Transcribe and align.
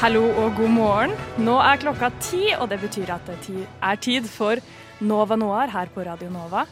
Hallo 0.00 0.22
og 0.40 0.54
god 0.56 0.70
morgen. 0.72 1.10
Nå 1.44 1.58
er 1.60 1.76
klokka 1.76 2.08
ti, 2.24 2.54
og 2.56 2.70
det 2.70 2.78
betyr 2.80 3.10
at 3.12 3.26
det 3.28 3.66
er 3.84 3.98
tid 4.00 4.28
for 4.32 4.56
Nova 5.04 5.36
Noir 5.36 5.68
her 5.68 5.90
på 5.92 6.00
Radio 6.06 6.30
Nova. 6.32 6.62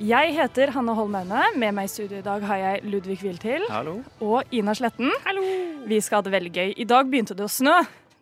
Jeg 0.00 0.30
heter 0.32 0.70
Hanne 0.72 0.94
Holm 0.96 1.12
Aune. 1.18 1.42
Med 1.60 1.74
meg 1.76 1.90
i 1.90 1.92
studio 1.92 2.22
i 2.22 2.24
dag 2.24 2.46
har 2.48 2.62
jeg 2.62 2.86
Ludvig 2.88 3.18
Wiltil 3.20 3.66
Hallo. 3.68 3.98
og 4.24 4.48
Ina 4.48 4.72
Sletten. 4.72 5.12
Hallo. 5.26 5.42
Vi 5.84 5.98
skal 6.00 6.22
ha 6.22 6.24
det 6.24 6.32
veldig 6.32 6.52
gøy. 6.54 6.72
I 6.80 6.86
dag 6.88 7.10
begynte 7.12 7.36
det 7.36 7.44
å 7.44 7.50
snø, 7.52 7.74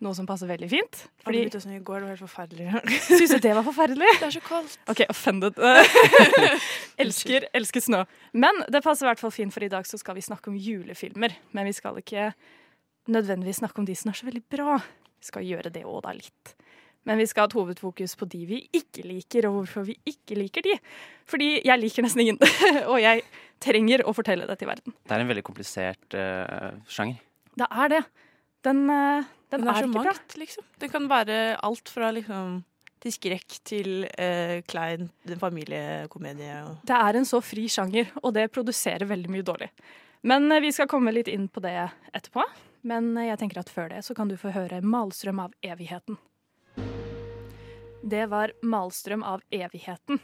noe 0.03 0.19
som 0.19 0.27
passer 0.27 0.51
veldig 0.51 0.71
fint. 0.73 1.05
Fordi 1.23 1.45
det 1.53 1.61
snø 1.63 1.77
i 1.77 1.85
går, 1.87 2.01
det 2.01 2.09
var 2.09 2.17
helt 2.17 2.25
forferdelig. 2.25 2.83
Syns 3.21 3.37
du 3.37 3.45
det 3.45 3.53
var 3.61 3.67
forferdelig? 3.69 4.09
Det 4.17 4.27
er 4.27 4.35
så 4.41 4.43
kaldt. 4.49 4.75
OK, 4.91 5.05
offended. 5.07 5.63
elsker, 7.07 7.47
elsker 7.55 7.87
snø. 7.87 8.03
Men 8.35 8.59
det 8.67 8.83
passer 8.83 9.07
i 9.07 9.11
hvert 9.13 9.23
fall 9.23 9.35
fint, 9.39 9.55
for 9.55 9.63
i 9.63 9.71
dag 9.71 9.87
så 9.87 10.03
skal 10.03 10.19
vi 10.19 10.27
snakke 10.27 10.51
om 10.51 10.59
julefilmer. 10.59 11.39
Men 11.55 11.71
vi 11.71 11.77
skal 11.79 12.03
ikke 12.03 12.33
nødvendigvis 13.11 13.63
snakke 13.63 13.83
om 13.83 13.87
de 13.89 13.97
som 13.99 14.13
er 14.13 14.19
så 14.19 14.29
veldig 14.29 14.43
bra. 14.53 14.79
Vi 15.23 15.31
skal 15.31 15.47
gjøre 15.47 15.73
det 15.75 15.85
òg, 15.87 16.03
da, 16.07 16.15
litt. 16.17 16.55
Men 17.09 17.19
vi 17.19 17.27
skal 17.27 17.45
ha 17.47 17.51
et 17.51 17.57
hovedfokus 17.59 18.15
på 18.19 18.29
de 18.31 18.41
vi 18.47 18.59
ikke 18.79 19.05
liker, 19.07 19.49
og 19.49 19.61
hvorfor 19.61 19.87
vi 19.89 19.97
ikke 20.07 20.39
liker 20.39 20.63
de. 20.67 20.77
Fordi 21.31 21.51
jeg 21.67 21.83
liker 21.83 22.07
nesten 22.07 22.23
ingen, 22.23 22.39
og 22.93 22.99
jeg 23.03 23.25
trenger 23.63 24.05
å 24.07 24.15
fortelle 24.15 24.47
det 24.47 24.59
til 24.61 24.71
verden. 24.71 24.95
Det 25.03 25.17
er 25.17 25.25
en 25.25 25.31
veldig 25.31 25.47
komplisert 25.47 26.19
uh, 26.19 26.75
sjanger. 26.91 27.19
Det 27.59 27.69
er 27.69 27.97
det. 27.97 28.03
Den, 28.63 28.85
uh, 28.87 29.25
den, 29.51 29.65
Den 29.65 29.67
er 29.67 29.73
er, 29.73 29.81
så 29.81 29.89
ikke 29.91 30.05
bra. 30.07 30.15
liksom. 30.45 30.69
Det 30.79 30.93
kan 30.93 31.09
være 31.11 31.41
alt 31.59 31.91
fra 31.91 32.13
liksom 32.15 32.61
til 33.03 33.15
skrekk 33.17 33.59
til 33.67 34.05
uh, 34.07 34.61
klein 34.71 35.11
familiekomedie. 35.41 36.55
Og... 36.69 36.83
Det 36.87 36.99
er 36.99 37.19
en 37.19 37.27
så 37.27 37.43
fri 37.43 37.67
sjanger, 37.71 38.15
og 38.23 38.35
det 38.39 38.47
produserer 38.55 39.11
veldig 39.11 39.33
mye 39.33 39.47
dårlig. 39.47 39.73
Men 40.23 40.47
eh, 40.53 40.63
vi 40.63 40.71
skal 40.75 40.87
komme 40.91 41.15
litt 41.15 41.31
inn 41.31 41.49
på 41.51 41.63
det 41.65 41.75
etterpå. 42.15 42.45
Men 42.83 43.15
jeg 43.15 43.39
tenker 43.39 43.61
at 43.63 43.71
før 43.71 43.89
det 43.93 44.03
så 44.07 44.15
kan 44.15 44.29
du 44.29 44.37
få 44.37 44.51
høre 44.51 44.83
'Malstrøm 44.83 45.41
av 45.41 45.53
evigheten'. 45.63 46.19
Det 48.03 48.27
var 48.27 48.53
'Malstrøm 48.63 49.23
av 49.23 49.43
evigheten'. 49.53 50.19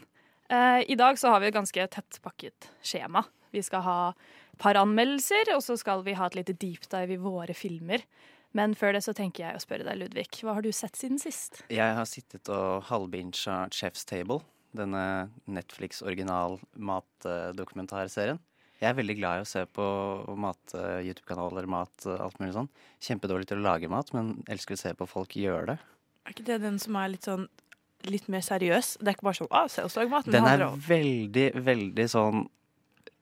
Eh, 0.49 0.91
I 0.91 0.95
dag 0.95 1.19
så 1.19 1.29
har 1.29 1.39
vi 1.39 1.47
et 1.47 1.53
ganske 1.53 1.87
tettpakket 1.87 2.69
skjema. 2.81 3.23
Vi 3.51 3.63
skal 3.63 3.81
ha 3.81 4.09
et 4.09 4.57
par 4.57 4.75
anmeldelser, 4.75 5.55
og 5.55 5.61
så 5.61 5.77
skal 5.77 6.03
vi 6.03 6.13
ha 6.13 6.25
et 6.25 6.35
lite 6.35 6.53
deep 6.53 6.89
dive 6.89 7.13
i 7.13 7.17
våre 7.17 7.53
filmer. 7.53 8.03
Men 8.51 8.75
før 8.75 8.93
det 8.93 9.03
så 9.05 9.13
tenker 9.13 9.43
jeg 9.45 9.55
å 9.55 9.59
spørre 9.61 9.83
deg, 9.85 9.97
Ludvig. 10.01 10.41
Hva 10.41 10.53
har 10.57 10.61
du 10.65 10.71
sett 10.73 10.95
siden 10.97 11.19
sist? 11.21 11.63
Jeg 11.69 11.95
har 11.95 12.05
sittet 12.09 12.49
og 12.49 12.83
halvbinsja 12.89 13.69
Chef's 13.69 14.05
Table, 14.09 14.41
denne 14.75 15.29
Netflix-original-matdokumentarserien. 15.47 18.39
Jeg 18.79 18.89
er 18.89 18.95
veldig 18.95 19.15
glad 19.19 19.39
i 19.39 19.43
å 19.43 19.47
se 19.47 19.65
på 19.75 19.85
mat, 20.39 20.75
eh, 20.75 22.19
alt 22.23 22.37
mulig 22.39 22.53
sånn. 22.55 22.69
Kjempedårlig 23.03 23.49
til 23.49 23.59
å 23.59 23.65
lage 23.65 23.89
mat, 23.91 24.13
men 24.15 24.37
elsker 24.47 24.77
å 24.77 24.79
se 24.79 24.93
på 24.95 25.07
folk 25.09 25.35
gjøre 25.35 25.73
det. 25.73 25.79
Er 26.25 26.35
ikke 26.35 26.47
det 26.47 26.61
den 26.63 26.79
som 26.79 26.95
er 26.95 27.11
litt 27.15 27.27
sånn 27.27 27.47
litt 28.07 28.29
mer 28.31 28.43
seriøs? 28.45 28.93
Det 29.01 29.11
er 29.11 29.17
ikke 29.17 29.27
bare 29.27 29.39
sånn 29.41 29.51
ah, 29.51 29.67
se 29.67 29.83
oss 29.83 29.97
lage 29.99 30.13
mat. 30.13 30.29
Den 30.31 30.47
er 30.47 30.63
veldig, 30.87 31.47
veldig 31.65 32.07
sånn 32.11 32.45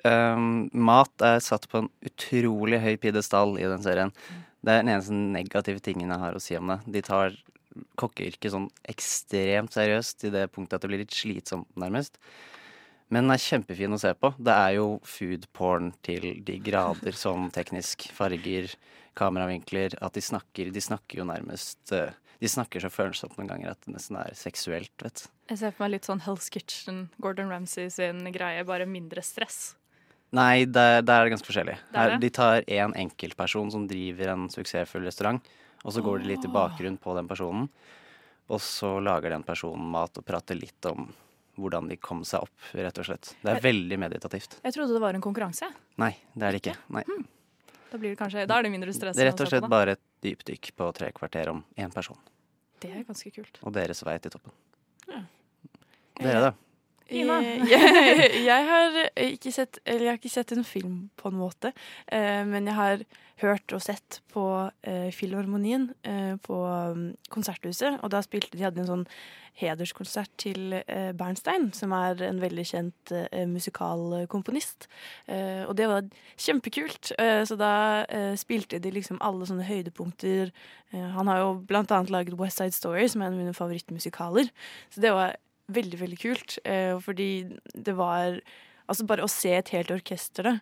um, 0.05 0.69
Mat 0.73 1.25
er 1.25 1.39
satt 1.41 1.65
på 1.71 1.81
en 1.81 1.89
utrolig 2.05 2.81
høy 2.83 2.95
pidestall 3.01 3.57
i 3.57 3.65
den 3.65 3.81
serien. 3.85 4.13
Det 4.61 4.73
er 4.73 4.83
den 4.83 4.93
eneste 4.93 5.15
negative 5.15 5.81
tingen 5.81 6.11
jeg 6.11 6.21
har 6.21 6.37
å 6.37 6.43
si 6.43 6.57
om 6.59 6.73
det. 6.73 6.79
De 6.97 7.01
tar 7.05 7.37
kokkeyrket 7.97 8.53
sånn 8.53 8.69
ekstremt 8.89 9.73
seriøst 9.73 10.27
i 10.27 10.33
det 10.33 10.47
punktet 10.53 10.77
at 10.77 10.85
det 10.85 10.91
blir 10.91 11.03
litt 11.03 11.15
slitsomt, 11.15 11.69
nærmest. 11.79 12.17
Men 13.13 13.23
den 13.23 13.35
er 13.37 13.41
kjempefin 13.41 13.95
å 13.95 13.99
se 14.01 14.11
på. 14.19 14.33
Det 14.35 14.53
er 14.53 14.75
jo 14.77 14.87
food 15.07 15.47
porn 15.55 15.93
til 16.03 16.41
de 16.43 16.57
grader 16.63 17.15
som 17.15 17.47
teknisk. 17.55 18.09
Farger, 18.15 18.73
kameravinkler. 19.17 19.95
At 20.03 20.17
de 20.17 20.23
snakker 20.23 20.73
De 20.75 20.83
snakker 20.83 21.21
jo 21.21 21.27
nærmest 21.27 21.93
eh, 21.95 22.11
De 22.41 22.51
snakker 22.51 22.83
så 22.83 22.91
følsomt 22.91 23.37
noen 23.39 23.49
ganger 23.49 23.71
at 23.71 23.81
det 23.85 23.95
nesten 23.95 24.19
er 24.19 24.35
seksuelt, 24.37 24.91
vet 25.01 25.23
du. 25.23 25.29
Jeg 25.53 25.61
ser 25.63 25.71
for 25.73 25.85
meg 25.85 25.95
litt 25.95 26.07
sånn 26.09 26.21
Hell's 26.25 26.51
Kitchen, 26.53 27.07
Gordon 27.23 27.49
Ramsay 27.49 27.87
sin 27.93 28.19
greie, 28.35 28.65
bare 28.67 28.85
mindre 28.89 29.23
stress. 29.23 29.77
Nei, 30.35 30.67
der, 30.67 30.99
der 31.07 31.21
er 31.21 31.25
det 31.25 31.37
ganske 31.37 31.47
forskjellig. 31.47 31.77
Det 31.87 32.01
er 32.01 32.11
Her, 32.11 32.19
de 32.19 32.29
tar 32.35 32.65
én 32.67 32.93
enkeltperson 32.99 33.71
som 33.71 33.85
driver 33.87 34.33
en 34.33 34.49
suksessfull 34.51 35.07
restaurant, 35.07 35.39
og 35.85 35.95
så 35.95 36.03
går 36.03 36.19
de 36.19 36.33
litt 36.33 36.45
i 36.45 36.51
bakgrunn 36.51 36.99
på 36.99 37.15
den 37.15 37.29
personen. 37.31 37.69
Og 38.51 38.59
så 38.61 38.97
lager 39.03 39.31
den 39.31 39.47
personen 39.47 39.87
mat 39.95 40.19
og 40.19 40.27
prater 40.27 40.59
litt 40.59 40.91
om 40.91 41.07
hvordan 41.57 41.89
de 41.89 41.97
kom 42.01 42.23
seg 42.27 42.45
opp, 42.45 42.69
rett 42.77 43.01
og 43.01 43.07
slett. 43.09 43.33
Det 43.41 43.55
er 43.55 43.63
veldig 43.63 43.99
meditativt. 44.01 44.59
Jeg 44.63 44.75
trodde 44.75 44.95
det 44.95 45.03
var 45.03 45.17
en 45.17 45.23
konkurranse. 45.23 45.69
Nei, 46.01 46.13
det 46.33 46.47
er 46.47 46.55
det 46.55 46.61
ikke. 46.63 46.77
Nei. 46.93 47.03
Da, 47.87 47.97
blir 47.97 48.11
det 48.11 48.19
kanskje, 48.19 48.45
da 48.49 48.59
er 48.59 48.67
det 48.67 48.73
mindre 48.73 48.93
stress. 48.95 49.17
Det 49.17 49.23
er 49.23 49.31
rett 49.31 49.41
og 49.41 49.47
på, 49.47 49.53
slett 49.55 49.69
bare 49.71 49.97
et 49.97 50.03
dypdykk 50.25 50.71
på 50.77 50.91
tre 50.97 51.11
kvarter 51.15 51.51
om 51.53 51.63
én 51.79 51.93
person. 51.93 52.19
Det 52.83 52.91
er 52.93 53.03
ganske 53.07 53.31
kult. 53.33 53.59
Og 53.63 53.73
deres 53.73 54.03
vei 54.05 54.17
til 54.21 54.33
toppen. 54.35 54.53
Ja. 55.07 55.23
Dere, 56.19 56.41
da? 56.49 56.53
Ina? 57.09 57.37
Eh, 57.41 57.63
jeg, 57.73 58.31
jeg 58.43 58.67
har 58.67 58.97
ikke 59.23 59.51
sett 59.55 59.79
Eller 59.85 60.07
jeg 60.07 60.11
har 60.11 60.19
ikke 60.19 60.33
sett 60.33 60.51
en 60.55 60.65
film, 60.67 60.97
på 61.15 61.31
en 61.31 61.39
måte. 61.39 61.71
Eh, 62.05 62.43
men 62.47 62.67
jeg 62.67 62.77
har 62.77 63.05
hørt 63.41 63.73
og 63.75 63.83
sett 63.85 64.21
på 64.33 64.43
eh, 64.87 65.09
Filharmonien 65.13 65.91
eh, 66.07 66.35
på 66.41 66.61
um, 66.65 67.11
Konserthuset. 67.33 67.99
Og 68.01 68.11
da 68.13 68.21
spilte 68.25 68.57
de 68.57 68.65
hadde 68.65 68.81
en 68.81 68.89
sånn 68.89 69.05
hederskonsert 69.57 70.31
til 70.41 70.75
eh, 70.79 71.11
Bernstein, 71.17 71.71
som 71.73 71.93
er 71.97 72.21
en 72.27 72.41
veldig 72.41 72.65
kjent 72.69 73.13
eh, 73.15 73.45
musikalkomponist. 73.49 74.87
Eh, 75.25 75.63
og 75.65 75.73
det 75.79 75.89
var 75.89 76.09
kjempekult. 76.37 77.13
Eh, 77.17 77.41
så 77.49 77.57
da 77.59 77.71
eh, 78.05 78.33
spilte 78.37 78.81
de 78.81 78.93
liksom 78.93 79.21
alle 79.25 79.49
sånne 79.49 79.65
høydepunkter. 79.69 80.53
Eh, 80.93 81.09
han 81.17 81.31
har 81.31 81.41
jo 81.41 81.51
blant 81.69 81.93
annet 81.93 82.13
laget 82.13 82.37
West 82.41 82.61
Side 82.61 82.77
Story, 82.77 83.07
som 83.09 83.23
er 83.23 83.31
en 83.31 83.39
av 83.39 83.43
mine 83.45 83.57
favorittmusikaler. 83.57 84.53
Så 84.93 85.03
det 85.03 85.13
var 85.17 85.37
veldig, 85.73 86.01
veldig 86.05 86.21
kult. 86.21 86.59
Eh, 86.65 86.95
fordi 87.03 87.31
det 87.73 87.97
var 87.97 88.41
Altså 88.87 89.05
bare 89.07 89.25
å 89.25 89.31
se 89.31 89.51
et 89.51 89.69
helt 89.75 89.91
orkester, 89.91 90.47
da, 90.47 90.53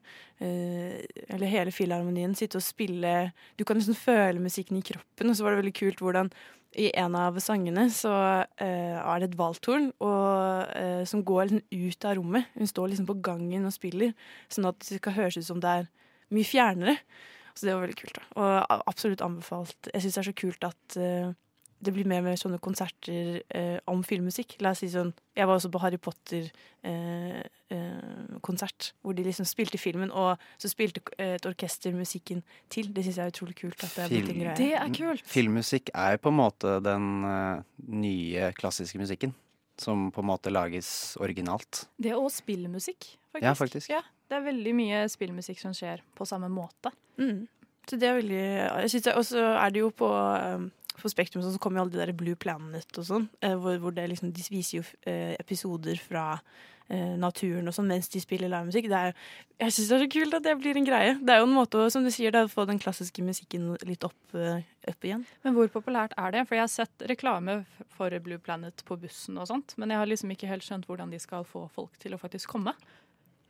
eh, 0.42 1.06
eller 1.30 1.52
hele 1.52 1.74
filharmonien, 1.74 2.36
sitte 2.38 2.58
og 2.58 2.66
spille 2.66 3.32
Du 3.58 3.64
kan 3.64 3.78
liksom 3.78 3.98
føle 3.98 4.42
musikken 4.42 4.80
i 4.80 4.86
kroppen, 4.86 5.30
og 5.30 5.38
så 5.38 5.46
var 5.46 5.54
det 5.54 5.64
veldig 5.64 5.78
kult 5.78 6.02
hvordan 6.02 6.32
i 6.76 6.90
en 7.00 7.16
av 7.16 7.38
sangene 7.40 7.86
så 7.94 8.12
eh, 8.62 8.98
er 9.00 9.22
det 9.22 9.30
et 9.30 9.38
valthorn 9.40 9.90
og, 10.04 10.74
eh, 10.76 11.04
som 11.08 11.24
går 11.24 11.48
liksom 11.48 11.62
ut 11.72 12.08
av 12.08 12.18
rommet. 12.20 12.50
Hun 12.56 12.68
står 12.68 12.92
liksom 12.92 13.08
på 13.08 13.18
gangen 13.24 13.68
og 13.68 13.76
spiller, 13.76 14.12
sånn 14.52 14.68
at 14.70 14.82
det 14.84 15.00
skal 15.00 15.16
høres 15.16 15.40
ut 15.40 15.48
som 15.48 15.62
det 15.64 15.72
er 15.72 15.88
mye 16.36 16.48
fjernere. 16.48 16.98
Så 17.56 17.68
det 17.68 17.76
var 17.76 17.86
veldig 17.86 17.98
kult. 18.02 18.20
da. 18.20 18.26
Og 18.36 18.82
absolutt 18.92 19.24
anbefalt. 19.24 19.92
Jeg 19.94 20.04
syns 20.04 20.18
det 20.18 20.22
er 20.22 20.30
så 20.30 20.38
kult 20.44 20.68
at 20.68 20.98
eh, 21.00 21.30
det 21.86 21.94
blir 21.96 22.08
mer 22.10 22.20
og 22.22 22.28
mer 22.30 22.38
sånne 22.40 22.60
konserter 22.64 23.42
eh, 23.54 23.78
om 23.92 24.04
filmmusikk. 24.06 24.58
La 24.64 24.72
oss 24.76 24.82
si 24.84 24.90
sånn 24.92 25.14
Jeg 25.36 25.48
var 25.48 25.56
også 25.58 25.70
på 25.74 25.82
Harry 25.84 26.00
Potter-konsert, 26.02 26.52
eh, 27.70 28.90
eh, 28.90 28.94
hvor 29.04 29.14
de 29.18 29.24
liksom 29.26 29.46
spilte 29.50 29.78
filmen, 29.82 30.12
og 30.12 30.38
så 30.62 30.68
spilte 30.72 31.00
eh, 31.18 31.36
et 31.38 31.46
orkester 31.50 31.92
musikken 31.96 32.44
til. 32.72 32.86
Det 32.96 33.04
syns 33.06 33.18
jeg 33.20 33.26
er 33.26 33.34
utrolig 33.34 33.56
kult. 33.60 33.80
at 33.84 33.92
Det 33.96 34.04
er 34.06 34.10
Film. 34.14 34.40
Det 34.58 34.74
er 34.80 34.90
kult. 34.96 35.26
Filmmusikk 35.28 35.86
er 35.94 36.18
på 36.22 36.30
en 36.32 36.40
måte 36.40 36.80
den 36.86 37.06
eh, 37.30 37.64
nye 37.92 38.52
klassiske 38.58 39.00
musikken. 39.02 39.32
Som 39.76 40.08
på 40.16 40.24
en 40.24 40.30
måte 40.30 40.48
lages 40.56 41.18
originalt. 41.20 41.90
Det 42.00 42.10
er 42.14 42.16
også 42.16 42.46
spillmusikk, 42.46 43.20
faktisk. 43.36 43.44
Ja, 43.44 43.52
faktisk. 43.60 43.90
Ja, 43.92 44.00
det 44.32 44.38
er 44.38 44.44
veldig 44.46 44.74
mye 44.78 45.10
spillmusikk 45.12 45.60
som 45.60 45.74
skjer 45.76 46.00
på 46.16 46.24
samme 46.30 46.48
måte. 46.48 46.94
Mm. 47.20 47.44
Så 47.90 48.00
det 48.02 48.08
er 48.08 48.18
veldig 48.18 48.42
jeg 48.42 48.90
synes 48.90 49.04
det, 49.04 49.14
Og 49.14 49.26
så 49.28 49.44
er 49.52 49.70
det 49.74 49.84
jo 49.84 49.92
på 49.94 50.10
på 51.02 51.10
Spektrum 51.12 51.44
så 51.44 51.58
kommer 51.60 51.80
jo 51.80 51.86
alle 51.86 51.92
de 51.96 52.02
der 52.06 52.14
Blue 52.18 52.36
Planet 52.40 52.98
og 53.02 53.06
sånn, 53.08 53.28
eh, 53.42 53.56
hvor, 53.60 53.78
hvor 53.84 53.94
det 53.96 54.08
liksom, 54.12 54.32
de 54.36 54.46
viser 54.52 54.80
jo 54.80 54.84
eh, 55.10 55.36
episoder 55.40 56.00
fra 56.02 56.24
eh, 56.90 57.16
naturen 57.20 57.68
og 57.68 57.74
sånn 57.76 57.88
mens 57.90 58.08
de 58.14 58.22
spiller 58.24 58.50
livemusikk. 58.52 58.88
Jeg 58.90 59.14
syns 59.76 59.90
det 59.90 59.98
er 59.98 60.04
så 60.06 60.10
kult 60.16 60.38
at 60.40 60.46
det 60.48 60.56
blir 60.62 60.78
en 60.80 60.88
greie. 60.88 61.16
Det 61.22 61.34
er 61.36 61.42
jo 61.42 61.48
en 61.50 61.56
måte 61.58 61.82
å, 61.82 61.90
som 61.94 62.06
du 62.06 62.12
sier, 62.14 62.32
det, 62.36 62.46
å 62.46 62.52
få 62.52 62.66
den 62.70 62.80
klassiske 62.82 63.24
musikken 63.26 63.72
litt 63.88 64.04
opp, 64.08 64.36
opp 64.36 65.08
igjen. 65.08 65.26
Men 65.46 65.58
hvor 65.58 65.70
populært 65.74 66.16
er 66.18 66.32
det? 66.36 66.46
For 66.50 66.56
jeg 66.60 66.66
har 66.66 66.74
sett 66.74 67.08
reklame 67.12 67.62
for 67.98 68.14
Blue 68.26 68.40
Planet 68.42 68.84
på 68.88 68.98
bussen 69.02 69.38
og 69.42 69.48
sånt, 69.52 69.76
men 69.82 69.94
jeg 69.94 70.02
har 70.02 70.10
liksom 70.12 70.32
ikke 70.36 70.50
helt 70.52 70.66
skjønt 70.66 70.88
hvordan 70.90 71.14
de 71.14 71.20
skal 71.24 71.46
få 71.48 71.68
folk 71.76 71.98
til 72.02 72.14
å 72.16 72.22
faktisk 72.22 72.54
komme. 72.56 72.76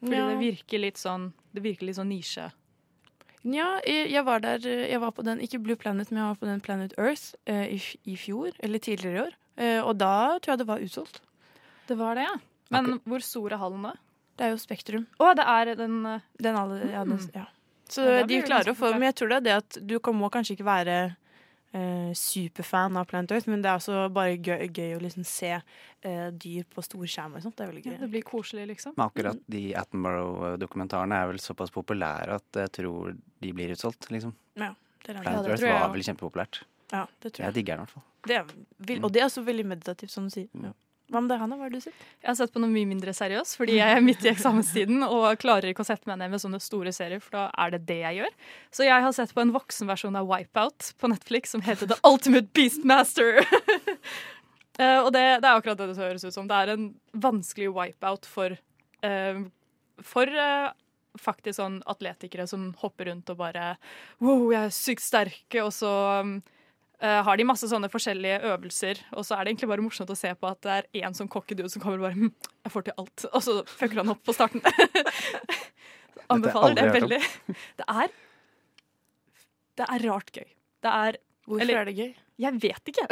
Fordi 0.03 0.17
Ja. 0.19 0.27
det 0.29 0.37
virker 0.41 0.79
litt 0.83 0.97
sånn 0.99 1.29
Det 1.55 1.63
virker 1.63 1.87
litt 1.87 1.95
sånn 1.95 2.11
nisje. 2.11 2.49
Ja, 3.45 3.75
jeg, 3.85 4.23
var 4.25 4.41
der 4.41 4.63
Jeg 4.65 4.97
var 5.01 5.11
på 5.13 5.21
den, 5.25 5.41
ikke 5.43 5.59
Blue 5.61 5.77
Planet, 5.77 6.09
men 6.11 6.21
jeg 6.21 6.31
var 6.31 6.39
på 6.41 6.47
den 6.49 6.61
Planet 6.65 6.95
Earth 6.97 7.35
eh, 7.45 7.75
i, 7.75 7.81
i 8.09 8.15
fjor, 8.17 8.55
eller 8.59 8.81
tidligere 8.81 9.15
i 9.15 9.21
år. 9.27 9.35
Eh, 9.61 9.81
og 9.85 9.97
da 10.01 10.39
tror 10.41 10.55
jeg 10.55 10.63
det 10.63 10.67
var 10.67 10.81
utsolgt. 10.81 11.21
Det 11.85 11.97
var 11.99 12.17
det, 12.17 12.25
ja. 12.25 12.35
Men 12.73 12.97
hvor 13.05 13.21
stor 13.21 13.53
er 13.53 13.61
hallen 13.61 13.85
da? 13.85 13.93
Det 14.35 14.47
er 14.47 14.55
jo 14.55 14.57
Spektrum. 14.59 15.05
Å, 15.21 15.29
det 15.37 15.45
er 15.45 15.75
den 15.77 15.99
eh, 16.09 16.25
Den 16.41 16.57
alle, 16.59 16.79
ja, 16.89 17.05
den, 17.07 17.21
ja. 17.35 17.45
Så 17.87 18.01
Ja, 18.01 18.23
de 18.25 18.41
klarer 18.41 18.73
å 18.73 18.77
få. 18.77 18.89
Men 18.97 19.11
jeg 19.11 19.19
tror 19.19 19.29
det 19.29 19.37
er 19.37 19.45
det 19.45 19.55
at 19.61 19.77
du 19.85 19.99
kan, 20.01 20.17
må 20.17 20.31
kanskje 20.33 20.57
ikke 20.57 20.65
være 20.65 20.97
eh, 21.75 22.11
superfan 22.17 22.95
av 22.99 23.05
Planet 23.09 23.33
Earth, 23.35 23.49
men 23.51 23.61
det 23.63 23.69
er 23.71 23.79
også 23.81 24.05
bare 24.15 24.37
gøy, 24.37 24.65
gøy 24.71 24.95
å 24.97 25.01
liksom 25.03 25.25
se 25.27 25.51
eh, 25.57 26.27
dyr 26.31 26.65
på 26.71 26.83
storskjerm 26.85 27.35
og 27.37 27.43
sånt. 27.45 27.57
Det 27.59 27.65
er 27.65 27.71
veldig 27.73 27.85
ja. 27.91 27.97
Det 28.01 28.09
blir 28.15 28.25
koselig, 28.27 28.65
liksom. 28.71 28.95
Men 28.97 29.05
akkurat 29.09 29.41
de 29.51 29.63
Attenborough-dokumentarene 29.81 31.19
er 31.21 31.29
vel 31.33 31.41
såpass 31.43 31.73
populære 31.75 32.39
at 32.39 32.61
jeg 32.65 32.73
tror 32.79 33.13
de 33.43 33.53
blir 33.55 33.73
utsolgt, 33.75 34.09
liksom. 34.13 34.33
Ja, 34.59 34.71
det 35.05 35.15
er. 35.15 35.21
Planet 35.21 35.43
det 35.45 35.51
Earth 35.53 35.61
tror 35.61 35.71
jeg 35.71 35.81
var 35.83 35.93
vel 35.95 36.07
kjempepopulært. 36.09 36.63
Ja, 36.93 37.05
det 37.21 37.33
tror 37.33 37.43
Jeg 37.43 37.49
jeg. 37.51 37.57
digger 37.59 37.75
den 37.75 37.81
i 37.81 37.85
hvert 37.85 37.95
fall. 37.97 38.07
Det 38.25 38.35
er, 38.39 38.99
og 39.05 39.11
det 39.13 39.21
er 39.21 39.25
også 39.27 39.43
veldig 39.45 39.65
meditativt, 39.69 40.11
som 40.13 40.25
du 40.29 40.33
sier. 40.33 40.47
Ja. 40.63 40.71
Hva 41.05 41.21
med 41.21 41.29
deg, 41.29 41.37
Hanna? 41.37 41.57
Hva 41.59 41.67
har 41.67 41.73
du 41.73 41.81
sett? 41.83 42.05
Jeg 42.23 42.27
har 42.31 42.37
sett 42.39 42.53
på 42.53 42.61
noe 42.63 42.71
mye 42.73 42.87
mindre 42.89 43.13
seriøst, 43.13 43.59
fordi 43.59 43.75
jeg 43.77 43.97
er 43.97 44.01
midt 44.01 44.23
i 44.25 44.31
eksamenstiden 44.31 45.03
og 45.05 45.27
klarer 45.41 45.69
ikke 45.69 45.83
å 45.83 45.87
sette 45.87 46.09
meg 46.09 46.17
ned 46.17 46.31
med 46.33 46.41
sånne 46.41 46.57
store 46.63 46.93
serier, 46.95 47.21
for 47.21 47.37
da 47.37 47.43
er 47.61 47.75
det 47.75 47.83
det 47.91 47.99
jeg 47.99 48.17
gjør. 48.23 48.31
Så 48.73 48.87
jeg 48.87 49.05
har 49.05 49.13
sett 49.13 49.33
på 49.35 49.43
en 49.43 49.53
voksenversjon 49.53 50.17
av 50.17 50.25
Wipeout 50.31 50.89
på 50.97 51.11
Netflix 51.11 51.53
som 51.53 51.61
heter 51.65 51.91
The 51.91 51.99
Ultimate 52.07 52.49
Beastmaster. 52.57 53.43
Eh, 54.75 54.97
og 54.99 55.13
det, 55.15 55.21
det 55.39 55.47
er 55.47 55.55
akkurat 55.55 55.79
det 55.79 55.85
det 55.93 56.01
høres 56.01 56.25
ut 56.25 56.35
som. 56.35 56.49
Det 56.49 56.55
er 56.59 56.73
en 56.73 56.89
vanskelig 57.23 57.69
wipeout 57.71 58.25
for, 58.27 58.57
eh, 59.07 59.37
for 60.03 60.27
eh, 60.27 60.65
faktisk 61.15 61.61
sånn 61.61 61.77
atletikere 61.87 62.43
som 62.51 62.73
hopper 62.81 63.07
rundt 63.07 63.31
og 63.31 63.39
bare 63.39 63.69
Wow, 64.19 64.49
jeg 64.51 64.59
er 64.59 64.75
sykt 64.75 65.05
sterke, 65.05 65.63
og 65.63 65.71
så 65.71 65.93
eh, 66.17 66.33
har 67.27 67.37
de 67.37 67.45
masse 67.47 67.67
sånne 67.69 67.89
forskjellige 67.91 68.39
øvelser, 68.51 69.01
og 69.13 69.25
så 69.27 69.35
er 69.37 69.45
det 69.45 69.53
egentlig 69.53 69.69
bare 69.73 69.85
morsomt 69.85 70.13
å 70.13 70.17
se 70.17 70.31
på 70.39 70.49
at 70.49 70.61
det 70.65 70.75
er 70.75 71.05
én 71.05 71.17
sånn 71.17 71.29
cocky 71.31 71.57
dude 71.57 71.71
som 71.71 71.83
kommer 71.83 71.99
og 71.99 72.07
bare 72.07 72.17
hm, 72.19 72.31
Jeg 72.65 72.73
får 72.73 72.87
til 72.87 72.97
alt. 73.03 73.25
Og 73.31 73.43
så 73.45 73.55
fucker 73.69 74.01
han 74.01 74.13
opp 74.15 74.23
på 74.25 74.35
starten. 74.35 74.63
Anbefaler 76.33 76.77
det 76.79 76.85
veldig. 76.95 77.21
Det 77.81 77.87
er 77.87 78.13
Det 79.75 79.89
er 79.91 80.05
rart 80.09 80.31
gøy. 80.33 80.47
Det 80.85 80.93
er 80.93 81.19
Hvorfor 81.45 81.61
Eller- 81.61 81.81
er 81.83 81.85
det 81.91 81.97
gøy? 81.99 82.13
jeg 82.41 82.57
vet 82.59 82.89
ikke. 82.91 83.05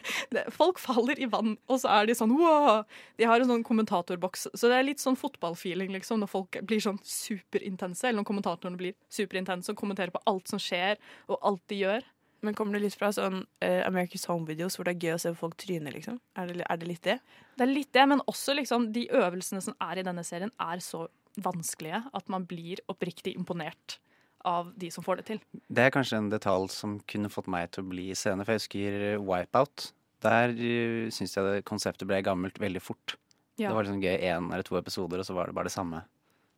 Folk 0.58 0.80
faller 0.82 1.18
i 1.22 1.28
vann, 1.32 1.54
og 1.70 1.78
så 1.80 1.88
er 1.94 2.08
de 2.08 2.16
sånn 2.18 2.34
wow. 2.36 2.82
De 3.16 3.24
har 3.28 3.40
en 3.40 3.48
sånn 3.48 3.64
kommentatorboks, 3.64 4.48
så 4.52 4.68
det 4.68 4.76
er 4.76 4.88
litt 4.88 5.00
sånn 5.02 5.16
fotballfeeling 5.16 5.94
liksom, 5.94 6.20
når 6.20 6.28
folk 6.32 6.58
blir 6.68 6.82
sånn 6.84 6.98
superintense, 7.06 8.04
eller 8.04 8.20
når 8.20 8.28
kommentatorene 8.28 8.80
blir 8.80 8.96
superintense 9.12 9.72
og 9.72 9.80
kommenterer 9.80 10.12
på 10.12 10.20
alt 10.28 10.52
som 10.52 10.60
skjer, 10.60 11.00
og 11.30 11.40
alt 11.40 11.62
de 11.72 11.80
gjør. 11.84 12.04
Men 12.44 12.54
kommer 12.54 12.76
det 12.76 12.84
litt 12.84 12.96
fra 12.98 13.10
sånn 13.14 13.40
uh, 13.42 13.82
America's 13.86 14.26
Home 14.30 14.46
Videos 14.48 14.76
hvor 14.76 14.86
det 14.86 14.96
er 14.96 15.06
gøy 15.06 15.14
å 15.16 15.20
se 15.22 15.32
folk 15.38 15.56
tryne, 15.60 15.92
liksom? 15.94 16.18
Er 16.36 16.50
det, 16.50 16.64
er 16.66 16.80
det 16.80 16.88
litt 16.90 17.04
det? 17.06 17.18
Det 17.56 17.64
er 17.64 17.72
litt 17.72 17.92
det, 17.96 18.06
men 18.10 18.22
også 18.28 18.56
liksom 18.58 18.90
de 18.94 19.06
øvelsene 19.08 19.62
som 19.64 19.76
er 19.82 20.00
i 20.00 20.06
denne 20.06 20.24
serien, 20.26 20.52
er 20.60 20.82
så 20.84 21.06
vanskelige 21.42 22.02
at 22.16 22.32
man 22.32 22.46
blir 22.48 22.80
oppriktig 22.92 23.34
imponert 23.36 23.98
av 24.46 24.70
de 24.78 24.90
som 24.94 25.04
får 25.04 25.20
det 25.20 25.28
til. 25.32 25.40
Det 25.66 25.86
er 25.86 25.94
kanskje 25.94 26.20
en 26.20 26.32
detalj 26.32 26.68
som 26.72 26.98
kunne 27.10 27.32
fått 27.32 27.48
meg 27.50 27.72
til 27.74 27.84
å 27.84 27.90
bli 27.90 28.10
i 28.12 28.18
scene, 28.18 28.44
for 28.44 28.54
jeg 28.54 28.62
husker 28.64 28.98
Wipeout. 29.24 29.90
Der 30.24 30.52
uh, 30.52 31.06
syns 31.12 31.36
jeg 31.36 31.48
det 31.48 31.64
konseptet 31.68 32.08
ble 32.08 32.22
gammelt 32.24 32.60
veldig 32.62 32.82
fort. 32.84 33.16
Ja. 33.56 33.70
Det 33.70 33.78
var 33.78 33.88
liksom 33.88 34.04
gøy 34.04 34.16
én 34.20 34.52
eller 34.52 34.66
to 34.66 34.76
episoder, 34.78 35.22
og 35.22 35.28
så 35.28 35.34
var 35.36 35.48
det 35.48 35.56
bare 35.56 35.70
det 35.70 35.76
samme. 35.76 36.04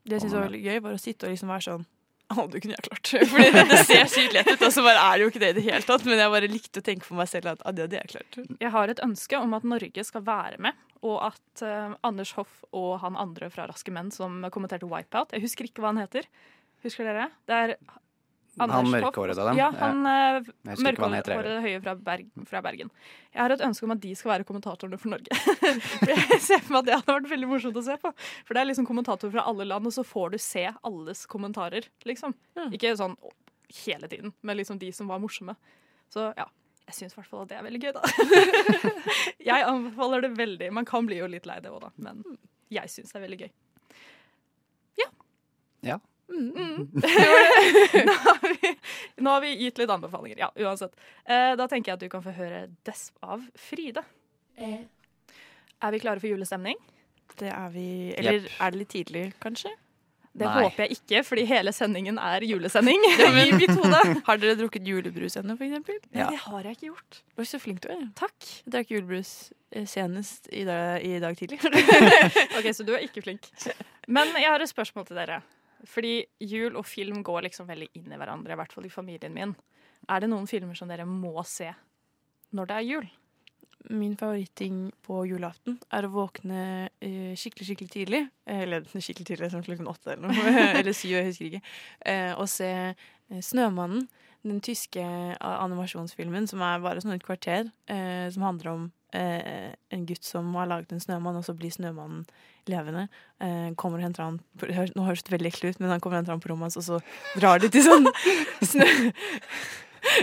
Det 0.09 0.17
jeg 0.17 0.27
synes 0.27 0.35
Å, 0.35 0.41
var 0.41 0.51
veldig 0.51 0.65
gøy, 0.65 0.83
var 0.83 0.97
å 0.97 1.01
sitte 1.01 1.29
og 1.29 1.35
liksom 1.35 1.51
være 1.53 1.67
sånn 1.69 1.87
Du 2.29 2.59
kunne 2.61 2.75
jeg 2.77 2.85
klart. 2.85 3.11
Fordi 3.33 3.49
det, 3.57 3.79
ser 3.89 4.11
sykt 4.13 4.35
lett 4.37 4.51
ut, 4.51 4.65
og 4.67 4.73
så 4.75 4.83
bare 4.85 5.01
er 5.01 5.17
det 5.17 5.25
jo 5.25 5.31
ikke 5.33 5.41
det 5.41 5.49
i 5.55 5.57
det 5.57 5.65
hele 5.65 5.81
tatt. 5.87 6.05
Men 6.05 6.21
jeg 6.21 6.33
bare 6.35 6.51
likte 6.53 6.83
å 6.83 6.85
tenke 6.85 7.09
for 7.09 7.21
meg 7.21 7.31
selv 7.31 7.55
at 7.55 7.63
ah, 7.65 7.73
det 7.73 7.87
hadde 7.87 8.01
jeg 8.03 8.13
klart. 8.13 8.39
Jeg 8.61 8.73
har 8.75 8.93
et 8.93 9.01
ønske 9.05 9.41
om 9.41 9.57
at 9.57 9.65
Norge 9.69 10.05
skal 10.05 10.25
være 10.27 10.61
med, 10.69 10.83
og 11.09 11.17
at 11.31 11.65
uh, 11.65 11.97
Anders 12.05 12.35
Hoff 12.37 12.61
og 12.77 12.99
han 13.05 13.17
andre 13.17 13.49
fra 13.55 13.69
Raske 13.71 13.95
menn 13.95 14.13
som 14.15 14.43
kommenterte 14.53 14.89
Wipeout 14.91 15.33
Jeg 15.33 15.47
husker 15.47 15.69
ikke 15.69 15.85
hva 15.85 15.95
han 15.95 16.03
heter. 16.03 16.29
Husker 16.85 17.09
dere? 17.09 17.31
Det 17.49 17.63
er 17.63 17.75
Han 18.59 18.73
Hoff. 18.75 18.91
mørkhårede 18.93 19.43
av 19.43 19.51
dem? 19.51 19.59
Ja, 19.61 19.69
han 19.79 20.03
eh, 20.09 20.51
han 20.69 20.85
mørkhårede 20.87 21.57
høye 21.65 21.81
fra, 21.85 21.95
Berg, 22.09 22.29
fra 22.51 22.63
Bergen. 22.65 22.93
Jeg 23.35 23.43
har 23.43 23.55
et 23.55 23.65
ønske 23.65 23.87
om 23.87 23.95
at 23.95 24.03
de 24.03 24.13
skal 24.19 24.33
være 24.35 24.47
kommentatorene 24.49 25.01
for 25.01 25.15
Norge. 25.15 25.41
for 25.99 26.13
jeg 26.13 26.41
ser 26.45 26.63
for 26.65 26.77
meg 26.77 26.81
at 26.83 26.89
det 26.91 26.97
hadde 27.01 27.17
vært 27.19 27.33
veldig 27.33 27.51
morsomt 27.51 27.81
å 27.81 27.85
se 27.87 27.99
på. 28.03 28.13
For 28.49 28.57
det 28.57 28.63
er 28.63 28.71
liksom 28.71 28.89
kommentatorer 28.89 29.35
fra 29.37 29.47
alle 29.51 29.69
land, 29.69 29.89
og 29.91 29.95
så 29.95 30.07
får 30.07 30.35
du 30.35 30.39
se 30.43 30.69
alles 30.73 31.25
kommentarer, 31.31 31.87
liksom. 32.09 32.37
Ikke 32.75 32.97
sånn 32.99 33.17
hele 33.85 34.09
tiden, 34.09 34.33
men 34.41 34.57
liksom 34.57 34.79
de 34.81 34.91
som 34.97 35.11
var 35.11 35.21
morsomme. 35.23 35.57
Så 36.13 36.31
ja. 36.37 36.49
Jeg 36.89 36.97
syns 36.97 37.13
i 37.13 37.19
hvert 37.19 37.29
fall 37.29 37.43
at 37.45 37.51
det 37.51 37.57
er 37.59 37.65
veldig 37.67 37.81
gøy, 37.83 37.91
da. 37.93 38.03
jeg 39.51 39.65
anbefaler 39.69 40.23
det 40.25 40.31
veldig. 40.39 40.71
Man 40.73 40.87
kan 40.89 41.05
bli 41.05 41.19
jo 41.19 41.27
litt 41.29 41.45
lei 41.45 41.59
det 41.61 41.69
òg, 41.69 41.83
da, 41.85 41.91
men 42.01 42.23
jeg 42.73 42.89
syns 42.89 43.13
det 43.13 43.19
er 43.19 43.25
veldig 43.27 43.39
gøy. 43.43 43.51
Ja. 45.03 45.09
Ja. 45.85 45.99
Mm. 46.29 46.89
nå, 48.09 48.13
har 48.13 48.39
vi, 48.45 48.73
nå 49.25 49.31
har 49.31 49.41
vi 49.45 49.55
gitt 49.65 49.79
litt 49.81 49.91
anbefalinger. 49.91 50.39
Ja, 50.45 50.51
uansett. 50.67 50.95
Eh, 51.25 51.55
da 51.59 51.69
tenker 51.71 51.93
jeg 51.93 51.99
at 51.99 52.05
du 52.05 52.13
kan 52.13 52.25
få 52.25 52.35
høre 52.37 52.67
Desp 52.87 53.17
av 53.25 53.45
Fride. 53.59 54.05
Er 54.59 55.95
vi 55.95 56.01
klare 56.03 56.21
for 56.21 56.31
julestemning? 56.31 56.79
Det 57.39 57.51
er 57.53 57.69
vi 57.71 57.89
Eller 58.19 58.41
yep. 58.43 58.57
er 58.61 58.73
det 58.75 58.81
litt 58.83 58.95
tidlig, 58.95 59.27
kanskje? 59.43 59.71
Det 60.39 60.47
Nei. 60.47 60.63
håper 60.63 60.85
jeg 60.85 60.99
ikke, 61.01 61.21
fordi 61.27 61.45
hele 61.49 61.73
sendingen 61.75 62.19
er 62.23 62.45
julesending. 62.47 63.03
i 63.43 63.49
mitt 63.59 63.73
hode. 63.75 64.01
Har 64.27 64.39
dere 64.39 64.55
drukket 64.61 64.87
julebrus 64.87 65.35
ennå, 65.41 65.57
for 65.59 65.67
eksempel? 65.67 65.99
Nei, 66.13 66.21
Ja. 66.21 66.29
det 66.31 66.39
har 66.45 66.69
jeg 66.69 66.77
ikke 66.79 66.91
gjort. 66.93 67.21
Du 67.35 67.43
Oi, 67.43 67.47
så 67.49 67.59
flink 67.63 67.83
du 67.83 67.89
er. 67.91 68.05
Takk. 68.19 68.37
Jeg 68.63 68.75
drakk 68.75 68.93
julebrus 68.95 69.33
eh, 69.73 69.87
senest 69.91 70.47
i 70.55 70.63
dag, 70.69 71.03
i 71.03 71.19
dag 71.25 71.39
tidlig. 71.39 71.59
Ok, 72.59 72.71
Så 72.77 72.87
du 72.87 72.95
er 72.95 73.03
ikke 73.09 73.25
flink. 73.25 73.51
Men 74.07 74.31
jeg 74.39 74.47
har 74.53 74.63
et 74.63 74.71
spørsmål 74.71 75.09
til 75.11 75.19
dere. 75.19 75.41
Fordi 75.87 76.25
jul 76.41 76.75
og 76.77 76.87
film 76.87 77.23
går 77.23 77.47
liksom 77.47 77.69
veldig 77.69 77.89
inn 77.95 78.13
i 78.13 78.19
hverandre, 78.19 78.53
i 78.53 78.59
hvert 78.59 78.73
fall 78.75 78.87
i 78.89 78.91
familien 78.93 79.35
min. 79.35 79.55
Er 80.09 80.21
det 80.21 80.31
noen 80.31 80.47
filmer 80.51 80.75
som 80.79 80.89
dere 80.91 81.05
må 81.07 81.43
se 81.47 81.71
når 82.57 82.67
det 82.71 82.77
er 82.79 82.87
jul? 82.89 83.09
Min 83.95 84.17
favoritting 84.19 84.89
på 85.07 85.21
julaften 85.29 85.77
er 85.95 86.05
å 86.09 86.11
våkne 86.11 86.89
eh, 87.01 87.35
skikkelig 87.39 87.69
skikkelig 87.69 87.91
tidlig. 87.95 88.23
eh, 88.47 88.63
Eller 88.65 88.83
skikkelig 89.05 89.27
tidlig, 89.31 89.51
som 89.53 89.63
klokken 89.63 89.87
åtte 89.89 90.13
eller 90.17 90.29
noe. 90.33 90.55
eller 90.81 90.93
syv, 90.97 91.15
jeg 91.21 91.29
husker 91.31 91.47
ikke. 91.53 91.63
eh, 92.11 92.33
Og 92.35 92.49
se 92.51 92.71
eh, 92.75 93.39
'Snømannen', 93.39 94.09
den 94.43 94.61
tyske 94.61 95.03
animasjonsfilmen 95.43 96.47
som 96.49 96.61
er 96.63 96.79
bare 96.83 97.01
sånn 97.03 97.15
et 97.17 97.25
kvarter. 97.27 97.71
eh, 97.91 98.29
Som 98.35 98.43
handler 98.43 98.71
om 98.73 98.93
eh, 99.17 99.73
en 99.95 100.07
gutt 100.07 100.25
som 100.25 100.53
har 100.59 100.69
laget 100.71 100.93
en 100.93 101.01
snømann, 101.01 101.37
og 101.41 101.45
så 101.47 101.55
blir 101.57 101.73
snømannen 101.75 102.27
levende. 102.69 103.09
Eh, 103.41 103.73
Kommer 103.81 103.99
og 103.99 104.05
henter 104.09 104.25
han 104.25 104.41
på- 104.59 104.69
Nå 104.69 105.05
høres 105.07 105.23
det 105.25 105.33
veldig 105.33 105.53
ekkelt 105.53 105.77
ut, 105.77 105.81
men 105.81 105.91
han 105.91 106.01
kommer 106.01 106.19
og 106.19 106.23
henter 106.23 106.37
han 106.37 106.41
på 106.45 106.51
rommet 106.53 106.69
hans, 106.69 106.77
og 106.77 106.85
så 106.85 107.41
drar 107.41 107.59
de 107.63 107.69
til 107.73 107.83
sånn 107.87 108.09
snø... 108.73 108.89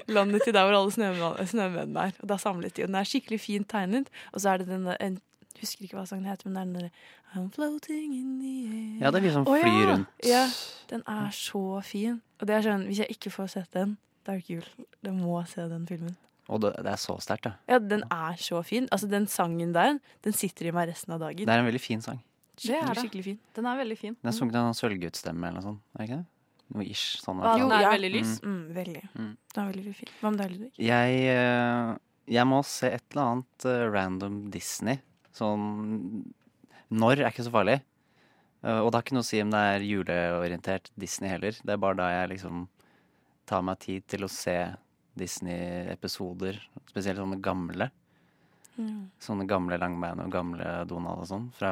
landet 0.07 0.41
til 0.45 0.53
der 0.55 0.65
hvor 0.65 0.77
alle 0.77 0.91
snømennene 0.93 2.07
er. 2.07 2.15
Og 2.21 2.29
da 2.29 2.37
samlet 2.41 2.75
de, 2.75 2.85
og 2.85 2.91
den 2.91 2.99
er 2.99 3.07
skikkelig 3.09 3.39
fint 3.43 3.69
tegnet. 3.69 4.09
Og 4.33 4.41
så 4.41 4.53
er 4.53 4.63
det 4.63 4.67
den 4.69 4.85
der 4.87 4.97
Jeg 4.99 5.19
husker 5.61 5.85
ikke 5.85 5.97
hva 5.97 6.05
sangen 6.09 6.27
heter, 6.27 6.49
men 6.49 6.55
det 6.55 6.61
er 6.61 6.65
den 6.65 6.75
derre 6.75 6.91
I'm 7.35 7.49
floating 7.51 8.13
in 8.15 8.39
the 8.39 8.53
air. 8.71 9.03
Ja, 9.03 9.11
det 9.11 9.19
er 9.19 9.23
vi 9.25 9.31
som 9.31 9.47
oh, 9.47 9.57
ja. 9.59 9.91
rundt. 9.91 10.07
Ja. 10.23 10.43
Den 10.89 11.03
er 11.07 11.29
så 11.35 11.81
fin. 11.83 12.21
Og 12.39 12.47
det 12.47 12.55
er 12.55 12.61
sånn, 12.63 12.85
hvis 12.87 13.01
jeg 13.03 13.11
ikke 13.17 13.31
får 13.33 13.49
sett 13.57 13.73
den, 13.75 13.97
det 14.23 14.31
er 14.33 14.39
ikke 14.39 14.59
jul. 14.59 14.69
Jeg 15.03 15.15
må 15.17 15.41
se 15.49 15.65
den 15.71 15.83
filmen. 15.89 16.15
Og 16.45 16.61
det, 16.61 16.75
det 16.85 16.91
er 16.93 17.01
så 17.01 17.15
sterkt, 17.23 17.47
det. 17.47 17.55
Ja, 17.71 17.79
den 17.81 18.03
er 18.13 18.37
så 18.41 18.61
fin. 18.65 18.85
Altså, 18.93 19.09
den 19.09 19.25
sangen 19.31 19.73
der, 19.73 19.97
den 20.25 20.35
sitter 20.37 20.69
i 20.69 20.73
meg 20.75 20.91
resten 20.91 21.15
av 21.15 21.23
dagen. 21.23 21.47
Det 21.47 21.53
er 21.53 21.63
en 21.63 21.67
veldig 21.67 21.81
fin 21.81 22.03
sang. 22.05 22.21
Det 22.55 22.69
er 22.69 22.85
Skikkelig, 22.85 22.93
det. 22.93 23.01
skikkelig 23.01 23.25
fin. 23.25 23.39
Den 23.57 23.67
er 23.67 23.79
veldig 23.81 23.97
fin. 23.99 24.15
Den 24.21 24.31
er 24.31 24.35
sunget 24.37 24.59
av 24.59 24.69
en 24.69 24.77
sølvguttstemme 24.77 25.49
eller 25.49 25.59
noe 25.59 25.65
sånt. 25.65 25.81
Er 25.95 25.97
det 26.03 26.05
ikke 26.07 26.19
det? 26.21 26.27
Noe 26.75 26.85
ish. 26.89 27.17
Sånn. 27.21 27.41
Ja, 27.45 27.55
den 27.61 27.73
er 27.75 27.83
ja. 27.83 27.89
veldig 27.93 28.11
lys. 28.13 28.35
Mm, 28.45 28.61
veldig. 28.77 29.01
Mm. 29.13 29.33
Den 29.53 29.61
er 29.63 29.73
veldig 29.73 29.95
fin. 29.97 30.13
Hva 30.21 30.31
med 30.31 30.41
deg, 30.41 30.53
Ludvig? 30.53 30.69
Jeg, 30.85 31.17
eh, 31.33 31.89
jeg 32.37 32.49
må 32.49 32.61
se 32.69 32.93
et 32.95 33.03
eller 33.11 33.25
annet 33.25 33.67
eh, 33.69 33.83
random 33.93 34.39
Disney. 34.53 35.01
Sånn 35.35 35.67
Når 36.95 37.19
er 37.19 37.33
ikke 37.33 37.45
så 37.45 37.53
farlig. 37.53 37.81
Eh, 38.63 38.79
og 38.79 38.89
det 38.89 38.97
har 38.97 39.05
ikke 39.05 39.17
noe 39.17 39.25
å 39.25 39.29
si 39.29 39.41
om 39.43 39.51
det 39.53 39.65
er 39.73 39.85
juleorientert 39.89 40.89
Disney 40.97 41.33
heller. 41.33 41.59
Det 41.59 41.75
er 41.75 41.81
bare 41.81 41.99
da 42.01 42.09
jeg 42.13 42.33
liksom 42.37 42.65
tar 43.45 43.61
meg 43.65 43.81
tid 43.83 44.07
til 44.09 44.25
å 44.25 44.31
se 44.31 44.57
Disney-episoder. 45.19 46.59
Spesielt 46.89 47.21
sånne 47.21 47.39
gamle. 47.43 47.89
Mm. 48.75 49.07
Sånne 49.23 49.47
gamle 49.47 49.79
Langbein 49.79 50.19
og 50.23 50.33
gamle 50.33 50.81
Donald 50.89 51.23
og 51.23 51.29
sånn. 51.29 51.47
Fra 51.55 51.71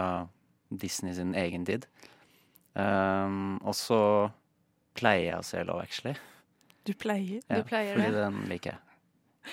Disney 0.72 1.16
sin 1.18 1.36
egen 1.38 1.66
tid. 1.68 1.88
Um, 2.74 3.60
og 3.62 3.76
så 3.78 4.00
pleier 4.98 5.28
jeg 5.28 5.42
å 5.42 5.46
se 5.46 5.62
Love 5.68 5.86
Actually. 5.86 6.16
Du 6.84 6.94
pleier. 6.98 7.44
Du 7.48 7.62
pleier 7.68 7.96
fordi 7.96 8.10
det. 8.12 8.24
den 8.26 8.42
liker 8.50 8.74
jeg. 8.74 8.98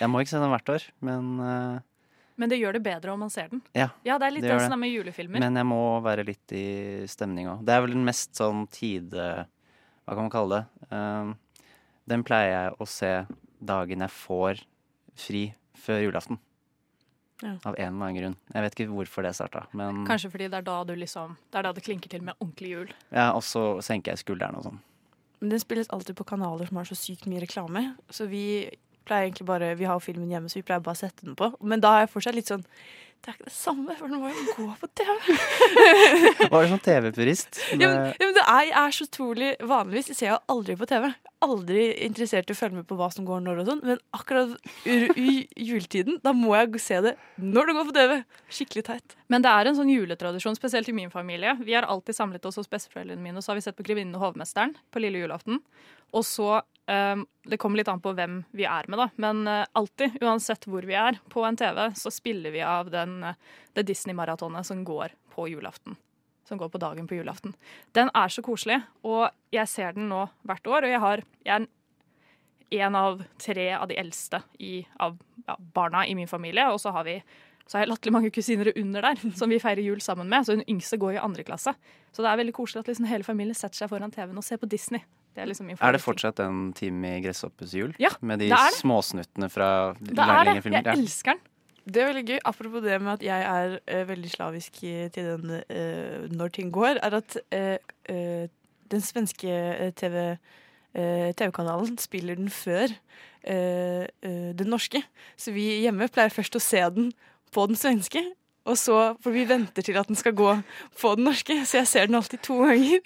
Jeg 0.01 0.11
må 0.11 0.23
ikke 0.23 0.33
se 0.33 0.41
den 0.41 0.53
hvert 0.53 0.73
år, 0.73 0.85
men, 1.03 1.31
uh, 1.43 2.15
Men 2.41 2.51
det 2.53 2.61
gjør 2.61 2.79
det 2.79 2.83
bedre 2.87 3.13
om 3.13 3.21
man 3.25 3.31
ser 3.31 3.51
den. 3.51 3.61
Ja, 3.77 3.91
Ja, 4.07 4.17
det 4.19 4.29
er 4.29 4.35
litt 4.37 4.47
det 4.47 4.55
det, 4.55 4.63
som 4.63 4.73
er 4.73 4.81
med 4.81 4.93
julefilmer. 4.95 5.43
men 5.43 5.57
jeg 5.61 5.67
må 5.67 5.83
være 6.01 6.25
litt 6.25 6.55
i 6.57 7.07
stemning 7.11 7.51
òg. 7.51 7.65
Det 7.67 7.75
er 7.75 7.83
vel 7.85 7.97
den 7.99 8.07
mest 8.07 8.35
sånn 8.39 8.67
tide... 8.73 9.47
Hva 10.07 10.17
kan 10.17 10.27
man 10.27 10.33
kalle 10.33 10.57
det? 10.59 10.89
Um, 10.91 11.35
den 12.11 12.25
pleier 12.27 12.51
jeg 12.51 12.79
å 12.81 12.87
se 12.89 13.11
dagen 13.61 14.01
jeg 14.05 14.11
får 14.15 14.63
fri 15.21 15.43
før 15.81 16.03
julaften. 16.07 16.39
Ja. 17.41 17.55
Av 17.65 17.73
en 17.79 17.95
eller 17.95 18.05
annen 18.05 18.17
grunn. 18.19 18.37
Jeg 18.53 18.63
vet 18.67 18.75
ikke 18.77 18.93
hvorfor 18.93 19.25
det 19.25 19.33
starta. 19.39 19.63
Men 19.73 20.03
Kanskje 20.09 20.29
fordi 20.33 20.49
det 20.53 20.59
er 20.59 20.67
da 20.67 20.83
du 20.85 20.93
liksom 20.93 21.39
Det 21.49 21.57
er 21.59 21.65
da 21.65 21.73
det 21.73 21.85
klinker 21.87 22.13
til 22.13 22.23
med 22.23 22.35
ordentlig 22.39 22.71
jul. 22.75 22.91
ja, 23.11 23.31
og 23.33 23.41
så 23.43 23.81
senker 23.81 24.13
jeg 24.13 24.19
skulderen 24.25 24.59
og 24.61 24.67
sånn. 24.69 24.81
Men 25.41 25.55
den 25.55 25.63
spilles 25.63 25.89
alltid 25.89 26.17
på 26.19 26.27
kanaler 26.29 26.69
som 26.69 26.77
har 26.77 26.85
så 26.85 26.95
sykt 26.99 27.25
mye 27.27 27.41
reklame. 27.41 27.95
Så 28.13 28.29
vi 28.29 28.69
pleier 29.09 29.31
egentlig 29.31 29.47
bare 29.49 29.75
Vi 29.75 29.89
har 29.89 30.01
filmen 30.05 30.29
hjemme, 30.29 30.51
så 30.53 30.61
vi 30.61 30.67
pleier 30.69 30.85
bare 30.85 30.99
å 30.99 31.01
sette 31.01 31.25
den 31.25 31.35
på. 31.35 31.49
Men 31.65 31.81
da 31.81 31.95
er 31.97 32.05
jeg 32.05 32.13
fortsatt 32.13 32.37
litt 32.37 32.51
sånn 32.53 32.67
Det 33.21 33.29
er 33.29 33.35
ikke 33.37 33.51
det 33.51 33.53
samme, 33.53 33.95
for 33.99 34.09
den 34.09 34.23
må 34.23 34.31
jo 34.33 34.43
gå 34.57 34.67
på 34.81 34.89
TV. 34.97 35.11
Var 36.53 36.63
du 36.65 36.71
sånn 36.71 36.83
TV-purist? 36.87 37.59
Ja, 37.75 37.91
men, 37.91 38.15
ja, 38.17 38.29
men 38.31 38.39
er, 38.41 38.63
jeg 38.71 38.77
er 38.81 38.95
så 38.97 39.05
utrolig 39.05 39.51
Vanligvis 39.61 40.09
jeg 40.09 40.17
ser 40.17 40.27
jeg 40.31 40.33
jo 40.39 40.55
aldri 40.55 40.77
på 40.81 40.89
TV. 40.89 41.05
Aldri 41.45 41.83
interessert 42.07 42.49
i 42.49 42.57
å 42.57 42.59
følge 42.59 42.79
med 42.79 42.89
på 42.89 42.97
hva 42.97 43.11
som 43.13 43.27
går 43.29 43.43
når 43.45 43.61
og 43.61 43.69
sånn. 43.69 43.83
Men 43.91 44.01
akkurat 44.17 44.57
i 44.89 45.35
juletiden, 45.53 46.17
da 46.25 46.33
må 46.37 46.55
jeg 46.57 46.81
se 46.81 47.03
det 47.05 47.15
når 47.37 47.69
det 47.69 47.77
går 47.77 47.89
på 47.91 47.97
TV. 47.99 48.17
Skikkelig 48.57 48.87
teit. 48.89 49.17
Men 49.29 49.45
det 49.45 49.53
er 49.53 49.69
en 49.69 49.77
sånn 49.83 49.93
juletradisjon, 49.93 50.57
spesielt 50.57 50.89
i 50.89 50.97
min 50.97 51.13
familie. 51.13 51.59
Vi 51.61 51.77
har 51.77 51.85
alltid 51.93 52.17
samlet 52.17 52.49
oss 52.49 52.57
hos 52.63 52.73
besteforeldrene 52.73 53.21
mine, 53.21 53.37
og 53.37 53.45
så 53.45 53.53
har 53.53 53.61
vi 53.61 53.69
sett 53.69 53.77
på 53.77 53.85
'Grevinnen 53.85 54.17
og 54.17 54.31
hovmesteren' 54.31 54.79
på 54.89 55.05
lille 55.05 55.21
julaften. 55.21 55.61
Og 56.17 56.25
så 56.25 56.63
Det 56.91 57.57
kommer 57.61 57.81
litt 57.81 57.89
an 57.89 58.03
på 58.03 58.13
hvem 58.17 58.41
vi 58.57 58.65
er 58.69 58.87
med, 58.91 58.99
da. 58.99 59.09
Men 59.23 59.43
eh, 59.49 59.67
alltid, 59.79 60.17
uansett 60.23 60.67
hvor 60.67 60.85
vi 60.87 60.97
er 60.99 61.19
på 61.33 61.45
en 61.47 61.59
TV, 61.59 61.83
så 61.97 62.11
spiller 62.13 62.55
vi 62.55 62.63
av 62.67 62.91
den, 62.93 63.21
eh, 63.25 63.59
det 63.79 63.87
Disney-maratonet 63.89 64.67
som 64.67 64.85
går 64.85 65.15
på 65.35 65.49
julaften. 65.49 65.97
Som 66.49 66.59
går 66.59 66.73
på 66.73 66.81
dagen 66.83 67.07
på 67.07 67.15
julaften. 67.15 67.55
Den 67.95 68.11
er 68.15 68.33
så 68.33 68.43
koselig, 68.43 68.81
og 69.07 69.31
jeg 69.55 69.71
ser 69.71 69.95
den 69.95 70.09
nå 70.11 70.25
hvert 70.47 70.67
år. 70.67 70.89
Og 70.89 70.95
jeg, 70.95 71.03
har, 71.05 71.23
jeg 71.47 71.69
er 71.69 71.69
en 72.87 72.99
av 72.99 73.23
tre 73.39 73.71
av 73.77 73.87
de 73.91 73.99
eldste 74.01 74.43
i, 74.59 74.81
av 74.99 75.17
ja, 75.47 75.57
barna 75.59 76.05
i 76.07 76.17
min 76.19 76.31
familie. 76.31 76.67
Og 76.75 76.83
så 76.83 76.95
har 76.97 77.07
vi 77.07 77.21
så 77.71 77.79
har 77.79 77.85
jeg 77.85 77.93
latterlig 77.93 78.15
mange 78.17 78.33
kusiner 78.35 78.73
under 78.75 79.05
der 79.07 79.21
som 79.39 79.53
vi 79.53 79.61
feirer 79.63 79.85
jul 79.85 80.01
sammen 80.03 80.27
med. 80.31 80.43
Så 80.43 80.57
hun 80.57 80.67
yngste 80.67 80.99
går 80.99 81.15
i 81.15 81.23
andre 81.23 81.47
klasse. 81.47 81.77
Så 82.11 82.25
det 82.25 82.33
er 82.33 82.41
veldig 82.43 82.55
koselig 82.57 82.83
at 82.83 82.91
liksom 82.91 83.07
hele 83.07 83.27
familien 83.27 83.55
setter 83.55 83.85
seg 83.85 83.93
foran 83.93 84.11
TV-en 84.11 84.43
og 84.43 84.47
ser 84.47 84.59
på 84.59 84.67
Disney. 84.71 85.05
Det 85.35 85.45
er, 85.45 85.47
liksom 85.47 85.71
Er 85.71 85.93
det 85.95 86.01
fortsatt 86.03 86.41
en 86.43 86.73
time 86.75 87.17
i 87.17 87.21
Gresshoppes 87.23 87.75
jul? 87.77 87.93
Ja, 88.03 88.11
Med 88.21 88.41
de 88.43 88.49
det 88.51 88.57
er 88.59 88.73
det. 88.73 88.81
småsnuttene 88.81 89.49
fra 89.51 89.95
Det 90.01 90.19
er 90.19 90.45
det. 90.49 90.63
filmer? 90.65 90.83
Jeg 90.83 90.99
elsker 90.99 91.37
den. 91.37 91.45
Det 91.91 92.03
er 92.03 92.09
veldig 92.11 92.25
gøy. 92.29 92.39
Apropos 92.45 92.83
det 92.83 93.01
med 93.01 93.13
at 93.13 93.23
jeg 93.23 93.43
er 93.43 93.77
uh, 93.79 94.09
veldig 94.09 94.31
slavisk 94.31 94.73
til 94.81 95.13
den 95.15 95.55
uh, 95.71 96.27
når 96.31 96.49
ting 96.49 96.73
går, 96.73 96.99
er 97.03 97.15
at 97.15 97.39
uh, 97.55 98.49
den 98.91 99.01
svenske 99.01 99.93
TV 99.97 100.37
TV-kanalen 100.91 101.99
spiller 102.03 102.35
den 102.35 102.49
før 102.51 102.91
den 103.47 104.67
norske. 104.67 104.99
Så 105.39 105.53
vi 105.55 105.85
hjemme 105.85 106.09
pleier 106.11 106.35
først 106.35 106.57
å 106.59 106.63
se 106.63 106.81
den 106.91 107.13
på 107.55 107.63
den 107.71 107.79
svenske. 107.79 108.25
Og 108.69 108.77
så, 108.77 108.97
For 109.25 109.33
vi 109.33 109.47
venter 109.49 109.83
til 109.83 109.97
at 109.97 110.07
den 110.11 110.19
skal 110.21 110.35
gå 110.37 110.51
på 111.01 111.15
den 111.17 111.25
norske, 111.25 111.57
så 111.67 111.81
jeg 111.81 111.89
ser 111.89 112.07
den 112.11 112.19
alltid 112.19 112.43
to 112.45 112.59
ganger 112.61 113.01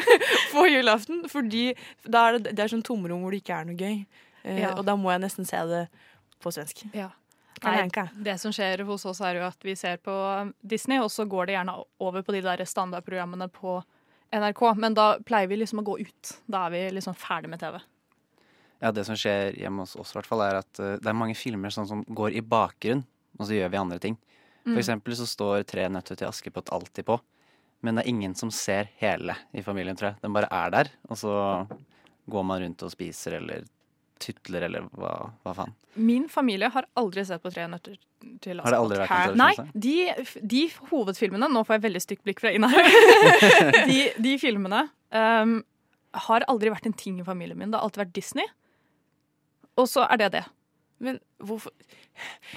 på 0.54 0.66
julaften. 0.70 1.24
Fordi 1.28 1.64
da 2.06 2.28
er 2.28 2.38
det, 2.38 2.52
det 2.54 2.64
er 2.64 2.72
sånn 2.74 2.84
tomrom 2.86 3.24
hvor 3.24 3.34
det 3.34 3.42
ikke 3.42 3.56
er 3.58 3.66
noe 3.70 3.78
gøy. 3.80 3.96
Eh, 4.44 4.60
Ja. 4.62 4.74
Og 4.78 4.84
da 4.86 4.94
må 4.96 5.10
jeg 5.12 5.24
nesten 5.24 5.48
se 5.48 5.58
det 5.68 5.82
på 6.40 6.52
svensk. 6.54 6.86
Ja. 6.94 7.10
Nei, 7.60 7.82
det 8.24 8.38
som 8.40 8.54
skjer 8.56 8.80
hos 8.88 9.02
oss, 9.04 9.18
er 9.20 9.36
jo 9.36 9.42
at 9.44 9.64
vi 9.66 9.74
ser 9.76 9.98
på 10.00 10.14
Disney, 10.64 10.96
og 11.02 11.10
så 11.12 11.26
går 11.28 11.50
det 11.50 11.58
gjerne 11.58 11.74
over 12.00 12.22
på 12.24 12.32
de 12.32 12.40
der 12.46 12.62
standardprogrammene 12.64 13.50
på 13.52 13.82
NRK. 14.32 14.62
Men 14.80 14.96
da 14.96 15.18
pleier 15.26 15.50
vi 15.50 15.58
liksom 15.60 15.82
å 15.82 15.84
gå 15.90 15.98
ut. 16.00 16.30
Da 16.48 16.68
er 16.68 16.72
vi 16.72 16.80
liksom 16.96 17.18
ferdig 17.18 17.50
med 17.52 17.60
TV. 17.60 17.76
Ja, 18.80 18.94
det 18.96 19.04
som 19.04 19.18
skjer 19.18 19.52
hjemme 19.60 19.84
hos 19.84 19.92
oss, 20.00 20.14
i 20.14 20.16
hvert 20.16 20.30
fall, 20.30 20.40
er 20.46 20.62
at 20.62 20.80
eh, 20.80 20.96
det 21.02 21.10
er 21.10 21.18
mange 21.20 21.36
filmer 21.36 21.74
sånn 21.74 21.88
som 21.90 22.00
går 22.08 22.38
i 22.38 22.40
bakgrunn, 22.40 23.02
og 23.36 23.44
så 23.44 23.58
gjør 23.58 23.74
vi 23.74 23.82
andre 23.82 23.98
ting. 24.00 24.16
Mm. 24.64 24.74
For 24.74 24.82
eksempel 24.82 25.16
så 25.16 25.26
står 25.28 25.66
Tre 25.68 25.88
nøtter 25.92 26.18
til 26.20 26.28
Askepott 26.28 26.72
alltid 26.74 27.06
på, 27.08 27.18
men 27.80 27.96
det 27.96 28.04
er 28.04 28.12
ingen 28.12 28.34
som 28.36 28.52
ser 28.52 28.90
hele 29.00 29.36
i 29.56 29.64
familien, 29.64 29.96
tror 29.96 30.12
jeg. 30.12 30.20
Den 30.24 30.36
bare 30.36 30.50
er 30.52 30.74
der, 30.74 30.90
og 31.08 31.20
så 31.20 31.34
går 32.30 32.46
man 32.46 32.62
rundt 32.62 32.84
og 32.84 32.92
spiser 32.92 33.38
eller 33.40 33.64
tutler 34.20 34.66
eller 34.68 34.84
hva, 34.92 35.14
hva 35.44 35.54
faen. 35.56 35.74
Min 35.98 36.28
familie 36.30 36.68
har 36.70 36.86
aldri 37.00 37.24
sett 37.26 37.42
på 37.42 37.50
Tre 37.50 37.66
nøtter 37.70 37.96
til 38.44 38.60
Har 38.62 38.74
det 38.74 38.78
aldri 38.78 39.00
vært 39.00 39.10
her? 39.10 39.32
Nei, 39.38 39.54
de, 39.72 39.96
de 40.52 40.60
hovedfilmene 40.90 41.48
Nå 41.50 41.64
får 41.66 41.78
jeg 41.78 41.84
veldig 41.88 42.02
stygt 42.04 42.22
blikk 42.28 42.42
fra 42.44 42.52
Ina 42.54 42.68
her. 42.70 42.86
de, 43.90 43.98
de 44.20 44.36
filmene 44.38 44.84
um, 45.10 45.56
har 46.28 46.46
aldri 46.52 46.70
vært 46.70 46.86
en 46.90 46.94
ting 46.94 47.18
i 47.22 47.26
familien 47.26 47.58
min. 47.58 47.72
Det 47.72 47.80
har 47.80 47.88
alltid 47.88 48.04
vært 48.04 48.14
Disney. 48.14 48.46
Og 49.80 49.88
så 49.90 50.04
er 50.06 50.20
det 50.20 50.30
det. 50.36 50.44
Men 51.00 51.16
hvorfor 51.40 51.72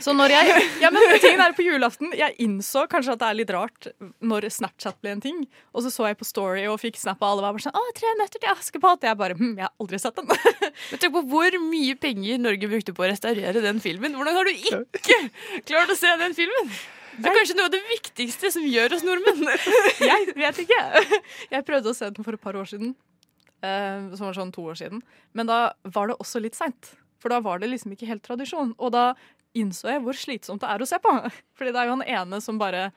Så 0.03 0.11
når 0.11 0.33
jeg 0.33 0.63
Ja, 0.83 0.89
men 0.91 1.05
tingen 1.23 1.39
er 1.39 1.53
på 1.55 1.63
julaften 1.63 2.11
Jeg 2.17 2.35
innså 2.43 2.81
kanskje 2.91 3.13
at 3.15 3.21
det 3.21 3.27
er 3.29 3.37
litt 3.39 3.53
rart 3.55 3.87
når 4.19 4.49
Snapchat 4.51 4.97
ble 4.99 5.13
en 5.15 5.21
ting. 5.23 5.37
Og 5.71 5.85
så 5.85 5.91
så 5.93 6.09
jeg 6.09 6.17
på 6.19 6.27
Story 6.27 6.65
og 6.67 6.81
fikk 6.81 6.99
snap 6.99 7.23
av 7.23 7.29
alle. 7.37 7.45
Var 7.45 7.55
bare 7.55 7.65
sånn, 7.67 7.77
å, 7.79 7.93
tre 7.95 8.11
nøtter 8.19 8.43
til 8.43 8.51
Askepott. 8.51 9.05
Jeg 9.07 9.19
bare 9.21 9.37
hm, 9.39 9.53
jeg 9.61 9.63
har 9.67 9.71
aldri 9.79 9.99
sett 10.03 10.19
den. 10.19 10.27
Men 10.91 10.99
Tenk 11.03 11.15
på 11.15 11.23
hvor 11.31 11.57
mye 11.69 11.95
penger 12.03 12.41
Norge 12.43 12.71
brukte 12.73 12.95
på 12.97 13.05
å 13.05 13.09
restaurere 13.13 13.63
den 13.63 13.79
filmen. 13.83 14.17
Hvordan 14.19 14.35
har 14.41 14.51
du 14.51 14.53
ikke 14.57 15.21
klart 15.69 15.93
å 15.95 15.97
se 15.99 16.11
den 16.23 16.35
filmen? 16.37 16.73
Det 17.13 17.29
er 17.29 17.35
kanskje 17.37 17.55
noe 17.59 17.67
av 17.69 17.73
det 17.75 17.81
viktigste 17.91 18.49
som 18.55 18.63
gjør 18.65 18.95
oss 18.97 19.03
nordmenn. 19.05 19.45
Jeg 20.11 20.33
vet 20.33 20.61
ikke. 20.65 20.79
Jeg 21.53 21.65
prøvde 21.67 21.91
å 21.91 21.97
se 21.97 22.09
den 22.09 22.25
for 22.25 22.33
et 22.35 22.41
par 22.43 22.57
år 22.57 22.65
siden. 22.71 22.95
eh, 23.63 24.09
som 24.17 24.25
var 24.27 24.35
sånn 24.35 24.51
to 24.51 24.65
år 24.67 24.79
siden. 24.79 25.03
Men 25.37 25.47
da 25.47 25.59
var 25.95 26.09
det 26.09 26.17
også 26.19 26.41
litt 26.43 26.57
seint. 26.57 26.95
For 27.23 27.31
da 27.31 27.39
var 27.43 27.63
det 27.63 27.71
liksom 27.71 27.95
ikke 27.95 28.09
helt 28.11 28.23
tradisjon. 28.27 28.75
Og 28.77 28.91
da 28.95 29.05
innså 29.55 29.87
jeg 29.93 30.03
hvor 30.03 30.17
slitsomt 30.17 30.63
det 30.65 30.69
er 30.73 30.83
å 30.83 30.87
se 30.89 30.99
på. 30.99 31.13
Fordi 31.57 31.71
det 31.71 31.79
er 31.81 31.87
jo 31.89 31.95
han 31.97 32.05
ene 32.19 32.39
som 32.43 32.59
bare 32.59 32.89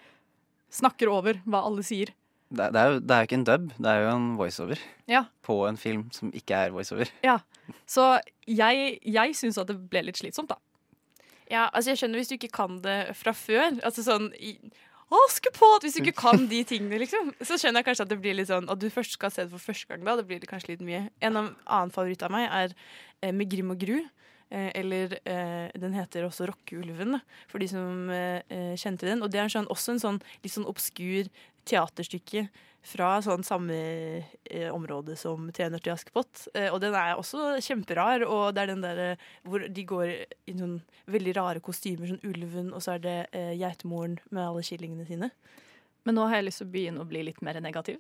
snakker 0.75 1.09
over 1.13 1.39
hva 1.47 1.63
alle 1.69 1.85
sier. 1.87 2.11
Det, 2.47 2.69
det, 2.75 2.79
er 2.79 2.93
jo, 2.93 2.99
det 3.03 3.15
er 3.15 3.23
jo 3.23 3.27
ikke 3.27 3.39
en 3.41 3.45
dub, 3.49 3.65
det 3.83 3.91
er 3.91 4.05
jo 4.05 4.11
en 4.13 4.27
voiceover 4.39 4.83
Ja. 5.11 5.25
på 5.43 5.55
en 5.67 5.79
film 5.81 6.05
som 6.15 6.29
ikke 6.35 6.55
er 6.67 6.75
voiceover. 6.75 7.11
ja. 7.27 7.41
Så 7.91 8.05
jeg, 8.47 9.01
jeg 9.03 9.33
syns 9.35 9.57
at 9.59 9.67
det 9.67 9.75
ble 9.91 10.05
litt 10.07 10.21
slitsomt, 10.21 10.53
da. 10.53 10.61
Ja, 11.51 11.65
altså 11.75 11.91
Jeg 11.91 11.99
skjønner 11.99 12.21
hvis 12.21 12.31
du 12.31 12.37
ikke 12.37 12.53
kan 12.55 12.77
det 12.85 13.17
fra 13.19 13.33
før. 13.35 13.75
Altså 13.87 14.05
sånn 14.07 14.29
i, 14.39 14.53
Askepott! 15.11 15.83
Hvis 15.87 15.95
du 15.99 16.03
ikke 16.05 16.15
kan 16.19 16.47
de 16.51 16.61
tingene, 16.67 16.99
liksom. 17.03 17.33
Så 17.47 17.59
skjønner 17.59 17.83
jeg 17.83 17.89
kanskje 17.89 18.07
at 18.07 18.11
det 18.11 18.19
blir 18.23 18.35
litt 18.39 18.49
sånn 18.51 18.67
At 18.71 18.81
du 18.83 18.87
først 18.91 19.15
skal 19.19 19.31
se 19.35 19.45
det 19.47 19.53
for 19.55 19.63
første 19.63 19.91
gang 19.91 20.07
da. 20.07 20.15
Det 20.19 20.27
blir 20.31 20.41
det 20.43 20.49
kanskje 20.51 20.73
litt 20.77 20.83
mye. 20.87 21.05
En 21.23 21.39
annen 21.43 21.93
favoritt 21.95 22.23
av 22.27 22.35
meg 22.35 22.47
er 22.51 22.75
eh, 23.23 23.31
Med 23.35 23.51
Grim 23.51 23.71
og 23.75 23.79
Gru. 23.83 24.01
Eh, 24.51 24.71
eller 24.79 25.19
eh, 25.27 25.67
den 25.75 25.97
heter 25.97 26.27
også 26.27 26.47
Rockeulven, 26.51 27.19
for 27.51 27.63
de 27.63 27.69
som 27.71 28.11
eh, 28.15 28.75
kjente 28.79 29.09
den. 29.09 29.25
Og 29.25 29.33
det 29.33 29.43
er 29.43 29.53
sånn, 29.53 29.69
også 29.73 29.97
en 29.97 30.03
sånn 30.03 30.23
litt 30.45 30.55
sånn 30.55 30.69
obskur 30.71 31.31
teaterstykke 31.67 32.47
fra 32.87 33.17
sånn 33.25 33.43
samme 33.43 33.77
eh, 33.77 34.69
område 34.71 35.17
som 35.19 35.49
Tre 35.51 35.67
nøtter 35.67 35.89
til 35.89 35.95
Askepott. 35.97 36.45
Eh, 36.55 36.69
og 36.71 36.79
den 36.85 36.95
er 36.95 37.17
også 37.19 37.57
kjemperar, 37.65 38.23
og 38.29 38.55
det 38.55 38.63
er 38.63 38.73
den 38.73 38.85
der 38.85 39.03
eh, 39.03 39.27
hvor 39.47 39.67
de 39.67 39.87
går 39.91 40.13
i 40.47 40.55
noen 40.55 40.79
veldig 41.11 41.35
rare 41.41 41.65
kostymer, 41.65 42.13
sånn 42.13 42.23
ulven, 42.27 42.71
og 42.71 42.85
så 42.85 42.95
er 42.97 43.03
det 43.03 43.19
geitemoren 43.59 44.21
med 44.31 44.45
alle 44.45 44.63
killingene 44.67 45.09
sine. 45.09 45.33
Men 46.07 46.19
nå 46.19 46.29
har 46.31 46.39
jeg 46.39 46.47
lyst 46.47 46.63
til 46.63 46.69
å 46.69 46.75
begynne 46.77 47.03
å 47.03 47.11
bli 47.11 47.25
litt 47.27 47.43
mer 47.43 47.59
negativ. 47.63 47.99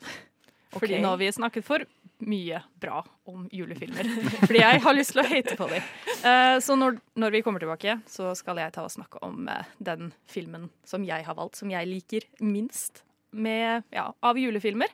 Fordi 0.75 0.99
nå 1.00 1.12
har 1.14 1.20
vi 1.20 1.30
snakket 1.32 1.64
for 1.64 1.85
mye 2.26 2.61
bra 2.80 3.04
om 3.28 3.46
julefilmer. 3.52 4.08
Fordi 4.46 4.61
jeg 4.61 4.82
har 4.82 4.96
lyst 4.96 5.14
til 5.14 5.23
å 5.23 5.26
hate 5.28 5.56
på 5.58 5.68
dem. 5.70 5.88
Uh, 6.25 6.56
så 6.64 6.76
når, 6.78 6.99
når 7.14 7.37
vi 7.37 7.42
kommer 7.44 7.62
tilbake, 7.62 7.99
så 8.11 8.32
skal 8.38 8.61
jeg 8.62 8.75
ta 8.75 8.87
og 8.87 8.92
snakke 8.92 9.20
om 9.26 9.49
uh, 9.50 9.66
den 9.78 10.12
filmen 10.30 10.70
som 10.88 11.04
jeg 11.06 11.26
har 11.26 11.38
valgt, 11.38 11.61
som 11.61 11.73
jeg 11.73 11.88
liker 11.90 12.28
minst 12.40 13.04
med, 13.37 13.85
ja, 13.92 14.08
av 14.20 14.38
julefilmer. 14.40 14.92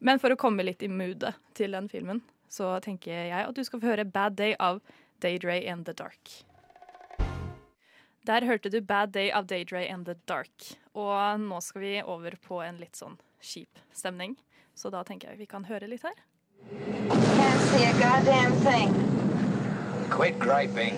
Men 0.00 0.20
for 0.22 0.32
å 0.32 0.40
komme 0.40 0.64
litt 0.64 0.82
i 0.82 0.90
moodet 0.90 1.34
til 1.58 1.76
den 1.76 1.90
filmen, 1.92 2.22
så 2.52 2.74
tenker 2.84 3.28
jeg 3.28 3.44
at 3.44 3.56
du 3.56 3.64
skal 3.64 3.82
få 3.82 3.92
høre 3.92 4.08
Bad 4.08 4.38
Day 4.40 4.56
av 4.60 4.80
Daydre 5.22 5.60
and 5.68 5.86
The 5.86 5.94
Dark. 5.96 6.40
Der 8.28 8.46
hørte 8.46 8.70
du 8.70 8.80
Bad 8.80 9.12
Day 9.16 9.32
av 9.34 9.48
Daydre 9.50 9.84
and 9.90 10.06
The 10.06 10.14
Dark. 10.30 10.72
Og 10.94 11.40
nå 11.42 11.58
skal 11.64 11.82
vi 11.82 11.94
over 12.02 12.36
på 12.44 12.60
en 12.62 12.78
litt 12.78 12.98
sånn 12.98 13.16
kjip 13.42 13.80
stemning. 13.96 14.36
Så 14.74 14.90
da 14.90 15.02
tenker 15.04 15.32
jeg 15.32 15.42
vi 15.42 15.46
kan 15.50 15.64
høre 15.68 15.88
litt 15.90 16.02
her. 16.06 16.16
Can't 16.70 17.62
see 17.72 17.84
a 17.84 17.92
goddamn 17.98 18.52
thing. 18.64 18.94
Quit 20.10 20.38
griping. 20.38 20.94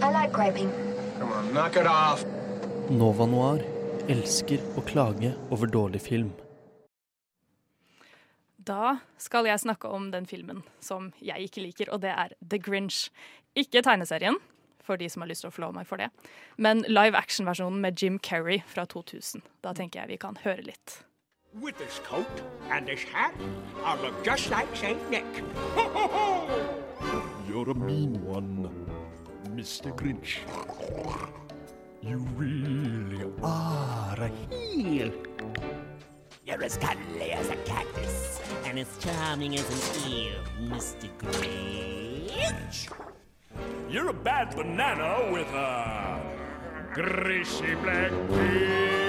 I 0.00 0.10
like 0.12 0.32
griping. 0.32 0.70
Come 1.18 1.32
on, 1.32 1.52
knock 1.52 1.76
it 1.76 1.86
off. 1.86 2.24
Nova 2.90 3.26
Noir 3.26 3.64
elsker 4.08 4.62
å 4.78 4.84
klage 4.88 5.34
over 5.52 5.68
dårlig 5.68 6.00
film. 6.00 6.30
Da 8.56 8.98
skal 9.20 9.48
jeg 9.48 9.60
snakke 9.62 9.88
om 9.88 10.10
den 10.12 10.26
filmen 10.28 10.62
som 10.84 11.10
jeg 11.24 11.48
ikke 11.48 11.64
liker, 11.64 11.90
og 11.92 12.02
det 12.04 12.12
er 12.12 12.34
The 12.40 12.60
Grinch. 12.60 13.08
Ikke 13.56 13.82
tegneserien, 13.84 14.36
for 14.84 15.00
de 15.00 15.08
som 15.08 15.24
har 15.24 15.30
lyst 15.30 15.44
til 15.44 15.50
å 15.50 15.54
forlove 15.54 15.76
meg 15.80 15.88
for 15.88 16.00
det, 16.00 16.10
men 16.56 16.84
live 16.88 17.16
action-versjonen 17.16 17.80
med 17.84 18.00
Jim 18.00 18.18
Carrey 18.20 18.62
fra 18.68 18.84
2000. 18.88 19.44
Da 19.64 19.74
tenker 19.76 20.02
jeg 20.02 20.12
vi 20.14 20.20
kan 20.20 20.40
høre 20.44 20.64
litt. 20.68 21.00
With 21.60 21.76
this 21.78 22.00
coat 22.04 22.26
and 22.70 22.86
this 22.86 23.02
hat, 23.02 23.34
I'll 23.84 23.98
look 23.98 24.22
just 24.24 24.50
like 24.50 24.74
St. 24.76 25.10
Nick. 25.10 25.24
You're 27.48 27.70
a 27.70 27.74
mean 27.74 28.24
one, 28.24 28.70
Mr. 29.54 29.92
Grinch. 29.94 30.38
You 32.00 32.18
really 32.36 33.24
are 33.42 34.16
a 34.20 34.30
heel. 34.50 35.12
You're 36.46 36.62
as 36.62 36.76
cuddly 36.76 37.32
as 37.32 37.48
a 37.48 37.56
cactus 37.56 38.40
and 38.64 38.78
as 38.78 38.96
charming 38.98 39.56
as 39.56 39.68
an 39.68 40.12
eel, 40.12 40.44
Mr. 40.60 41.08
Grinch. 41.18 42.88
You're 43.90 44.10
a 44.10 44.14
bad 44.14 44.54
banana 44.54 45.30
with 45.32 45.48
a 45.48 46.22
greasy 46.94 47.74
black 47.74 48.12
beard. 48.28 49.07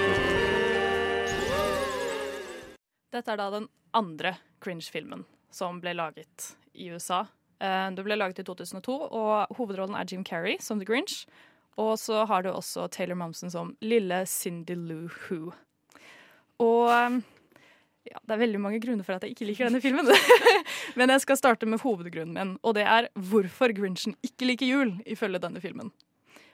Dette 3.10 3.32
er 3.32 3.40
da 3.40 3.48
den 3.50 3.68
andre 3.96 4.36
cringe-filmen 4.62 5.24
som 5.50 5.80
ble 5.82 5.94
laget 5.98 6.52
i 6.78 6.90
USA. 6.94 7.24
Eh, 7.58 7.90
Det 7.90 8.04
ble 8.06 8.16
laget 8.16 8.38
i 8.38 8.44
2002, 8.46 8.94
og 9.10 9.56
hovedrollen 9.58 9.96
er 9.98 10.06
Jim 10.06 10.24
Carrey 10.24 10.58
som 10.60 10.78
The 10.78 10.86
Grinch. 10.86 11.26
Og 11.76 11.96
så 11.98 12.24
har 12.26 12.42
du 12.42 12.50
også 12.52 12.88
Taylor 12.90 13.16
Momsen 13.16 13.50
som 13.50 13.76
lille 13.80 14.24
Cindy 14.26 14.76
Lou 14.76 15.08
Who. 15.08 15.52
Og 16.60 16.90
eh, 16.92 17.20
ja, 18.10 18.18
det 18.26 18.34
er 18.36 18.42
veldig 18.44 18.60
mange 18.60 18.80
grunner 18.80 19.04
for 19.04 19.16
at 19.16 19.24
jeg 19.24 19.34
ikke 19.34 19.48
liker 19.48 19.68
denne 19.68 19.80
filmen. 19.82 20.06
Men 20.98 21.10
jeg 21.10 21.24
skal 21.24 21.36
starte 21.40 21.66
med 21.66 21.82
hovedgrunnen 21.82 22.36
min, 22.36 22.54
og 22.62 22.74
det 22.78 22.86
er 22.86 23.10
hvorfor 23.14 23.74
Grinchen 23.76 24.14
ikke 24.22 24.46
liker 24.52 24.70
jul, 24.70 24.94
ifølge 25.06 25.42
denne 25.42 25.60
filmen. 25.60 25.90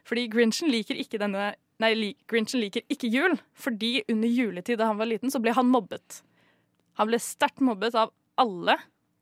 Fordi 0.07 0.29
Grinchen 0.31 0.71
liker 0.71 0.97
ikke 0.97 1.21
denne 1.21 1.55
Nei, 1.83 2.15
Grinchen 2.25 2.63
liker 2.63 2.81
ikke 2.89 3.11
jul, 3.13 3.35
fordi 3.53 3.99
under 4.09 4.31
juletid 4.33 4.79
da 4.81 4.87
han 4.89 4.97
var 4.97 5.11
liten, 5.11 5.29
så 5.29 5.43
ble 5.45 5.53
han 5.53 5.69
mobbet. 5.69 6.23
Han 6.97 7.11
ble 7.11 7.21
sterkt 7.21 7.61
mobbet 7.65 7.97
av 7.99 8.13
alle 8.41 8.79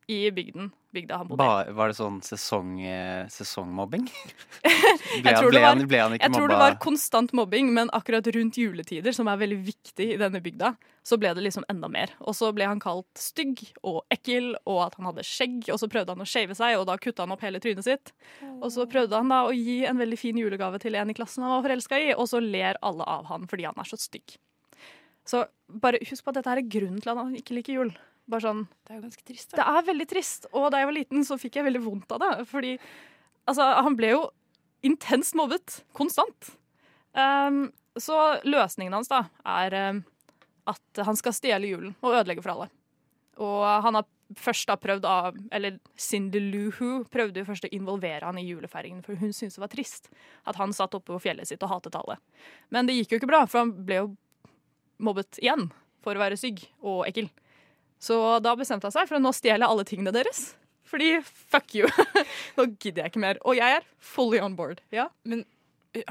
i 0.07 0.31
bygden. 0.31 0.71
Bygda 0.95 1.17
han 1.17 1.27
bodde 1.27 1.43
i. 1.43 1.47
Ba, 1.47 1.73
var 1.75 1.91
det 1.91 1.97
sånn 1.97 2.21
sesong, 2.23 2.77
eh, 2.87 3.25
sesongmobbing? 3.31 4.05
Jeg 4.63 5.23
ble, 5.25 5.33
tror 5.33 5.51
ble, 5.51 5.61
han, 5.63 5.81
ble 5.89 5.99
han 5.99 6.15
ikke 6.15 6.27
jeg 6.27 6.35
tror 6.35 6.51
det 6.51 6.57
var 6.59 6.75
konstant 6.83 7.33
mobbing, 7.35 7.71
men 7.75 7.91
akkurat 7.95 8.27
rundt 8.35 8.57
juletider, 8.59 9.15
som 9.15 9.27
er 9.31 9.39
veldig 9.41 9.57
viktig 9.67 10.07
i 10.13 10.17
denne 10.19 10.41
bygda, 10.43 10.73
så 11.05 11.19
ble 11.21 11.31
det 11.37 11.43
liksom 11.45 11.65
enda 11.71 11.89
mer. 11.91 12.11
Og 12.23 12.35
så 12.37 12.49
ble 12.55 12.67
han 12.67 12.81
kalt 12.83 13.07
stygg 13.19 13.61
og 13.85 14.01
ekkel, 14.13 14.53
og 14.65 14.81
at 14.87 14.97
han 14.99 15.09
hadde 15.11 15.25
skjegg, 15.27 15.69
og 15.73 15.79
så 15.81 15.89
prøvde 15.91 16.15
han 16.15 16.25
å 16.25 16.29
shave 16.29 16.57
seg, 16.57 16.77
og 16.79 16.87
da 16.89 16.97
kutta 17.01 17.25
han 17.25 17.35
opp 17.35 17.45
hele 17.45 17.61
trynet 17.63 17.87
sitt. 17.87 18.15
Og 18.57 18.67
så 18.75 18.87
prøvde 18.91 19.19
han 19.19 19.31
da 19.31 19.43
å 19.47 19.53
gi 19.55 19.83
en 19.87 20.01
veldig 20.01 20.19
fin 20.19 20.39
julegave 20.41 20.81
til 20.83 20.97
en 20.99 21.11
i 21.11 21.17
klassen 21.17 21.45
han 21.45 21.57
var 21.57 21.67
forelska 21.67 22.01
i, 22.01 22.11
og 22.15 22.27
så 22.31 22.43
ler 22.43 22.81
alle 22.85 23.07
av 23.07 23.29
han 23.31 23.47
fordi 23.51 23.67
han 23.69 23.79
er 23.79 23.91
så 23.91 23.99
stygg. 23.99 24.37
Så 25.25 25.45
bare 25.81 26.01
husk 26.05 26.23
på 26.23 26.31
at 26.31 26.39
dette 26.39 26.51
her 26.51 26.61
er 26.61 26.69
grunnen 26.69 27.01
til 27.01 27.13
at 27.13 27.21
han 27.21 27.35
ikke 27.37 27.57
liker 27.57 27.79
jul. 27.79 27.91
Bare 28.29 28.41
sånn, 28.41 28.63
Det 28.85 28.93
er 28.93 28.99
jo 28.99 29.05
ganske 29.05 29.25
trist. 29.25 29.51
det 29.53 29.65
er 29.65 29.85
veldig 29.85 30.07
trist, 30.09 30.47
og 30.51 30.71
da 30.73 30.81
jeg 30.81 30.89
var 30.89 30.97
liten, 30.97 31.25
så 31.25 31.37
fikk 31.37 31.59
jeg 31.59 31.67
veldig 31.67 31.83
vondt 31.83 32.15
av 32.15 32.23
det. 32.23 32.47
Fordi 32.49 32.73
altså, 33.45 33.67
han 33.85 33.97
ble 33.97 34.13
jo 34.15 34.23
intenst 34.85 35.35
mobbet. 35.37 35.83
Konstant. 35.93 36.55
Um, 37.13 37.71
så 37.97 38.41
løsningen 38.43 38.93
hans 38.93 39.07
da 39.07 39.25
er 39.45 39.77
um, 39.93 40.01
at 40.67 41.05
han 41.05 41.15
skal 41.15 41.35
stjele 41.37 41.69
julen 41.69 41.93
og 42.01 42.17
ødelegge 42.17 42.43
for 42.43 42.55
alle. 42.55 42.67
Og 43.41 43.63
han 43.85 43.99
har 43.99 44.09
først 44.39 44.67
da 44.69 44.75
prøvd 44.79 45.05
av 45.05 45.35
Eller 45.53 45.75
Cindy 45.99 46.39
Lou 46.41 46.71
Who 46.73 47.03
prøvde 47.13 47.41
jo 47.41 47.47
først 47.47 47.67
å 47.67 47.71
involvere 47.75 48.25
han 48.25 48.39
i 48.41 48.45
julefeiringen, 48.47 49.03
for 49.05 49.19
hun 49.19 49.33
syntes 49.35 49.59
det 49.59 49.63
var 49.63 49.73
trist 49.73 50.09
at 50.49 50.57
han 50.57 50.73
satt 50.73 50.95
oppe 50.97 51.13
på 51.13 51.21
fjellet 51.27 51.49
sitt 51.49 51.63
og 51.63 51.69
hatet 51.75 51.97
alle. 51.99 52.17
Men 52.73 52.89
det 52.89 52.97
gikk 52.97 53.13
jo 53.13 53.19
ikke 53.21 53.29
bra, 53.29 53.43
for 53.45 53.61
han 53.61 53.73
ble 53.85 53.99
jo 54.01 54.07
mobbet 55.01 55.39
igjen 55.41 55.69
for 56.05 56.15
å 56.15 56.21
være 56.21 56.37
stygg 56.39 56.61
og 56.85 57.05
ekkel. 57.09 57.31
Så 58.01 58.19
da 58.43 58.53
bestemte 58.59 58.87
han 58.87 58.93
seg 58.93 59.09
for 59.09 59.17
å 59.17 59.23
nå 59.23 59.31
stjele 59.35 59.67
alle 59.67 59.85
tingene 59.87 60.13
deres. 60.15 60.53
Fordi 60.85 61.17
fuck 61.25 61.73
you. 61.75 61.89
nå 62.57 62.69
gidder 62.77 63.05
jeg 63.05 63.13
ikke 63.13 63.23
mer. 63.23 63.41
Og 63.47 63.57
jeg 63.57 63.79
er 63.79 63.85
fully 64.13 64.41
on 64.43 64.57
board. 64.57 64.83
Ja. 64.93 65.09
Men 65.25 65.43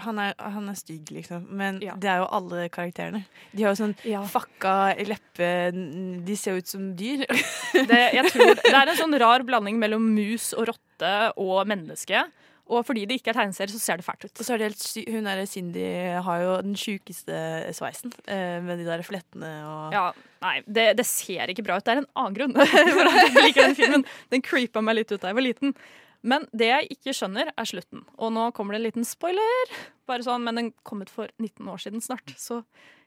han 0.00 0.18
er, 0.20 0.32
han 0.40 0.68
er 0.70 0.76
stygg, 0.78 1.10
liksom. 1.12 1.44
Men 1.56 1.78
det 1.80 2.08
er 2.08 2.22
jo 2.22 2.28
alle 2.32 2.68
karakterene. 2.72 3.24
De 3.52 3.64
har 3.64 3.74
jo 3.74 3.80
sånn 3.82 3.94
fucka 4.32 4.94
leppe 5.04 5.50
De 6.24 6.36
ser 6.38 6.56
jo 6.56 6.64
ut 6.64 6.70
som 6.70 6.86
dyr. 6.96 7.24
Det, 7.74 8.00
jeg 8.16 8.32
tror, 8.32 8.54
det 8.64 8.74
er 8.74 8.92
en 8.92 9.00
sånn 9.00 9.18
rar 9.20 9.44
blanding 9.46 9.78
mellom 9.82 10.06
mus 10.16 10.52
og 10.56 10.70
rotte 10.72 11.14
og 11.40 11.68
menneske. 11.68 12.24
Og 12.72 12.84
fordi 12.88 13.02
det 13.04 13.18
ikke 13.18 13.34
er 13.34 13.36
tegneserie, 13.36 13.72
så 13.74 13.80
ser 13.82 14.00
det 14.00 14.06
fælt 14.06 14.24
ut. 14.24 14.32
Og 14.40 14.46
så 14.46 14.54
er 14.54 14.60
det 14.60 14.68
helt 14.70 14.80
sy 14.80 15.02
Hun 15.12 15.26
der 15.28 15.42
Cindy 15.48 15.88
har 16.24 16.38
jo 16.40 16.54
den 16.64 16.78
sjukeste 16.80 17.40
sveisen 17.76 18.14
eh, 18.24 18.56
med 18.64 18.80
de 18.80 18.86
der 18.88 19.04
flettene 19.04 19.50
og 19.68 19.92
Ja, 19.92 20.06
nei, 20.44 20.54
det, 20.64 20.86
det 20.96 21.04
ser 21.08 21.52
ikke 21.52 21.66
bra 21.66 21.76
ut. 21.76 21.84
Det 21.84 21.92
er 21.92 22.00
en 22.00 22.08
annen 22.16 22.38
grunn 22.38 22.56
for 22.96 23.10
at 23.10 23.20
jeg 23.20 23.34
liker 23.36 23.68
den 23.68 23.76
filmen. 23.76 24.06
Den 24.32 24.44
creepa 24.46 24.80
meg 24.84 25.00
litt 25.00 25.12
ut 25.12 25.20
da 25.20 25.32
jeg 25.32 25.40
var 25.40 25.46
liten. 25.48 25.76
Men 26.24 26.48
det 26.56 26.70
jeg 26.70 26.88
ikke 26.96 27.12
skjønner, 27.12 27.52
er 27.52 27.68
slutten. 27.68 28.06
Og 28.16 28.32
nå 28.32 28.48
kommer 28.56 28.72
det 28.72 28.80
en 28.80 28.86
liten 28.86 29.04
spoiler, 29.04 29.74
bare 30.08 30.24
sånn, 30.24 30.46
men 30.46 30.56
den 30.56 30.70
kom 30.88 31.04
ut 31.04 31.12
for 31.12 31.28
19 31.36 31.68
år 31.68 31.82
siden 31.84 32.00
snart, 32.00 32.32
så 32.40 32.62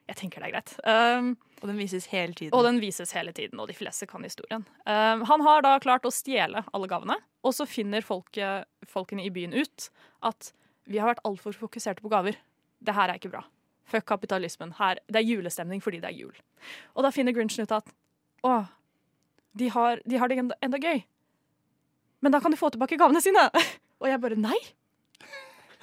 jeg 0.08 0.20
tenker 0.22 0.44
det 0.44 0.50
er 0.50 0.56
greit. 0.56 0.74
Um, 0.88 1.34
og 1.62 1.72
den 1.72 1.80
vises 1.82 2.08
hele 2.12 2.36
tiden. 2.38 2.54
Og 2.56 2.64
den 2.64 2.80
vises 2.80 3.12
hele 3.16 3.34
tiden, 3.36 3.60
og 3.60 3.68
de 3.68 3.76
fleste 3.76 4.08
kan 4.08 4.24
historien. 4.24 4.64
Um, 4.88 5.26
han 5.28 5.44
har 5.44 5.66
da 5.66 5.74
klart 5.84 6.08
å 6.08 6.14
stjele 6.14 6.64
alle 6.72 6.90
gavene, 6.92 7.18
og 7.44 7.56
så 7.58 7.68
finner 7.68 8.06
folket, 8.06 8.70
folkene 8.88 9.26
i 9.26 9.34
byen 9.34 9.56
ut 9.58 9.90
at 10.28 10.52
vi 10.88 11.02
har 11.02 11.12
vært 11.12 11.26
altfor 11.28 11.56
fokuserte 11.58 12.04
på 12.04 12.12
gaver. 12.12 12.40
Det 12.80 12.96
her 12.96 13.12
er 13.12 13.20
ikke 13.20 13.34
bra. 13.34 13.44
Fuck 13.88 14.08
kapitalismen. 14.08 14.74
Her, 14.80 15.02
det 15.08 15.22
er 15.22 15.28
julestemning 15.28 15.84
fordi 15.84 16.02
det 16.04 16.12
er 16.12 16.22
jul. 16.22 16.40
Og 16.96 17.06
da 17.06 17.12
finner 17.16 17.36
Grinchen 17.36 17.68
ut 17.68 17.76
at 17.76 17.92
å, 18.48 18.56
de 19.58 19.70
har, 19.74 20.02
de 20.08 20.20
har 20.20 20.32
det 20.32 20.40
enda, 20.40 20.58
enda 20.64 20.80
gøy. 20.80 21.02
Men 22.24 22.34
da 22.34 22.42
kan 22.44 22.54
de 22.54 22.60
få 22.60 22.72
tilbake 22.74 23.00
gavene 23.00 23.22
sine. 23.24 23.48
Og 24.02 24.10
jeg 24.12 24.22
bare 24.22 24.40
nei. 24.40 24.58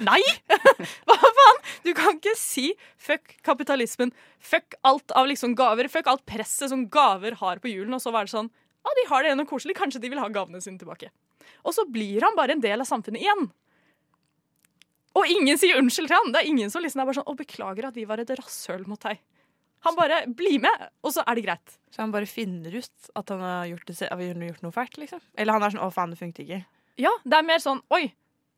Nei! 0.03 0.21
Hva 1.07 1.17
faen? 1.39 1.61
Du 1.85 1.93
kan 1.95 2.17
ikke 2.19 2.35
si 2.39 2.73
fuck 2.99 3.37
kapitalismen, 3.47 4.13
fuck 4.43 4.75
alt 4.83 5.15
av 5.15 5.29
liksom 5.31 5.55
gaver, 5.59 5.89
fuck 5.93 6.09
alt 6.11 6.25
presset 6.27 6.73
som 6.73 6.87
gaver 6.91 7.39
har 7.43 7.63
på 7.63 7.71
julen, 7.71 7.95
og 7.95 8.03
så 8.03 8.15
være 8.15 8.33
sånn 8.33 8.51
ja, 8.85 8.93
de 8.99 9.05
har 9.09 9.25
det 9.25 9.31
ennå 9.33 9.47
koselig, 9.49 9.77
kanskje 9.79 10.03
de 10.03 10.11
vil 10.13 10.21
ha 10.21 10.27
gavene 10.29 10.61
sine 10.61 10.77
tilbake. 10.81 11.09
Og 11.65 11.73
så 11.73 11.87
blir 11.89 12.25
han 12.25 12.35
bare 12.37 12.53
en 12.53 12.61
del 12.61 12.83
av 12.85 12.89
samfunnet 12.89 13.23
igjen. 13.23 13.47
Og 15.17 15.31
ingen 15.31 15.57
sier 15.61 15.79
unnskyld 15.79 16.11
til 16.11 16.19
han. 16.19 16.35
Det 16.35 16.43
er 16.43 16.51
ingen 16.51 16.73
som 16.73 16.83
liksom 16.85 17.01
er 17.01 17.09
bare 17.09 17.17
sånn 17.21 17.31
'Å, 17.31 17.39
beklager 17.39 17.89
at 17.89 17.97
vi 17.97 18.05
var 18.05 18.21
et 18.21 18.35
rasshøl 18.35 18.85
mot 18.87 19.01
deg'. 19.01 19.23
Han 19.87 19.97
bare 19.97 20.27
blir 20.27 20.61
med, 20.61 20.89
og 21.05 21.13
så 21.13 21.23
er 21.27 21.35
det 21.35 21.45
greit. 21.45 21.79
Så 21.93 22.03
han 22.03 22.11
bare 22.11 22.27
finner 22.27 22.75
ut 22.75 23.11
at 23.15 23.29
han 23.29 23.41
har 23.41 23.67
gjort, 23.69 23.87
det, 23.87 24.09
har 24.09 24.21
gjort 24.21 24.63
noe 24.63 24.73
fælt, 24.73 24.97
liksom? 24.99 25.21
Eller 25.37 25.53
han 25.53 25.63
er 25.63 25.71
sånn 25.71 25.85
'Å, 25.85 25.93
faen, 25.93 26.11
det 26.11 26.19
funket 26.19 26.45
ikke'. 26.45 26.65
Ja, 26.99 27.13
det 27.25 27.39
er 27.39 27.43
mer 27.43 27.59
sånn 27.59 27.83
'oi, 27.91 28.13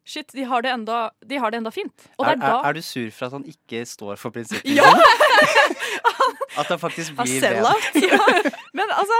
shit, 0.06 0.30
de 0.32 0.44
har 0.46 0.62
det 0.62 0.70
enda, 0.72 0.98
de 1.26 1.38
har 1.42 1.50
det 1.52 1.60
enda 1.60 1.72
fint'. 1.74 2.06
Er, 2.18 2.32
er 2.32 2.40
da 2.40 2.52
er, 2.62 2.78
du 2.78 2.82
sur 2.84 3.10
for 3.14 3.28
at 3.28 3.36
han 3.36 3.46
ikke 3.50 3.82
står 3.88 4.20
for 4.20 4.34
prinsippene 4.34 4.78
Ja! 4.78 4.90
At 6.60 6.70
han 6.72 6.78
faktisk 6.80 7.18
blir 7.18 7.40
det? 7.42 7.50
ja. 8.00 8.20
Men 8.78 8.92
altså 8.94 9.18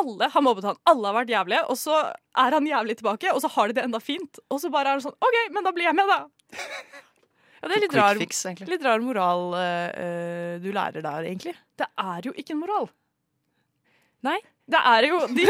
Alle 0.00 0.28
har 0.32 0.42
mobbet 0.42 0.66
han. 0.66 0.78
Alle 0.86 1.10
har 1.10 1.14
vært 1.20 1.30
jævlige. 1.30 1.60
Og 1.70 1.78
så 1.78 1.94
er 2.38 2.56
han 2.56 2.66
jævlig 2.66 2.96
tilbake, 2.98 3.30
og 3.34 3.40
så 3.42 3.50
har 3.54 3.68
de 3.68 3.76
det 3.78 3.84
enda 3.86 4.00
fint. 4.02 4.40
Og 4.50 4.60
så 4.62 4.70
bare 4.70 4.92
er 4.92 4.98
det 4.98 5.06
sånn 5.06 5.16
OK, 5.18 5.38
men 5.54 5.66
da 5.66 5.72
blir 5.74 5.88
jeg 5.88 5.98
med, 5.98 6.10
da. 6.10 6.18
Ja, 7.58 7.66
det 7.66 7.74
er 7.76 7.82
litt 7.82 7.96
rar, 7.98 8.20
fix, 8.20 8.44
litt 8.70 8.84
rar 8.86 9.02
moral 9.02 9.56
eh, 9.58 10.58
du 10.62 10.70
lærer 10.74 11.02
der, 11.02 11.26
egentlig. 11.26 11.56
Det 11.78 11.88
er 11.98 12.28
jo 12.30 12.34
ikke 12.38 12.54
en 12.54 12.62
moral. 12.62 12.86
Nei. 14.26 14.38
Det 14.68 14.80
er 14.90 15.06
jo 15.08 15.20
De, 15.32 15.46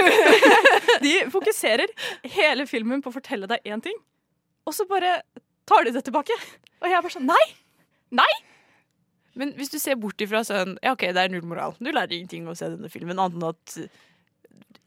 de 1.07 1.15
fokuserer 1.33 1.91
hele 2.37 2.67
filmen 2.71 3.03
på 3.03 3.11
å 3.11 3.17
fortelle 3.17 3.49
deg 3.51 3.67
én 3.67 3.83
ting, 3.85 3.97
og 4.69 4.77
så 4.77 4.87
bare 4.89 5.21
tar 5.69 5.87
de 5.87 5.95
det 5.97 6.05
tilbake. 6.07 6.37
Og 6.79 6.89
jeg 6.89 6.99
er 6.99 7.05
bare 7.05 7.17
sånn 7.17 7.29
Nei! 7.29 7.45
Nei! 8.15 8.31
Men 9.39 9.53
hvis 9.59 9.71
du 9.71 9.79
ser 9.79 9.99
bort 10.01 10.21
ifra 10.25 10.43
sånn 10.47 10.77
Ja, 10.83 10.95
OK, 10.97 11.07
det 11.15 11.25
er 11.25 11.33
null 11.33 11.47
moral. 11.47 11.77
Du 11.79 11.91
lærer 11.91 12.17
ingenting 12.17 12.47
av 12.47 12.55
å 12.55 12.59
se 12.59 12.71
denne 12.73 12.91
filmen, 12.93 13.21
annet 13.21 13.39
enn 13.39 13.49
at 13.51 13.77
eh, 13.83 14.05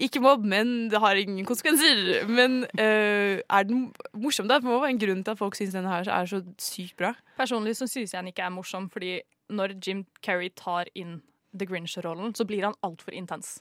ikke 0.01 0.21
mobb, 0.23 0.45
men 0.47 0.89
det 0.89 0.99
har 1.03 1.19
ingen 1.19 1.45
konsekvenser. 1.45 2.23
Men 2.29 2.63
øh, 2.79 3.37
er 3.37 3.67
den 3.67 3.83
morsom? 4.17 4.47
Det 4.49 4.61
må 4.65 4.79
være 4.81 4.95
en 4.95 5.01
grunn 5.01 5.21
til 5.23 5.35
at 5.35 5.41
folk 5.41 5.57
syns 5.57 5.75
denne 5.75 5.91
her 5.91 6.09
er 6.09 6.29
så 6.29 6.41
sykt 6.61 6.97
bra. 6.99 7.13
Personlig 7.37 7.75
så 7.77 7.87
synes 7.89 8.15
jeg 8.15 8.17
den 8.17 8.31
ikke 8.31 8.47
er 8.47 8.55
morsom, 8.55 8.89
fordi 8.91 9.19
når 9.51 9.75
Jim 9.83 10.05
Carrey 10.25 10.49
tar 10.57 10.89
inn 10.97 11.19
The 11.53 11.67
Grinch-rollen, 11.67 12.33
så 12.35 12.47
blir 12.47 12.65
han 12.65 12.77
altfor 12.87 13.13
intens. 13.13 13.59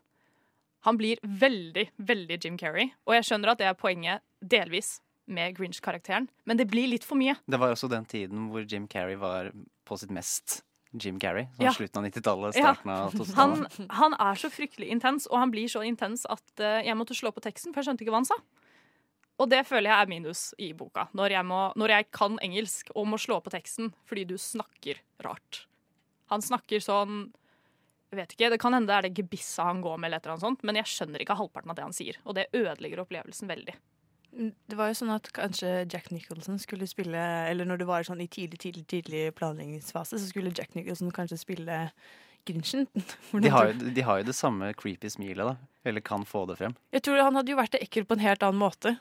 Han 0.89 0.97
blir 0.97 1.19
veldig, 1.23 1.89
veldig 1.99 2.39
Jim 2.45 2.57
Carrey, 2.59 2.91
og 3.07 3.15
jeg 3.19 3.27
skjønner 3.29 3.53
at 3.53 3.59
det 3.61 3.67
er 3.69 3.75
poenget 3.77 4.23
delvis 4.41 5.01
med 5.31 5.55
Grinch-karakteren, 5.59 6.29
men 6.49 6.57
det 6.59 6.67
blir 6.73 6.89
litt 6.91 7.05
for 7.07 7.21
mye. 7.21 7.37
Det 7.47 7.59
var 7.61 7.71
også 7.75 7.89
den 7.93 8.07
tiden 8.09 8.49
hvor 8.51 8.65
Jim 8.67 8.89
Carrey 8.91 9.15
var 9.21 9.53
på 9.87 9.99
sitt 10.01 10.11
mest 10.11 10.63
Jim 10.93 11.21
Carrey. 11.23 11.45
Sånn 11.55 11.69
Ja. 11.69 11.73
Slutten 11.77 12.01
av 12.01 12.07
90-tallet, 12.11 12.57
Ja. 12.57 12.73
starten 12.75 12.91
av 12.91 13.13
Han, 13.37 13.53
2000-tallet. 13.61 13.91
han 14.01 14.15
er 14.19 14.35
så 14.41 14.51
fryktelig 14.51 14.89
intens, 14.91 15.29
og 15.31 15.39
han 15.39 15.51
blir 15.53 15.69
så 15.71 15.85
intens 15.87 16.25
at 16.27 16.43
eh, 16.59 16.81
jeg 16.89 16.97
måtte 16.99 17.15
slå 17.15 17.31
på 17.31 17.41
teksten, 17.45 17.73
for 17.73 17.79
jeg 17.83 17.91
skjønte 17.93 18.03
ikke 18.03 18.11
hva 18.17 18.23
han 18.25 18.31
sa. 18.33 18.41
Og 19.39 19.49
det 19.49 19.63
føler 19.69 19.89
jeg 19.93 20.03
er 20.03 20.09
minus 20.11 20.41
i 20.59 20.73
boka, 20.77 21.07
når 21.15 21.31
jeg, 21.37 21.45
må, 21.47 21.61
når 21.77 21.89
jeg 21.95 22.11
kan 22.11 22.39
engelsk 22.43 22.91
og 22.97 23.07
må 23.07 23.17
slå 23.17 23.39
på 23.41 23.51
teksten 23.55 23.93
fordi 24.05 24.27
du 24.27 24.35
snakker 24.37 24.99
rart. 25.25 25.67
Han 26.29 26.43
snakker 26.43 26.83
sånn 26.83 27.33
vet 28.19 28.35
ikke, 28.35 28.51
Det 28.51 28.61
kan 28.63 28.75
hende 28.75 28.91
det 28.91 28.97
er 28.97 29.09
det 29.09 29.15
gebisset 29.21 29.65
han 29.65 29.83
går 29.85 29.99
med, 29.99 30.09
eller 30.09 30.19
et 30.19 30.27
eller 30.27 30.37
annet 30.37 30.47
sånt, 30.49 30.65
men 30.67 30.79
jeg 30.81 30.91
skjønner 30.91 31.23
ikke 31.23 31.39
halvparten 31.39 31.71
av 31.71 31.79
det 31.79 31.87
han 31.87 31.97
sier. 31.97 32.19
Og 32.25 32.37
det 32.39 32.49
ødelegger 32.57 33.05
opplevelsen 33.05 33.51
veldig. 33.51 33.77
Det 34.31 34.79
var 34.79 34.91
jo 34.91 34.99
sånn 35.01 35.11
at 35.11 35.27
kanskje 35.35 35.71
Jack 35.91 36.13
Nicholson 36.15 36.55
skulle 36.63 36.87
spille 36.87 37.19
Eller 37.51 37.67
når 37.67 37.81
det 37.81 37.87
var 37.89 38.05
sånn 38.07 38.21
i 38.23 38.29
tidlig, 38.31 38.61
tidlig, 38.63 38.85
tidlig 38.87 39.23
planleggingsfase, 39.35 40.21
så 40.23 40.29
skulle 40.29 40.53
Jack 40.55 40.77
Nicholson 40.79 41.11
kanskje 41.11 41.41
spille 41.41 41.79
Grinchen. 42.47 42.87
De 43.33 43.51
har, 43.53 43.73
jo, 43.73 43.91
de 43.91 44.03
har 44.07 44.23
jo 44.23 44.29
det 44.31 44.37
samme 44.39 44.71
creepy 44.79 45.11
smilet, 45.13 45.45
da. 45.45 45.57
Eller 45.85 46.01
kan 46.01 46.25
få 46.25 46.47
det 46.49 46.57
frem. 46.57 46.73
Jeg 46.95 47.05
tror 47.05 47.21
han 47.21 47.37
hadde 47.37 47.53
jo 47.53 47.59
vært 47.59 47.77
ekkel 47.81 48.07
på 48.09 48.17
en 48.17 48.25
helt 48.25 48.45
annen 48.47 48.63
måte. 48.63 48.95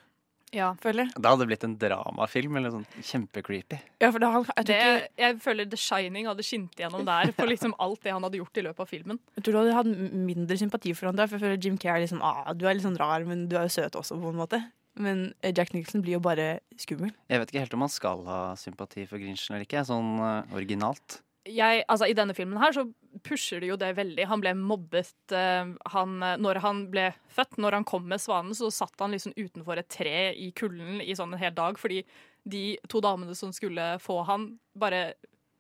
Ja. 0.55 0.71
Føler 0.81 1.05
jeg. 1.05 1.13
Da 1.21 1.33
hadde 1.33 1.43
det 1.43 1.49
blitt 1.51 1.65
en 1.67 1.75
dramafilm, 1.81 2.57
eller 2.59 2.73
sånn 2.73 2.87
kjempecreepy. 2.97 3.79
Ja, 4.01 4.09
for 4.09 4.23
da, 4.23 4.31
jeg, 4.47 4.65
Det, 4.69 4.79
jeg 5.21 5.37
føler 5.43 5.69
The 5.69 5.79
Shining 5.79 6.29
hadde 6.29 6.45
skint 6.45 6.79
igjennom 6.79 7.05
der 7.07 7.33
på 7.37 7.47
liksom 7.49 7.75
alt 7.81 8.01
det 8.05 8.15
han 8.15 8.25
hadde 8.25 8.41
gjort 8.41 8.61
i 8.61 8.65
løpet 8.65 8.85
av 8.85 8.89
filmen. 8.89 9.21
jeg 9.37 9.45
tror 9.45 9.55
du 9.55 9.61
hadde 9.61 9.77
hatt 9.77 9.93
mindre 10.29 10.57
sympati 10.59 10.95
for 10.97 11.11
han 11.11 11.19
der, 11.19 11.29
for 11.29 11.37
jeg 11.37 11.45
føler 11.45 11.63
Jim 11.67 11.77
Carrey 11.81 12.05
liksom, 12.05 12.23
ah, 12.25 12.51
du 12.53 12.65
er 12.65 12.77
litt 12.77 12.87
sånn 12.87 12.99
rar, 12.99 13.25
men 13.27 13.47
du 13.51 13.57
er 13.59 13.69
jo 13.69 13.77
søt 13.77 13.97
også, 13.99 14.17
på 14.19 14.33
en 14.33 14.41
måte. 14.41 14.61
Men 14.99 15.29
eh, 15.41 15.53
Jack 15.55 15.73
Nicholson 15.73 16.03
blir 16.03 16.17
jo 16.17 16.23
bare 16.23 16.59
skummel. 16.79 17.13
Jeg 17.31 17.41
vet 17.41 17.51
ikke 17.51 17.63
helt 17.63 17.75
om 17.77 17.85
han 17.85 17.93
skal 17.93 18.25
ha 18.27 18.39
sympati 18.59 19.05
for 19.07 19.21
Grinchen 19.21 19.55
eller 19.55 19.67
ikke, 19.67 19.85
sånn 19.87 20.17
uh, 20.19 20.55
originalt. 20.55 21.21
Jeg, 21.49 21.83
altså 21.89 22.07
I 22.09 22.15
denne 22.17 22.35
filmen 22.37 22.59
her 22.61 22.73
så 22.75 22.85
pusher 23.25 23.61
de 23.63 23.71
jo 23.71 23.77
det 23.79 23.91
veldig. 23.97 24.27
Han 24.29 24.43
ble 24.43 24.53
mobbet. 24.57 25.15
uh, 25.33 25.73
han, 25.93 26.17
når 26.41 26.61
han 26.63 26.83
ble 26.93 27.09
født, 27.33 27.57
når 27.57 27.79
han 27.79 27.87
kom 27.87 28.05
med 28.09 28.21
svanen, 28.21 28.55
så 28.57 28.71
satt 28.73 28.95
han 29.01 29.15
liksom 29.15 29.35
utenfor 29.37 29.81
et 29.81 29.89
tre 29.89 30.31
i 30.33 30.51
kulden 30.55 31.01
i 31.01 31.15
sånn 31.17 31.33
en 31.33 31.41
hel 31.41 31.55
dag, 31.57 31.79
fordi 31.81 32.03
de 32.49 32.77
to 32.89 33.01
damene 33.03 33.35
som 33.37 33.51
skulle 33.55 33.97
få 34.03 34.21
han, 34.29 34.53
bare 34.79 35.13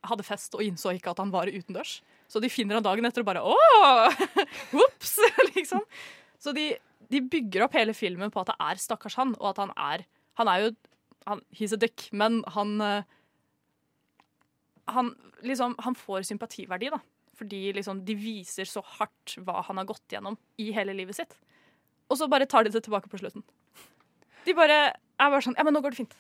hadde 0.07 0.23
fest 0.23 0.55
og 0.55 0.63
innså 0.63 0.93
ikke 0.95 1.11
at 1.11 1.19
han 1.21 1.33
var 1.33 1.51
utendørs. 1.51 1.99
Så 2.29 2.41
de 2.43 2.51
finner 2.51 2.77
han 2.77 2.85
dagen 2.85 3.07
etter 3.07 3.23
og 3.23 3.29
bare 3.31 3.43
åh! 3.43 4.21
Ops! 4.85 5.17
liksom. 5.55 5.83
Så 6.39 6.53
de, 6.55 6.71
de 7.11 7.23
bygger 7.25 7.65
opp 7.65 7.75
hele 7.75 7.95
filmen 7.97 8.31
på 8.31 8.43
at 8.43 8.53
det 8.53 8.59
er 8.63 8.81
stakkars 8.81 9.17
han, 9.19 9.35
og 9.39 9.51
at 9.53 9.65
han 9.65 9.75
er 9.75 10.07
Han 10.39 10.47
er 10.47 10.61
jo 10.63 10.67
han, 11.27 11.41
He's 11.51 11.73
a 11.75 11.77
dick, 11.77 12.07
men 12.15 12.43
han 12.55 12.79
eh, 12.81 13.07
han, 14.95 15.13
liksom, 15.45 15.75
han 15.85 15.97
får 15.97 16.27
sympativerdi, 16.29 16.91
da. 16.93 16.99
Fordi 17.39 17.69
liksom, 17.77 18.01
de 18.05 18.15
viser 18.19 18.67
så 18.67 18.83
hardt 18.97 19.37
hva 19.45 19.61
han 19.67 19.79
har 19.79 19.87
gått 19.87 20.11
gjennom 20.11 20.35
i 20.59 20.71
hele 20.75 20.95
livet 20.97 21.15
sitt. 21.19 21.37
Og 22.09 22.19
så 22.19 22.27
bare 22.31 22.47
tar 22.49 22.65
de 22.65 22.73
det 22.73 22.81
tilbake 22.83 23.11
på 23.11 23.21
slutten. 23.21 23.45
De 24.47 24.55
bare 24.57 24.79
er 24.89 25.31
bare 25.31 25.43
sånn 25.43 25.55
Ja, 25.59 25.65
men 25.67 25.75
nå 25.75 25.81
går 25.83 25.93
det 25.93 26.01
fint. 26.01 26.15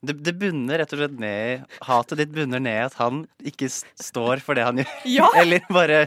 Det, 0.00 0.14
det 0.24 0.32
bunner 0.40 0.80
rett 0.80 0.92
og 0.96 1.00
slett 1.02 1.16
ned 1.20 1.74
Hatet 1.84 2.22
ditt 2.22 2.30
bunner 2.32 2.62
ned 2.62 2.78
i 2.78 2.84
at 2.86 2.94
han 2.96 3.18
ikke 3.50 3.68
står 3.68 4.40
for 4.44 4.56
det 4.56 4.64
han 4.64 4.80
gjør. 4.80 4.94
Ja. 5.18 5.28
Eller 5.36 5.66
bare 5.68 6.06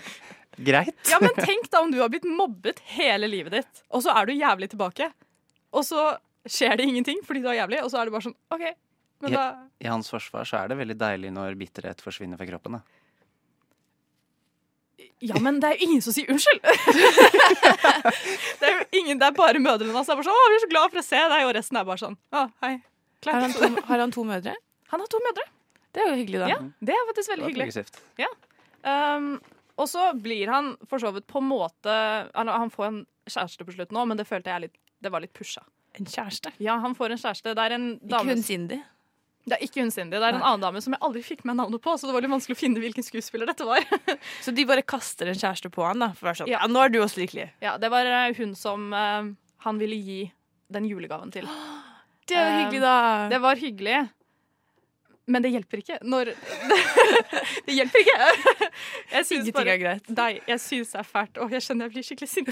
Greit. 0.53 0.97
Ja, 1.09 1.17
men 1.21 1.33
tenk 1.37 1.69
da 1.73 1.81
om 1.81 1.89
du 1.93 1.97
har 2.01 2.11
blitt 2.13 2.27
mobbet 2.29 2.77
hele 2.93 3.25
livet 3.25 3.55
ditt, 3.55 3.79
og 3.89 4.03
så 4.05 4.13
er 4.13 4.27
du 4.29 4.35
jævlig 4.35 4.67
tilbake. 4.69 5.07
Og 5.73 5.81
så 5.87 6.11
skjer 6.45 6.77
det 6.77 6.85
ingenting 6.85 7.23
fordi 7.25 7.41
du 7.41 7.47
er 7.49 7.57
jævlig, 7.63 7.79
og 7.81 7.89
så 7.89 8.01
er 8.01 8.05
det 8.05 8.13
bare 8.13 8.27
sånn 8.27 8.35
OK. 8.53 8.65
Men 9.23 9.31
I, 9.31 9.37
da 9.39 9.45
I 9.79 9.87
hans 9.91 10.11
forsvar 10.11 10.47
så 10.47 10.59
er 10.59 10.71
det 10.71 10.79
veldig 10.81 10.97
deilig 10.99 11.31
når 11.33 11.55
bitterhet 11.59 12.03
forsvinner 12.03 12.39
fra 12.39 12.47
kroppen. 12.49 12.77
Da. 12.77 12.81
Ja, 15.23 15.39
men 15.39 15.59
det 15.63 15.69
er 15.69 15.77
jo 15.79 15.87
ingen 15.87 16.01
som 16.03 16.15
sier 16.15 16.27
unnskyld! 16.31 16.59
det 18.59 18.67
er 18.67 18.73
jo 18.75 18.83
ingen, 18.99 19.19
det 19.21 19.29
er 19.29 19.35
bare 19.37 19.61
mødrene 19.63 19.95
hans 19.95 20.09
som 20.09 20.17
er 20.17 20.19
bare 20.19 20.27
sånn 20.27 20.35
'Å, 20.35 20.49
vi 20.51 20.57
er 20.57 20.63
så 20.65 20.71
glad 20.73 20.91
for 20.91 20.99
å 20.99 21.05
se 21.07 21.21
deg', 21.31 21.45
og 21.47 21.53
resten 21.55 21.79
er 21.79 21.87
bare 21.87 22.01
sånn 22.01 22.17
'Å, 22.35 22.43
hei'. 22.65 22.77
Har 23.23 23.39
han, 23.45 23.53
to, 23.55 23.69
har 23.87 24.03
han 24.03 24.11
to 24.11 24.25
mødre? 24.27 24.55
Han 24.91 24.99
har 24.99 25.07
to 25.07 25.19
mødre. 25.23 25.45
Det 25.95 26.01
er 26.03 26.09
jo 26.11 26.17
hyggelig, 26.19 26.39
da. 26.43 26.47
Ja, 26.51 26.57
det 26.83 26.95
er 26.97 27.05
faktisk 27.11 27.31
veldig 27.31 27.51
hyggelig. 27.53 27.85
Ja. 28.19 28.29
Um, 28.83 29.29
og 29.79 29.87
så 29.87 30.09
blir 30.19 30.51
han 30.51 30.73
for 30.91 30.99
så 30.99 31.13
vidt 31.15 31.23
på 31.31 31.39
en 31.39 31.47
måte 31.47 31.93
Han, 32.35 32.49
han 32.51 32.71
får 32.73 32.85
en 32.89 32.97
kjæreste 33.31 33.63
på 33.63 33.77
slutten 33.77 33.95
òg, 33.95 34.09
men 34.11 34.19
det 34.19 34.27
følte 34.27 34.51
jeg 34.51 34.65
litt, 34.65 34.75
det 34.99 35.11
var 35.13 35.23
litt 35.23 35.33
pusha. 35.33 35.63
En 35.95 36.09
kjæreste? 36.09 36.51
Ja, 36.59 36.75
han 36.83 36.97
får 36.97 37.15
en 37.15 37.21
kjæreste. 37.21 37.53
Det 37.55 37.63
er 37.63 37.77
en 37.77 37.87
Ikke 38.01 38.25
hun 38.27 38.43
Cindy? 38.43 38.81
Det 39.43 39.57
er 39.57 39.63
ikke 39.65 39.81
hun 39.83 39.89
Cindy. 39.91 40.15
Det 40.15 40.23
er 40.23 40.37
en 40.37 40.39
Nei. 40.39 40.47
annen 40.53 40.61
dame 40.63 40.79
som 40.83 40.93
jeg 40.95 41.01
aldri 41.03 41.21
fikk 41.25 41.41
med 41.49 41.57
navnet 41.59 41.81
på, 41.83 41.93
så 41.99 42.07
det 42.07 42.13
var 42.15 42.23
litt 42.23 42.31
vanskelig 42.31 42.55
å 42.55 42.59
finne 42.61 42.79
hvilken 42.79 43.03
skuespiller 43.03 43.49
dette 43.49 43.65
var. 43.67 43.83
Så 44.45 44.53
de 44.55 44.63
bare 44.69 44.85
kaster 44.87 45.27
en 45.27 45.35
kjæreste 45.35 45.67
på 45.73 45.83
han, 45.83 45.99
da? 45.99 46.11
For 46.15 46.23
å 46.25 46.31
være 46.31 46.39
sånn, 46.43 46.51
Ja. 46.53 46.61
nå 46.71 46.79
er 46.79 46.93
du 46.93 47.01
også 47.03 47.19
lykkelig. 47.25 47.49
Ja, 47.65 47.73
det 47.81 47.89
var 47.91 48.07
eh, 48.07 48.31
hun 48.39 48.53
som 48.55 48.87
uh, 48.95 49.27
han 49.67 49.81
ville 49.83 49.97
gi 49.99 50.21
den 50.71 50.87
julegaven 50.87 51.31
til. 51.35 51.47
Det 52.31 52.37
er 52.39 52.53
Eh, 52.53 52.59
hyggelig, 52.63 52.79
da. 52.85 52.95
Det 53.33 53.39
var 53.43 53.59
hyggelig. 53.59 53.97
Men 55.27 55.43
det 55.43 55.49
hjelper 55.53 55.79
ikke 55.79 55.97
når 56.07 56.31
Det 57.67 57.75
hjelper 57.75 57.99
ikke! 57.99 58.31
Jeg 59.17 59.27
syns 59.27 59.51
bare 59.55 59.75
er 59.75 59.79
greit. 59.81 60.07
Nei, 60.15 60.31
jeg 60.47 60.59
syns 60.63 60.91
det 60.95 60.99
er 61.03 61.07
fælt. 61.07 61.37
Og 61.43 61.51
jeg 61.51 61.63
skjønner 61.63 61.87
jeg 61.87 61.93
blir 61.97 62.07
skikkelig 62.07 62.31
sint. 62.31 62.49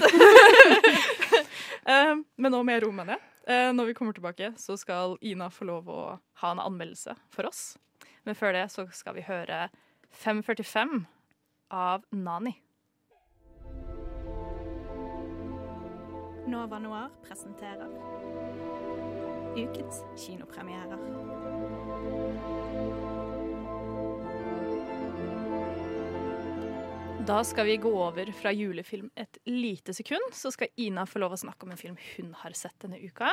Men 2.36 2.52
nå 2.52 2.60
må 2.64 2.72
jeg 2.76 2.84
roe 2.84 2.96
meg 2.96 3.10
ned. 3.12 3.28
Eh, 3.46 3.72
Når 3.72 3.84
vi 3.86 3.94
kommer 3.94 4.12
tilbake, 4.12 4.52
så 4.56 4.76
skal 4.78 5.16
Ina 5.22 5.48
få 5.50 5.64
lov 5.64 5.88
å 5.90 6.02
ha 6.42 6.50
en 6.52 6.58
anmeldelse 6.62 7.16
for 7.30 7.46
oss. 7.48 7.76
Men 8.24 8.34
før 8.38 8.52
det 8.52 8.68
så 8.70 8.86
skal 8.94 9.14
vi 9.14 9.24
høre 9.26 9.68
545 10.10 11.06
av 11.70 12.04
Nani. 12.12 12.54
Nova 16.46 16.78
Noir 16.78 17.10
presenterer 17.24 17.88
ukens 19.56 20.02
kinopremierer. 20.18 20.98
Da 27.22 27.44
skal 27.44 27.66
vi 27.66 27.76
gå 27.76 27.90
over 27.94 28.32
fra 28.34 28.50
julefilm 28.50 29.10
et 29.14 29.38
lite 29.46 29.94
sekund, 29.94 30.32
så 30.34 30.50
skal 30.50 30.72
Ina 30.82 31.04
få 31.06 31.20
lov 31.22 31.36
å 31.36 31.38
snakke 31.38 31.62
om 31.62 31.70
en 31.70 31.78
film 31.78 31.98
hun 32.16 32.32
har 32.40 32.54
sett 32.58 32.74
denne 32.82 32.98
uka. 32.98 33.30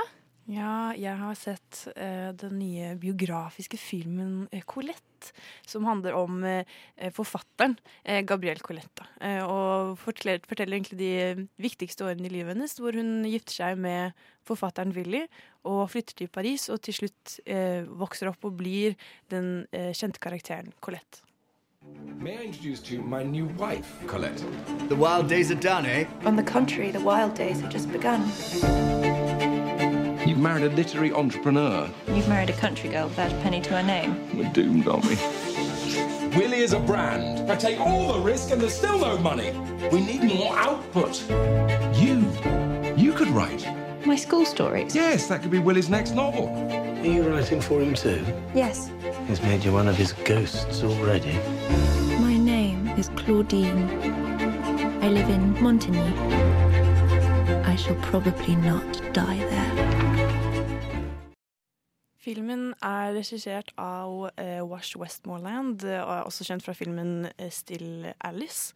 Ja, 0.50 0.92
jeg 0.98 1.14
har 1.18 1.38
sett 1.38 1.80
uh, 1.94 2.30
den 2.38 2.56
nye 2.58 2.92
biografiske 3.02 3.78
filmen 3.82 4.48
eh, 4.54 4.62
Colette, 4.66 5.32
som 5.66 5.86
handler 5.90 6.18
om 6.18 6.40
uh, 6.42 6.62
forfatteren 7.14 7.76
uh, 7.82 8.20
Gabrielle 8.26 8.62
Colette. 8.66 9.06
og 9.46 9.96
forteller, 10.02 10.42
forteller 10.50 10.78
egentlig 10.78 11.00
de 11.02 11.48
viktigste 11.62 12.06
årene 12.06 12.30
i 12.30 12.34
livet 12.34 12.54
hennes, 12.56 12.78
hvor 12.82 12.98
hun 12.98 13.26
gifter 13.30 13.58
seg 13.60 13.82
med 13.82 14.18
forfatteren 14.46 14.94
Willy 14.94 15.24
og 15.70 15.88
flytter 15.94 16.18
til 16.22 16.34
Paris, 16.34 16.70
og 16.70 16.82
til 16.86 16.98
slutt 16.98 17.40
vokser 18.00 18.32
opp 18.32 18.46
og 18.46 18.58
blir 18.62 18.98
den 19.34 19.68
kjente 19.70 20.22
karakteren 20.22 20.74
Colette. 20.82 21.29
May 22.20 22.38
I 22.38 22.42
introduce 22.42 22.80
to 22.82 22.96
you 22.96 23.02
my 23.02 23.24
new 23.24 23.46
wife, 23.58 23.96
Colette? 24.08 24.44
The 24.90 24.96
wild 24.96 25.30
days 25.30 25.52
are 25.52 25.56
done, 25.56 25.86
eh? 25.86 26.06
On 26.26 26.36
the 26.36 26.44
contrary, 26.44 26.92
the 26.92 27.00
wild 27.00 27.34
days 27.34 27.62
have 27.62 27.72
just 27.72 27.92
begun. 27.92 28.26
You've 30.28 30.38
married 30.38 30.66
a 30.66 30.70
literary 30.76 31.14
entrepreneur. 31.14 31.90
You've 32.08 32.28
married 32.28 32.50
a 32.50 32.54
country 32.54 32.90
girl 32.90 33.08
without 33.08 33.32
a 33.32 33.36
penny 33.38 33.62
to 33.62 33.78
her 33.78 33.84
name. 33.84 34.38
We're 34.38 34.52
doomed, 34.52 34.88
aren't 34.88 35.06
we? 35.06 35.16
Willie 36.38 36.60
is 36.60 36.74
a 36.74 36.80
brand. 36.80 37.50
I 37.50 37.56
take 37.56 37.80
all 37.80 38.14
the 38.14 38.20
risk 38.20 38.52
and 38.52 38.62
there's 38.62 38.76
still 38.76 39.00
no 39.00 39.18
money. 39.18 39.52
We 39.92 40.02
need 40.02 40.24
more 40.24 40.58
output. 40.58 41.24
You, 41.98 42.30
you 42.96 43.14
could 43.14 43.30
write. 43.30 43.66
My 44.06 44.16
school 44.16 44.46
stories? 44.46 44.94
Yes, 44.94 45.28
that 45.28 45.42
could 45.42 45.52
be 45.52 45.60
Willie's 45.60 45.90
next 45.90 46.12
novel. 46.12 46.48
Are 47.00 47.08
you 47.08 47.24
writing 47.24 47.62
for 47.62 47.80
him 47.80 47.94
too? 47.94 48.20
Yes. 48.54 48.92
He's 49.26 49.42
made 49.42 49.64
you 49.64 49.72
one 49.72 49.88
of 49.88 49.96
his 49.96 50.12
ghosts 50.26 50.84
already. 50.84 51.32
My 52.20 52.36
name 52.36 52.90
is 52.98 53.08
Claudine. 53.16 53.88
I 55.02 55.08
live 55.08 55.30
in 55.30 55.54
Montigny. 55.64 56.12
I 57.66 57.78
shall 57.78 57.96
probably 58.02 58.58
not 58.58 59.02
die 59.14 59.40
there. 59.48 59.72
Filmen 62.20 62.74
er 62.84 63.14
regissert 63.16 63.72
av 63.78 64.28
uh, 64.36 64.60
Wash 64.68 64.98
Westmoreland, 65.00 65.86
eh, 65.88 66.04
og 66.04 66.12
er 66.18 66.28
også 66.28 66.44
kjent 66.52 66.68
fra 66.68 66.76
filmen 66.76 67.30
eh, 67.38 67.48
Still 67.50 68.12
Alice. 68.20 68.74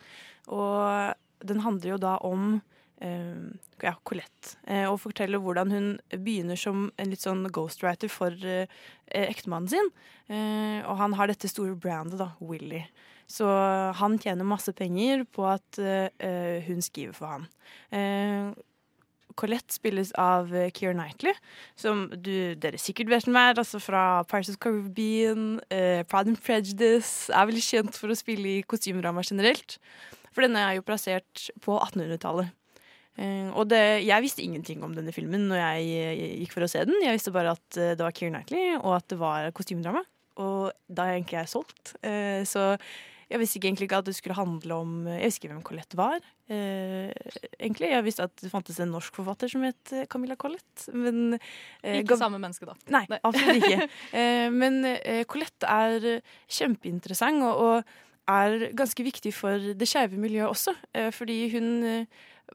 Og 0.48 1.12
den 1.44 1.60
handler 1.60 1.90
jo 1.90 1.98
da 2.00 2.16
om 2.24 2.62
ja, 3.04 3.94
Colette, 4.08 4.56
eh, 4.68 4.86
og 4.88 5.02
forteller 5.04 5.42
hvordan 5.44 5.72
hun 5.74 5.88
begynner 6.12 6.60
som 6.60 6.86
en 6.98 7.12
litt 7.12 7.24
sånn 7.24 7.46
ghostwriter 7.54 8.12
for 8.12 8.36
eh, 8.48 8.68
ektemannen 9.08 9.72
sin. 9.72 9.90
Eh, 10.32 10.80
og 10.88 11.00
han 11.02 11.16
har 11.20 11.32
dette 11.32 11.52
store 11.52 11.76
brandet, 11.76 12.20
da, 12.22 12.32
Willy. 12.40 12.84
Så 13.28 13.48
han 14.00 14.20
tjener 14.22 14.48
masse 14.48 14.72
penger 14.76 15.26
på 15.32 15.48
at 15.50 15.80
eh, 15.80 16.64
hun 16.68 16.84
skriver 16.84 17.18
for 17.18 17.36
han. 17.36 17.50
Eh, 17.92 18.54
Colette 19.40 19.74
spilles 19.74 20.12
av 20.20 20.52
Keir 20.78 20.94
Knightley, 20.94 21.34
som 21.80 22.06
du, 22.14 22.54
dere 22.62 22.78
sikkert 22.78 23.10
vet 23.10 23.26
hvem 23.26 23.40
er, 23.42 23.58
altså 23.58 23.80
fra 23.82 24.22
Pirates 24.30 24.54
of 24.54 24.60
Caribbean, 24.62 25.56
eh, 25.74 26.04
Pride 26.06 26.36
and 26.36 26.42
Prejudice, 26.44 27.32
er 27.34 27.50
veldig 27.50 27.64
kjent 27.66 27.98
for 27.98 28.14
å 28.14 28.18
spille 28.20 28.60
i 28.60 28.66
kostymedrama 28.68 29.26
generelt. 29.26 29.80
For 30.34 30.46
denne 30.46 30.62
er 30.68 30.78
jo 30.78 30.86
plassert 30.86 31.48
på 31.66 31.80
1800-tallet. 31.80 32.54
Eh, 33.18 33.50
og 33.54 33.68
det, 33.70 33.82
jeg 34.08 34.26
visste 34.26 34.42
ingenting 34.42 34.82
om 34.86 34.94
denne 34.98 35.14
filmen 35.14 35.48
når 35.52 35.60
jeg 35.62 35.88
eh, 36.02 36.26
gikk 36.42 36.56
for 36.56 36.66
å 36.66 36.72
se 36.72 36.82
den. 36.90 36.98
Jeg 37.06 37.20
visste 37.20 37.34
bare 37.36 37.54
at 37.54 37.78
eh, 37.80 37.94
det 37.98 38.02
var 38.06 38.16
Keir 38.18 38.34
Knightley, 38.34 38.76
og 38.80 38.96
at 38.98 39.10
det 39.14 39.20
var 39.22 39.50
kostymedrama. 39.54 40.02
Og 40.42 40.72
da 40.90 41.06
er 41.06 41.14
jeg 41.18 41.24
egentlig 41.24 41.44
solgt. 41.52 41.92
Så 42.50 42.62
jeg 43.30 43.38
visste 43.42 43.60
ikke 43.60 43.68
egentlig 43.70 43.86
ikke 43.86 44.00
at 44.02 44.08
det 44.08 44.16
skulle 44.18 44.36
handle 44.38 44.78
om 44.82 44.96
Jeg 45.06 45.28
visste 45.30 45.42
ikke 45.44 45.52
hvem 45.52 45.62
Colette 45.66 45.98
var. 45.98 46.26
eh, 46.50 47.12
egentlig. 47.60 47.92
Jeg 47.94 48.06
visste 48.06 48.26
at 48.26 48.34
det 48.42 48.50
fantes 48.52 48.80
en 48.82 48.92
norsk 48.94 49.14
forfatter 49.16 49.50
som 49.50 49.62
het 49.66 49.94
Camilla 50.10 50.36
Collette. 50.36 50.90
Men, 50.94 51.38
eh, 51.84 52.02
Ikke 52.02 52.18
samme 52.18 52.42
menneske, 52.42 52.66
da. 52.66 52.74
Nei, 52.94 53.06
absolutt 53.22 53.62
ikke. 53.62 53.88
Eh, 54.24 54.50
men 54.54 54.82
Colette 55.30 55.70
er 55.70 56.22
kjempeinteressant 56.50 57.46
og, 57.46 57.62
og 57.62 58.30
er 58.34 58.72
ganske 58.78 59.06
viktig 59.06 59.34
for 59.36 59.74
det 59.78 59.88
skeive 59.90 60.18
miljøet 60.18 60.50
også. 60.50 60.74
Fordi 61.14 61.38
hun 61.54 61.70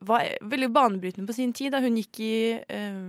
var 0.07 0.29
veldig 0.41 0.69
banebrytende 0.75 1.27
på 1.27 1.35
sin 1.35 1.53
tid. 1.55 1.73
Da 1.73 1.81
hun 1.83 1.97
gikk 1.99 2.21
i 2.23 2.35
eh, 2.61 3.01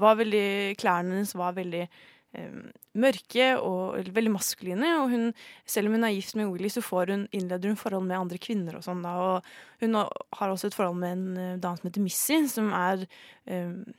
veldig, 0.00 0.48
Klærne 0.80 1.14
hennes 1.14 1.34
var 1.38 1.56
veldig 1.56 1.82
eh, 1.84 2.56
mørke 3.00 3.48
og 3.60 4.10
veldig 4.14 4.32
maskuline. 4.34 4.94
Og 5.02 5.12
hun, 5.14 5.26
selv 5.66 5.90
om 5.90 5.98
hun 5.98 6.08
er 6.08 6.16
gift 6.16 6.38
med 6.38 6.50
Willy, 6.50 6.70
så 6.72 6.82
hun, 7.10 7.26
innleder 7.32 7.70
hun 7.70 7.80
forhold 7.80 8.06
med 8.08 8.18
andre 8.18 8.40
kvinner. 8.42 8.78
og 8.78 8.86
sånn 8.86 9.04
da, 9.04 9.14
og 9.14 9.52
Hun 9.80 9.94
har 9.94 10.48
også 10.48 10.68
et 10.68 10.78
forhold 10.78 10.98
med 10.98 11.12
en 11.12 11.36
eh, 11.36 11.58
dame 11.58 11.78
som 11.78 11.90
heter 11.90 12.06
Missy, 12.06 12.40
som 12.48 12.72
er 12.72 13.06
eh, 13.46 13.94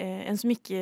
en 0.00 0.38
som 0.40 0.50
ikke 0.52 0.80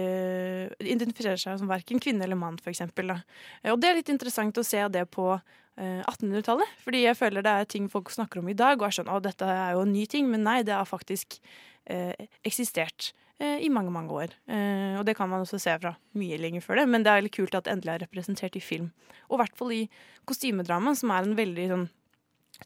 identifiserer 0.85 1.41
seg 1.41 1.61
som 1.61 1.71
verken 1.71 2.01
kvinne 2.03 2.27
eller 2.27 2.39
mann, 2.39 2.59
f.eks. 2.63 2.85
Og 2.87 3.81
det 3.81 3.89
er 3.89 3.99
litt 3.99 4.13
interessant 4.13 4.61
å 4.61 4.67
se 4.67 4.83
det 4.95 5.05
på 5.15 5.31
eh, 5.35 6.03
1800-tallet. 6.05 6.75
Fordi 6.85 7.05
jeg 7.05 7.19
føler 7.19 7.47
det 7.47 7.55
er 7.55 7.71
ting 7.71 7.89
folk 7.93 8.13
snakker 8.15 8.43
om 8.43 8.51
i 8.53 8.59
dag, 8.59 8.79
og 8.79 8.89
er 8.89 8.99
sånn 8.99 9.11
'Å, 9.11 9.23
dette 9.25 9.49
er 9.49 9.73
jo 9.77 9.83
en 9.87 9.93
ny 9.95 10.07
ting', 10.07 10.29
men 10.31 10.45
nei, 10.47 10.63
det 10.63 10.77
har 10.77 10.89
faktisk 10.89 11.41
eh, 11.87 12.15
eksistert 12.47 13.13
eh, 13.41 13.59
i 13.65 13.71
mange, 13.73 13.91
mange 13.95 14.15
år. 14.15 14.35
Eh, 14.47 14.99
og 14.99 15.07
det 15.07 15.17
kan 15.17 15.31
man 15.31 15.45
også 15.45 15.61
se 15.63 15.77
fra 15.81 15.97
mye 16.19 16.39
lenger 16.39 16.65
før 16.65 16.83
det, 16.83 16.89
men 16.89 17.03
det 17.03 17.13
er 17.13 17.23
litt 17.27 17.37
kult 17.37 17.55
at 17.55 17.65
det 17.67 17.75
endelig 17.75 17.95
er 17.95 18.05
representert 18.07 18.57
i 18.57 18.65
film. 18.65 18.91
Og 19.29 19.39
i 19.39 19.43
hvert 19.43 19.57
fall 19.57 19.73
i 19.73 19.85
kostymedrama, 20.29 20.95
som 20.99 21.11
er 21.11 21.25
en 21.25 21.39
veldig 21.39 21.69
sånn 21.73 21.89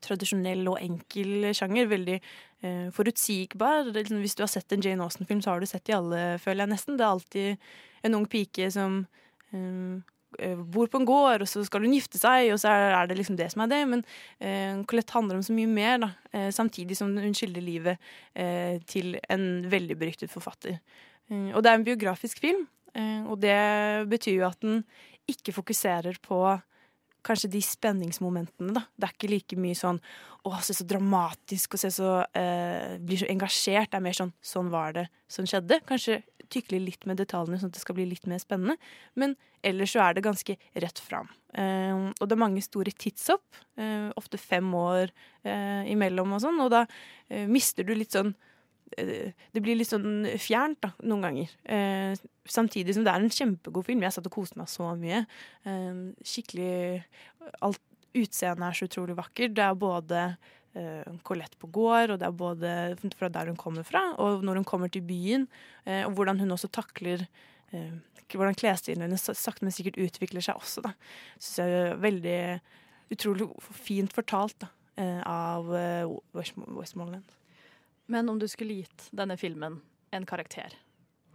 tradisjonell 0.00 0.68
og 0.70 0.80
enkel 0.80 1.50
sjanger. 1.56 1.90
Veldig 1.90 2.16
eh, 2.16 2.22
forutsigbar. 2.94 3.88
Det 3.88 3.96
er 3.96 4.04
liksom, 4.04 4.20
hvis 4.22 4.36
du 4.38 4.44
har 4.44 4.50
sett 4.52 4.72
en 4.74 4.82
Jane 4.84 5.02
Austen-film, 5.02 5.40
så 5.42 5.50
har 5.50 5.62
du 5.62 5.66
sett 5.66 5.84
de 5.88 5.96
alle, 5.96 6.20
føler 6.42 6.64
jeg 6.64 6.72
nesten. 6.72 6.98
Det 6.98 7.04
er 7.06 7.14
alltid 7.16 7.72
en 8.06 8.18
ung 8.18 8.26
pike 8.30 8.68
som 8.74 9.02
eh, 9.52 10.00
eh, 10.38 10.58
bor 10.74 10.90
på 10.90 11.00
en 11.00 11.08
gård, 11.08 11.44
og 11.44 11.50
så 11.50 11.62
skal 11.66 11.86
hun 11.86 11.94
gifte 11.96 12.20
seg, 12.20 12.50
og 12.54 12.60
så 12.62 12.72
er 12.72 13.10
det 13.10 13.18
liksom 13.18 13.38
det 13.38 13.50
som 13.52 13.64
er 13.64 13.72
det. 13.72 13.80
Men 13.92 14.04
eh, 14.38 14.82
Colette 14.88 15.16
handler 15.16 15.38
om 15.38 15.46
så 15.46 15.56
mye 15.56 15.70
mer, 15.70 16.02
da. 16.02 16.10
Eh, 16.32 16.50
samtidig 16.54 16.98
som 16.98 17.14
hun 17.16 17.36
skildrer 17.36 17.66
livet 17.66 18.12
eh, 18.34 18.78
til 18.90 19.16
en 19.28 19.48
veldig 19.72 19.98
beryktet 20.00 20.32
forfatter. 20.32 20.78
Eh, 21.30 21.50
og 21.52 21.62
det 21.62 21.72
er 21.72 21.80
en 21.80 21.88
biografisk 21.88 22.42
film, 22.42 22.66
eh, 22.94 23.22
og 23.26 23.40
det 23.44 23.58
betyr 24.10 24.40
jo 24.40 24.50
at 24.50 24.60
den 24.64 24.84
ikke 25.30 25.54
fokuserer 25.54 26.18
på 26.22 26.42
kanskje 27.26 27.50
de 27.52 27.62
spenningsmomentene, 27.64 28.74
da. 28.76 28.84
Det 28.96 29.08
er 29.08 29.16
ikke 29.16 29.30
like 29.32 29.58
mye 29.60 29.78
sånn 29.78 30.00
å, 30.48 30.52
se 30.64 30.74
så 30.74 30.86
dramatisk 30.88 31.76
og 31.76 31.82
se 31.82 31.90
så 31.94 32.12
eh, 32.38 32.98
Blir 33.02 33.22
så 33.22 33.30
engasjert. 33.30 33.92
Det 33.92 33.98
er 33.98 34.04
mer 34.04 34.18
sånn 34.18 34.34
sånn 34.42 34.70
var 34.72 34.96
det, 34.96 35.06
sånn 35.30 35.48
skjedde. 35.50 35.80
Kanskje 35.88 36.20
tykle 36.52 36.80
litt 36.82 37.06
med 37.08 37.20
detaljene, 37.20 37.60
sånn 37.60 37.72
at 37.72 37.78
det 37.78 37.82
skal 37.84 37.96
bli 37.96 38.06
litt 38.10 38.26
mer 38.28 38.42
spennende. 38.42 38.76
Men 39.18 39.36
ellers 39.64 39.94
så 39.94 40.02
er 40.04 40.16
det 40.16 40.26
ganske 40.26 40.56
rett 40.84 41.02
fram. 41.02 41.30
Eh, 41.54 42.10
og 42.12 42.24
det 42.26 42.36
er 42.36 42.42
mange 42.42 42.64
store 42.64 42.92
tidshopp. 42.92 43.46
Eh, 43.80 44.10
ofte 44.18 44.40
fem 44.40 44.68
år 44.76 45.12
eh, 45.46 45.88
imellom 45.92 46.36
og 46.36 46.42
sånn. 46.44 46.60
Og 46.64 46.72
da 46.74 46.84
eh, 47.28 47.46
mister 47.50 47.86
du 47.86 47.94
litt 47.96 48.16
sånn 48.18 48.34
det 48.96 49.62
blir 49.62 49.76
litt 49.78 49.88
sånn 49.90 50.26
fjernt 50.40 50.80
da, 50.84 50.92
noen 51.02 51.22
ganger. 51.26 51.52
Eh, 51.64 52.14
samtidig 52.48 52.94
som 52.96 53.04
det 53.06 53.12
er 53.14 53.22
en 53.24 53.32
kjempegod 53.32 53.86
film. 53.86 54.02
Jeg 54.04 54.12
satt 54.16 54.26
og 54.28 54.34
koste 54.34 54.58
meg 54.60 54.68
så 54.72 54.90
mye. 54.98 55.22
Eh, 55.64 56.02
skikkelig 56.26 57.02
alt 57.60 57.80
Utseendet 58.12 58.66
er 58.66 58.76
så 58.76 58.84
utrolig 58.90 59.14
vakkert. 59.16 59.54
Det 59.56 59.62
er 59.64 59.76
både 59.80 60.18
eh, 60.76 61.06
Colette 61.24 61.56
på 61.56 61.70
gård, 61.72 62.10
og 62.12 62.18
det 62.20 62.26
er 62.28 62.34
både 62.36 62.72
fra 63.16 63.30
der 63.32 63.48
hun 63.48 63.56
kommer 63.56 63.86
fra, 63.88 64.02
og 64.20 64.42
når 64.44 64.60
hun 64.60 64.66
kommer 64.68 64.92
til 64.92 65.00
byen, 65.08 65.46
eh, 65.86 66.02
og 66.04 66.18
hvordan 66.18 66.42
hun 66.44 66.52
også 66.52 66.68
takler 66.76 67.24
eh, 67.72 67.88
hvordan 68.32 68.56
klesstilen 68.56 69.02
hennes 69.06 69.24
sakte, 69.32 69.64
men 69.64 69.72
sikkert 69.72 69.96
utvikler 70.00 70.44
seg 70.44 70.60
også. 70.60 70.84
da. 70.84 70.92
Synes 71.40 71.58
jeg 71.64 71.80
er 71.86 71.98
veldig 72.04 72.36
utrolig 73.16 73.48
fint 73.80 74.12
fortalt 74.12 74.58
da, 74.60 74.68
eh, 75.00 75.20
av 75.28 75.72
eh, 75.76 76.04
Westmo- 76.36 76.68
Westmoreland. 76.78 77.24
Men 78.10 78.28
om 78.28 78.38
du 78.40 78.48
skulle 78.50 78.82
gitt 78.82 79.08
denne 79.14 79.36
filmen 79.40 79.80
en 80.12 80.26
karakter, 80.28 80.74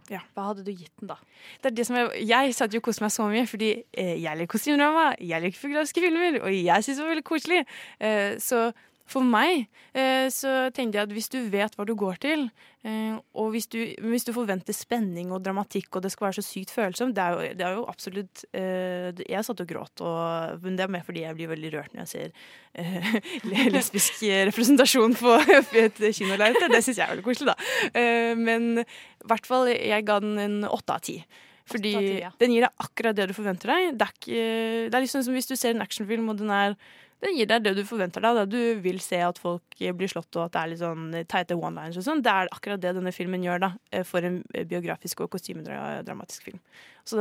hva 0.08 0.46
hadde 0.46 0.64
du 0.64 0.70
gitt 0.72 0.92
den 1.00 1.10
da? 1.10 1.18
Det 1.60 1.70
er 1.70 1.76
det 1.76 1.84
som 1.84 1.98
jeg, 1.98 2.22
jeg 2.28 2.54
satt 2.56 2.72
jo 2.72 2.80
og 2.80 2.86
koste 2.88 3.04
meg 3.04 3.12
så 3.12 3.26
mye, 3.28 3.44
fordi 3.48 3.70
eh, 3.92 4.14
jeg 4.22 4.40
liker 4.40 4.54
kostymedrama, 4.54 5.10
jeg 5.20 5.44
liker 5.44 5.60
fotografiske 5.60 6.04
filmer, 6.04 6.38
og 6.40 6.54
jeg 6.54 6.86
syns 6.86 7.00
det 7.00 7.04
var 7.04 7.12
veldig 7.12 7.26
koselig. 7.28 7.58
Eh, 8.00 8.30
så 8.40 8.62
for 9.08 9.24
meg 9.24 9.66
eh, 9.96 10.28
så 10.32 10.68
tenkte 10.74 10.98
jeg 10.98 11.08
at 11.08 11.14
hvis 11.16 11.30
du 11.32 11.38
vet 11.50 11.74
hva 11.76 11.86
du 11.88 11.94
går 11.98 12.20
til, 12.22 12.44
eh, 12.86 13.16
og 13.38 13.50
hvis 13.54 13.68
du, 13.72 13.78
hvis 14.04 14.26
du 14.28 14.34
forventer 14.36 14.76
spenning 14.76 15.32
og 15.34 15.42
dramatikk, 15.46 15.90
og 15.96 16.04
det 16.04 16.12
skal 16.12 16.28
være 16.28 16.38
så 16.40 16.46
sykt 16.46 16.74
følsomt 16.74 17.16
Det 17.16 17.24
er 17.24 17.34
jo, 17.34 17.56
det 17.58 17.66
er 17.66 17.78
jo 17.78 17.86
absolutt 17.88 18.44
eh, 18.52 19.08
Jeg 19.24 19.46
satt 19.46 19.64
og 19.64 19.70
gråt, 19.70 20.04
og, 20.04 20.60
men 20.64 20.78
det 20.78 20.86
er 20.86 20.92
mer 20.92 21.06
fordi 21.06 21.24
jeg 21.24 21.38
blir 21.38 21.52
veldig 21.54 21.72
rørt 21.76 21.96
når 21.96 22.04
jeg 22.04 22.12
ser 22.12 22.30
eh, 22.78 23.68
lesbisk 23.76 24.22
representasjon 24.52 25.16
på 25.18 25.34
et 25.84 26.00
kinolerret. 26.20 26.68
Det 26.68 26.84
syns 26.84 27.00
jeg 27.00 27.04
er 27.06 27.14
veldig 27.16 27.26
koselig, 27.26 27.52
da. 27.54 28.00
Men 28.38 28.82
i 28.82 29.28
hvert 29.28 29.46
fall, 29.48 29.70
jeg 29.72 30.06
ga 30.06 30.18
den 30.22 30.38
en 30.42 30.58
åtte 30.68 30.94
av 30.94 31.04
ti. 31.04 31.20
Fordi 31.68 31.92
ja. 32.22 32.30
den 32.40 32.54
gir 32.54 32.64
deg 32.66 32.86
akkurat 32.86 33.16
det 33.18 33.28
du 33.30 33.36
forventer 33.36 33.74
deg. 33.74 33.98
Det 33.98 34.06
er, 34.06 34.16
ikke, 34.16 34.46
det 34.88 34.98
er 34.98 35.10
sånn 35.12 35.26
som 35.26 35.36
hvis 35.36 35.50
du 35.50 35.54
ser 35.58 35.76
en 35.76 35.84
actionfilm, 35.84 36.30
og 36.32 36.40
den 36.40 36.52
er 36.54 36.78
den 37.18 37.34
gir 37.34 37.48
deg 37.50 37.64
det 37.64 37.72
du 37.74 37.82
forventer 37.86 38.22
deg. 38.22 38.36
Da. 38.38 38.44
Du 38.46 38.82
vil 38.82 39.00
se 39.02 39.18
at 39.26 39.40
folk 39.42 39.80
blir 39.98 40.10
slått, 40.10 40.30
og 40.36 40.44
at 40.46 40.54
det 40.54 40.60
er 40.60 40.70
litt 40.72 40.82
sånn 40.82 41.08
teite 41.30 41.56
one-liners 41.58 41.98
og 41.98 42.06
sånn. 42.06 42.22
Det 42.22 42.30
er 42.30 42.52
akkurat 42.54 42.82
det 42.82 42.94
denne 42.94 43.12
filmen 43.14 43.42
gjør 43.42 43.64
da, 43.66 43.72
eh, 43.90 44.06
for 44.06 44.26
en 44.26 44.38
biografisk 44.70 45.24
og 45.24 45.32
kostymedramatisk 45.34 46.46
film. 46.46 46.62
Så 47.08 47.18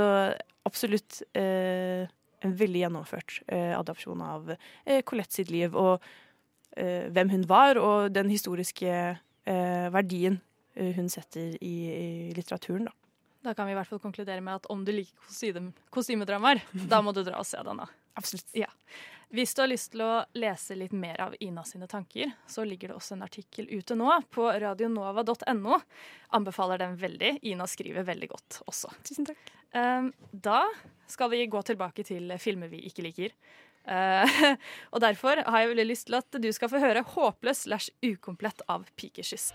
absolutt 0.68 1.24
eh, 1.38 2.06
en 2.46 2.56
veldig 2.62 2.84
gjennomført 2.86 3.40
eh, 3.48 3.74
adopsjon 3.78 4.22
av 4.22 4.54
eh, 4.54 5.02
Colette 5.08 5.40
sitt 5.40 5.50
liv, 5.54 5.74
og 5.74 6.06
eh, 6.78 7.10
hvem 7.14 7.34
hun 7.34 7.48
var, 7.50 7.82
og 7.82 8.14
den 8.14 8.30
historiske 8.30 8.94
eh, 8.94 9.90
verdien 9.96 10.38
eh, 10.76 10.94
hun 10.94 11.10
setter 11.10 11.58
i, 11.58 11.76
i 11.90 12.08
litteraturen, 12.38 12.92
da. 12.92 12.98
Da 13.46 13.54
kan 13.54 13.68
vi 13.68 13.76
i 13.76 13.78
hvert 13.78 13.90
fall 13.90 14.02
konkludere 14.04 14.42
med 14.42 14.62
at 14.62 14.66
om 14.74 14.84
du 14.86 14.92
liker 14.96 15.28
kostyme, 15.28 15.72
kostymedramaer, 15.94 16.64
da 16.90 17.02
må 17.06 17.14
du 17.16 17.24
dra 17.24 17.40
og 17.42 17.48
se 17.48 17.62
den. 17.64 17.84
da. 17.84 17.88
Absolutt. 18.18 18.50
Ja. 18.58 18.70
Hvis 19.30 19.54
du 19.54 19.62
har 19.62 19.68
lyst 19.68 19.92
til 19.92 20.02
å 20.06 20.12
lese 20.40 20.76
litt 20.80 20.94
mer 20.96 21.20
av 21.22 21.36
Ina 21.44 21.66
sine 21.68 21.88
tanker, 21.92 22.32
så 22.48 22.64
ligger 22.64 22.94
det 22.94 22.96
også 22.96 23.18
en 23.18 23.26
artikkel 23.26 23.68
ute 23.68 23.98
nå 24.00 24.10
på 24.32 24.48
radionova.no. 24.64 25.80
Anbefaler 26.38 26.80
den 26.80 26.96
veldig. 26.98 27.34
Ina 27.52 27.68
skriver 27.68 28.08
veldig 28.08 28.30
godt 28.32 28.62
også. 28.72 28.94
Tusen 29.04 29.28
takk. 29.28 29.52
Um, 29.76 30.14
da 30.32 30.64
skal 31.12 31.34
vi 31.34 31.44
gå 31.52 31.62
tilbake 31.68 32.08
til 32.08 32.32
filmer 32.40 32.72
vi 32.72 32.86
ikke 32.88 33.04
liker. 33.04 33.36
Uh, 33.88 34.56
og 34.96 35.04
derfor 35.04 35.44
har 35.44 35.64
jeg 35.64 35.74
veldig 35.74 35.90
lyst 35.92 36.08
til 36.08 36.22
at 36.22 36.40
du 36.44 36.50
skal 36.56 36.72
få 36.72 36.80
høre 36.84 37.04
'Håpløs 37.04 37.68
slash 37.68 37.92
ukomplett' 38.00 38.64
av 38.72 38.88
Pikekyss. 38.96 39.52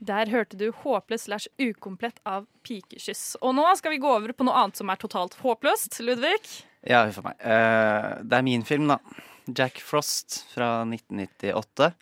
Der 0.00 0.30
hørte 0.32 0.56
du 0.56 0.70
'Håpløs 0.72 1.28
slash 1.28 1.48
ukomplett' 1.58 2.22
av 2.24 2.46
Pikekyss. 2.64 3.36
Og 3.42 3.54
nå 3.54 3.66
skal 3.76 3.92
vi 3.92 4.00
gå 4.00 4.08
over 4.08 4.32
på 4.32 4.46
noe 4.48 4.56
annet 4.56 4.76
som 4.80 4.88
er 4.88 4.96
totalt 4.96 5.36
håpløst. 5.42 6.00
Ludvig? 6.00 6.40
Ja, 6.88 7.04
huff 7.04 7.18
a 7.20 7.26
meg. 7.28 7.36
Uh, 7.44 8.22
det 8.24 8.38
er 8.38 8.46
min 8.46 8.64
film, 8.64 8.88
da. 8.88 8.96
Jack 9.44 9.80
Frost 9.84 10.46
fra 10.54 10.86
1998. 10.88 11.92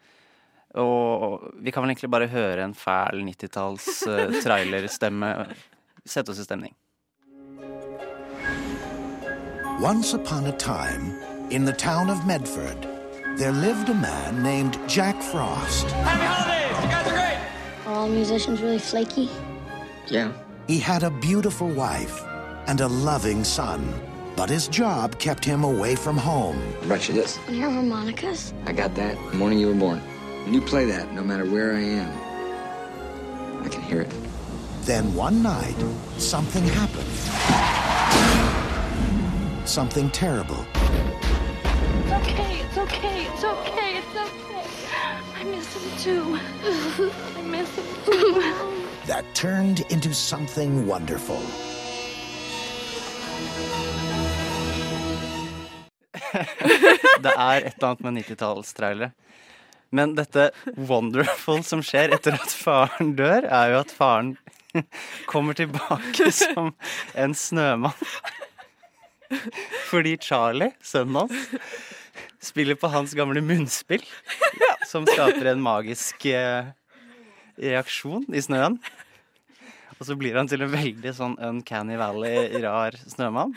Og 0.79 1.49
vi 1.59 1.73
kan 1.73 1.83
vel 1.83 1.91
egentlig 1.91 2.11
bare 2.13 2.31
høre 2.31 2.63
en 2.63 2.77
fæl 2.77 3.25
90-talls 3.27 3.89
uh, 4.07 4.31
trailerstemme 4.45 5.33
sette 6.07 6.31
oss 6.31 6.39
i 6.39 6.45
stemning. 6.47 6.75
Once 9.81 10.15
upon 10.15 10.47
a 10.47 10.53
time, 10.53 11.19
in 11.51 11.65
the 11.65 11.73
town 11.73 12.11
of 12.11 12.27
Medford, 12.27 12.87
there 13.39 13.53
lived 13.53 13.89
a 13.89 13.95
man 13.95 14.43
named 14.43 14.79
Jack 14.89 15.21
Frost. 15.23 15.87
Happy 15.91 16.27
holidays! 16.27 16.58
All 17.99 18.09
musicians 18.09 18.63
really 18.63 18.79
flaky? 18.79 19.29
Yeah. 20.07 20.33
He 20.69 20.79
had 20.79 21.03
a 21.03 21.11
beautiful 21.11 21.69
wife 21.69 22.23
and 22.69 22.81
a 22.81 22.87
loving 22.87 23.43
son, 23.43 23.93
but 24.37 24.49
his 24.49 24.69
job 24.69 25.19
kept 25.19 25.45
him 25.45 25.65
away 25.65 25.97
from 25.97 26.17
home. 26.17 26.63
I 26.83 26.87
brought 26.87 27.09
you 27.09 27.15
this. 27.15 27.41
And 27.49 27.57
your 27.57 27.71
harmonicas? 27.71 28.55
I 28.67 28.73
got 28.73 28.95
that 28.95 29.17
the 29.33 29.37
morning 29.37 29.59
you 29.59 29.67
were 29.67 29.75
born. 29.75 30.01
And 30.45 30.55
you 30.55 30.61
play 30.61 30.85
that 30.85 31.13
no 31.13 31.25
matter 31.25 31.45
where 31.45 31.75
I 31.75 31.81
am. 31.81 33.65
I 33.65 33.69
can 33.69 33.83
hear 33.83 34.03
it. 34.03 34.13
Then 34.83 35.13
one 35.15 35.43
night, 35.43 35.77
something 36.19 36.63
happened. 36.63 37.13
Something 39.69 40.09
terrible. 40.11 40.65
It's 40.75 42.13
okay, 42.13 42.61
it's 42.61 42.79
okay, 42.79 43.27
it's 43.27 43.45
okay, 43.45 43.99
it's 43.99 44.17
okay. 44.17 44.48
I 45.41 45.45
miss 45.45 45.75
him 45.75 45.99
too. 45.99 46.39
I 47.39 47.43
miss 47.43 47.77
him 47.77 47.85
too. 48.05 48.43
that 49.07 49.25
turned 49.35 49.81
into 49.91 50.13
something 50.13 50.87
wonderful. 50.87 51.41
det 57.23 57.33
er 57.37 57.63
et 57.63 57.75
eller 57.79 57.89
annet 57.89 58.01
med 58.01 58.19
90-tallstrailere. 58.19 59.11
Men 59.91 60.15
dette 60.19 60.51
wonderful 60.77 61.63
som 61.65 61.83
skjer 61.87 62.13
etter 62.17 62.37
at 62.37 62.53
faren 62.53 63.15
dør, 63.17 63.47
er 63.47 63.73
jo 63.73 63.79
at 63.81 63.95
faren 63.95 64.35
kommer 65.33 65.57
tilbake 65.57 66.33
som 66.43 66.75
en 67.15 67.35
snømann. 67.35 67.97
Fordi 69.89 70.17
Charlie, 70.21 70.73
sønnen 70.85 71.23
hans, 71.23 71.49
spiller 72.45 72.77
på 72.81 72.91
hans 72.93 73.15
gamle 73.17 73.41
munnspill, 73.45 74.05
som 74.89 75.05
skaper 75.09 75.53
en 75.53 75.61
magisk 75.63 76.25
eh, 76.33 76.71
reaksjon 77.61 78.25
i 78.33 78.43
snøen. 78.43 78.79
Og 79.99 80.07
så 80.07 80.17
blir 80.19 80.39
han 80.39 80.49
til 80.49 80.63
en 80.65 80.73
veldig 80.73 81.13
sånn 81.15 81.37
Uncanny 81.43 81.99
Valley-rar 81.99 82.97
snømann. 83.11 83.55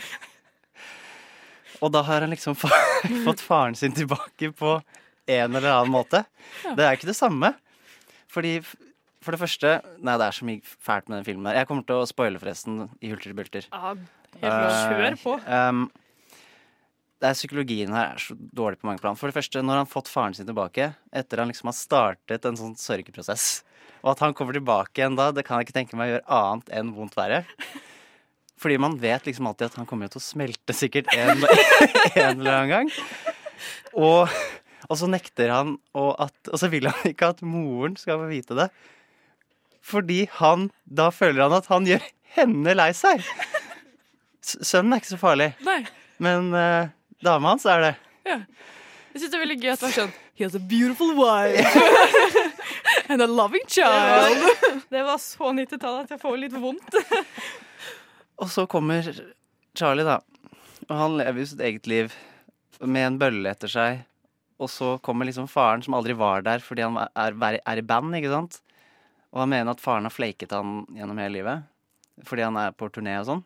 Og 1.82 1.92
da 1.94 2.04
har 2.06 2.26
han 2.26 2.34
liksom 2.34 2.58
fått 3.26 3.44
faren 3.44 3.78
sin 3.78 3.96
tilbake 3.96 4.52
på 4.58 4.80
en 5.32 5.56
eller 5.56 5.70
annen 5.72 5.94
måte. 5.94 6.24
Det 6.76 6.84
er 6.84 6.98
ikke 6.98 7.10
det 7.10 7.18
samme. 7.18 7.54
Fordi 8.32 8.60
for 9.22 9.36
det 9.36 9.42
første 9.42 9.76
Nei, 10.02 10.16
det 10.18 10.28
er 10.28 10.34
så 10.34 10.48
mye 10.48 10.62
fælt 10.66 11.10
med 11.10 11.20
den 11.20 11.28
filmen 11.28 11.50
her. 11.50 11.62
Jeg 11.62 11.70
kommer 11.70 11.86
til 11.88 12.02
å 12.02 12.10
spoile 12.10 12.42
forresten 12.42 12.88
i 13.00 13.12
Hulter 13.12 13.30
til 13.30 13.38
bulter. 13.38 13.68
Ja, 13.70 13.94
helt 14.42 14.48
uh, 14.50 14.80
Kjør 14.90 15.18
på. 15.22 15.36
Um, 15.46 15.84
det 17.22 17.30
er 17.30 17.38
Psykologien 17.38 17.94
her 17.94 18.16
er 18.16 18.22
så 18.22 18.34
dårlig 18.34 18.80
på 18.82 18.88
mange 18.90 19.02
plan. 19.04 19.18
For 19.20 19.30
det 19.30 19.38
første, 19.38 19.62
når 19.62 19.78
han 19.78 19.84
har 19.86 19.92
fått 19.92 20.10
faren 20.10 20.34
sin 20.34 20.48
tilbake, 20.48 20.88
etter 21.14 21.42
han 21.42 21.52
liksom 21.52 21.70
har 21.70 21.78
startet 21.78 22.48
en 22.50 22.58
sånn 22.58 22.74
sørgeprosess, 22.80 23.62
og 24.02 24.16
at 24.16 24.24
han 24.26 24.34
kommer 24.38 24.58
tilbake 24.58 24.98
igjen 24.98 25.18
da, 25.20 25.30
det 25.30 25.44
kan 25.46 25.60
jeg 25.60 25.70
ikke 25.70 25.76
tenke 25.78 26.00
meg 26.00 26.10
å 26.10 26.14
gjøre 26.16 26.40
annet 26.40 26.72
enn 26.80 26.94
vondt 26.96 27.18
verre. 27.20 27.44
Fordi 28.62 28.78
man 28.82 28.98
vet 29.02 29.28
liksom 29.30 29.50
alltid 29.50 29.70
at 29.70 29.78
han 29.78 29.90
kommer 29.90 30.10
til 30.10 30.22
å 30.22 30.26
smelte 30.26 30.74
sikkert 30.78 31.12
en, 31.14 31.46
en 32.24 32.42
eller 32.42 32.56
annen 32.56 32.74
gang. 32.74 32.90
Og, 33.94 34.34
og 34.88 34.98
så 34.98 35.10
nekter 35.10 35.54
han, 35.54 35.76
og, 35.98 36.16
at, 36.26 36.34
og 36.50 36.62
så 36.62 36.70
vil 36.74 36.90
han 36.90 37.12
ikke 37.14 37.30
at 37.36 37.44
moren 37.46 37.98
skal 38.02 38.22
få 38.22 38.32
vite 38.32 38.58
det. 38.58 38.70
Fordi 39.82 40.24
han 40.38 40.70
Da 40.86 41.10
føler 41.14 41.48
han 41.48 41.58
at 41.58 41.70
han 41.72 41.90
gjør 41.90 42.06
henne 42.38 42.76
lei 42.78 42.92
seg. 42.98 43.26
Sønnen 44.42 44.94
er 44.96 45.02
ikke 45.02 45.14
så 45.14 45.22
farlig, 45.22 45.52
Nei. 45.66 45.84
men 46.22 46.50
uh, 46.54 46.90
dama 47.26 47.54
hans 47.54 47.66
er 47.70 47.86
det. 47.86 47.94
Ja. 48.28 48.38
Jeg 49.12 49.22
syns 49.22 49.32
det 49.32 49.38
er 49.38 49.44
veldig 49.44 49.60
gøy 49.62 49.72
at 49.74 49.82
det 49.82 49.88
var 49.90 49.96
sånn 50.00 50.14
He 50.40 50.46
has 50.46 50.56
a 50.56 50.62
beautiful 50.64 51.12
wife 51.14 51.82
and 53.12 53.22
a 53.22 53.28
loving 53.28 53.66
child. 53.68 54.42
Det 54.90 55.04
var 55.06 55.20
så 55.22 55.52
90-tallet 55.54 56.08
at 56.08 56.16
jeg 56.16 56.22
får 56.24 56.38
litt 56.42 56.56
vondt. 56.58 56.98
Og 58.42 58.50
så 58.50 58.66
kommer 58.66 59.06
Charlie, 59.78 60.08
da. 60.08 60.18
Og 60.88 60.96
han 60.98 61.20
lever 61.20 61.44
jo 61.44 61.50
sitt 61.52 61.62
eget 61.62 61.90
liv 61.92 62.16
med 62.82 63.06
en 63.06 63.20
bølle 63.22 63.54
etter 63.54 63.70
seg. 63.70 64.02
Og 64.62 64.72
så 64.72 64.96
kommer 65.06 65.30
liksom 65.30 65.50
faren, 65.52 65.84
som 65.86 65.94
aldri 66.00 66.16
var 66.18 66.42
der 66.48 66.64
fordi 66.64 66.88
han 66.88 66.98
er, 67.04 67.36
er, 67.38 67.60
er 67.62 67.82
i 67.82 67.86
band, 67.86 68.16
ikke 68.18 68.34
sant. 68.34 68.62
Og 69.32 69.44
han 69.44 69.54
mener 69.54 69.76
at 69.76 69.84
faren 69.84 70.08
har 70.08 70.14
flaket 70.14 70.58
han 70.58 70.82
gjennom 70.96 71.22
hele 71.22 71.38
livet. 71.38 71.70
Fordi 72.26 72.48
han 72.48 72.58
er 72.60 72.74
på 72.74 72.90
turné 72.94 73.20
og 73.22 73.30
sånn. 73.30 73.46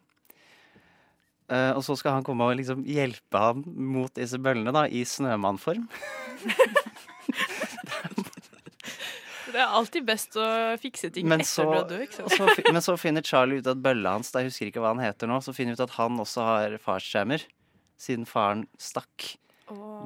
Eh, 1.46 1.72
og 1.78 1.84
så 1.86 1.94
skal 2.00 2.18
han 2.18 2.26
komme 2.26 2.48
og 2.48 2.58
liksom 2.58 2.86
hjelpe 2.90 3.42
ham 3.42 3.62
mot 3.66 4.14
disse 4.18 4.40
bøllene, 4.42 4.74
da, 4.74 4.88
i 4.90 5.04
snømannform. 5.06 5.86
Det 9.56 9.62
er 9.64 9.72
alltid 9.72 10.04
best 10.04 10.36
å 10.36 10.46
fikse 10.82 11.08
ting 11.16 11.30
Men 11.32 11.40
etter 11.40 11.48
så, 11.48 11.64
du 11.70 11.78
er 11.78 11.86
død. 11.88 12.02
ikke 12.04 12.18
sant? 12.18 12.34
så, 12.36 12.72
men 12.76 12.84
så 12.84 12.96
finner 13.00 13.24
Charlie 13.24 13.62
ut 13.64 13.70
at 13.72 13.80
bølla 13.80 14.18
hans, 14.18 14.34
da, 14.34 14.42
jeg 14.44 14.52
husker 14.52 14.68
ikke 14.68 14.82
hva 14.84 14.92
han 14.92 15.00
heter 15.00 15.30
nå, 15.32 15.38
så 15.40 15.54
finner 15.56 15.78
ut 15.78 15.84
at 15.86 15.94
han 15.96 16.20
også 16.20 16.44
har 16.44 16.76
farsskjermer. 16.84 17.46
Siden 17.96 18.28
faren 18.28 18.66
stakk 18.82 19.38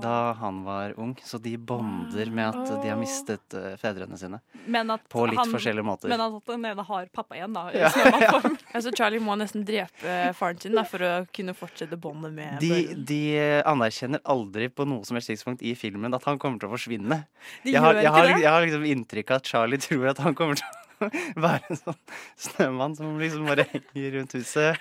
da 0.01 0.31
han 0.39 0.61
var 0.63 0.93
ung. 0.99 1.13
Så 1.23 1.37
de 1.43 1.57
bonder 1.57 2.29
med 2.31 2.47
at 2.55 2.69
de 2.83 2.87
har 2.89 2.97
mistet 2.99 3.55
uh, 3.57 3.73
fedrene 3.81 4.15
sine. 4.19 4.39
Men 4.71 4.91
at 4.95 5.03
På 5.11 5.25
litt 5.27 5.39
han- 5.41 5.51
forskjellige 5.51 5.83
måter. 5.83 6.11
Men 6.11 6.21
at 6.23 6.37
den 6.47 6.63
ene 6.69 6.85
har 6.87 7.09
pappa 7.11 7.35
igjen, 7.35 7.53
da. 7.57 7.65
Ja. 7.75 7.91
Ja. 8.19 8.39
Altså, 8.75 8.91
Charlie 8.95 9.19
må 9.23 9.35
nesten 9.39 9.63
drepe 9.67 10.17
faren 10.37 10.59
sin 10.61 10.75
da, 10.77 10.83
for 10.87 11.03
å 11.03 11.11
kunne 11.35 11.55
fortsette 11.57 11.97
båndet 11.99 12.33
med 12.35 12.59
De, 12.61 12.93
de 13.09 13.19
anerkjenner 13.67 14.21
aldri 14.29 14.67
på 14.71 14.85
noe 14.87 15.03
som 15.07 15.17
helst 15.17 15.31
tidspunkt 15.31 15.63
i 15.65 15.73
filmen 15.79 16.13
at 16.15 16.23
han 16.29 16.39
kommer 16.41 16.61
til 16.61 16.69
å 16.69 16.73
forsvinne. 16.75 17.23
De 17.65 17.73
jeg, 17.73 17.81
har, 17.81 17.97
jeg, 17.99 18.11
har, 18.13 18.29
jeg 18.35 18.47
har 18.49 18.63
liksom 18.65 18.85
inntrykk 18.93 19.33
av 19.33 19.41
at 19.41 19.49
Charlie 19.51 19.81
tror 19.81 20.11
at 20.13 20.21
han 20.23 20.35
kommer 20.37 20.59
til 20.59 20.67
å 20.69 21.09
være 21.47 21.63
en 21.73 21.79
sånn 21.79 21.99
snømann 22.47 22.95
som 22.99 23.19
liksom 23.19 23.47
bare 23.49 23.65
henger 23.71 24.17
rundt 24.19 24.35
huset 24.37 24.79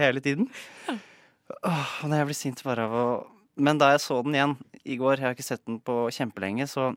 hele 0.00 0.22
tiden. 0.24 0.48
Åh, 0.90 1.96
når 2.06 2.20
jeg 2.22 2.28
blir 2.30 2.38
sint 2.38 2.62
bare 2.66 2.86
av 2.88 2.94
å 2.96 3.06
Men 3.56 3.78
da 3.80 3.92
jeg 3.94 4.02
så 4.04 4.18
den 4.24 4.36
igjen 4.36 4.56
i 4.84 4.98
går, 5.00 5.16
jeg 5.20 5.26
har 5.30 5.36
ikke 5.36 5.46
sett 5.46 5.64
den 5.66 5.78
på 5.84 6.06
kjempelenge, 6.12 6.66
så 6.68 6.90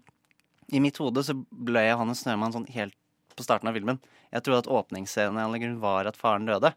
i 0.69 0.82
mitt 0.84 1.00
hode 1.02 1.24
så 1.26 1.34
ble 1.50 1.86
jeg 1.88 1.95
en 1.98 2.17
snømann 2.17 2.54
sånn 2.54 2.67
helt 2.76 2.95
på 3.36 3.45
starten 3.45 3.69
av 3.72 3.78
filmen. 3.78 4.00
Jeg 4.34 4.43
trodde 4.45 4.65
at 4.65 4.72
åpningsscenen 4.80 5.80
var 5.82 6.10
at 6.10 6.19
faren 6.19 6.45
døde. 6.50 6.74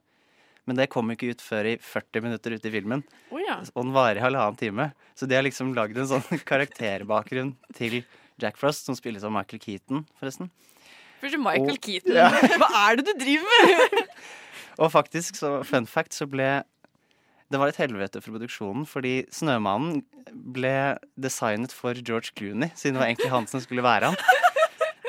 Men 0.65 0.79
det 0.79 0.87
kom 0.93 1.11
jo 1.11 1.17
ikke 1.17 1.33
ut 1.35 1.43
før 1.43 1.67
i 1.73 1.77
40 1.83 2.23
minutter 2.23 2.55
ute 2.55 2.71
i 2.71 2.73
filmen. 2.73 3.03
Oh, 3.35 3.41
ja. 3.43 3.59
Og 3.75 3.83
den 3.83 3.95
varer 3.97 4.21
i 4.21 4.23
halvannen 4.23 4.59
time. 4.61 4.93
Så 5.19 5.27
de 5.27 5.35
har 5.35 5.43
liksom 5.43 5.73
lagd 5.75 5.99
en 5.99 6.07
sånn 6.07 6.23
karakterbakgrunn 6.51 7.57
til 7.75 8.05
Jack 8.41 8.61
Frost, 8.61 8.87
som 8.87 8.95
spilles 8.97 9.27
av 9.27 9.35
Michael 9.35 9.61
Keaton, 9.63 10.05
forresten. 10.21 10.53
Først 11.23 11.39
Michael 11.43 11.75
Og- 11.75 11.83
Keaton. 11.83 12.15
Ja. 12.15 12.31
Hva 12.63 12.71
er 12.87 13.01
det 13.01 13.09
du 13.11 13.13
driver 13.19 13.67
med? 13.67 14.15
Og 14.83 14.89
faktisk, 14.95 15.37
så 15.37 15.59
fun 15.69 15.85
fact, 15.91 16.15
så 16.17 16.25
ble 16.31 16.63
Det 17.53 17.61
var 17.61 17.69
et 17.69 17.81
helvete 17.83 18.21
for 18.23 18.33
produksjonen, 18.33 18.87
fordi 18.89 19.27
Snømannen 19.35 20.03
ble 20.57 20.97
designet 21.21 21.75
for 21.77 21.99
George 21.99 22.33
Clooney, 22.33 22.71
siden 22.79 22.97
det 22.97 23.03
var 23.03 23.11
egentlig 23.11 23.33
han 23.35 23.49
som 23.51 23.61
skulle 23.61 23.85
være 23.85 24.13
han. 24.13 24.17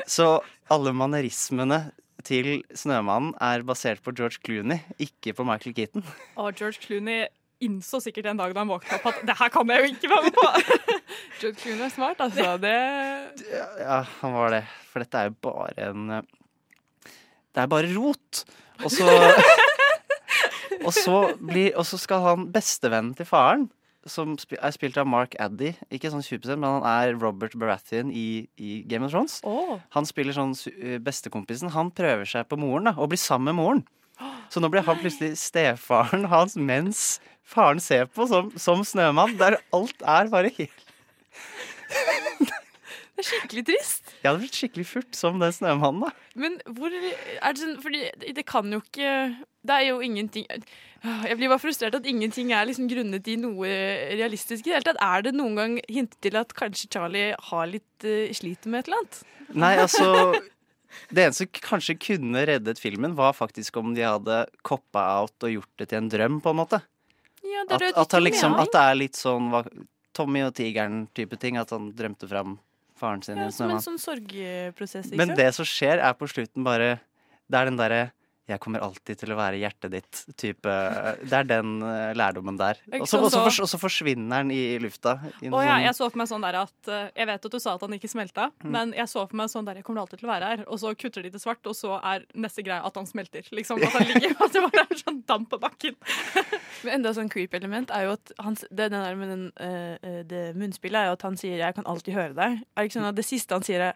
Så 0.04 0.26
alle 0.72 0.92
mannerismene 0.92 1.86
til 2.24 2.58
Snømannen 2.76 3.32
er 3.40 3.64
basert 3.64 4.02
på 4.04 4.12
George 4.16 4.42
Clooney, 4.44 4.82
ikke 5.00 5.32
på 5.36 5.46
Michael 5.48 5.76
Keaton. 5.76 6.04
Og 6.36 6.52
George 6.58 6.82
Clooney 6.84 7.24
innså 7.64 8.00
sikkert 8.02 8.28
en 8.28 8.40
dag 8.40 8.52
da 8.52 8.60
han 8.60 8.72
våknet 8.72 8.98
opp 8.98 9.08
at 9.12 9.24
det 9.24 9.36
her 9.38 9.52
kan 9.54 9.70
jeg 9.72 9.80
jo 9.80 9.90
ikke 9.94 10.12
være 10.12 10.28
med 10.28 10.36
på. 10.36 10.46
George 11.40 11.58
Clooney 11.62 11.86
er 11.86 11.92
smart, 11.94 12.20
altså. 12.20 12.56
Det 12.60 12.76
Ja, 13.80 14.02
han 14.20 14.36
var 14.36 14.58
det. 14.58 14.64
For 14.92 15.04
dette 15.04 15.20
er 15.22 15.30
jo 15.30 15.36
bare 15.48 15.90
en 15.90 16.18
eh, 16.18 16.26
Det 17.54 17.64
er 17.64 17.70
bare 17.70 17.92
rot. 17.96 18.44
Og 18.82 18.90
så 18.90 19.08
Og 20.84 20.94
så, 20.96 21.16
blir, 21.40 21.72
og 21.78 21.86
så 21.88 21.98
skal 22.00 22.22
han 22.24 22.46
bestevennen 22.54 23.14
til 23.16 23.28
faren, 23.28 23.68
som 24.04 24.34
er 24.36 24.72
spilt 24.74 24.98
av 25.00 25.06
Mark 25.08 25.32
Addy 25.40 25.70
Ikke 25.88 26.10
sånn 26.12 26.20
20 26.20 26.58
men 26.58 26.66
han 26.68 26.84
er 26.84 27.14
Robert 27.16 27.54
Baratheon 27.56 28.10
i, 28.12 28.44
i 28.60 28.82
Game 28.84 29.06
of 29.06 29.14
Thrones. 29.14 29.38
Han 29.96 30.08
spiller 30.08 30.36
sånn 30.36 30.52
eh, 30.74 30.98
bestekompisen. 31.00 31.72
Han 31.72 31.88
prøver 31.94 32.28
seg 32.28 32.44
på 32.50 32.58
moren 32.60 32.90
da, 32.90 32.96
og 32.98 33.14
blir 33.14 33.22
sammen 33.22 33.54
med 33.54 33.62
moren. 33.62 33.84
Så 34.52 34.60
nå 34.60 34.68
blir 34.70 34.84
han 34.86 35.00
plutselig 35.00 35.34
stefaren 35.40 36.28
hans 36.30 36.54
mens 36.60 37.18
faren 37.48 37.80
ser 37.82 38.06
på 38.12 38.28
som, 38.30 38.52
som 38.60 38.84
Snømann. 38.86 39.38
Der 39.40 39.58
alt 39.74 40.04
er 40.04 40.30
bare 40.32 40.52
helt 40.54 40.84
Det 43.14 43.22
er 43.22 43.28
skikkelig 43.28 43.62
trist. 43.68 44.08
Jeg 44.10 44.26
hadde 44.26 44.42
blitt 44.42 44.56
skikkelig 44.58 44.84
furt 44.90 45.14
som 45.16 45.36
den 45.38 45.52
snømannen, 45.54 46.08
da. 46.08 46.40
Men 46.40 46.56
hvor 46.74 46.90
er 46.90 47.54
det 47.54 47.60
sånn 47.60 47.76
Fordi 47.82 48.32
det 48.34 48.42
kan 48.48 48.72
jo 48.74 48.80
ikke 48.82 49.10
Det 49.62 49.76
er 49.76 49.84
jo 49.86 50.00
ingenting 50.02 50.48
Jeg 50.50 51.38
blir 51.38 51.52
bare 51.52 51.62
frustrert 51.62 51.94
at 51.94 52.08
ingenting 52.10 52.50
er 52.56 52.66
liksom 52.66 52.88
grunnet 52.90 53.28
i 53.30 53.36
noe 53.38 53.70
realistisk 54.16 54.66
i 54.66 54.72
det 54.72 54.78
hele 54.78 54.88
tatt. 54.88 54.98
Er 55.04 55.28
det 55.28 55.34
noen 55.36 55.60
gang 55.60 55.76
hintet 55.86 56.18
til 56.24 56.40
at 56.40 56.56
kanskje 56.56 56.90
Charlie 56.96 57.36
har 57.50 57.70
litt 57.70 58.08
uh, 58.08 58.32
sliter 58.34 58.72
med 58.72 58.82
et 58.82 58.90
eller 58.90 59.02
annet? 59.02 59.20
Nei, 59.52 59.72
altså 59.84 60.08
Det 61.12 61.26
eneste 61.26 61.44
som 61.44 61.62
kanskje 61.68 61.98
kunne 62.00 62.46
reddet 62.48 62.80
filmen, 62.80 63.14
var 63.18 63.36
faktisk 63.36 63.76
om 63.82 63.92
de 63.94 64.06
hadde 64.06 64.44
coppa 64.64 65.04
out 65.20 65.44
og 65.44 65.52
gjort 65.58 65.82
det 65.82 65.90
til 65.90 66.00
en 66.00 66.10
drøm, 66.10 66.40
på 66.40 66.54
en 66.54 66.60
måte. 66.62 66.80
Ja, 67.44 67.66
det 67.68 67.92
At, 67.92 67.98
at, 68.00 68.22
liksom, 68.22 68.56
at 68.56 68.72
det 68.72 68.84
er 68.88 68.96
litt 68.96 69.18
sånn 69.18 69.50
Tommy 70.16 70.44
og 70.46 70.54
tigeren-type 70.56 71.36
ting. 71.42 71.58
At 71.60 71.74
han 71.74 71.90
drømte 71.96 72.30
fram 72.30 72.56
faren 72.98 73.22
sin 73.26 73.40
ja, 73.40 73.50
Som 73.54 73.72
en 73.74 73.82
sånn 73.84 73.98
sorgprosess. 74.00 75.10
ikke 75.10 75.20
Men 75.20 75.34
det 75.38 75.48
som 75.56 75.66
skjer, 75.68 75.98
er 75.98 76.14
på 76.18 76.28
slutten 76.30 76.66
bare 76.66 76.98
Det 77.50 77.58
er 77.60 77.68
den 77.68 77.80
derre 77.80 78.02
'jeg 78.44 78.60
kommer 78.60 78.82
alltid 78.84 79.16
til 79.18 79.32
å 79.32 79.36
være 79.38 79.56
hjertet 79.56 79.90
ditt'-type 79.94 80.72
Det 81.24 81.32
er 81.32 81.46
den 81.48 81.80
eh, 81.82 82.12
lærdommen 82.12 82.58
der. 82.58 82.76
Og 83.00 83.08
så, 83.08 83.78
forsvinner 83.80 84.42
den 84.44 84.50
i 84.52 84.78
lufta. 84.78 85.14
I 85.40 85.48
ja, 85.48 85.50
sånn- 85.50 85.84
jeg 85.84 85.94
så 85.96 86.10
for 86.10 86.18
meg 86.18 86.28
sånn 86.28 86.44
der 86.44 86.58
at 86.60 86.88
eh, 86.88 87.08
Jeg 87.16 87.26
vet 87.26 87.44
at 87.46 87.50
du 87.52 87.58
sa 87.58 87.74
at 87.74 87.80
han 87.80 87.90
ikke 87.96 88.10
smelta, 88.10 88.50
Mm. 88.64 88.70
men 88.70 88.92
jeg 88.92 89.08
så 89.08 89.26
for 89.28 89.36
meg 89.36 89.48
sånn 89.48 89.64
der 89.64 89.76
Jeg 89.76 89.84
kommer 89.84 90.02
alltid 90.02 90.18
til 90.20 90.28
å 90.28 90.32
være 90.32 90.44
her. 90.44 90.64
Og 90.68 90.78
så 90.78 90.94
kutter 90.94 91.22
de 91.22 91.30
til 91.30 91.40
svart, 91.40 91.64
og 91.66 91.74
så 91.74 91.96
er 92.04 92.24
neste 92.34 92.62
greie 92.62 92.84
at 92.84 92.94
han 92.94 93.06
smelter. 93.06 93.42
Liksom 93.50 93.82
At 93.82 93.92
han 93.92 94.06
ligger 94.06 94.36
At 94.44 94.52
det 94.52 94.62
bare 94.62 94.86
er 94.90 94.96
sånn 95.00 95.22
damp 95.26 95.48
på 95.50 95.58
bakken. 95.60 95.96
Men 96.84 96.94
enda 97.00 97.14
sånn 97.14 97.30
creep-element 97.32 97.90
er 97.90 98.04
jo 98.04 98.12
at 98.12 98.32
han, 98.40 98.54
det, 98.70 98.90
den 98.90 99.00
der 99.00 99.14
med 99.16 99.28
den, 99.28 99.52
eh, 99.56 99.96
eh, 100.02 100.22
det 100.22 100.54
munnspillet 100.56 101.00
er 101.00 101.06
jo 101.06 101.12
at 101.16 101.22
han 101.22 101.36
sier 101.36 101.56
'jeg 101.56 101.74
kan 101.74 101.84
alltid 101.86 102.12
høre 102.14 102.34
deg'. 102.34 102.60
Er 102.76 102.82
det 102.82 102.90
ikke 102.90 103.00
sånn 103.00 103.08
at 103.08 103.14
Det 103.14 103.24
siste 103.24 103.54
han 103.54 103.62
sier 103.62 103.80
er 103.80 103.94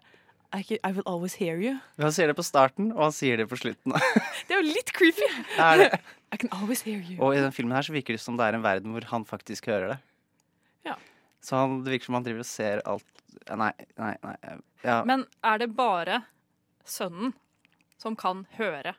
I, 0.52 0.62
can, 0.62 0.78
I 0.82 0.92
will 0.92 1.04
always 1.06 1.34
hear 1.36 1.58
you. 1.60 1.74
Han 2.00 2.12
sier 2.14 2.30
det 2.30 2.36
på 2.38 2.44
starten, 2.46 2.90
og 2.94 3.02
han 3.08 3.12
sier 3.12 3.36
det 3.36 3.48
på 3.50 3.58
slutten. 3.60 3.92
Det 4.48 4.54
er 4.56 4.62
jo 4.62 4.68
litt 4.70 4.92
creepy. 4.96 5.28
det. 5.56 5.88
I 6.32 6.36
can 6.40 6.50
always 6.56 6.82
hear 6.86 7.00
you. 7.00 7.18
Og 7.20 7.36
i 7.36 7.40
den 7.42 7.52
filmen 7.52 7.76
her 7.76 7.84
så 7.84 7.92
virker 7.92 8.16
det 8.16 8.22
som 8.22 8.36
det 8.38 8.46
er 8.48 8.56
en 8.56 8.64
verden 8.64 8.92
hvor 8.94 9.04
han 9.12 9.24
faktisk 9.28 9.68
hører 9.68 9.94
det. 9.94 9.98
Ja. 10.88 10.94
Så 11.44 11.56
han, 11.60 11.82
det 11.84 11.92
virker 11.96 12.08
som 12.08 12.16
han 12.18 12.24
driver 12.26 12.44
og 12.44 12.48
ser 12.48 12.82
alt 12.88 13.06
Nei, 13.48 13.70
nei, 13.96 14.12
nei. 14.24 14.34
Ja. 14.82 14.98
Men 15.08 15.22
er 15.46 15.60
det 15.62 15.68
bare 15.76 16.18
sønnen 16.88 17.30
som 18.00 18.16
kan 18.18 18.42
høre? 18.58 18.92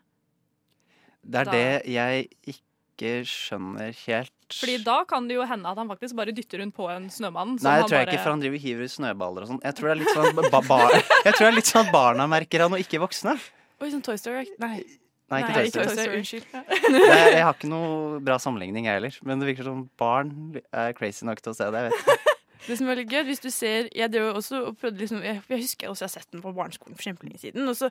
det 1.21 1.41
er 1.41 1.45
da- 1.45 1.51
det 1.53 1.91
jeg 1.91 2.29
ikke 2.47 2.63
skjønner 3.27 3.95
helt. 4.05 4.31
Fordi 4.51 4.75
da 4.83 4.97
kan 5.07 5.27
det 5.29 5.37
jo 5.37 5.45
hende 5.47 5.69
at 5.71 5.77
han 5.77 5.89
faktisk 5.89 6.15
bare 6.17 6.33
dytter 6.35 6.59
rundt 6.63 6.75
på 6.75 6.87
en 6.91 7.07
snømann. 7.13 7.55
Nei, 7.61 7.75
det 7.79 7.87
tror 7.87 7.97
jeg 7.97 8.05
bare- 8.05 8.13
ikke, 8.13 8.23
for 8.23 8.33
han 8.33 8.39
driver 8.43 8.55
og 8.59 8.65
hiver 8.65 8.83
ut 8.83 8.93
snøballer 8.95 9.41
og 9.45 9.47
sånn. 9.53 9.61
Jeg 9.63 9.75
tror 9.77 9.87
det 9.87 9.93
er 9.93 10.01
litt 10.03 10.15
sånn 10.15 10.35
ba 10.51 10.61
ba 10.61 10.79
Jeg 11.25 11.33
tror 11.33 11.43
det 11.45 11.51
er 11.51 11.57
litt 11.59 11.69
sånn 11.69 11.85
at 11.85 11.93
barna 11.93 12.27
merker 12.27 12.65
han, 12.65 12.73
og 12.73 12.79
ikke 12.79 12.99
voksne. 12.99 13.37
Oi, 13.79 13.91
sånn 13.93 14.01
Toy 14.03 14.17
Story? 14.19 14.47
Nei. 14.59 14.83
Nei, 15.29 15.43
ikke 15.45 15.83
Toy 15.83 15.93
Story. 15.93 16.17
Unnskyld. 16.17 16.45
Nei, 16.95 17.21
jeg 17.37 17.43
har 17.45 17.53
ikke 17.53 17.69
noe 17.69 18.19
bra 18.25 18.39
sammenligning, 18.41 18.89
jeg 18.89 18.97
heller. 18.97 19.19
Men 19.23 19.39
det 19.39 19.51
virker 19.51 19.69
som 19.69 19.85
barn 20.01 20.33
er 20.73 20.93
crazy 20.97 21.27
nok 21.29 21.41
til 21.45 21.53
å 21.53 21.57
se 21.59 21.69
det. 21.69 21.85
Jeg 21.85 21.91
vet 21.93 22.03
ikke. 22.03 22.17
Det 22.59 22.75
som 22.75 22.89
er 22.91 22.99
litt 22.99 23.07
gøy, 23.09 23.21
hvis 23.23 23.39
du 23.39 23.47
ser 23.55 23.87
Jeg, 23.95 24.11
også 24.19 24.57
og 24.67 24.75
prøvde 24.81 24.99
liksom, 24.99 25.21
jeg, 25.23 25.39
jeg 25.47 25.61
husker 25.61 25.87
også 25.89 26.03
jeg 26.03 26.09
har 26.09 26.11
sett 26.19 26.33
den 26.35 26.41
på 26.43 26.51
barneskolen 26.53 26.97
for 26.97 27.07
kjempelenge 27.07 27.39
siden. 27.39 27.63
Og 27.71 27.77
så 27.79 27.87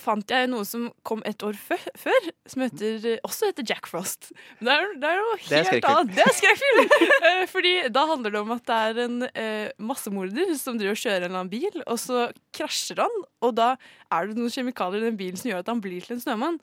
fant 0.00 0.32
jeg 0.32 0.48
noe 0.50 0.64
som 0.68 0.88
kom 1.06 1.20
et 1.28 1.42
år 1.46 1.56
før, 1.60 1.82
før 1.98 2.28
som 2.48 2.64
heter, 2.64 3.06
også 3.26 3.50
heter 3.50 3.66
Jack 3.68 3.86
Frost. 3.90 4.30
Det 4.60 4.72
er, 4.72 4.88
det 5.00 5.08
er 5.10 5.18
jo 5.20 5.28
er 5.36 5.70
helt 5.70 5.88
annet. 5.90 6.14
Det 6.16 6.24
er 6.26 6.36
skrekkfilm! 6.40 6.86
Eh, 7.20 7.42
Fordi 7.50 7.72
da 7.92 8.06
handler 8.08 8.32
det 8.32 8.40
om 8.40 8.52
at 8.54 8.62
det 8.64 8.76
er 8.88 8.98
en 9.04 9.16
eh, 9.28 9.72
massemorder 9.82 10.54
som 10.56 10.78
driver 10.80 10.96
og 10.96 11.00
kjører 11.02 11.18
en 11.18 11.26
eller 11.26 11.40
annen 11.42 11.50
bil, 11.52 11.82
og 11.84 11.98
så 12.00 12.22
krasjer 12.56 13.02
han, 13.02 13.18
og 13.44 13.52
da 13.58 13.74
er 14.10 14.30
det 14.30 14.38
noen 14.38 14.52
kjemikalier 14.54 15.04
i 15.04 15.10
den 15.10 15.18
bilen 15.20 15.36
som 15.40 15.50
gjør 15.50 15.60
at 15.60 15.68
han 15.70 15.82
blir 15.84 16.00
til 16.06 16.16
en 16.16 16.22
snømann. 16.24 16.56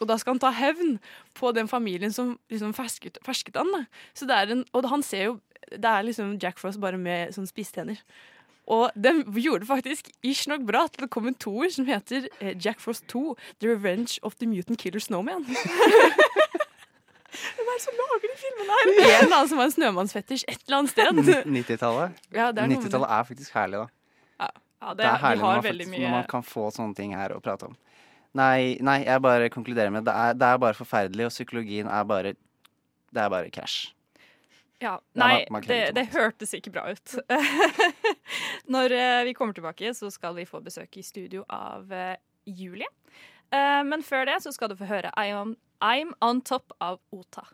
Og 0.00 0.04
da 0.10 0.18
skal 0.20 0.36
han 0.36 0.42
ta 0.44 0.52
hevn 0.54 0.98
på 1.38 1.54
den 1.56 1.70
familien 1.70 2.12
som 2.14 2.34
liksom 2.52 2.74
fersket, 2.76 3.18
fersket 3.24 3.56
han. 3.58 3.72
Da. 3.72 3.82
Så 4.18 4.28
det 4.28 4.36
er 4.36 4.54
en, 4.58 4.66
og 4.76 4.90
han 4.92 5.04
ser 5.06 5.30
jo 5.30 5.38
Det 5.72 5.88
er 5.88 6.04
liksom 6.04 6.34
Jack 6.42 6.58
Frost 6.60 6.80
bare 6.82 6.98
med 7.00 7.32
sånn 7.32 7.48
spisstenner. 7.48 8.00
Og 8.70 8.90
den 8.94 9.24
gjorde 9.34 9.64
det 9.64 9.68
faktisk 9.68 10.10
ish 10.22 10.48
nok 10.48 10.62
bra 10.68 10.84
til 10.86 11.04
det 11.04 11.10
kom 11.10 11.26
en 11.26 11.34
toer 11.34 11.72
som 11.74 11.86
heter 11.88 12.28
eh, 12.38 12.54
Jack 12.54 12.80
Frost 12.80 13.08
2 13.10 13.34
The 13.60 13.72
Revenge 13.72 14.20
of 14.22 14.36
the 14.38 14.46
Mutant 14.46 14.78
Killer 14.78 15.02
Snowman. 15.02 15.42
Hvem 17.32 17.68
er 17.68 17.78
det 17.78 17.82
som 17.82 17.96
lager 17.96 18.28
de 18.28 18.36
filmene 18.38 18.76
her? 18.76 18.90
En 18.92 19.24
eller 19.24 19.36
annen 19.36 19.48
som 19.50 19.60
har 19.62 19.70
en 19.70 19.74
snømannsfetisj 19.74 20.44
et 20.46 20.60
eller 20.66 20.82
annet 20.82 20.92
sted. 20.92 21.22
90-tallet. 21.48 22.18
Ja, 22.28 22.50
er 22.50 22.74
90-tallet 22.74 23.14
er 23.16 23.24
faktisk 23.30 23.56
herlig, 23.56 23.80
da. 23.80 23.88
Ja, 24.42 24.50
Det, 24.52 24.98
det, 24.98 25.06
er 25.06 25.22
herlig 25.22 25.22
har 25.22 25.36
når 25.40 25.46
man, 25.46 25.64
faktisk, 25.66 25.90
mye 25.94 26.02
når 26.02 26.14
man 26.18 26.28
kan 26.34 26.44
få 26.46 26.66
sånne 26.76 26.98
ting 26.98 27.16
her 27.16 27.34
å 27.34 27.40
prate 27.42 27.70
om. 27.70 27.74
Nei, 28.36 28.76
nei 28.84 28.98
jeg 29.04 29.24
bare 29.24 29.48
konkluderer 29.52 29.92
med 29.92 30.06
det 30.08 30.12
er, 30.12 30.36
det 30.36 30.48
er 30.48 30.60
bare 30.60 30.76
forferdelig, 30.76 31.28
og 31.28 31.34
psykologien 31.34 31.88
er 31.88 32.06
bare 32.08 32.36
Det 33.12 33.20
er 33.20 33.32
bare 33.32 33.50
krasj. 33.52 33.92
Ja, 34.82 34.96
Ja, 35.14 35.20
nei, 35.22 35.34
man- 35.46 35.60
man 35.60 35.66
det, 35.68 35.80
det 35.94 36.06
hørtes 36.14 36.52
ikke 36.58 36.72
bra 36.74 36.88
ut. 36.90 37.14
Når 38.74 38.94
eh, 38.98 39.22
vi 39.28 39.34
kommer 39.38 39.54
tilbake, 39.54 39.92
så 39.94 40.10
skal 40.10 40.34
vi 40.40 40.44
få 40.48 40.60
besøk 40.64 40.96
i 40.98 41.04
studio 41.06 41.44
av 41.48 41.92
eh, 41.92 42.16
Julie. 42.46 42.88
Eh, 43.52 43.82
men 43.86 44.02
før 44.02 44.26
det 44.26 44.40
så 44.42 44.50
skal 44.52 44.72
du 44.72 44.76
få 44.80 44.88
høre 44.90 45.12
I 45.16 45.28
am, 45.36 45.54
I'm 45.82 46.12
On 46.20 46.40
Top 46.42 46.72
av 46.80 46.98
Ota. 47.14 47.46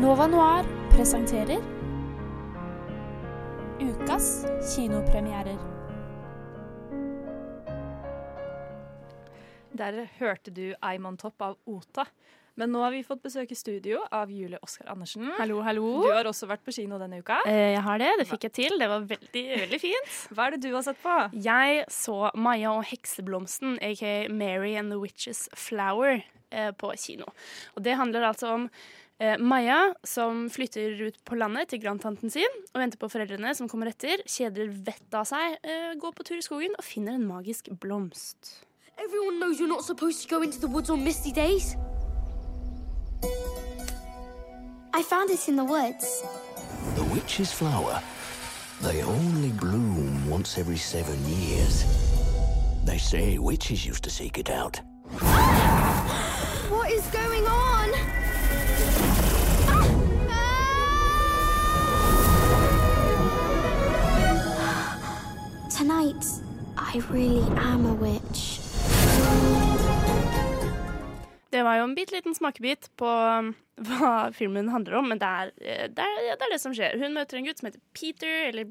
Nova 0.00 0.26
Noir 0.26 0.64
presenterer 0.90 1.58
Ukas 3.80 4.46
kinopremierer. 4.76 5.58
Der 9.80 10.04
hørte 10.18 10.52
du 10.52 10.66
I'm 10.84 11.06
On 11.08 11.16
Top 11.20 11.40
av 11.42 11.56
Ota. 11.70 12.04
Men 12.60 12.72
nå 12.74 12.82
har 12.82 12.90
vi 12.92 12.98
fått 13.06 13.22
besøk 13.24 13.52
i 13.54 13.56
studio 13.56 14.02
av 14.12 14.28
Julie 14.28 14.58
Oskar 14.60 14.90
Andersen. 14.92 15.30
Hallo, 15.38 15.62
hallo. 15.64 15.86
Du 16.04 16.10
har 16.12 16.28
også 16.28 16.48
vært 16.50 16.64
på 16.66 16.74
kino 16.76 16.98
denne 17.00 17.22
uka. 17.22 17.38
Eh, 17.48 17.70
Jeg 17.76 17.80
har 17.86 18.02
det. 18.02 18.10
Det 18.20 18.26
fikk 18.28 18.44
jeg 18.50 18.54
til. 18.58 18.76
Det 18.82 18.88
var 18.90 19.06
veldig, 19.08 19.44
veldig 19.62 19.80
fint. 19.80 20.10
Hva 20.36 20.48
er 20.50 20.56
det 20.58 20.66
du 20.66 20.74
har 20.74 20.84
sett 20.84 21.00
på? 21.00 21.14
Jeg 21.46 21.86
så 21.94 22.18
Maja 22.36 22.74
og 22.76 22.84
hekseblomsten, 22.90 23.78
aka 23.80 24.12
Mary 24.28 24.74
and 24.76 24.92
the 24.92 25.00
Witches 25.00 25.46
Flower, 25.56 26.20
eh, 26.52 26.72
på 26.76 26.92
kino. 27.00 27.30
Og 27.78 27.84
det 27.86 27.96
handler 27.96 28.28
altså 28.34 28.52
om 28.58 28.68
eh, 29.22 29.38
Maja 29.40 29.94
som 30.04 30.48
flytter 30.52 31.00
ut 31.06 31.20
på 31.24 31.38
landet 31.40 31.70
til 31.72 31.80
grandtanten 31.80 32.28
sin 32.34 32.60
og 32.74 32.82
venter 32.82 33.00
på 33.00 33.08
foreldrene 33.14 33.54
som 33.56 33.70
kommer 33.72 33.94
etter, 33.94 34.20
kjeder 34.28 34.68
vettet 34.90 35.16
av 35.16 35.24
seg, 35.32 35.56
eh, 35.64 35.94
går 36.02 36.12
på 36.18 36.28
tur 36.28 36.36
i 36.36 36.44
skogen 36.44 36.76
og 36.76 36.84
finner 36.84 37.16
en 37.16 37.24
magisk 37.30 37.72
blomst. 37.80 38.58
Everyone 39.02 39.40
knows 39.40 39.58
you're 39.58 39.66
not 39.66 39.82
supposed 39.82 40.20
to 40.20 40.28
go 40.28 40.42
into 40.42 40.60
the 40.60 40.66
woods 40.66 40.90
on 40.90 41.02
misty 41.02 41.32
days. 41.32 41.74
I 44.92 45.02
found 45.02 45.30
it 45.30 45.48
in 45.48 45.56
the 45.56 45.64
woods. 45.64 46.22
The 46.96 47.04
witch's 47.04 47.50
flower. 47.50 48.02
They 48.82 49.02
only 49.02 49.52
bloom 49.52 50.28
once 50.28 50.58
every 50.58 50.76
seven 50.76 51.18
years. 51.26 51.86
They 52.84 52.98
say 52.98 53.38
witches 53.38 53.86
used 53.86 54.04
to 54.04 54.10
seek 54.10 54.36
it 54.36 54.50
out. 54.50 54.78
What 56.68 56.90
is 56.90 57.06
going 57.06 57.46
on? 57.46 57.88
Tonight, 65.70 66.24
I 66.76 66.98
really 67.08 67.40
am 67.56 67.86
a 67.86 67.94
witch. 67.94 68.49
Det 71.60 71.64
var 71.66 71.76
jo 71.76 71.84
en 71.90 71.94
bitte 71.94 72.14
liten 72.16 72.32
smakebit 72.32 72.88
på 72.96 73.06
um, 73.06 73.52
hva 73.90 74.30
filmen 74.32 74.70
handler 74.72 74.96
om, 74.96 75.10
men 75.12 75.20
det 75.20 75.28
er, 75.28 75.50
eh, 75.60 75.86
det, 75.92 76.04
er, 76.06 76.28
det 76.32 76.46
er 76.46 76.52
det 76.54 76.60
som 76.62 76.72
skjer. 76.76 76.96
Hun 76.96 77.12
møter 77.12 77.36
en 77.36 77.44
gutt 77.44 77.60
som 77.60 77.68
heter 77.68 77.82
Peter, 77.92 78.36
eller 78.48 78.70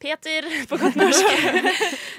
Peter 0.00 0.48
på 0.70 0.78
godt 0.80 0.96
norsk. 0.96 1.34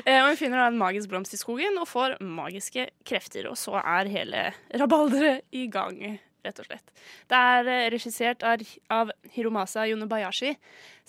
Eh, 0.06 0.20
og 0.22 0.28
hun 0.30 0.38
finner 0.38 0.60
da 0.62 0.68
en 0.70 0.78
magisk 0.78 1.10
blomst 1.10 1.34
i 1.34 1.40
skogen 1.40 1.80
og 1.82 1.88
får 1.90 2.20
magiske 2.22 2.84
krefter. 3.10 3.48
Og 3.50 3.58
så 3.58 3.80
er 3.80 4.12
hele 4.12 4.44
rabalderet 4.78 5.42
i 5.58 5.64
gang, 5.74 5.98
rett 6.46 6.62
og 6.62 6.68
slett. 6.68 6.94
Det 7.32 7.40
er 7.56 7.70
eh, 7.74 7.88
regissert 7.96 8.46
av, 8.46 8.62
av 8.94 9.10
Hiromasa 9.34 9.88
Yonobayashi, 9.90 10.54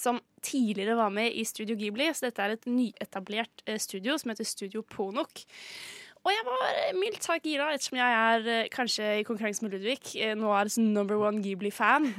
som 0.01 0.23
tidligere 0.41 0.97
var 0.97 1.13
med 1.13 1.29
i 1.37 1.45
Studio 1.45 1.77
Ghibli. 1.77 2.09
Så 2.17 2.31
dette 2.31 2.41
er 2.41 2.57
et 2.57 2.65
nyetablert 2.71 3.67
studio 3.85 4.17
som 4.17 4.33
heter 4.33 4.49
Studio 4.49 4.81
Ponok. 4.97 5.45
Og 6.27 6.33
jeg 6.35 6.47
var 6.49 6.65
eh, 6.75 6.95
mildt 6.99 7.23
sagt 7.27 7.47
gira, 7.47 7.69
ettersom 7.77 8.01
jeg 8.01 8.17
er 8.23 8.49
eh, 8.51 8.71
kanskje 8.75 9.13
i 9.21 9.27
konkurranse 9.27 9.63
med 9.63 9.77
Ludvig, 9.77 10.01
eh, 10.19 10.35
Noirs 10.39 10.75
number 10.83 11.21
one 11.23 11.39
Ghibli-fan. 11.45 12.11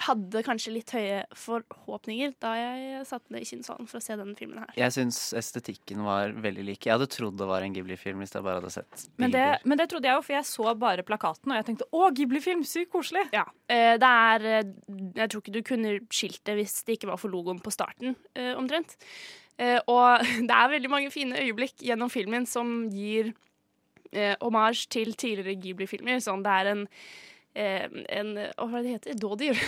Hadde 0.00 0.40
kanskje 0.46 0.72
litt 0.72 0.92
høye 0.96 1.22
forhåpninger 1.36 2.30
da 2.40 2.52
jeg 2.56 3.00
satte 3.08 3.32
ned 3.34 3.44
i 3.44 3.48
kinosalen 3.50 3.88
for 3.88 3.98
å 4.00 4.04
se 4.04 4.14
denne 4.16 4.36
filmen 4.38 4.62
her. 4.62 4.70
Jeg 4.78 4.94
syns 4.94 5.18
estetikken 5.36 6.00
var 6.06 6.32
veldig 6.40 6.64
lik. 6.70 6.86
Jeg 6.88 6.94
hadde 6.96 7.08
trodd 7.12 7.36
det 7.40 7.48
var 7.50 7.64
en 7.66 7.74
Ghibli-film 7.76 8.22
hvis 8.22 8.32
jeg 8.36 8.44
bare 8.46 8.62
hadde 8.62 8.72
sett 8.72 9.04
Men 9.20 9.34
det, 9.34 9.44
men 9.68 9.80
det 9.80 9.90
trodde 9.92 10.08
jeg 10.08 10.16
jo, 10.16 10.24
for 10.24 10.36
jeg 10.38 10.48
så 10.48 10.76
bare 10.84 11.04
plakaten, 11.04 11.52
og 11.52 11.60
jeg 11.60 11.68
tenkte 11.68 11.88
å, 11.92 12.06
Ghibli-film, 12.16 12.64
sykt 12.68 12.92
koselig. 12.94 13.26
Ja. 13.36 13.44
Eh, 13.68 13.96
Det 14.00 14.14
er 14.30 14.48
Jeg 14.48 15.28
tror 15.28 15.44
ikke 15.44 15.56
du 15.58 15.62
kunne 15.68 15.96
skilt 16.08 16.40
det 16.48 16.56
hvis 16.60 16.80
det 16.84 16.96
ikke 16.96 17.12
var 17.12 17.20
for 17.20 17.32
logoen 17.32 17.60
på 17.60 17.72
starten, 17.72 18.16
omtrent. 18.56 18.96
Eh, 19.58 19.80
Og 19.86 20.22
det 20.48 20.56
er 20.56 20.74
veldig 20.74 20.90
mange 20.92 21.10
fine 21.10 21.40
øyeblikk 21.40 21.82
gjennom 21.84 22.10
filmen 22.12 22.46
som 22.46 22.88
gir 22.92 23.32
eh, 24.12 24.36
hommage 24.40 24.86
til 24.92 25.14
tidligere 25.14 25.58
Ghibli-filmer. 25.60 26.20
Sånn 26.24 26.44
det 26.46 26.54
er 26.54 26.70
en 26.74 26.84
eh, 27.54 27.86
en, 28.14 28.34
å, 28.56 28.68
hva 28.70 28.82
det 28.84 28.96
heter? 28.98 29.18
Dådyr. 29.18 29.58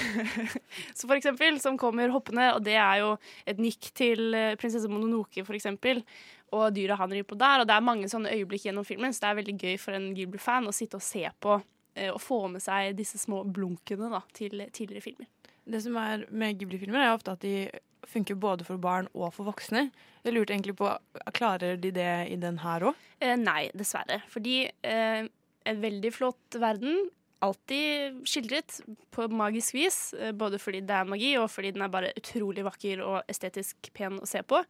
så 0.97 1.09
for 1.09 1.17
eksempel, 1.19 1.59
som 1.61 1.79
kommer 1.81 2.13
hoppende, 2.15 2.53
og 2.57 2.63
det 2.67 2.79
er 2.79 3.03
jo 3.03 3.17
et 3.49 3.59
nikk 3.59 3.91
til 3.99 4.33
eh, 4.39 4.55
prinsesse 4.61 4.91
Mononoke, 4.91 5.45
for 5.45 5.59
eksempel. 5.59 6.05
Og 6.53 6.69
dyra 6.77 6.99
han 7.01 7.13
rir 7.15 7.25
på 7.25 7.39
der, 7.41 7.63
og 7.63 7.69
det 7.69 7.75
er 7.75 7.85
mange 7.85 8.09
sånne 8.13 8.33
øyeblikk 8.37 8.67
gjennom 8.69 8.85
filmen, 8.85 9.13
så 9.13 9.25
det 9.25 9.29
er 9.31 9.39
veldig 9.41 9.55
gøy 9.57 9.77
for 9.81 9.97
en 9.97 10.11
Ghibli-fan 10.15 10.69
å 10.69 10.75
sitte 10.77 10.99
og 11.01 11.05
se 11.07 11.25
på 11.41 11.59
og 11.93 12.21
få 12.25 12.39
med 12.49 12.63
seg 12.65 12.95
disse 12.97 13.19
små 13.21 13.43
blunkene 13.53 14.07
da, 14.09 14.23
til 14.33 14.63
tidligere 14.73 15.05
filmer. 15.05 15.27
Det 15.69 15.81
som 15.85 15.97
er 16.01 16.23
med 16.33 16.57
Ghibli-filmer, 16.57 17.03
er 17.05 17.13
ofte 17.13 17.35
at 17.35 17.43
de 17.45 17.69
funker 18.09 18.39
både 18.39 18.67
for 18.67 18.81
barn 18.83 19.09
og 19.15 19.33
for 19.37 19.49
voksne. 19.51 19.89
Jeg 20.23 20.37
lurte 20.37 20.55
egentlig 20.55 20.77
på, 20.79 20.91
Klarer 21.35 21.81
de 21.81 21.93
det 21.95 22.13
i 22.31 22.39
den 22.41 22.61
her 22.63 22.91
òg? 22.91 23.09
Eh, 23.23 23.35
nei, 23.39 23.71
dessverre. 23.79 24.23
Fordi 24.31 24.65
eh, 24.67 25.27
en 25.69 25.83
veldig 25.83 26.13
flott 26.15 26.61
verden, 26.63 27.09
alltid 27.43 28.21
skildret 28.29 28.79
på 29.15 29.27
magisk 29.35 29.75
vis. 29.75 29.99
Eh, 30.15 30.35
både 30.37 30.61
fordi 30.63 30.83
det 30.87 30.95
er 30.95 31.11
magi, 31.11 31.33
og 31.41 31.51
fordi 31.51 31.73
den 31.75 31.85
er 31.87 31.93
bare 31.93 32.15
utrolig 32.19 32.65
vakker 32.67 33.03
og 33.07 33.31
estetisk 33.31 33.91
pen 33.97 34.21
å 34.23 34.29
se 34.29 34.45
på. 34.47 34.63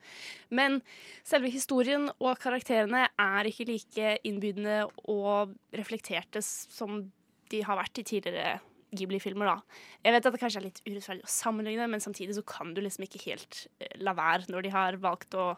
Men 0.57 0.81
selve 1.21 1.53
historien 1.53 2.09
og 2.19 2.33
karakterene 2.43 3.07
er 3.11 3.51
ikke 3.51 3.69
like 3.69 4.17
innbydende 4.29 4.83
og 5.13 5.57
reflekterte 5.77 6.45
som 6.45 7.03
de 7.53 7.65
har 7.67 7.77
vært 7.77 8.01
i 8.01 8.09
tidligere 8.09 8.61
Ghibli-filmer, 8.93 9.49
da. 9.49 9.79
Jeg 10.05 10.15
vet 10.15 10.27
at 10.29 10.35
det 10.35 10.41
kanskje 10.43 10.61
er 10.61 10.67
litt 10.69 10.83
urettferdig 10.85 11.27
å 11.27 11.33
sammenligne, 11.33 11.89
men 11.91 12.03
samtidig 12.05 12.37
så 12.37 12.45
kan 12.47 12.75
du 12.77 12.83
liksom 12.85 13.07
ikke 13.07 13.23
helt 13.27 13.65
eh, 13.81 13.95
la 14.03 14.15
være 14.17 14.53
når 14.53 14.67
de 14.67 14.75
har 14.75 14.99
valgt 15.03 15.37
å 15.39 15.53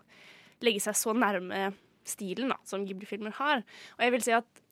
legge 0.65 0.83
seg 0.85 0.97
så 0.99 1.15
nærme 1.17 1.73
stilen 2.09 2.53
da, 2.53 2.59
som 2.69 2.85
Ghibli-filmer 2.87 3.35
har. 3.41 3.65
Og 3.97 4.05
jeg 4.05 4.15
vil 4.15 4.25
si 4.27 4.35
at 4.37 4.63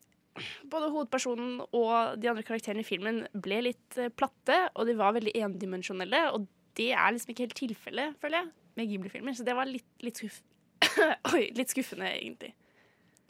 både 0.73 0.91
hovedpersonen 0.93 1.61
og 1.65 2.21
de 2.21 2.31
andre 2.31 2.45
karakterene 2.47 2.85
i 2.85 2.89
filmen 2.89 3.23
ble 3.45 3.63
litt 3.69 3.99
eh, 4.01 4.13
platte, 4.15 4.59
og 4.77 4.89
de 4.89 4.97
var 4.99 5.17
veldig 5.17 5.35
endimensjonelle. 5.49 6.25
Og 6.37 6.47
det 6.79 6.93
er 6.97 7.13
liksom 7.13 7.35
ikke 7.35 7.47
helt 7.49 7.59
tilfellet, 7.59 8.19
føler 8.23 8.41
jeg, 8.41 8.53
med 8.79 8.93
Ghibli-filmer. 8.93 9.37
Så 9.37 9.47
det 9.49 9.57
var 9.59 9.69
litt, 9.69 9.89
litt, 10.05 10.23
skuff 10.23 10.41
Oi, 11.35 11.49
litt 11.57 11.73
skuffende, 11.73 12.09
egentlig. 12.11 12.55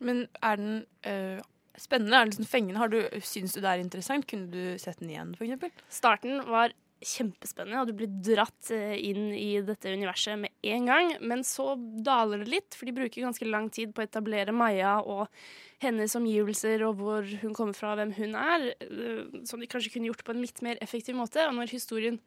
Men 0.03 0.25
er 0.43 0.59
den 0.59 0.79
øh, 1.07 1.43
spennende? 1.81 2.17
Er 2.17 2.27
det 2.27 2.35
liksom 2.35 2.49
fengende? 2.51 2.81
Har 2.83 2.93
du, 2.93 3.01
syns 3.25 3.57
du 3.57 3.61
det 3.63 3.71
er 3.71 3.83
interessant? 3.83 4.27
Kunne 4.29 4.51
du 4.53 4.79
sett 4.81 5.01
den 5.01 5.13
igjen, 5.13 5.35
eksempel? 5.39 5.73
Starten 5.93 6.43
var 6.49 6.75
kjempespennende, 7.03 7.81
og 7.83 7.89
du 7.91 7.97
blir 7.99 8.11
dratt 8.23 8.71
eh, 8.75 8.95
inn 9.11 9.33
i 9.35 9.57
dette 9.67 9.91
universet 9.91 10.39
med 10.39 10.53
en 10.71 10.87
gang. 10.87 11.11
Men 11.21 11.43
så 11.47 11.73
daler 12.07 12.45
det 12.45 12.53
litt, 12.53 12.77
for 12.79 12.87
de 12.87 12.95
bruker 12.95 13.25
ganske 13.25 13.49
lang 13.49 13.69
tid 13.75 13.91
på 13.95 14.05
å 14.05 14.07
etablere 14.07 14.55
Maja 14.55 15.01
og 15.03 15.27
hennes 15.83 16.15
omgivelser 16.15 16.85
og 16.87 17.01
hvor 17.01 17.27
hun 17.43 17.57
kommer 17.59 17.75
fra, 17.75 17.97
hvem 17.99 18.15
hun 18.21 18.37
er. 18.39 18.69
eh, 18.79 19.43
Som 19.49 19.63
de 19.63 19.71
kanskje 19.71 19.97
kunne 19.97 20.13
gjort 20.13 20.23
på 20.27 20.35
en 20.37 20.43
litt 20.45 20.63
mer 20.63 20.79
effektiv 20.85 21.19
måte. 21.19 21.43
Og 21.49 21.57
når 21.59 21.75
historien 21.75 22.21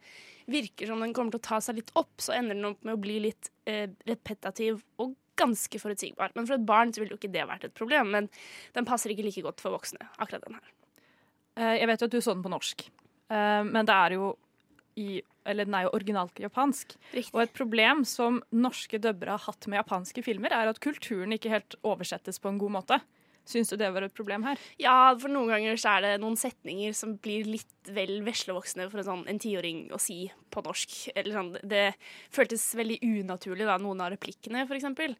virker 0.51 0.91
som 0.91 0.99
den 1.01 1.15
kommer 1.15 1.31
til 1.33 1.41
å 1.43 1.49
ta 1.53 1.61
seg 1.63 1.79
litt 1.79 1.95
opp, 1.95 2.19
så 2.19 2.35
ender 2.35 2.57
den 2.57 2.73
opp 2.73 2.83
med 2.83 2.97
å 2.97 3.01
bli 3.01 3.21
litt 3.29 3.51
eh, 3.65 3.87
repetativ 4.09 4.83
og 4.99 5.15
ganske 5.39 5.79
forutsigbar. 5.81 6.33
Men 6.35 6.47
for 6.47 6.57
et 6.57 6.65
barn 6.65 6.93
så 6.93 7.01
ville 7.01 7.15
jo 7.15 7.19
ikke 7.19 7.33
det 7.33 7.45
vært 7.49 7.67
et 7.67 7.77
problem. 7.77 8.11
Men 8.15 8.29
den 8.75 8.87
passer 8.87 9.13
ikke 9.13 9.25
like 9.27 9.43
godt 9.45 9.63
for 9.63 9.75
voksne, 9.75 10.01
akkurat 10.17 10.45
den 10.45 10.57
her. 10.57 10.73
Eh, 11.57 11.77
Jeg 11.81 11.87
vet 11.87 12.01
jo 12.01 12.09
at 12.09 12.17
du 12.17 12.21
så 12.21 12.35
den 12.35 12.43
på 12.45 12.51
norsk, 12.51 12.89
eh, 13.29 13.63
men 13.63 13.85
det 13.85 13.95
er 13.95 14.17
jo 14.19 14.35
i 14.95 15.21
eller 15.45 15.67
den 15.67 15.75
er 15.77 15.83
jo 15.85 15.93
originalt 15.93 16.39
japansk. 16.41 16.95
Og 17.33 17.41
et 17.43 17.53
problem 17.53 18.03
som 18.03 18.39
norske 18.51 18.97
dubbere 18.97 19.35
har 19.35 19.43
hatt 19.45 19.67
med 19.69 19.77
japanske 19.77 20.23
filmer, 20.25 20.49
er 20.49 20.71
at 20.71 20.79
kulturen 20.81 21.35
ikke 21.35 21.51
helt 21.53 21.75
oversettes 21.85 22.39
på 22.41 22.49
en 22.49 22.57
god 22.57 22.73
måte. 22.79 22.97
Syns 23.45 23.69
du 23.69 23.77
det 23.77 23.91
var 23.93 24.05
et 24.05 24.15
problem 24.17 24.45
her? 24.47 24.61
Ja, 24.81 25.13
for 25.21 25.29
noen 25.31 25.51
ganger 25.53 25.77
så 25.77 25.95
er 25.95 26.05
det 26.05 26.13
noen 26.23 26.37
setninger 26.39 26.95
som 26.97 27.15
blir 27.21 27.45
litt 27.47 27.91
vel 27.93 28.17
veslevoksne 28.25 28.87
for 28.89 29.01
en, 29.01 29.07
sånn, 29.07 29.25
en 29.29 29.41
tiåring 29.41 29.85
å 29.93 29.99
si 30.01 30.23
på 30.53 30.63
norsk. 30.65 30.95
Eller 31.13 31.37
sånn, 31.37 31.51
det 31.61 31.85
føltes 32.33 32.65
veldig 32.77 32.97
unaturlig, 33.05 33.67
da, 33.69 33.77
noen 33.81 34.01
av 34.01 34.15
replikkene, 34.15 34.65
for 34.65 34.79
eksempel. 34.79 35.13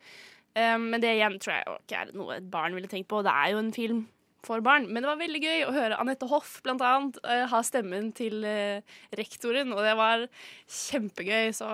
Um, 0.56 0.90
men 0.94 1.04
det 1.04 1.18
igjen 1.18 1.38
tror 1.44 1.54
jeg 1.58 1.80
ikke 1.84 2.02
er 2.02 2.12
noe 2.16 2.38
et 2.40 2.50
barn 2.50 2.78
ville 2.78 2.90
tenkt 2.90 3.10
på. 3.12 3.22
Det 3.26 3.34
er 3.34 3.54
jo 3.54 3.62
en 3.62 3.74
film 3.76 4.06
for 4.46 4.62
barn. 4.66 4.86
Men 4.94 5.04
det 5.04 5.10
var 5.10 5.18
veldig 5.20 5.40
gøy 5.44 5.64
å 5.68 5.74
høre 5.76 5.98
Anette 6.02 6.28
Hoff 6.32 6.60
blant 6.66 6.82
annet 6.86 7.18
eh, 7.26 7.44
ha 7.52 7.60
stemmen 7.66 8.12
til 8.18 8.44
eh, 8.48 8.96
rektoren, 9.18 9.74
og 9.76 9.82
det 9.86 9.94
var 10.00 10.24
kjempegøy. 10.72 11.50
Så, 11.58 11.70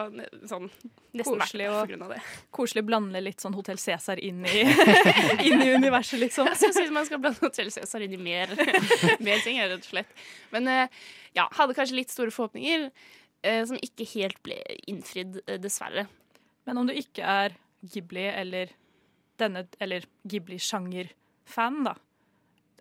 sånn, 0.50 0.70
nesten 1.18 1.40
Koselig 1.42 1.68
å 1.70 1.82
koselig 2.56 2.84
blande 2.88 3.22
litt 3.24 3.44
sånn 3.44 3.56
Hotell 3.58 3.80
Cæsar 3.82 4.20
inn, 4.24 4.42
i- 4.48 4.64
inn 5.50 5.62
i 5.66 5.72
universet, 5.76 6.20
liksom. 6.24 6.48
Jeg 6.54 6.74
syns 6.78 6.94
man 6.96 7.08
skal 7.10 7.22
blande 7.24 7.44
Hotell 7.44 7.72
Cæsar 7.76 8.06
inn 8.08 8.16
i 8.16 8.22
mer, 8.22 8.54
mer 9.28 9.44
ting, 9.46 9.60
rett 9.62 9.78
og 9.80 9.90
slett. 9.92 10.16
Men 10.56 10.70
eh, 10.72 11.02
ja, 11.38 11.48
hadde 11.60 11.76
kanskje 11.78 12.00
litt 12.02 12.14
store 12.14 12.32
forhåpninger, 12.36 12.90
som 13.66 13.80
ikke 13.82 14.06
helt 14.12 14.38
ble 14.46 14.54
innfridd, 14.92 15.40
dessverre. 15.64 16.04
Men 16.70 16.78
om 16.78 16.86
du 16.86 16.92
ikke 16.94 17.26
er 17.26 17.56
Ghibli 17.82 18.28
eller 18.30 18.70
denne, 19.42 19.64
eller 19.82 20.04
Ghibli-sjanger-fan, 20.30 21.80
da, 21.88 21.96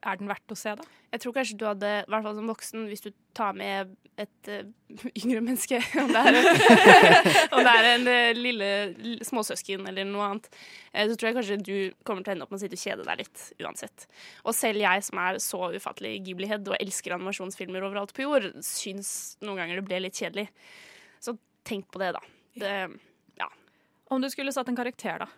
er 0.01 0.19
den 0.21 0.31
verdt 0.31 0.53
å 0.53 0.57
se, 0.59 0.73
da? 0.79 0.85
Jeg 1.11 1.23
tror 1.23 1.35
kanskje 1.37 1.57
du 1.59 1.65
hadde, 1.67 1.89
i 2.05 2.11
hvert 2.13 2.25
fall 2.25 2.37
som 2.39 2.51
voksen, 2.51 2.85
hvis 2.89 3.03
du 3.05 3.11
tar 3.37 3.57
med 3.57 3.91
et 4.21 4.51
uh, 4.53 4.69
yngre 5.23 5.43
menneske, 5.45 5.81
om 6.01 6.13
det 6.13 6.23
er, 6.31 6.39
om 7.55 7.67
det 7.67 7.73
er 7.73 7.89
en 7.91 8.09
eh, 8.13 8.31
lille 8.37 8.71
småsøsken 9.27 9.89
eller 9.91 10.09
noe 10.09 10.29
annet, 10.29 10.49
eh, 10.93 11.11
så 11.11 11.17
tror 11.17 11.31
jeg 11.31 11.39
kanskje 11.39 11.59
du 11.67 11.75
kommer 12.07 12.25
til 12.25 12.33
å 12.33 12.37
ende 12.37 12.47
opp 12.47 12.55
med 12.55 12.61
å 12.61 12.65
sitte 12.65 12.79
og 12.79 12.85
kjede 12.85 13.07
deg 13.09 13.23
litt 13.23 13.45
uansett. 13.65 14.07
Og 14.45 14.57
selv 14.57 14.85
jeg 14.85 15.07
som 15.09 15.23
er 15.25 15.41
så 15.45 15.63
ufattelig 15.75 16.17
Ghibli-head 16.29 16.71
og 16.71 16.79
elsker 16.79 17.17
animasjonsfilmer 17.17 17.89
overalt 17.89 18.15
på 18.17 18.27
jord, 18.27 18.51
syns 18.65 19.13
noen 19.45 19.63
ganger 19.63 19.81
det 19.81 19.87
ble 19.89 20.03
litt 20.07 20.21
kjedelig. 20.21 20.49
Så 21.21 21.37
tenk 21.67 21.91
på 21.93 22.03
det, 22.03 22.15
da. 22.17 22.25
Det, 22.61 22.75
ja. 23.41 23.51
Om 24.11 24.25
du 24.25 24.31
skulle 24.33 24.55
satt 24.55 24.71
en 24.73 24.79
karakter, 24.79 25.27
da? 25.27 25.31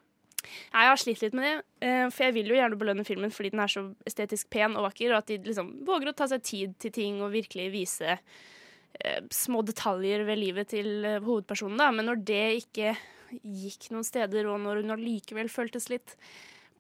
Nei, 0.42 0.84
Jeg 0.84 0.90
har 0.90 1.00
slitt 1.00 1.22
litt 1.22 1.36
med 1.38 1.46
det, 1.46 1.54
eh, 1.86 2.06
for 2.10 2.26
jeg 2.26 2.36
vil 2.38 2.52
jo 2.52 2.58
gjerne 2.58 2.78
belønne 2.80 3.06
filmen 3.06 3.34
fordi 3.34 3.52
den 3.54 3.62
er 3.62 3.72
så 3.72 3.84
estetisk 4.08 4.50
pen 4.50 4.76
og 4.76 4.88
vakker, 4.88 5.12
og 5.12 5.22
at 5.22 5.30
de 5.30 5.38
liksom 5.38 5.74
våger 5.86 6.10
å 6.10 6.16
ta 6.18 6.28
seg 6.30 6.44
tid 6.46 6.76
til 6.82 6.94
ting 6.94 7.20
og 7.22 7.34
virkelig 7.34 7.68
vise 7.74 8.16
eh, 8.16 9.20
små 9.30 9.62
detaljer 9.66 10.26
ved 10.28 10.40
livet 10.40 10.72
til 10.74 11.04
eh, 11.04 11.20
hovedpersonen. 11.22 11.78
da. 11.80 11.90
Men 11.94 12.10
når 12.10 12.24
det 12.32 12.46
ikke 12.64 12.96
gikk 13.40 13.90
noen 13.92 14.06
steder, 14.06 14.48
og 14.50 14.60
når 14.60 14.82
hun 14.82 14.96
allikevel 14.96 15.52
føltes 15.52 15.88
litt 15.92 16.16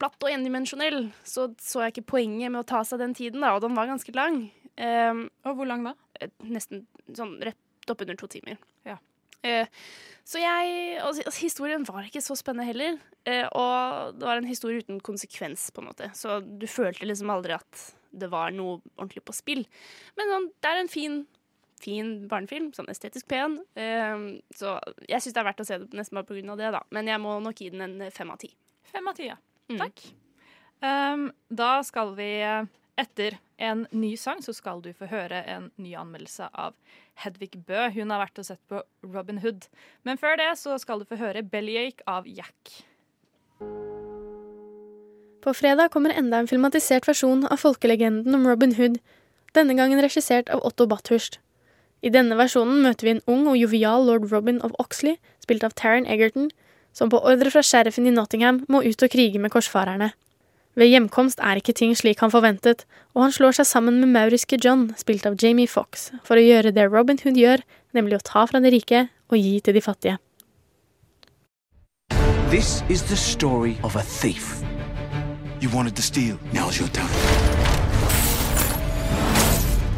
platt 0.02 0.18
og 0.24 0.32
endimensjonell, 0.32 1.06
så 1.24 1.52
så 1.62 1.84
jeg 1.84 1.94
ikke 1.94 2.10
poenget 2.16 2.52
med 2.52 2.64
å 2.64 2.68
ta 2.68 2.82
seg 2.84 3.00
den 3.02 3.14
tiden, 3.16 3.44
da, 3.44 3.54
og 3.54 3.62
den 3.64 3.76
var 3.78 3.90
ganske 3.90 4.14
lang. 4.16 4.44
Um, 4.80 5.26
og 5.46 5.58
hvor 5.58 5.68
lang 5.68 5.84
da? 5.84 5.92
Nesten 6.48 6.86
sånn 7.12 7.36
rett 7.44 7.92
oppunder 7.92 8.16
to 8.18 8.28
timer. 8.30 8.58
Ja. 8.88 8.96
Eh, 9.42 9.66
så 10.24 10.38
jeg 10.38 10.98
altså, 11.02 11.26
Historien 11.42 11.84
var 11.88 12.06
ikke 12.06 12.22
så 12.24 12.36
spennende 12.38 12.68
heller. 12.68 12.98
Eh, 13.26 13.46
og 13.58 14.16
det 14.18 14.26
var 14.28 14.40
en 14.40 14.48
historie 14.48 14.82
uten 14.82 15.00
konsekvens, 15.02 15.70
på 15.74 15.82
en 15.82 15.90
måte. 15.90 16.10
Så 16.18 16.40
du 16.40 16.66
følte 16.70 17.08
liksom 17.08 17.30
aldri 17.34 17.56
at 17.58 17.84
det 18.12 18.28
var 18.32 18.52
noe 18.54 18.80
ordentlig 18.98 19.24
på 19.26 19.34
spill. 19.36 19.62
Men 20.18 20.30
sånn, 20.30 20.50
det 20.62 20.70
er 20.70 20.80
en 20.82 20.92
fin, 20.92 21.20
fin 21.82 22.12
barnefilm. 22.30 22.70
Sånn 22.76 22.90
estetisk 22.92 23.28
pen. 23.32 23.60
Eh, 23.78 24.28
så 24.58 24.76
jeg 25.08 25.24
syns 25.24 25.36
det 25.36 25.42
er 25.42 25.48
verdt 25.50 25.64
å 25.64 25.68
se 25.68 25.80
det 25.82 25.98
nesten 25.98 26.20
bare 26.20 26.42
av 26.54 26.60
det, 26.60 26.74
da. 26.78 26.84
Men 26.94 27.10
jeg 27.10 27.22
må 27.22 27.38
nok 27.42 27.64
gi 27.64 27.72
den 27.74 27.86
en 27.88 28.10
fem 28.14 28.30
av 28.34 28.42
ti. 28.42 28.52
Fem 28.92 29.08
av 29.08 29.18
ti, 29.18 29.30
ja. 29.30 29.38
Takk. 29.72 30.02
Um, 30.82 31.28
da 31.48 31.76
skal 31.86 32.10
vi 32.18 32.30
etter 33.02 33.38
en 33.62 33.84
ny 33.94 34.14
sang 34.18 34.40
så 34.42 34.54
skal 34.56 34.80
du 34.82 34.90
få 34.96 35.08
høre 35.10 35.42
en 35.50 35.68
ny 35.80 35.94
anmeldelse 35.98 36.48
av 36.50 36.74
Hedvig 37.22 37.52
Bø. 37.66 37.88
Hun 37.94 38.10
har 38.14 38.22
vært 38.24 38.40
og 38.42 38.48
sett 38.48 38.62
på 38.70 38.82
Robin 39.06 39.42
Hood. 39.42 39.68
Men 40.06 40.18
før 40.20 40.38
det 40.40 40.50
så 40.60 40.78
skal 40.82 41.02
du 41.02 41.08
få 41.08 41.18
høre 41.20 41.44
Bellyache 41.46 42.02
av 42.10 42.26
Jack. 42.26 42.82
På 45.42 45.54
fredag 45.58 45.90
kommer 45.90 46.14
enda 46.14 46.38
en 46.38 46.50
filmatisert 46.50 47.06
versjon 47.08 47.46
av 47.50 47.58
folkelegenden 47.58 48.34
om 48.38 48.46
Robin 48.46 48.76
Hood, 48.78 49.00
denne 49.58 49.74
gangen 49.74 50.00
regissert 50.00 50.50
av 50.54 50.62
Otto 50.64 50.86
Bathurst. 50.86 51.40
I 52.02 52.10
denne 52.14 52.38
versjonen 52.38 52.82
møter 52.82 53.06
vi 53.06 53.14
en 53.16 53.24
ung 53.30 53.48
og 53.50 53.58
jovial 53.58 54.06
lord 54.06 54.30
Robin 54.32 54.60
of 54.62 54.74
Oxley, 54.82 55.18
spilt 55.42 55.66
av 55.66 55.74
Taron 55.78 56.06
Egerton, 56.06 56.50
som 56.94 57.10
på 57.10 57.20
ordre 57.26 57.50
fra 57.50 57.62
sheriffen 57.62 58.06
i 58.06 58.14
Nottingham 58.14 58.62
må 58.70 58.82
ut 58.86 59.02
og 59.02 59.12
krige 59.12 59.42
med 59.42 59.52
korsfarerne. 59.54 60.12
Ved 60.74 60.88
hjemkomst 60.88 61.40
er 61.44 61.60
ikke 61.60 61.74
ting 61.76 61.92
slik 61.96 62.22
han 62.24 62.32
forventet, 62.32 62.86
og 63.12 63.26
han 63.26 63.34
slår 63.34 63.58
seg 63.58 63.68
sammen 63.68 63.98
med 64.00 64.08
mauriske 64.14 64.56
John, 64.56 64.88
spilt 64.96 65.26
av 65.28 65.36
Jamie 65.36 65.68
Fox, 65.68 66.10
for 66.24 66.40
å 66.40 66.44
gjøre 66.44 66.72
det 66.72 66.88
Robin 66.88 67.20
Hood 67.20 67.36
gjør, 67.36 67.60
nemlig 67.92 68.16
å 68.16 68.24
ta 68.24 68.46
fra 68.48 68.60
de 68.64 68.72
rike 68.72 69.06
og 69.28 69.36
gi 69.36 69.58
til 69.60 69.76
de 69.76 69.84
fattige. 69.84 70.16
This 72.48 72.82
is 72.88 73.02
the 73.02 73.16
story 73.16 73.76
of 73.82 73.96
a 73.96 74.02
thief. 74.02 74.62
You 75.60 75.68
wanted 75.70 75.94
to 75.96 76.02
steal. 76.02 76.38
Now's 76.52 76.78
your 76.80 76.88
time. 76.88 77.08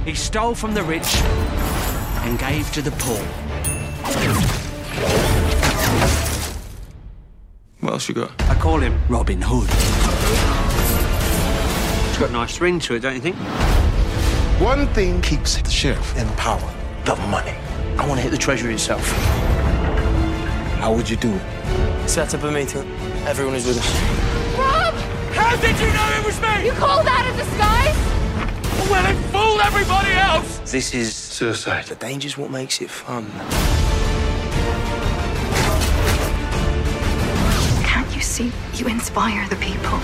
He 0.05 0.15
stole 0.15 0.55
from 0.55 0.75
the 0.75 0.83
rich 0.83 1.23
and 2.27 2.39
gave 2.39 2.71
to 2.75 2.83
the 2.83 2.93
poor. 2.99 3.23
What 7.85 7.93
else 7.93 8.09
you 8.09 8.15
got? 8.15 8.33
I 8.49 8.55
call 8.55 8.79
him 8.79 8.99
Robin 9.11 9.43
Hood. 9.45 9.69
It's 12.09 12.19
got 12.19 12.31
a 12.31 12.33
nice 12.33 12.59
ring 12.59 12.81
to 12.81 12.95
it, 12.95 13.01
don't 13.01 13.15
you 13.15 13.21
think? 13.21 13.37
One 14.59 14.87
thing 14.95 15.21
keeps 15.21 15.61
the 15.61 15.69
sheriff 15.69 16.17
in 16.17 16.27
power 16.29 16.67
the 17.05 17.15
money. 17.29 17.51
I 17.99 18.09
want 18.09 18.15
to 18.15 18.23
hit 18.23 18.31
the 18.31 18.39
treasury 18.39 18.73
itself. 18.73 19.07
How 20.81 20.95
would 20.95 21.11
you 21.11 21.17
do 21.17 21.35
it? 21.35 22.09
Set 22.09 22.35
up 22.35 22.43
a 22.45 22.51
meeting. 22.51 22.91
Everyone 23.27 23.55
is 23.55 23.67
with 23.67 23.77
us. 23.77 24.57
Rob! 24.57 24.95
How 25.35 25.55
did 25.57 25.79
you 25.79 25.93
know 25.93 26.21
it 26.21 26.25
was 26.25 26.41
me? 26.41 26.65
You 26.65 26.73
call 26.73 27.05
that 27.05 27.31
a 27.31 27.37
disguise? 27.37 28.91
Well, 28.91 29.05
it 29.05 29.17
fooled 29.31 29.61
everybody 29.61 30.13
else! 30.13 30.73
This 30.73 30.95
is 30.95 31.15
suicide. 31.15 31.85
The 31.85 31.97
danger's 31.97 32.39
what 32.39 32.51
makes 32.51 32.81
it 32.81 32.89
fun. 32.89 33.31
See? 38.35 38.51
You 38.79 38.89
inspire 38.91 39.47
the 39.49 39.57
people. 39.57 39.99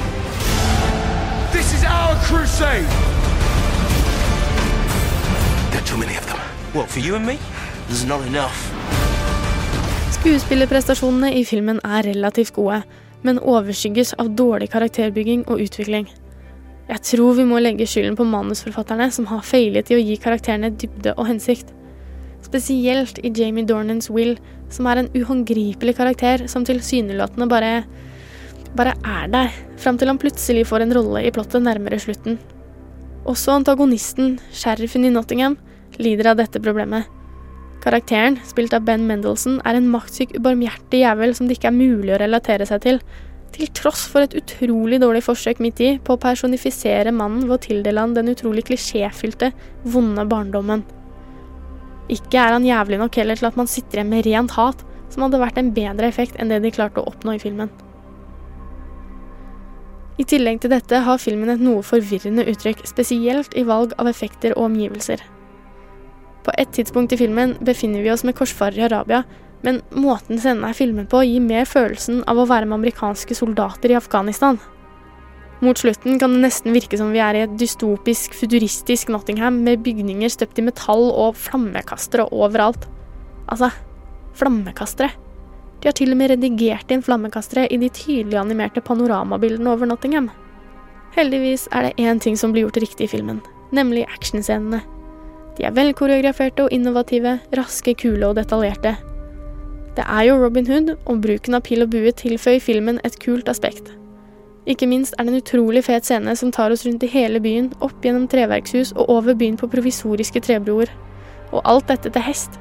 This 1.53 1.75
is 1.75 1.83
our 1.85 2.15
crusade! 2.27 2.87
There 5.71 5.81
are 5.83 5.87
too 5.87 5.99
many 5.99 6.17
of 6.17 6.27
them. 6.31 6.39
What, 6.73 6.89
for 6.89 7.01
you 7.01 7.17
and 7.17 7.27
me? 7.27 7.39
There's 7.89 8.07
not 8.07 8.23
enough. 8.27 8.59
Skuespillerprestasjonene 10.21 11.33
i 11.41 11.45
filmen 11.45 11.81
er 11.83 12.07
relativt 12.07 12.55
gode, 12.55 12.83
men 13.27 13.41
overskygges 13.41 14.15
av 14.23 14.31
dårlig 14.39 14.71
karakterbygging 14.71 15.47
og 15.49 15.63
utvikling. 15.65 16.07
Jeg 16.91 17.03
tror 17.07 17.35
vi 17.39 17.47
må 17.47 17.59
legge 17.59 17.87
skylden 17.87 18.19
på 18.19 18.27
manusforfatterne, 18.29 19.11
som 19.11 19.27
har 19.31 19.43
feilet 19.47 19.91
i 19.91 19.97
å 19.97 20.03
gi 20.03 20.19
karakterene 20.23 20.71
dybde 20.71 21.17
og 21.17 21.27
hensikt. 21.31 21.75
Spesielt 22.47 23.19
i 23.25 23.33
Jamie 23.35 23.67
Dornans 23.67 24.11
Will, 24.11 24.37
som 24.71 24.87
er 24.87 25.03
en 25.03 25.11
uhåndgripelig 25.17 25.97
karakter 25.99 26.47
som 26.51 26.67
tilsynelatende 26.67 27.51
bare 27.51 27.73
bare 28.77 28.95
er 29.03 29.31
der, 29.33 29.55
fram 29.81 29.99
til 29.99 30.11
han 30.11 30.21
plutselig 30.21 30.67
får 30.69 30.85
en 30.85 30.95
rolle 30.95 31.25
i 31.27 31.33
plottet 31.35 31.65
nærmere 31.65 31.99
slutten. 32.03 32.39
Også 33.29 33.53
antagonisten, 33.55 34.39
sheriffen 34.53 35.05
i 35.05 35.13
Nottingham, 35.13 35.59
lider 35.99 36.31
av 36.33 36.39
dette 36.41 36.63
problemet. 36.63 37.09
Karakteren, 37.81 38.37
spilt 38.45 38.75
av 38.77 38.85
Ben 38.85 39.07
Mendelsohn, 39.09 39.59
er 39.65 39.79
en 39.79 39.89
maktsyk, 39.89 40.35
ubarmhjertig 40.37 41.01
jævel 41.03 41.35
som 41.37 41.49
det 41.49 41.57
ikke 41.57 41.71
er 41.71 41.77
mulig 41.77 42.15
å 42.15 42.21
relatere 42.21 42.67
seg 42.69 42.83
til, 42.85 43.01
til 43.55 43.71
tross 43.75 44.05
for 44.09 44.25
et 44.25 44.37
utrolig 44.39 45.01
dårlig 45.03 45.25
forsøk 45.27 45.61
midt 45.65 45.81
i 45.83 45.91
på 46.05 46.15
å 46.15 46.21
personifisere 46.21 47.13
mannen 47.15 47.49
ved 47.49 47.57
å 47.57 47.63
tildele 47.65 48.05
han 48.05 48.15
den 48.15 48.31
utrolig 48.33 48.67
klisjéfylte, 48.69 49.51
vonde 49.91 50.27
barndommen. 50.31 50.85
Ikke 52.11 52.43
er 52.43 52.57
han 52.57 52.67
jævlig 52.67 53.01
nok 53.01 53.21
heller 53.21 53.39
til 53.39 53.51
at 53.51 53.59
man 53.59 53.71
sitter 53.71 54.01
igjen 54.01 54.13
med 54.13 54.27
rent 54.27 54.57
hat, 54.59 54.85
som 55.11 55.27
hadde 55.27 55.43
vært 55.43 55.59
en 55.59 55.73
bedre 55.75 56.11
effekt 56.11 56.37
enn 56.39 56.53
det 56.53 56.61
de 56.63 56.75
klarte 56.75 57.03
å 57.03 57.09
oppnå 57.11 57.37
i 57.37 57.43
filmen. 57.43 57.71
I 60.21 60.25
tillegg 60.29 60.59
til 60.61 60.73
dette 60.75 60.99
har 61.07 61.21
filmen 61.21 61.49
et 61.49 61.63
noe 61.65 61.81
forvirrende 61.87 62.45
uttrykk, 62.51 62.83
spesielt 62.89 63.55
i 63.57 63.65
valg 63.65 63.95
av 63.97 64.11
effekter 64.11 64.53
og 64.57 64.67
omgivelser. 64.69 65.23
På 66.45 66.53
et 66.61 66.73
tidspunkt 66.77 67.15
i 67.15 67.21
filmen 67.21 67.55
befinner 67.65 68.05
vi 68.05 68.13
oss 68.13 68.25
med 68.27 68.37
korsfarer 68.37 68.83
i 68.83 68.85
Arabia, 68.89 69.23
men 69.65 69.81
måten 69.93 70.41
scenen 70.41 70.67
er 70.69 70.77
filmet 70.77 71.09
på, 71.13 71.23
gir 71.25 71.41
mer 71.45 71.67
følelsen 71.69 72.23
av 72.29 72.41
å 72.41 72.49
være 72.49 72.69
med 72.69 72.81
amerikanske 72.81 73.37
soldater 73.37 73.93
i 73.93 73.97
Afghanistan. 73.99 74.61
Mot 75.61 75.77
slutten 75.77 76.17
kan 76.21 76.33
det 76.33 76.45
nesten 76.47 76.73
virke 76.73 76.97
som 76.97 77.13
vi 77.13 77.21
er 77.21 77.37
i 77.37 77.43
et 77.45 77.57
dystopisk, 77.61 78.37
futuristisk 78.37 79.13
Nottingham 79.13 79.59
med 79.65 79.83
bygninger 79.85 80.33
støpt 80.33 80.61
i 80.61 80.65
metall 80.65 81.11
og 81.11 81.37
flammekastere 81.37 82.29
overalt. 82.33 82.89
Altså, 83.53 83.69
flammekastere. 84.41 85.13
De 85.81 85.89
har 85.89 85.97
til 85.97 86.13
og 86.13 86.19
med 86.21 86.31
redigert 86.35 86.93
inn 86.93 87.03
flammekastere 87.05 87.67
i 87.73 87.79
de 87.81 87.89
tydelig 87.89 88.37
animerte 88.37 88.83
panoramabildene 88.85 89.73
over 89.73 89.89
Nottingham. 89.89 90.29
Heldigvis 91.17 91.67
er 91.73 91.89
det 91.89 91.95
én 91.99 92.21
ting 92.21 92.37
som 92.37 92.53
blir 92.53 92.67
gjort 92.67 92.83
riktig 92.85 93.09
i 93.09 93.13
filmen, 93.17 93.41
nemlig 93.73 94.05
actionscenene. 94.07 94.83
De 95.57 95.65
er 95.67 95.75
velkoreograferte 95.75 96.67
og 96.67 96.73
innovative, 96.73 97.39
raske, 97.57 97.95
kule 97.99 98.29
og 98.29 98.37
detaljerte. 98.39 98.95
Det 99.97 100.05
er 100.07 100.29
jo 100.29 100.37
Robin 100.39 100.69
Hood, 100.69 100.95
og 101.07 101.25
bruken 101.25 101.57
av 101.59 101.65
pil 101.67 101.83
og 101.83 101.91
bue 101.91 102.13
tilføyer 102.15 102.63
filmen 102.63 103.01
et 103.05 103.19
kult 103.21 103.49
aspekt. 103.51 103.91
Ikke 104.71 104.87
minst 104.87 105.17
er 105.19 105.27
det 105.27 105.33
en 105.33 105.41
utrolig 105.41 105.83
fet 105.85 106.07
scene 106.07 106.37
som 106.37 106.53
tar 106.53 106.71
oss 106.71 106.85
rundt 106.87 107.03
i 107.03 107.11
hele 107.11 107.41
byen, 107.43 107.73
opp 107.81 108.05
gjennom 108.05 108.29
treverkshus 108.31 108.93
og 108.95 109.11
over 109.11 109.35
byen 109.35 109.57
på 109.59 109.69
provisoriske 109.73 110.45
trebroer. 110.45 110.93
Og 111.51 111.65
alt 111.65 111.89
dette 111.89 112.13
til 112.13 112.23
hest. 112.23 112.61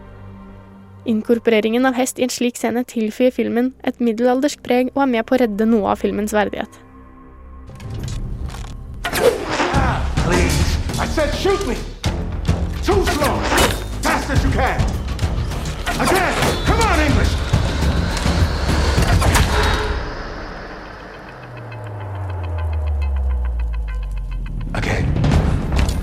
Inkorporeringen 1.09 1.85
av 1.85 1.95
hest 1.97 2.19
i 2.19 2.23
en 2.23 2.29
slik 2.29 2.57
scene 2.59 2.83
tilføyer 2.85 3.33
filmen 3.33 3.71
et 3.89 3.97
middelaldersk 3.97 4.61
preg 4.61 4.91
og 4.93 5.01
er 5.07 5.09
med 5.15 5.25
på 5.25 5.33
å 5.33 5.41
redde 5.41 5.65
noe 5.65 5.89
av 5.95 6.03
filmens 6.03 6.35
verdighet. 6.37 6.69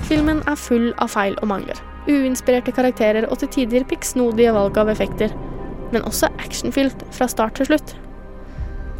Filmen 0.07 0.43
er 0.47 0.55
full 0.55 0.91
av 0.99 1.15
feil 1.15 1.39
og 1.39 1.47
mangler. 1.55 1.96
Uinspirerte 2.07 2.71
karakterer 2.71 3.27
og 3.27 3.41
til 3.41 3.51
tider 3.53 3.85
pikksnodige 3.87 4.53
valg 4.55 4.77
av 4.79 4.91
effekter. 4.93 5.33
Men 5.91 6.05
også 6.07 6.31
actionfylt 6.39 7.03
fra 7.15 7.27
start 7.31 7.59
til 7.59 7.69
slutt. 7.69 7.95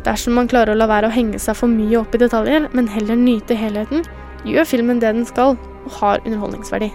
Dersom 0.07 0.37
man 0.39 0.47
klarer 0.47 0.75
å 0.75 0.79
la 0.79 0.87
være 0.87 1.09
å 1.09 1.15
henge 1.15 1.39
seg 1.41 1.57
for 1.59 1.71
mye 1.71 1.99
opp 1.99 2.15
i 2.15 2.21
detaljer, 2.21 2.69
men 2.75 2.87
heller 2.91 3.19
nyte 3.19 3.57
helheten, 3.59 4.05
gjør 4.47 4.69
filmen 4.69 5.01
det 5.03 5.11
den 5.15 5.27
skal, 5.27 5.57
og 5.87 5.99
har 5.99 6.23
underholdningsverdi. 6.23 6.91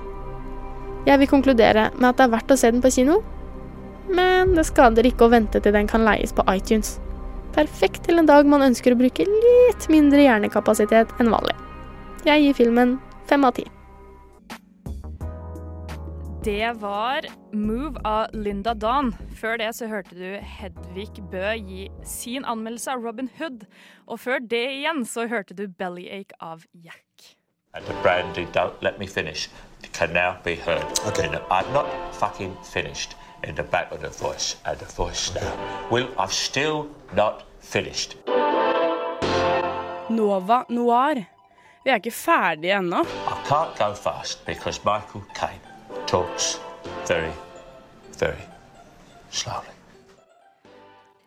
Jeg 1.08 1.18
vil 1.18 1.28
konkludere 1.28 1.88
med 1.96 2.08
at 2.12 2.20
det 2.20 2.28
er 2.28 2.34
verdt 2.36 2.54
å 2.54 2.58
se 2.60 2.70
den 2.70 2.84
på 2.84 2.92
kino, 2.94 3.18
men 4.12 4.54
det 4.56 4.64
skader 4.68 5.06
ikke 5.08 5.26
å 5.26 5.32
vente 5.32 5.60
til 5.60 5.74
den 5.74 5.90
kan 5.90 6.04
leies 6.06 6.34
på 6.36 6.44
iTunes. 6.52 6.96
Perfekt 7.52 8.06
til 8.06 8.20
en 8.20 8.28
dag 8.28 8.48
man 8.48 8.64
ønsker 8.70 8.94
å 8.94 9.00
bruke 9.00 9.26
litt 9.28 9.88
mindre 9.92 10.24
hjernekapasitet 10.24 11.12
enn 11.20 11.32
vanlig. 11.32 11.56
Jeg 12.24 12.46
gir 12.46 12.58
filmen 12.62 12.96
fem 13.28 13.44
av 13.44 13.56
ti. 13.58 13.66
Det 16.44 16.72
var 16.72 17.20
Move 17.52 18.00
av 18.04 18.26
Linda 18.32 18.74
Dawn. 18.74 19.12
Før 19.40 19.60
det 19.60 19.68
så 19.78 19.86
hørte 19.86 20.16
du 20.18 20.40
Hedvig 20.42 21.22
Bø 21.30 21.52
gi 21.54 21.84
sin 22.02 22.42
anmeldelse 22.42 22.90
av 22.90 23.04
Robin 23.06 23.28
Hood. 23.38 23.62
Og 24.10 24.18
før 24.24 24.42
det 24.50 24.64
igjen 24.72 25.04
så 25.06 25.28
hørte 25.30 25.54
du 25.54 25.68
Bellyache 25.68 26.34
av 26.40 26.64
Jack. 26.74 27.36
And 27.74 27.86
the 27.86 27.94
brandy 28.02 28.48
don't 28.56 28.82
let 28.82 28.98
me 28.98 29.06
finish 29.06 29.48
can 29.92 30.12
now 30.12 30.34
be 30.42 30.56
heard. 30.56 30.82
Okay. 31.06 31.30
I'm 31.50 31.72
not 31.72 31.86
fucking 32.12 32.56
finished 32.64 33.14
in 33.44 33.54
the 33.54 33.62
back 33.62 33.92
of 33.92 34.00
the 34.00 34.10
voice 34.10 34.56
and 34.66 34.78
the 34.78 34.90
voice 34.96 35.32
now. 35.34 35.54
Well, 35.92 36.08
I'm 36.18 36.30
still 36.30 36.88
not 37.14 37.44
finished. 37.60 38.16
Nova 40.10 40.64
Noir. 40.68 41.24
Vi 41.84 41.90
er 41.90 41.94
ikke 41.94 42.10
ferdige 42.10 42.74
ennå. 42.78 43.00
I 43.02 43.36
can't 43.46 43.78
go 43.78 43.94
fast 43.94 44.46
because 44.46 44.80
Michael 44.84 45.22
Caine 45.34 45.71
talks 46.12 46.60
very, 47.08 47.32
very 48.18 48.42
slowly. 49.30 49.72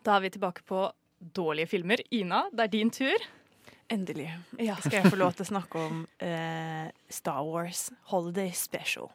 Da 0.05 0.19
er 0.19 0.19
vi 0.19 0.29
tilbake 0.29 0.61
på 0.63 0.91
dårlige 1.33 1.67
filmer. 1.67 1.97
Ina, 2.13 2.43
det 2.53 2.67
er 2.67 2.67
din 2.67 2.91
tur. 2.93 3.25
Endelig. 3.89 4.29
Skal 4.83 4.99
jeg 4.99 5.09
få 5.09 5.17
lov 5.17 5.33
til 5.33 5.47
å 5.47 5.49
snakke 5.49 5.81
om 5.87 6.03
eh, 6.21 6.85
Star 7.09 7.41
Wars 7.41 7.89
Holiday 8.13 8.51
Special. 8.53 9.09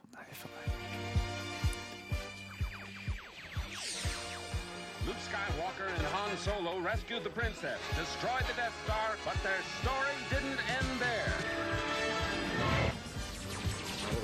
Luke 5.07 5.23
Skywalker 5.23 5.87
and 5.87 6.07
Han 6.17 6.37
Solo 6.43 6.81
rescued 6.83 7.23
the 7.23 7.31
princess, 7.31 7.79
destroyed 7.95 8.43
the 8.51 8.59
Death 8.59 8.75
Star, 8.85 9.15
but 9.25 9.39
their 9.47 9.63
story 9.79 10.19
didn't 10.35 10.59
end 10.67 10.91
there. 10.99 11.40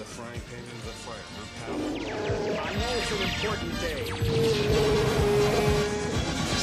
The 0.07 0.13
frying 0.23 0.41
pan 0.49 0.61
in 0.61 0.67
the 0.87 0.95
fire, 1.03 1.27
huh, 1.35 1.47
pal? 1.67 1.75
I 2.63 2.71
know 2.79 2.93
it's 2.95 3.11
an 3.11 3.23
important 3.27 3.75
day. 3.81 4.05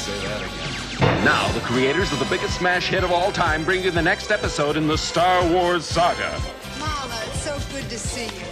Say 0.00 0.18
that 0.24 0.40
again. 0.40 1.24
Now, 1.24 1.52
the 1.52 1.60
creators 1.60 2.10
of 2.12 2.20
the 2.20 2.24
biggest 2.24 2.56
smash 2.56 2.88
hit 2.88 3.04
of 3.04 3.12
all 3.12 3.30
time 3.32 3.64
bring 3.64 3.82
you 3.84 3.90
the 3.90 4.00
next 4.00 4.30
episode 4.30 4.78
in 4.78 4.86
the 4.88 4.96
Star 4.96 5.46
Wars 5.52 5.84
saga. 5.84 6.40
Mama, 6.78 7.20
it's 7.26 7.42
so 7.42 7.58
good 7.70 7.88
to 7.90 7.98
see 7.98 8.24
you. 8.24 8.46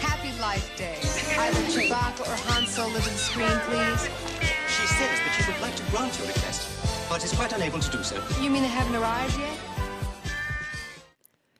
Happy 0.00 0.32
Life 0.40 0.74
Day. 0.78 0.96
Either 1.36 1.60
Chewbacca 1.68 2.20
or 2.20 2.36
Han 2.48 2.66
Solo 2.66 2.98
to 2.98 3.10
the 3.10 3.18
screen, 3.18 3.58
please. 3.68 4.08
She 4.40 4.86
says 4.96 5.18
that 5.20 5.34
she 5.36 5.52
would 5.52 5.60
like 5.60 5.76
to 5.76 5.82
grant 5.90 6.16
your 6.18 6.28
request, 6.28 6.70
but 7.10 7.22
is 7.22 7.32
quite 7.32 7.52
unable 7.52 7.80
to 7.80 7.90
do 7.90 8.02
so. 8.02 8.16
You 8.40 8.48
mean 8.48 8.62
they 8.62 8.68
haven't 8.68 8.96
arrived 8.96 9.38
yet? 9.38 9.58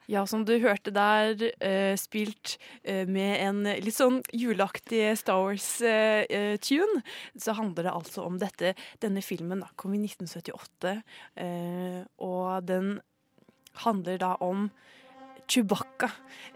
Ja, 0.08 0.24
som 0.26 0.46
du 0.48 0.54
hørte 0.62 0.92
der, 0.94 1.36
uh, 1.60 1.94
spilt 2.00 2.56
uh, 2.88 3.04
med 3.08 3.34
en 3.44 3.62
litt 3.84 3.96
sånn 3.98 4.22
juleaktig 4.32 5.02
Star 5.20 5.42
Wars-tune, 5.44 7.02
så 7.36 7.56
handler 7.58 7.88
det 7.88 7.94
altså 7.94 8.24
om 8.24 8.38
dette. 8.40 8.72
Denne 9.04 9.22
filmen 9.24 9.60
da, 9.64 9.68
kom 9.76 9.92
i 9.96 10.00
1978, 10.00 10.96
eh, 11.44 12.00
og 12.24 12.64
den 12.68 12.98
handler 13.84 14.20
da 14.20 14.34
om 14.44 14.68
Chewbacca. 15.48 16.10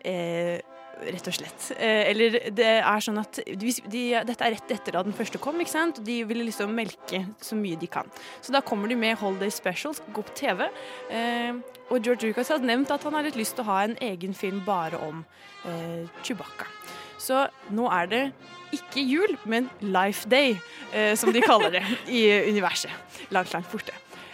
Eh, 0.05 0.61
rett 1.03 1.29
og 1.31 1.37
slett. 1.37 1.67
Eh, 1.77 2.11
eller 2.11 2.39
det 2.55 2.69
er 2.81 3.05
sånn 3.05 3.21
at 3.23 3.41
de, 3.45 3.75
de, 3.91 4.03
Dette 4.29 4.47
er 4.47 4.57
rett 4.57 4.75
etter 4.77 4.97
da 4.97 5.03
den 5.07 5.17
første 5.17 5.41
kom, 5.43 5.61
ikke 5.63 5.75
sant? 5.75 6.01
de 6.07 6.21
ville 6.29 6.47
liksom 6.47 6.73
melke 6.77 7.25
så 7.43 7.59
mye 7.59 7.79
de 7.81 7.89
kan. 7.91 8.09
Så 8.41 8.55
da 8.55 8.63
kommer 8.65 8.91
de 8.91 8.99
med 8.99 9.19
Holiday 9.21 9.53
Special, 9.53 9.97
gå 10.15 10.25
på 10.29 10.37
TV. 10.39 10.67
Eh, 11.11 11.59
og 11.93 12.01
George 12.01 12.31
Lucas 12.31 12.53
har 12.53 12.63
nevnt 12.65 12.93
at 12.95 13.05
han 13.07 13.19
har 13.19 13.27
litt 13.27 13.39
lyst 13.39 13.59
til 13.59 13.67
å 13.67 13.71
ha 13.73 13.83
en 13.87 13.99
egen 14.03 14.37
film 14.37 14.63
bare 14.67 15.01
om 15.03 15.25
eh, 15.69 16.09
Chewbacca. 16.23 16.71
Så 17.23 17.45
nå 17.71 17.87
er 17.95 18.09
det 18.11 18.23
ikke 18.75 19.05
jul, 19.05 19.37
men 19.47 19.69
Life 19.85 20.27
Day, 20.33 20.57
som 21.21 21.31
de 21.31 21.43
kaller 21.45 21.77
det 21.77 21.85
i 22.11 22.25
universet. 22.49 22.91
Langt, 23.31 23.53
langt 23.53 23.69
borte. 23.71 23.93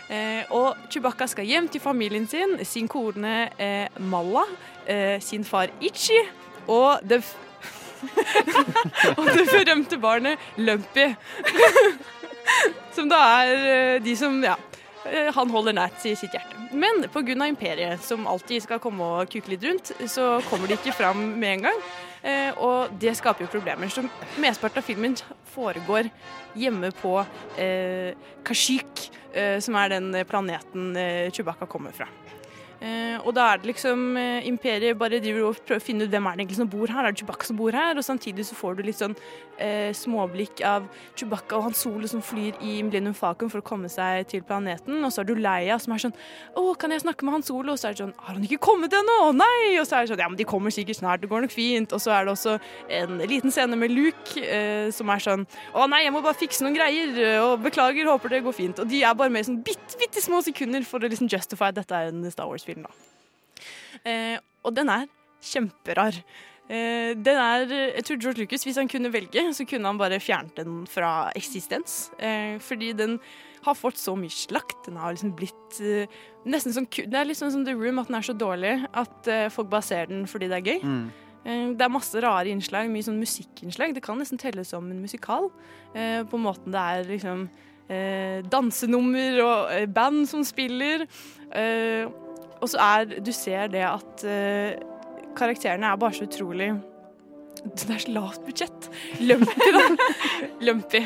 Eh, 0.09 0.49
og 0.57 0.89
Chewbacca 0.89 1.27
skal 1.29 1.45
hjem 1.45 1.67
til 1.69 1.83
familien 1.85 2.25
sin, 2.29 2.57
sin 2.65 2.89
kone 2.89 3.51
eh, 3.61 3.89
Malla, 4.01 4.47
eh, 4.89 5.21
sin 5.21 5.45
far 5.45 5.69
Ichi 5.85 6.17
og 6.69 7.01
det 7.09 7.23
Og 9.19 9.27
det 9.35 9.47
berømte 9.51 9.99
barnet 9.99 10.39
Lumpy. 10.57 11.09
som 12.95 13.09
da 13.11 13.19
er 13.43 13.55
eh, 13.73 14.03
de 14.03 14.15
som 14.17 14.37
Ja. 14.45 14.55
eh, 15.05 15.33
Han 15.35 15.51
holder 15.51 15.75
nært 15.75 16.05
i 16.07 16.15
sitt 16.15 16.31
hjerte. 16.37 16.55
Men 16.73 17.03
pga. 17.11 17.47
imperiet, 17.49 18.03
som 18.05 18.27
alltid 18.27 18.63
skal 18.63 18.79
komme 18.79 19.03
og 19.03 19.31
kuke 19.33 19.51
litt 19.51 19.65
rundt, 19.65 19.93
så 20.07 20.41
kommer 20.51 20.69
de 20.69 20.75
ikke 20.79 20.95
fram 20.95 21.17
med 21.41 21.57
en 21.57 21.63
gang. 21.69 21.83
eh, 22.23 22.53
og 22.57 22.91
det 23.01 23.17
skaper 23.17 23.45
jo 23.47 23.51
problemer. 23.51 23.89
Så 23.89 24.03
mesteparten 24.39 24.79
av 24.79 24.85
filmen 24.85 25.17
foregår 25.55 26.11
hjemme 26.55 26.93
på 27.03 27.19
eh, 27.59 28.15
Kashyyyk, 28.45 29.11
eh, 29.35 29.59
som 29.61 29.75
er 29.75 29.89
den 29.89 30.13
planeten 30.27 30.95
Chewbacca 31.33 31.67
kommer 31.67 31.93
fra. 31.93 32.07
Eh, 32.79 33.17
og 33.27 33.33
da 33.35 33.49
er 33.53 33.59
det 33.59 33.67
liksom 33.73 34.03
eh, 34.21 34.45
Imperiet 34.47 34.95
bare 35.01 35.19
driver 35.19 35.49
og 35.49 35.57
prøver 35.67 35.81
å 35.83 35.83
finne 35.83 36.07
ut 36.07 36.13
hvem 36.13 36.27
er 36.31 36.37
det 36.37 36.45
egentlig 36.45 36.59
som 36.61 36.69
bor 36.71 36.87
her. 36.87 37.09
Er 37.09 37.11
det 37.15 37.19
Chewbacca 37.23 37.49
som 37.49 37.57
bor 37.59 37.75
her? 37.75 37.99
Og 37.99 38.05
samtidig 38.07 38.45
så 38.47 38.55
får 38.55 38.77
du 38.79 38.83
litt 38.87 39.01
sånn 39.01 39.17
eh, 39.59 39.91
småblikk 39.99 40.63
av 40.63 40.87
Chewbacca 41.19 41.57
og 41.59 41.65
Han 41.67 41.75
Solo 41.75 42.07
som 42.11 42.23
flyr 42.23 42.55
i 42.63 42.77
Millennium 42.87 43.17
Falcon 43.19 43.51
for 43.51 43.59
å 43.59 43.67
komme 43.67 43.91
seg 43.91 44.29
til 44.31 44.45
planeten. 44.47 45.01
Og 45.03 45.11
så 45.11 45.25
har 45.25 45.27
du 45.27 45.35
Leia 45.35 45.79
som 45.83 45.97
er 45.97 46.05
sånn 46.05 46.15
Å, 46.55 46.63
kan 46.79 46.95
jeg 46.95 47.03
snakke 47.03 47.27
med 47.27 47.35
Han 47.41 47.47
Solo? 47.49 47.75
Og 47.75 47.81
så 47.83 47.89
er 47.91 47.97
det 47.97 48.05
sånn 48.05 48.15
Har 48.23 48.37
han 48.39 48.47
ikke 48.47 48.61
kommet 48.69 48.95
ennå? 48.95 49.17
Nei! 49.41 49.75
Og 49.81 49.89
så 49.91 49.99
er 49.99 50.07
det 50.07 50.13
sånn 50.13 50.23
Ja, 50.23 50.31
men 50.31 50.39
de 50.39 50.47
kommer 50.47 50.71
sikkert 50.75 51.01
snart. 51.01 51.25
Det 51.25 51.33
går 51.33 51.49
nok 51.49 51.57
fint. 51.57 51.97
Og 51.99 52.05
så 52.05 52.15
er 52.15 52.29
det 52.29 52.37
også 52.37 52.55
en 53.01 53.19
liten 53.27 53.51
scene 53.55 53.75
med 53.81 53.91
Luke 53.97 54.39
eh, 54.45 54.93
som 54.95 55.11
er 55.11 55.25
sånn 55.27 55.43
Å 55.75 55.89
nei, 55.91 56.05
jeg 56.07 56.15
må 56.15 56.23
bare 56.23 56.39
fikse 56.39 56.63
noen 56.63 56.79
greier. 56.79 57.11
eh, 57.27 57.41
Og 57.43 57.59
beklager, 57.67 58.07
håper 58.13 58.37
det 58.37 58.43
går 58.47 58.55
fint. 58.55 58.85
Og 58.85 58.87
de 58.95 59.03
er 59.03 59.19
bare 59.19 59.35
med 59.35 59.43
i 59.43 59.51
sånn 59.51 59.59
bitte, 59.67 59.99
bitte 59.99 60.23
små 60.23 60.45
sekunder 60.47 60.87
for 60.87 61.03
å 61.03 61.11
liksom 61.11 61.27
justify 61.33 61.73
at 61.73 61.81
dette 61.83 61.99
er 61.99 62.13
en 62.13 62.23
Star 62.31 62.47
Wars-film, 62.47 62.67
da. 62.77 62.91
Eh, 64.05 64.39
og 64.65 64.75
den 64.75 64.89
er 64.89 65.07
kjemperar. 65.43 66.15
Eh, 66.69 67.15
den 67.17 67.37
er, 67.41 67.67
jeg 67.97 68.05
tror 68.05 68.19
George 68.21 68.41
Lucas, 68.43 68.65
Hvis 68.65 68.77
han 68.77 68.89
kunne 68.89 69.13
velge, 69.13 69.41
så 69.55 69.65
kunne 69.67 69.87
han 69.89 69.99
bare 69.99 70.19
fjernet 70.21 70.57
den 70.57 70.87
fra 70.87 71.31
eksistens. 71.35 72.11
Eh, 72.19 72.59
fordi 72.61 72.93
den 72.93 73.19
har 73.65 73.75
fått 73.75 73.97
så 73.99 74.15
mye 74.17 74.31
slakt. 74.31 74.85
Den 74.87 74.97
har 74.97 75.13
liksom 75.15 75.33
blitt 75.37 75.81
eh, 75.81 76.07
nesten 76.47 76.73
sånn 76.73 76.87
Det 76.91 77.15
er 77.15 77.25
litt 77.25 77.39
sånn 77.41 77.51
som 77.53 77.65
The 77.65 77.73
Room, 77.75 77.99
at 77.99 78.07
den 78.09 78.17
er 78.21 78.23
så 78.23 78.37
dårlig 78.37 78.75
at 78.93 79.27
eh, 79.29 79.49
folk 79.49 79.71
bare 79.71 79.83
ser 79.83 80.07
den 80.07 80.27
fordi 80.27 80.49
det 80.49 80.59
er 80.61 80.69
gøy. 80.75 80.85
Mm. 80.85 81.09
Eh, 81.45 81.65
Det 81.79 81.83
er 81.89 81.89
masse 81.95 82.21
rare 82.21 82.49
innslag, 82.53 82.91
mye 82.93 83.03
sånn 83.07 83.19
musikkinnslag. 83.23 83.95
Det 83.95 84.03
kan 84.05 84.19
nesten 84.21 84.39
telles 84.39 84.69
som 84.69 84.91
en 84.91 85.01
musikal. 85.03 85.51
eh, 85.95 86.23
På 86.29 86.37
måten 86.39 86.71
det 86.73 86.79
er 86.85 87.05
liksom 87.09 87.49
eh, 87.89 88.43
dansenummer 88.45 89.41
og 89.43 89.95
band 89.95 90.29
som 90.29 90.45
spiller. 90.45 91.07
Eh, 91.51 92.07
Og 92.61 92.69
så 92.73 92.79
er 92.83 93.19
Du 93.23 93.33
ser 93.33 93.71
det 93.73 93.85
at 93.87 94.25
eh, 94.27 94.79
karakterene 95.39 95.87
er 95.87 96.01
bare 96.01 96.17
så 96.17 96.27
utrolig 96.27 96.73
Det 97.65 97.91
er 97.91 98.03
så 98.03 98.13
lavt 98.15 98.45
budsjett. 98.47 98.89
Lumpy, 99.21 99.71
da. 99.75 99.83
Lumpy. 100.67 101.01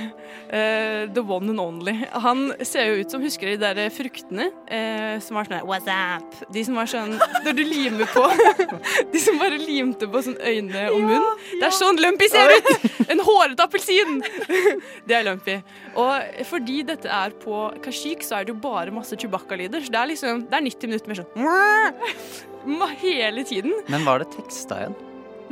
Uh, 0.53 1.09
the 1.15 1.23
one 1.23 1.49
and 1.49 1.61
only. 1.61 1.95
Han 2.13 2.53
ser 2.61 2.91
jo 2.91 3.01
ut 3.01 3.13
som 3.13 3.23
Husker 3.25 3.53
de 3.53 3.57
der 3.63 3.89
fruktene 3.95 4.51
uh, 4.51 5.17
som 5.23 5.39
var 5.39 5.49
sånn 5.49 5.63
What's 5.69 5.89
up? 5.89 6.35
De 6.53 6.65
som 6.67 6.77
var 6.77 6.91
sånn 6.91 7.15
Når 7.17 7.57
du 7.57 7.63
limer 7.65 8.11
på 8.13 8.25
De 9.15 9.23
som 9.23 9.39
bare 9.41 9.57
limte 9.61 10.09
på 10.13 10.23
sånn 10.27 10.37
øyne 10.37 10.83
og 10.93 11.07
munn. 11.07 11.29
Det 11.55 11.69
er 11.69 11.77
sånn 11.77 12.01
Lumpy 12.03 12.29
ser 12.33 12.53
ut! 12.53 12.89
En 13.13 13.23
hårete 13.25 13.65
appelsin! 13.65 14.21
Det 15.09 15.17
er 15.17 15.25
Lumpy. 15.27 15.57
Og 16.01 16.45
fordi 16.49 16.83
dette 16.89 17.09
er 17.13 17.33
på 17.43 17.65
Kashik, 17.85 18.25
så 18.27 18.39
er 18.39 18.47
det 18.47 18.55
jo 18.55 18.61
bare 18.63 18.93
masse 18.95 19.17
Chewbacca-lyder. 19.17 19.87
Så 19.87 19.95
det 19.95 20.03
er 20.03 20.13
liksom 20.13 20.45
Det 20.51 20.59
er 20.59 20.67
90 20.69 20.93
minutter 20.93 21.13
med 21.13 21.23
sånn 21.23 22.91
Hele 23.03 23.47
tiden. 23.49 23.75
Men 23.91 24.05
var 24.07 24.23
det 24.23 24.31
teksta 24.37 24.83
igjen? 24.83 25.01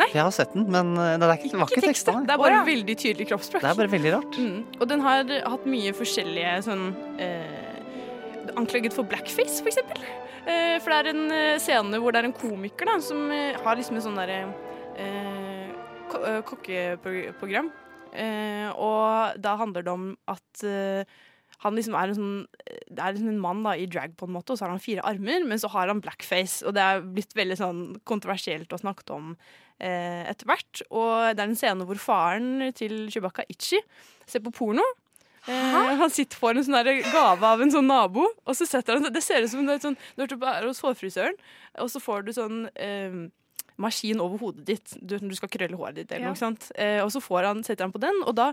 Nei. 0.01 0.09
Jeg 0.15 0.23
har 0.25 0.33
sett 0.35 0.55
den, 0.57 0.67
men 0.73 0.95
eh, 0.97 1.17
det, 1.21 1.27
er 1.27 1.37
ikke, 1.37 1.51
ikke 1.51 1.61
var 1.61 1.75
ikke 1.75 1.85
teksta. 1.85 2.15
Det 2.27 2.35
er 2.35 2.41
bare 2.41 2.63
veldig 2.69 2.97
tydelig 3.03 3.29
kroppsspråk. 3.31 3.65
Det 3.65 3.73
er 3.73 3.81
bare 3.83 3.93
veldig 3.93 4.15
rart. 4.17 4.39
Mm. 4.41 4.63
Og 4.79 4.89
den 4.91 5.05
har 5.05 5.35
hatt 5.53 5.69
mye 5.69 5.93
forskjellige 5.97 6.57
sånn 6.69 6.89
eh, 7.21 7.67
Anklaget 8.59 8.97
for 8.97 9.07
blackface, 9.07 9.61
for 9.61 9.71
eksempel. 9.71 10.01
Eh, 10.49 10.79
for 10.81 10.91
det 10.91 10.99
er 10.99 11.11
en 11.13 11.35
eh, 11.37 11.59
scene 11.63 12.01
hvor 12.01 12.15
det 12.15 12.23
er 12.23 12.31
en 12.31 12.35
komiker 12.35 12.89
da, 12.89 12.97
som 13.05 13.29
eh, 13.35 13.59
har 13.61 13.79
liksom 13.79 13.99
en 14.01 14.05
sånn 14.09 14.19
derre 14.19 14.41
eh, 14.99 15.69
eh, 15.69 16.41
kokkeprogram. 16.49 17.71
Eh, 18.11 18.69
og 18.75 19.39
da 19.39 19.55
handler 19.61 19.87
det 19.87 19.93
om 19.93 20.09
at 20.33 20.65
eh, 20.67 21.19
han 21.63 21.77
liksom 21.77 21.95
er 21.99 22.09
en 22.13 22.17
sånn 22.17 22.37
Det 22.91 22.99
er 23.05 23.13
liksom 23.15 23.29
en 23.33 23.41
mann 23.43 23.63
da, 23.67 23.75
i 23.77 23.87
drag, 23.91 24.15
på 24.17 24.27
en 24.29 24.33
måte, 24.35 24.53
og 24.55 24.59
så 24.59 24.65
har 24.67 24.73
han 24.75 24.81
fire 24.83 25.05
armer, 25.07 25.45
men 25.47 25.61
så 25.61 25.69
har 25.73 25.89
han 25.93 26.01
blackface. 26.03 26.65
Og 26.67 26.75
det 26.75 26.83
er 26.83 27.03
blitt 27.05 27.37
veldig 27.37 27.59
sånn 27.61 27.83
kontroversielt 28.09 28.73
å 28.73 28.81
snakke 28.81 29.13
om 29.15 29.35
eh, 29.79 30.25
etter 30.31 30.49
hvert. 30.49 30.83
Og 30.91 31.37
det 31.37 31.45
er 31.45 31.51
en 31.51 31.59
scene 31.61 31.87
hvor 31.89 32.01
faren 32.01 32.73
til 32.77 33.07
Chewbacca, 33.13 33.45
Itchy, 33.53 33.81
ser 34.27 34.43
på 34.45 34.53
porno. 34.57 34.85
Eh, 35.49 35.97
han 36.01 36.13
sitter 36.13 36.37
for 36.37 36.53
en 36.57 36.65
sånn 36.67 36.85
gave 37.13 37.47
av 37.49 37.63
en 37.65 37.73
sånn 37.73 37.89
nabo, 37.89 38.27
og 38.45 38.57
så 38.59 38.67
setter 38.69 38.99
han 38.99 39.13
Det 39.13 39.23
ser 39.25 39.47
ut 39.47 39.53
som 39.55 39.65
det 39.67 39.79
er 39.79 39.85
sånn, 39.87 39.97
du 40.17 40.25
er 40.27 40.67
hos 40.69 40.83
hårfrisøren, 40.85 41.37
og 41.81 41.89
så 41.93 42.03
får 42.03 42.27
du 42.27 42.33
sånn 42.37 42.59
eh, 42.77 43.21
maskin 43.81 44.21
over 44.21 44.41
hodet 44.43 44.67
ditt. 44.69 44.97
Du, 45.01 45.17
du 45.17 45.35
skal 45.39 45.49
krølle 45.53 45.79
håret 45.81 45.97
ditt, 46.03 46.13
eller 46.13 46.29
Ja. 46.29 46.33
noe 46.35 46.41
sånt. 46.41 46.69
Eh, 46.77 47.01
og 47.05 47.09
så 47.15 47.23
får 47.25 47.49
han, 47.49 47.63
setter 47.65 47.87
han 47.89 47.95
på 47.95 48.03
den, 48.03 48.21
og 48.27 48.37
da 48.37 48.51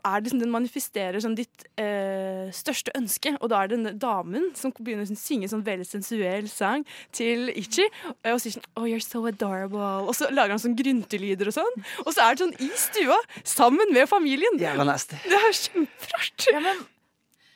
er 0.00 0.22
det 0.22 0.32
Den 0.32 0.52
manifesterer 0.52 1.20
sånn 1.22 1.36
ditt 1.38 1.66
eh, 1.80 2.48
største 2.54 2.94
ønske, 2.98 3.34
og 3.40 3.50
da 3.52 3.62
er 3.62 3.70
det 3.70 3.78
denne 3.78 3.92
damen 4.00 4.50
som 4.58 4.72
begynner 4.78 5.04
å 5.04 5.18
synge 5.18 5.50
sånn 5.52 5.64
veldig 5.66 5.86
sensuell 5.88 6.48
sang 6.50 6.86
til 7.14 7.50
Itchy, 7.52 7.88
og 8.24 8.40
sier 8.42 8.56
sånn 8.56 8.68
Oh, 8.78 8.86
you're 8.88 9.02
so 9.04 9.24
adorable. 9.28 9.82
Og 10.08 10.14
så 10.16 10.30
lager 10.32 10.56
han 10.56 10.62
sånn 10.62 10.76
gryntelyder 10.78 11.50
og 11.50 11.56
sånn. 11.58 11.82
Og 12.06 12.12
så 12.14 12.24
er 12.24 12.36
det 12.36 12.46
sånn 12.46 12.54
i 12.62 12.70
stua, 12.78 13.18
sammen 13.44 13.92
med 13.94 14.08
familien. 14.10 14.56
Jævla 14.60 14.86
nasty. 14.88 15.18
Det 15.26 15.38
er 15.38 15.58
kjemperart. 15.58 16.46
Ja, 16.52 16.62
men 16.64 16.86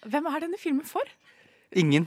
hvem 0.06 0.28
er 0.30 0.44
denne 0.44 0.60
filmen 0.60 0.86
for? 0.86 1.08
Ingen. 1.76 2.06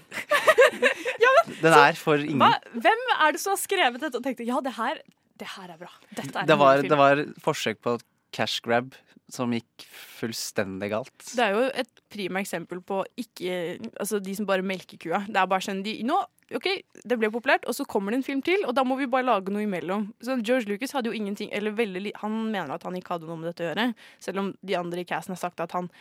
Den 1.63 1.73
er 1.73 1.97
for 1.99 2.21
ingen. 2.21 2.39
Hva? 2.41 2.53
Hvem 2.73 3.01
er 3.17 3.35
det 3.35 3.41
som 3.41 3.55
har 3.55 3.61
skrevet 3.61 4.03
dette 4.03 4.19
og 4.19 4.23
tenkte 4.25 4.47
ja, 4.47 4.61
det 4.63 4.75
her, 4.77 5.01
det 5.39 5.49
her 5.57 5.73
er 5.73 5.81
bra. 5.81 5.91
Dette 6.15 6.31
er 6.31 6.47
Det 6.47 6.57
var, 6.59 6.83
det 6.85 6.99
var 6.99 7.23
forsøk 7.43 7.81
på 7.83 7.97
cash 8.35 8.63
grab 8.65 8.93
som 9.33 9.51
gikk 9.53 9.85
fullstendig 10.19 10.89
galt. 10.91 11.13
Det 11.35 11.43
er 11.45 11.55
jo 11.55 11.63
et 11.83 12.01
prima 12.11 12.41
eksempel 12.41 12.81
på 12.85 13.03
ikke, 13.21 13.77
altså 14.01 14.19
de 14.23 14.35
som 14.37 14.47
bare 14.49 14.65
melker 14.65 14.99
kua. 15.01 15.21
Det 15.27 15.37
er 15.39 15.49
bare 15.49 15.65
sånn 15.65 15.83
de, 15.85 15.93
nå, 16.07 16.17
ok, 16.57 16.67
det 17.05 17.17
ble 17.21 17.29
populært, 17.33 17.67
og 17.69 17.77
så 17.77 17.85
kommer 17.89 18.11
det 18.13 18.19
en 18.21 18.25
film 18.25 18.41
til, 18.45 18.65
og 18.65 18.73
da 18.77 18.83
må 18.87 18.97
vi 18.99 19.09
bare 19.11 19.27
lage 19.27 19.53
noe 19.53 19.65
imellom. 19.67 20.07
Så 20.25 20.39
George 20.41 20.69
Lucas 20.71 20.95
hadde 20.97 21.11
jo 21.11 21.17
ingenting, 21.17 21.51
eller 21.55 21.75
veldig, 21.77 22.15
han 22.23 22.37
mener 22.49 22.75
at 22.75 22.85
han 22.87 22.97
ikke 22.97 23.15
hadde 23.17 23.29
noe 23.29 23.39
med 23.41 23.51
dette 23.51 23.65
å 23.65 23.69
gjøre, 23.69 23.87
selv 24.25 24.43
om 24.43 24.51
de 24.65 24.77
andre 24.79 25.05
i 25.05 25.09
casten 25.09 25.35
har 25.37 25.41
sagt 25.43 25.61
at 25.63 25.77
han 25.77 25.91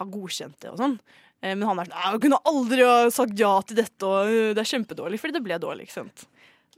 har 0.00 0.12
godkjent 0.12 0.58
det 0.62 0.72
og 0.72 0.80
sånn. 0.80 0.98
Eh, 1.42 1.54
Men 1.54 1.68
han 1.68 1.80
er 1.82 1.90
sånn, 1.90 2.00
jeg 2.14 2.24
kunne 2.24 2.42
aldri 2.50 2.82
ha 2.88 2.98
sagt 3.14 3.38
ja 3.38 3.52
til 3.66 3.78
dette, 3.82 4.00
og 4.06 4.32
øh, 4.32 4.50
det 4.56 4.64
er 4.64 4.72
kjempedårlig, 4.72 5.20
fordi 5.22 5.36
det 5.38 5.44
ble 5.44 5.60
dårlig, 5.62 5.88
ikke 5.88 6.00
sant? 6.00 6.26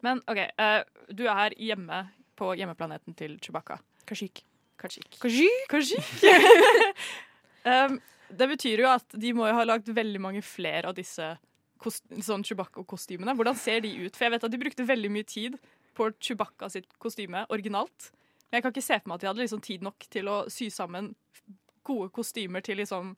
Men 0.04 0.22
OK, 0.26 0.42
eh, 0.48 0.80
du 1.12 1.26
er 1.28 1.54
hjemme 1.60 2.04
på 2.40 2.54
hjemmeplaneten 2.56 3.16
til 3.16 3.36
Chewbacca. 3.44 3.78
Kashyyyk. 4.08 4.42
Kashyyyk. 4.80 5.20
Kajik. 5.70 6.10
um, 7.70 7.98
det 8.30 8.48
betyr 8.54 8.84
jo 8.84 8.90
at 8.90 9.16
de 9.20 9.32
må 9.36 9.48
jo 9.50 9.56
ha 9.58 9.66
lagd 9.66 9.90
veldig 9.92 10.22
mange 10.22 10.42
flere 10.46 10.90
av 10.90 10.96
disse 10.96 11.34
sånn 11.80 12.44
Chewbacca-kostymene. 12.44 13.34
Hvordan 13.36 13.56
ser 13.58 13.82
de 13.84 13.92
ut? 14.04 14.16
For 14.16 14.26
jeg 14.26 14.34
vet 14.36 14.46
at 14.46 14.52
de 14.52 14.60
brukte 14.60 14.86
veldig 14.88 15.10
mye 15.12 15.28
tid 15.28 15.56
på 15.96 16.10
Chewbacca 16.20 16.68
sitt 16.72 16.88
kostyme 17.02 17.46
originalt. 17.52 18.10
Men 18.48 18.58
jeg 18.58 18.64
kan 18.64 18.74
ikke 18.74 18.84
se 18.84 18.98
for 19.00 19.10
meg 19.10 19.18
at 19.18 19.24
de 19.24 19.30
hadde 19.30 19.44
liksom 19.44 19.64
tid 19.64 19.84
nok 19.86 20.06
til 20.12 20.30
å 20.30 20.36
sy 20.52 20.68
sammen 20.74 21.12
gode 21.86 22.10
kostymer 22.14 22.64
til 22.64 22.80
liksom 22.82 23.14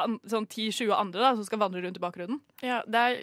an 0.00 0.16
sånn 0.28 0.46
10-20 0.48 0.92
andre 0.96 1.22
da, 1.22 1.30
som 1.36 1.46
skal 1.46 1.60
vandre 1.60 1.82
rundt 1.84 1.98
i 1.98 2.02
bakgrunnen. 2.02 2.40
Ja, 2.64 2.80
det 2.88 3.00
er, 3.00 3.18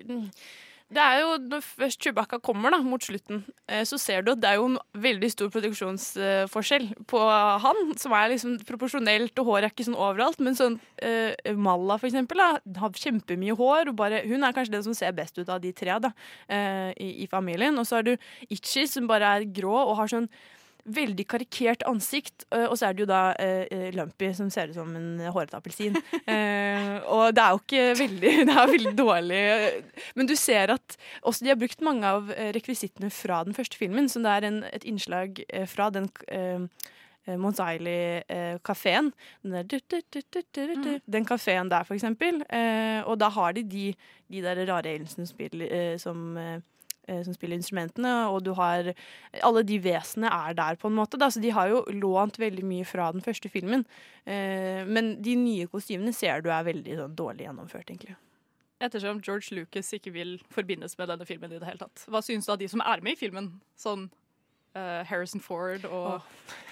det 0.88 1.04
er 1.04 1.18
jo 1.20 1.32
Når 1.52 1.64
først 1.66 2.04
Chewbacca 2.04 2.40
kommer 2.40 2.72
da, 2.72 2.80
mot 2.84 3.04
slutten, 3.04 3.42
eh, 3.68 3.84
så 3.88 3.98
ser 4.00 4.24
du 4.24 4.32
at 4.32 4.42
det 4.42 4.50
er 4.50 4.60
jo 4.62 4.70
en 4.70 4.78
veldig 4.96 5.30
stor 5.34 5.50
produksjonsforskjell 5.52 6.88
på 7.12 7.24
han, 7.64 7.82
som 8.00 8.16
er 8.16 8.32
liksom 8.32 8.56
proporsjonelt, 8.68 9.36
og 9.42 9.52
håret 9.52 9.68
er 9.68 9.76
ikke 9.76 9.88
sånn 9.90 10.00
overalt. 10.00 10.40
Men 10.44 10.56
sånn 10.56 10.78
uh, 11.04 11.56
Malla, 11.60 11.98
for 12.00 12.08
eksempel, 12.08 12.40
da, 12.40 12.80
har 12.80 13.02
kjempemye 13.04 13.58
hår. 13.60 13.92
Og 13.92 13.98
bare, 14.00 14.24
hun 14.30 14.48
er 14.48 14.56
kanskje 14.56 14.78
den 14.78 14.86
som 14.88 14.96
ser 14.96 15.16
best 15.18 15.36
ut 15.42 15.52
av 15.52 15.60
de 15.64 15.74
tre 15.76 16.00
da, 16.04 16.14
uh, 16.48 16.92
i, 16.96 17.10
i 17.26 17.28
familien. 17.32 17.76
Og 17.76 17.88
så 17.88 18.00
har 18.00 18.08
du 18.08 18.16
Itchy, 18.48 18.88
som 18.88 19.12
bare 19.12 19.36
er 19.38 19.50
grå 19.52 19.76
og 19.76 19.98
har 20.00 20.14
sånn 20.14 20.32
veldig 20.88 21.26
karikert 21.28 21.84
ansikt. 21.90 22.46
eh, 22.52 22.66
Og 22.68 22.78
så 22.80 22.88
er 22.88 22.94
det 22.96 23.04
jo 23.04 23.08
da 23.10 23.22
eh, 23.40 23.68
eh, 23.72 23.88
Lumpy, 23.96 24.30
som 24.34 24.50
ser 24.54 24.70
ut 24.72 24.78
som 24.80 24.96
en 24.96 25.20
hårete 25.34 25.58
appelsin. 25.60 25.98
Eh, 26.28 26.98
og 27.08 27.34
det 27.36 27.44
er 27.44 27.54
jo 27.54 27.60
ikke 27.62 27.84
veldig 28.00 28.32
Det 28.50 28.56
er 28.58 28.72
veldig 28.72 28.94
dårlig. 28.98 29.42
Men 30.16 30.28
du 30.30 30.36
ser 30.36 30.74
at 30.74 30.98
også 31.22 31.46
de 31.46 31.52
har 31.54 31.60
brukt 31.60 31.82
mange 31.86 32.08
av 32.08 32.32
eh, 32.36 32.52
rekvisittene 32.56 33.10
fra 33.14 33.44
den 33.48 33.56
første 33.58 33.78
filmen. 33.80 34.10
Så 34.12 34.22
det 34.24 34.32
er 34.34 34.48
en, 34.50 34.62
et 34.72 34.86
innslag 34.88 35.40
fra 35.72 35.90
den 35.94 36.10
eh, 36.28 36.68
Mons 37.38 37.60
Eilig-kafeen. 37.60 39.12
Den, 39.44 41.02
den 41.06 41.26
kafeen 41.28 41.70
der, 41.72 41.84
for 41.84 41.96
eksempel. 41.98 42.40
Og 43.06 43.18
da 43.20 43.30
har 43.36 43.52
de 43.58 43.64
de, 43.68 43.86
de 44.32 44.44
der 44.46 44.62
rare 44.70 44.94
aliensene 44.96 45.28
som 46.00 46.38
som 47.08 47.16
eh, 47.16 47.24
som 47.24 47.34
spiller 47.34 47.58
instrumentene, 47.58 48.30
og 48.30 48.44
du 48.44 48.54
har 48.54 48.94
Alle 49.44 49.64
de 49.64 49.80
vesenene 49.80 50.30
er 50.50 50.54
der, 50.54 50.76
på 50.76 50.88
en 50.88 50.96
måte. 50.96 51.18
Da. 51.18 51.30
Så 51.30 51.40
de 51.42 51.50
har 51.50 51.68
jo 51.70 51.84
lånt 51.92 52.38
veldig 52.40 52.64
mye 52.66 52.86
fra 52.86 53.12
den 53.12 53.22
første 53.22 53.50
filmen. 53.50 53.86
Eh, 54.26 54.86
men 54.86 55.22
de 55.22 55.36
nye 55.36 55.68
kostymene 55.68 56.14
ser 56.14 56.42
du 56.42 56.50
er 56.52 56.64
veldig 56.64 56.98
sånn, 56.98 57.16
dårlig 57.16 57.48
gjennomført, 57.48 57.90
egentlig. 57.90 58.16
Ettersom 58.80 59.22
George 59.26 59.56
Lucas 59.56 59.92
ikke 59.94 60.12
vil 60.14 60.38
forbindes 60.54 60.98
med 60.98 61.08
denne 61.10 61.26
filmen 61.26 61.52
i 61.52 61.58
det 61.60 61.66
hele 61.66 61.80
tatt. 61.80 62.06
Hva 62.08 62.22
syns 62.22 62.46
du 62.46 62.52
av 62.54 62.60
de 62.60 62.68
som 62.70 62.82
er 62.86 63.02
med 63.02 63.16
i 63.16 63.20
filmen? 63.20 63.48
Sånn 63.76 64.10
uh, 64.78 65.02
Harrison 65.10 65.42
Ford 65.42 65.86
og 65.90 66.22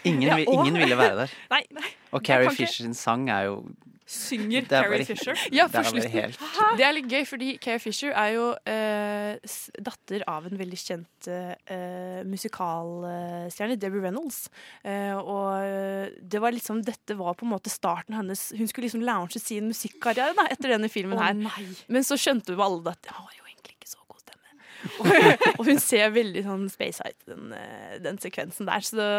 Ingen, 0.05 0.27
Ja, 0.27 0.35
og- 0.45 0.67
ingen 0.67 0.77
ville 0.77 0.97
være 0.99 1.23
der. 1.23 1.33
Nei, 1.55 1.63
nei. 1.73 1.89
Og 2.13 2.21
Carrie 2.23 2.51
Fisher 2.53 2.83
sin 2.85 2.93
sang 2.93 3.27
er 3.33 3.47
jo 3.47 3.63
Synger 4.05 4.61
er 4.61 4.67
Carrie 4.69 5.05
Fisher? 5.07 5.33
Ja, 5.55 5.65
Det 5.65 5.79
for 5.81 5.87
slutten. 5.89 6.11
helt- 6.13 6.39
Det 6.77 6.85
er 6.85 6.93
litt 6.93 7.07
gøy, 7.09 7.23
fordi 7.25 7.47
Carrie 7.57 7.81
Fisher 7.81 8.11
er 8.13 8.33
jo 8.35 8.43
eh, 8.69 9.37
datter 9.81 10.21
av 10.29 10.45
en 10.45 10.57
veldig 10.59 10.77
kjent 10.77 11.29
eh, 11.33 12.21
musikalstjerne, 12.29 13.77
Debbie 13.81 14.03
Reynolds. 14.03 14.43
Eh, 14.85 15.15
og 15.17 15.55
eh, 15.65 16.13
det 16.21 16.41
var 16.43 16.53
liksom, 16.53 16.83
dette 16.85 17.17
var 17.17 17.33
på 17.39 17.47
en 17.47 17.53
måte 17.55 17.71
starten 17.73 18.15
hennes 18.17 18.51
Hun 18.55 18.67
skulle 18.69 18.85
liksom 18.87 19.03
lounge 19.05 19.39
sin 19.41 19.71
musikkarriere 19.71 20.35
da, 20.37 20.47
etter 20.53 20.75
denne 20.75 20.89
filmen 20.91 21.17
her. 21.21 21.33
Oh, 21.41 21.71
Men 21.91 22.05
så 22.05 22.17
skjønte 22.19 22.53
jo 22.55 22.61
alle 22.65 22.93
at 22.93 23.01
det 23.05 23.13
var 23.15 23.31
jo 23.35 23.47
egentlig 23.49 23.75
ikke 23.79 23.89
så 23.89 24.03
god 24.05 24.21
stemme. 24.21 24.51
og, 24.99 25.57
og 25.59 25.63
hun 25.71 25.81
ser 25.81 26.13
veldig 26.15 26.45
sånn 26.45 26.67
space 26.73 27.01
out, 27.05 27.17
den, 27.31 27.49
eh, 27.57 27.97
den 28.05 28.21
sekvensen 28.21 28.69
der. 28.69 28.85
Så 28.85 29.09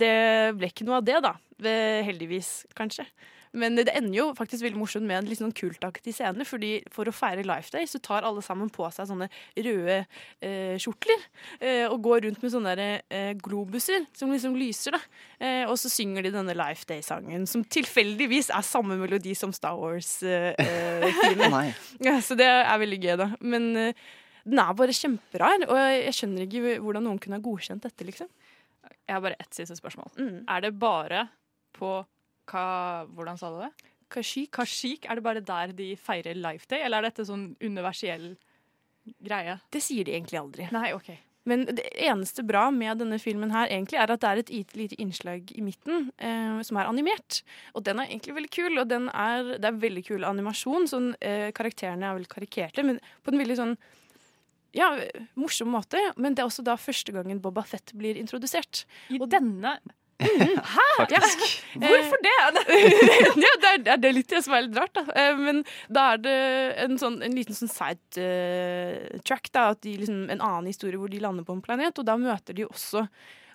det 0.00 0.14
ble 0.56 0.72
ikke 0.72 0.88
noe 0.88 1.00
av 1.02 1.06
det, 1.08 1.20
da. 1.28 1.34
Eh, 1.60 2.00
Heldigvis, 2.08 2.62
kanskje. 2.78 3.04
Men 3.58 3.74
det 3.74 3.90
ender 3.98 4.14
jo 4.14 4.26
faktisk 4.38 4.62
veldig 4.62 4.78
morsomt 4.78 5.06
med 5.08 5.18
en 5.18 5.28
litt 5.30 5.40
sånn 5.40 5.54
kultaktig 5.56 6.12
scene. 6.14 6.44
fordi 6.46 6.72
For 6.94 7.08
å 7.10 7.14
feire 7.14 7.42
Life 7.46 7.72
Day 7.74 7.88
så 7.90 7.98
tar 8.02 8.26
alle 8.26 8.42
sammen 8.46 8.70
på 8.70 8.86
seg 8.94 9.08
sånne 9.10 9.26
røde 9.56 9.96
eh, 9.98 10.76
skjortler. 10.78 11.24
Eh, 11.58 11.86
og 11.88 11.98
går 12.04 12.26
rundt 12.28 12.44
med 12.44 12.54
sånne 12.54 12.76
der, 12.78 13.02
eh, 13.10 13.32
globuser 13.40 14.06
som 14.14 14.30
liksom 14.30 14.54
lyser. 14.58 14.94
da 14.94 15.00
eh, 15.40 15.64
Og 15.66 15.74
så 15.82 15.90
synger 15.90 16.26
de 16.26 16.34
denne 16.36 16.54
Life 16.54 16.86
Day-sangen, 16.86 17.48
som 17.50 17.64
tilfeldigvis 17.66 18.52
er 18.54 18.66
samme 18.66 18.98
melodi 19.00 19.34
som 19.34 19.54
Star 19.56 19.78
Wars-filmen. 19.80 21.46
Å, 21.50 21.52
nei. 21.56 21.68
ja, 22.06 22.20
så 22.22 22.38
det 22.38 22.46
er 22.46 22.82
veldig 22.84 23.00
gøy, 23.02 23.16
da. 23.18 23.28
Men 23.42 23.70
eh, 23.76 24.06
den 24.46 24.62
er 24.62 24.78
bare 24.78 24.94
kjemperar, 24.96 25.66
og 25.66 25.76
jeg 25.76 26.14
skjønner 26.16 26.46
ikke 26.46 26.78
hvordan 26.84 27.04
noen 27.06 27.18
kunne 27.22 27.40
ha 27.40 27.44
godkjent 27.44 27.84
dette, 27.84 28.06
liksom. 28.06 28.30
Jeg 29.10 29.16
har 29.16 29.22
bare 29.24 29.38
ett 29.42 29.58
siste 29.58 29.74
spørsmål. 29.76 30.12
Mm. 30.16 30.38
Er 30.48 30.62
det 30.64 30.72
bare 30.78 31.26
på 31.76 31.98
Ka, 32.50 32.66
Hvordan 33.14 33.40
sa 33.40 33.52
du 33.54 33.60
det? 33.62 33.70
Kashik. 34.10 34.50
Kashik. 34.56 35.06
Er 35.06 35.18
det 35.18 35.26
bare 35.26 35.42
der 35.44 35.74
de 35.76 35.92
feirer 35.96 36.38
Life 36.38 36.66
Day, 36.70 36.82
eller 36.82 37.00
er 37.00 37.10
dette 37.10 37.26
sånn 37.28 37.52
universell 37.62 38.32
greie? 39.22 39.60
Det 39.70 39.82
sier 39.84 40.06
de 40.06 40.16
egentlig 40.16 40.40
aldri. 40.40 40.66
Nei, 40.74 40.90
ok. 40.96 41.12
Men 41.48 41.64
det 41.72 41.86
eneste 42.04 42.44
bra 42.44 42.66
med 42.74 43.00
denne 43.00 43.16
filmen 43.22 43.52
her 43.54 43.70
egentlig 43.72 43.96
er 43.98 44.12
at 44.12 44.20
det 44.22 44.28
er 44.28 44.42
et 44.42 44.74
lite 44.76 44.98
innslag 45.00 45.48
i 45.56 45.62
midten 45.64 46.10
eh, 46.20 46.58
som 46.66 46.76
er 46.76 46.90
animert. 46.90 47.40
Og 47.72 47.84
den 47.86 48.02
er 48.02 48.10
egentlig 48.10 48.36
veldig 48.36 48.52
kul, 48.52 48.74
og 48.82 48.90
den 48.90 49.08
er, 49.08 49.54
det 49.56 49.70
er 49.70 49.80
veldig 49.86 50.04
kul 50.10 50.26
animasjon. 50.28 50.90
Sånn, 50.90 51.08
eh, 51.24 51.48
karakterene 51.56 52.10
er 52.10 52.18
vel 52.18 52.28
karikerte, 52.30 52.84
men 52.86 53.00
på 53.24 53.32
en 53.32 53.40
veldig 53.40 53.56
sånn 53.62 53.74
ja, 54.76 54.92
morsom 55.40 55.72
måte. 55.74 56.02
Men 56.20 56.36
det 56.36 56.44
er 56.44 56.50
også 56.50 56.66
da 56.66 56.76
første 56.78 57.14
gangen 57.16 57.40
Boba 57.42 57.64
Fett 57.66 57.94
blir 57.98 58.20
introdusert. 58.20 58.84
I 59.08 59.22
denne 59.24 59.78
Hæ?! 60.74 60.86
Faktisk. 60.98 61.44
Ja. 61.74 61.88
Hvorfor 61.90 62.22
det? 62.24 62.34
ja, 63.44 63.52
det 63.62 63.70
er, 63.72 63.82
det 63.96 64.08
er 64.10 64.16
litt 64.16 64.30
det 64.32 64.42
som 64.44 64.54
er 64.56 64.66
litt 64.66 64.76
rart, 64.78 64.92
da. 64.98 65.04
Eh, 65.16 65.38
Men 65.40 65.62
da 65.88 66.10
er 66.14 66.22
det 66.24 66.36
en, 66.84 66.98
sånn, 67.00 67.20
en 67.24 67.36
liten 67.36 67.56
sånn 67.56 67.72
side 67.72 68.20
eh, 68.22 69.20
track, 69.26 69.50
da. 69.54 69.70
At 69.74 69.82
de 69.86 69.96
liksom, 70.02 70.26
en 70.32 70.40
annen 70.42 70.70
historie 70.70 71.00
hvor 71.00 71.12
de 71.12 71.22
lander 71.22 71.46
på 71.46 71.56
en 71.56 71.64
planet, 71.64 71.98
og 71.98 72.08
da 72.08 72.18
møter 72.20 72.56
de 72.56 72.68
også 72.68 73.06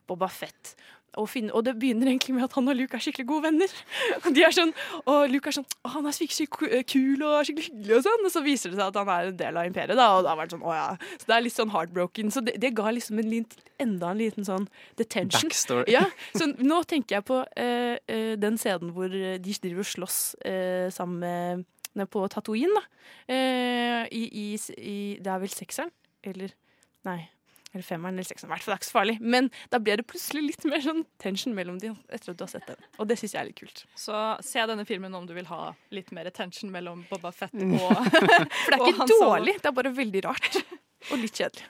Boba 0.10 0.30
Fett. 0.30 0.76
Og, 1.22 1.28
finne, 1.32 1.54
og 1.56 1.66
det 1.68 1.76
begynner 1.80 2.10
egentlig 2.12 2.36
med 2.36 2.46
at 2.48 2.56
han 2.58 2.68
og 2.72 2.78
Luke 2.78 2.98
er 2.98 3.04
skikkelig 3.04 3.28
gode 3.30 3.46
venner. 3.48 3.76
De 4.36 4.44
er 4.46 4.56
sånn, 4.56 4.74
og 5.04 5.28
Luke 5.32 5.52
er 5.52 5.58
sånn 5.58 5.68
å, 5.68 5.92
han 5.96 6.10
er 6.10 6.16
skikkelig 6.16 6.48
kul 6.92 7.26
og 7.26 7.36
skikkelig 7.48 7.70
hyggelig, 7.70 7.98
og 8.00 8.06
sånn. 8.08 8.26
Og 8.28 8.34
så 8.34 8.44
viser 8.46 8.74
det 8.74 8.80
seg 8.80 8.88
at 8.88 9.00
han 9.02 9.12
er 9.16 9.30
en 9.32 9.38
del 9.40 9.60
av 9.62 9.70
imperiet, 9.70 10.00
da. 10.00 10.10
Og 10.18 10.26
da 10.28 10.36
var 10.38 10.50
det 10.50 10.58
sånn, 10.58 10.66
å 10.66 10.76
ja. 10.76 10.88
Så 11.14 11.30
det 11.30 11.38
er 11.38 11.46
litt 11.46 11.58
sånn 11.58 11.74
heartbroken. 11.76 12.34
Så 12.34 12.44
det, 12.46 12.58
det 12.64 12.74
ga 12.78 12.92
liksom 12.96 13.22
en 13.22 13.32
lint, 13.32 13.56
enda 13.82 14.12
en 14.12 14.22
liten 14.22 14.48
sånn 14.48 14.68
detention. 15.00 15.48
Backstory. 15.50 15.88
Ja, 15.94 16.06
så 16.40 16.50
nå 16.56 16.82
tenker 16.90 17.20
jeg 17.20 17.28
på 17.30 17.42
eh, 17.60 17.96
eh, 18.12 18.34
den 18.42 18.60
scenen 18.62 18.96
hvor 18.96 19.12
de 19.12 19.40
driver 19.40 19.86
og 19.86 19.92
slåss 19.94 20.20
eh, 20.46 20.90
sammen 20.94 21.66
med 21.96 22.12
på 22.12 22.26
Tatooine, 22.32 22.76
da. 22.76 22.84
Eh, 23.32 24.04
i, 24.12 24.26
i, 24.28 24.48
i, 24.78 24.98
det 25.24 25.32
er 25.32 25.42
vel 25.42 25.54
sekseren? 25.54 25.94
Eller 26.26 26.54
Nei. 27.06 27.20
Eller 27.76 27.84
femmeren 27.84 28.16
eller 28.16 28.24
sekseren. 28.24 28.48
I 28.48 28.56
hvert 28.56 28.64
fall 28.64 28.72
det 28.72 28.78
er 28.78 28.82
ikke 28.82 28.88
så 28.88 28.96
farlig. 28.96 29.16
Men 29.20 29.50
da 29.74 29.80
blir 29.84 30.00
det 30.00 30.08
plutselig 30.08 30.44
litt 30.46 30.66
mer 30.72 30.80
sånn 30.84 31.04
tension 31.20 31.56
mellom 31.58 31.80
de 31.82 31.92
etter 32.08 32.32
at 32.32 32.40
du 32.40 32.44
har 32.46 32.52
sett 32.54 32.70
den. 32.70 32.90
Og 32.96 33.10
det 33.10 33.18
syns 33.20 33.36
jeg 33.36 33.42
er 33.42 33.50
litt 33.50 33.60
kult. 33.60 33.84
Så 34.00 34.22
se 34.48 34.64
denne 34.72 34.86
filmen 34.88 35.18
om 35.20 35.28
du 35.28 35.34
vil 35.36 35.50
ha 35.52 35.74
litt 35.96 36.14
mer 36.16 36.30
tension 36.32 36.72
mellom 36.72 37.04
Boba 37.10 37.34
Fett 37.36 37.56
og. 37.60 37.98
For 38.16 38.30
det 38.32 38.78
er 38.80 38.86
ikke 38.94 39.10
dårlig, 39.12 39.58
det 39.60 39.72
er 39.72 39.76
bare 39.82 39.92
veldig 39.98 40.24
rart. 40.30 40.62
Og 41.12 41.20
litt 41.20 41.36
kjedelig. 41.36 41.68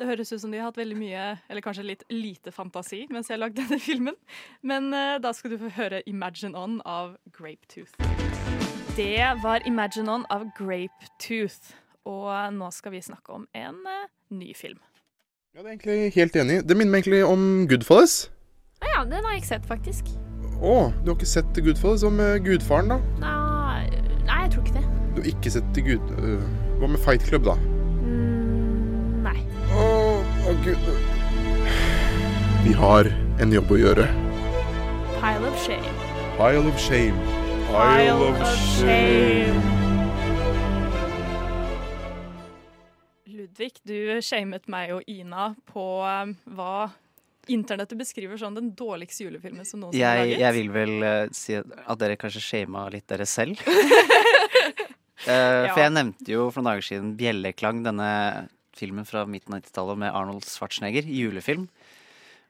Det 0.00 0.08
høres 0.08 0.32
ut 0.32 0.40
som 0.42 0.50
de 0.50 0.58
har 0.58 0.70
hatt 0.70 0.80
veldig 0.80 0.96
mye, 0.96 1.24
eller 1.52 1.62
kanskje 1.62 1.84
litt 1.84 2.02
lite 2.10 2.50
fantasi 2.50 3.04
mens 3.12 3.28
jeg 3.30 3.38
lagde 3.38 3.60
denne 3.60 3.78
filmen. 3.78 4.16
Men 4.64 4.88
uh, 4.90 5.20
da 5.22 5.30
skal 5.36 5.52
du 5.54 5.58
få 5.60 5.70
høre 5.76 6.02
'Imagine 6.08 6.56
On' 6.58 6.80
av 6.82 7.14
Grapetooth. 7.30 7.94
Det 8.96 9.20
var 9.44 9.62
'Imagine 9.62 10.10
On' 10.10 10.26
av 10.30 10.48
Grapetooth. 10.58 11.76
Og 12.08 12.32
nå 12.56 12.70
skal 12.74 12.96
vi 12.96 13.04
snakke 13.04 13.30
om 13.36 13.46
en 13.54 13.78
uh, 13.86 14.08
ny 14.34 14.50
film. 14.58 14.80
Ja, 15.52 15.60
det 15.60 15.66
er 15.66 15.72
egentlig 15.72 16.12
helt 16.14 16.36
enig. 16.40 16.54
Det 16.64 16.76
minner 16.80 16.94
meg 16.94 17.02
egentlig 17.02 17.24
om 17.28 17.42
Goodfellas. 17.68 18.12
Å 18.80 18.86
ja, 18.88 19.02
den 19.04 19.18
har 19.20 19.34
jeg 19.34 19.42
ikke 19.42 19.48
sett, 19.50 19.66
faktisk. 19.68 20.06
Å, 20.64 20.76
du 21.04 21.10
har 21.10 21.18
ikke 21.18 21.28
sett 21.28 21.60
Goodfellas? 21.66 22.00
Hva 22.06 22.12
med 22.16 22.46
Gudfaren, 22.46 22.88
da? 22.88 22.96
Nei, 23.20 23.82
nei, 24.24 24.38
jeg 24.46 24.54
tror 24.54 24.64
ikke 24.64 24.78
det. 24.78 24.84
Du 25.12 25.20
har 25.20 25.28
ikke 25.34 25.52
sett 25.52 25.82
Gud... 25.90 26.14
øh, 26.22 26.46
hva 26.80 26.88
med 26.94 27.04
Fight 27.04 27.28
Club, 27.28 27.44
da? 27.50 27.58
Mm, 28.00 29.20
nei. 29.26 29.36
Å, 29.76 29.90
å 30.48 30.56
gud 30.64 30.88
Vi 32.64 32.72
har 32.80 33.12
en 33.44 33.52
jobb 33.52 33.76
å 33.76 33.80
gjøre. 33.82 34.08
Pile 35.18 35.52
of 35.52 35.60
shame. 35.68 35.94
Pile 36.40 36.64
of 36.64 36.80
shame. 36.80 37.20
Pile 37.68 38.32
of 38.32 38.40
shame. 38.80 39.81
Ludvig, 43.52 43.74
du 43.84 44.20
shamet 44.24 44.64
meg 44.72 44.94
og 44.94 45.08
Ina 45.12 45.50
på 45.68 45.82
eh, 46.08 46.30
hva 46.56 46.88
internettet 47.52 47.98
beskriver 48.00 48.38
som 48.40 48.54
den 48.56 48.70
dårligste 48.78 49.26
julefilmen 49.26 49.66
som 49.68 49.82
noensinne 49.82 50.08
er 50.08 50.20
Jeg, 50.22 50.28
laget. 50.30 50.40
jeg 50.40 50.54
vil 50.56 50.70
vel 50.72 50.92
uh, 51.04 51.34
si 51.36 51.56
at 51.58 51.98
dere 52.00 52.16
kanskje 52.16 52.40
shama 52.40 52.86
litt 52.94 53.08
dere 53.12 53.28
selv. 53.28 53.60
Eh, 55.22 55.68
For 55.70 55.78
jeg 55.78 55.92
nevnte 55.94 56.32
jo 56.32 56.48
for 56.50 56.64
noen 56.64 56.72
dager 56.72 56.82
siden 56.82 57.10
'Bjelleklang', 57.14 57.84
denne 57.84 58.08
filmen 58.74 59.06
fra 59.06 59.20
midten 59.22 59.54
av 59.54 59.60
90-tallet 59.60 60.00
med 60.02 60.10
Arnold 60.18 60.48
Schwarzenegger, 60.50 61.06
julefilm. 61.06 61.68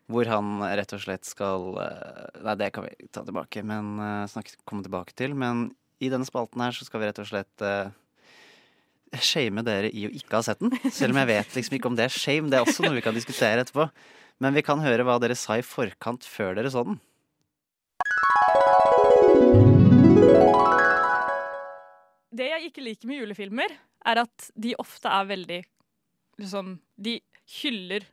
Hvor 0.08 0.24
han 0.30 0.54
rett 0.64 0.94
og 0.96 1.02
slett 1.04 1.28
skal 1.28 1.66
Nei, 1.76 2.54
det 2.56 2.70
kan 2.72 2.86
vi 2.86 3.10
ta 3.12 3.26
tilbake, 3.28 3.60
men 3.68 4.00
snakke, 4.32 4.56
komme 4.64 4.86
tilbake 4.86 5.12
til. 5.20 5.36
Men 5.36 5.66
i 6.00 6.08
denne 6.08 6.24
spalten 6.24 6.64
her 6.64 6.72
så 6.72 6.88
skal 6.88 7.02
vi 7.02 7.10
rett 7.10 7.20
og 7.20 7.28
slett 7.28 7.66
shame 9.20 9.64
dere 9.66 9.90
i 9.92 10.06
å 10.08 10.12
ikke 10.12 10.38
ha 10.38 10.42
sett 10.46 10.62
den. 10.62 10.72
Selv 10.90 11.12
om 11.12 11.20
jeg 11.22 11.30
vet 11.32 11.56
liksom 11.58 11.76
ikke 11.78 11.90
om 11.90 11.96
det 11.98 12.06
er 12.08 12.14
shame. 12.14 12.50
Det 12.50 12.58
er 12.58 12.66
også 12.66 12.86
noe 12.86 12.96
vi 12.96 13.04
kan 13.04 13.16
diskutere 13.16 13.64
etterpå. 13.64 13.88
Men 14.42 14.56
vi 14.56 14.64
kan 14.64 14.80
høre 14.82 15.04
hva 15.06 15.18
dere 15.22 15.36
sa 15.38 15.58
i 15.60 15.66
forkant 15.66 16.24
før 16.26 16.56
dere 16.58 16.72
så 16.72 16.84
den. 16.88 17.00
Det 22.32 22.48
jeg 22.48 22.70
ikke 22.70 22.86
liker 22.86 23.10
med 23.10 23.20
julefilmer, 23.20 23.76
er 24.08 24.22
at 24.24 24.48
de 24.58 24.72
ofte 24.80 25.06
er 25.06 25.28
veldig 25.28 25.60
liksom 26.40 26.78
De 26.96 27.20
hyller 27.60 28.06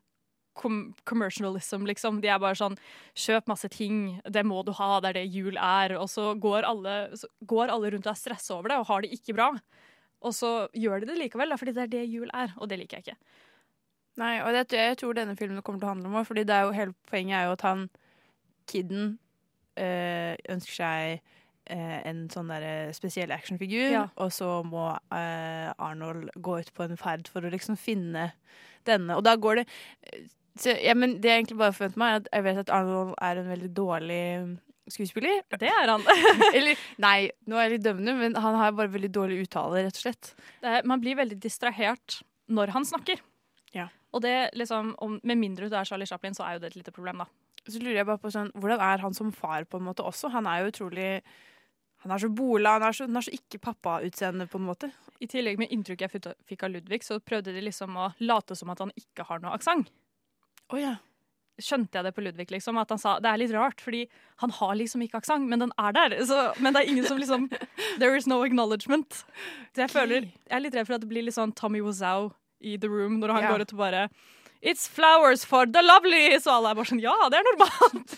com 0.59 0.93
commercialism, 1.07 1.85
liksom. 1.87 2.19
De 2.21 2.29
er 2.29 2.41
bare 2.41 2.57
sånn 2.59 2.75
Kjøp 3.17 3.47
masse 3.49 3.69
ting, 3.71 4.19
det 4.27 4.43
må 4.45 4.59
du 4.67 4.73
ha, 4.75 4.97
det 4.99 5.13
er 5.13 5.19
det 5.21 5.29
jul 5.33 5.55
er. 5.55 5.95
Og 5.97 6.09
så 6.11 6.33
går 6.35 6.67
alle, 6.67 6.97
så 7.17 7.29
går 7.47 7.71
alle 7.71 7.93
rundt 7.95 8.09
og 8.09 8.11
er 8.11 8.19
stressa 8.19 8.57
over 8.57 8.73
det 8.73 8.81
og 8.81 8.89
har 8.91 9.05
det 9.05 9.13
ikke 9.15 9.37
bra. 9.39 9.53
Og 10.21 10.33
så 10.35 10.67
gjør 10.75 10.99
de 11.03 11.07
det 11.13 11.17
likevel, 11.21 11.49
da, 11.49 11.55
fordi 11.55 11.71
det 11.77 11.83
er 11.85 11.91
det 11.93 12.03
jul 12.11 12.29
er. 12.35 12.51
Og 12.57 12.69
det 12.69 12.79
liker 12.81 12.97
jeg 12.99 13.07
ikke. 13.07 13.17
Nei, 14.19 14.33
og 14.43 14.51
det, 14.53 14.65
jeg 14.75 14.97
tror 14.99 15.13
denne 15.15 15.37
filmen 15.39 15.61
kommer 15.63 15.79
til 15.79 15.87
å 15.87 15.93
handle 15.93 16.09
om 16.11 16.25
fordi 16.27 16.43
det 16.43 16.55
er 16.55 16.65
jo 16.67 16.73
hele 16.75 16.93
poenget 17.07 17.37
er 17.39 17.45
jo 17.47 17.53
at 17.55 17.61
han 17.63 17.85
kiden 18.67 19.05
øh, 19.79 20.33
ønsker 20.51 20.73
seg 20.75 21.21
øh, 21.71 21.99
en 22.09 22.25
sånn 22.33 22.51
der 22.51 22.91
spesiell 22.97 23.31
actionfigur, 23.31 23.85
Ja. 23.93 24.03
og 24.19 24.33
så 24.35 24.59
må 24.67 24.89
øh, 24.91 25.69
Arnold 25.77 26.29
gå 26.35 26.57
ut 26.59 26.73
på 26.75 26.83
en 26.89 26.97
ferd 26.99 27.31
for 27.31 27.45
å 27.47 27.53
liksom 27.53 27.77
finne 27.79 28.31
denne. 28.89 29.15
Og 29.15 29.23
da 29.23 29.37
går 29.39 29.61
det 29.61 29.67
så, 30.59 30.73
ja, 30.83 30.93
men 30.97 31.21
Det 31.21 31.29
jeg 31.29 31.37
egentlig 31.45 31.57
bare 31.61 31.71
forventer 31.77 31.99
meg, 32.01 32.09
er 32.11 32.19
at 32.19 32.27
jeg 32.33 32.43
vet 32.43 32.57
at 32.65 32.69
Arnold 32.75 33.13
er 33.23 33.39
en 33.39 33.49
veldig 33.53 33.69
dårlig 33.77 34.23
skuespiller. 34.93 35.43
Det 35.59 35.69
er 35.69 35.91
han. 35.91 36.05
Eller, 36.57 36.79
nei, 37.01 37.29
nå 37.49 37.57
er 37.57 37.67
jeg 37.67 37.77
litt 37.77 37.87
dømmende, 37.87 38.15
men 38.19 38.37
han 38.39 38.57
har 38.59 38.75
bare 38.77 38.91
veldig 38.93 39.11
dårlig 39.15 39.43
uttale, 39.45 39.83
rett 39.85 39.99
og 39.99 40.05
slett. 40.05 40.33
Det 40.63 40.73
er, 40.79 40.87
man 40.89 41.03
blir 41.03 41.19
veldig 41.19 41.39
distrahert 41.41 42.21
når 42.49 42.73
han 42.75 42.87
snakker. 42.87 43.21
Ja. 43.75 43.89
Og 44.15 44.23
det 44.25 44.51
liksom, 44.57 44.95
om, 45.03 45.19
med 45.23 45.39
mindre 45.41 45.69
du 45.69 45.77
er 45.77 45.87
Charlie 45.87 46.09
Chaplin, 46.09 46.37
så 46.37 46.47
er 46.47 46.57
jo 46.57 46.63
det 46.63 46.73
et 46.73 46.79
lite 46.81 46.95
problem, 46.95 47.21
da. 47.23 47.29
Så 47.67 47.81
lurer 47.81 47.99
jeg 47.99 48.07
bare 48.07 48.21
på 48.21 48.31
sånn, 48.33 48.49
hvordan 48.57 48.81
er 48.81 49.03
han 49.03 49.15
som 49.15 49.29
far 49.35 49.67
på 49.69 49.77
en 49.77 49.85
måte 49.89 50.05
også? 50.05 50.31
Han 50.33 50.47
er 50.49 50.63
jo 50.63 50.71
utrolig 50.71 51.09
Han 51.99 52.13
er 52.15 52.21
så 52.23 52.29
bola, 52.31 52.77
han 52.77 52.85
er 52.87 52.95
så, 52.95 53.09
han 53.11 53.25
så 53.25 53.33
ikke 53.35 53.59
pappa-utseende 53.59 54.45
på 54.47 54.55
en 54.55 54.69
måte. 54.69 54.87
I 55.19 55.27
tillegg 55.27 55.59
med 55.59 55.73
inntrykket 55.75 56.15
jeg 56.15 56.35
fikk 56.47 56.63
av 56.63 56.71
Ludvig, 56.71 57.01
så 57.03 57.17
prøvde 57.19 57.51
de 57.51 57.59
liksom 57.65 57.97
å 57.99 58.05
late 58.23 58.55
som 58.55 58.71
at 58.71 58.79
han 58.79 58.93
ikke 58.95 59.25
har 59.27 59.41
noe 59.43 59.51
aksent. 59.51 59.91
Oh, 60.71 60.79
ja. 60.79 60.93
Skjønte 61.63 61.99
jeg 61.99 62.05
det 62.07 62.13
på 62.15 62.23
Ludvig, 62.25 62.47
liksom. 62.53 62.77
At 62.81 62.89
han 62.93 62.99
sa 63.01 63.17
det 63.19 63.29
er 63.31 63.37
litt 63.41 63.53
rart, 63.55 63.81
fordi 63.83 64.05
han 64.43 64.51
har 64.57 64.73
liksom 64.79 65.01
ikke 65.05 65.19
aksent, 65.21 65.47
men 65.51 65.59
den 65.65 65.71
er 65.77 65.91
der. 65.95 66.17
Så, 66.25 66.39
men 66.63 66.73
det 66.75 66.81
er 66.85 66.91
ingen 66.93 67.05
som 67.07 67.19
liksom 67.21 67.47
There 67.99 68.15
is 68.17 68.27
no 68.27 68.41
acknowledgement. 68.45 69.23
Så 69.75 69.85
jeg 69.85 69.91
føler 69.93 70.27
Jeg 70.29 70.55
er 70.57 70.65
litt 70.65 70.75
redd 70.75 70.87
for 70.89 70.97
at 70.97 71.05
det 71.05 71.09
blir 71.11 71.23
litt 71.27 71.37
sånn 71.37 71.53
Tommy 71.55 71.81
Wazow 71.85 72.31
i 72.59 72.77
The 72.77 72.89
Room, 72.91 73.19
når 73.21 73.35
han 73.37 73.43
Ja. 73.43 73.51
går 73.53 73.61
ut 73.67 73.73
og 73.77 73.79
bare 73.85 74.09
It's 74.61 74.89
flowers 74.91 75.45
for 75.47 75.65
the 75.65 75.79
lovely! 75.81 76.35
Så 76.43 76.51
alle 76.51 76.73
er 76.73 76.75
bare 76.75 76.89
sånn 76.89 76.99
Ja, 76.99 77.13
det 77.31 77.39
er 77.39 77.47
normalt! 77.47 78.17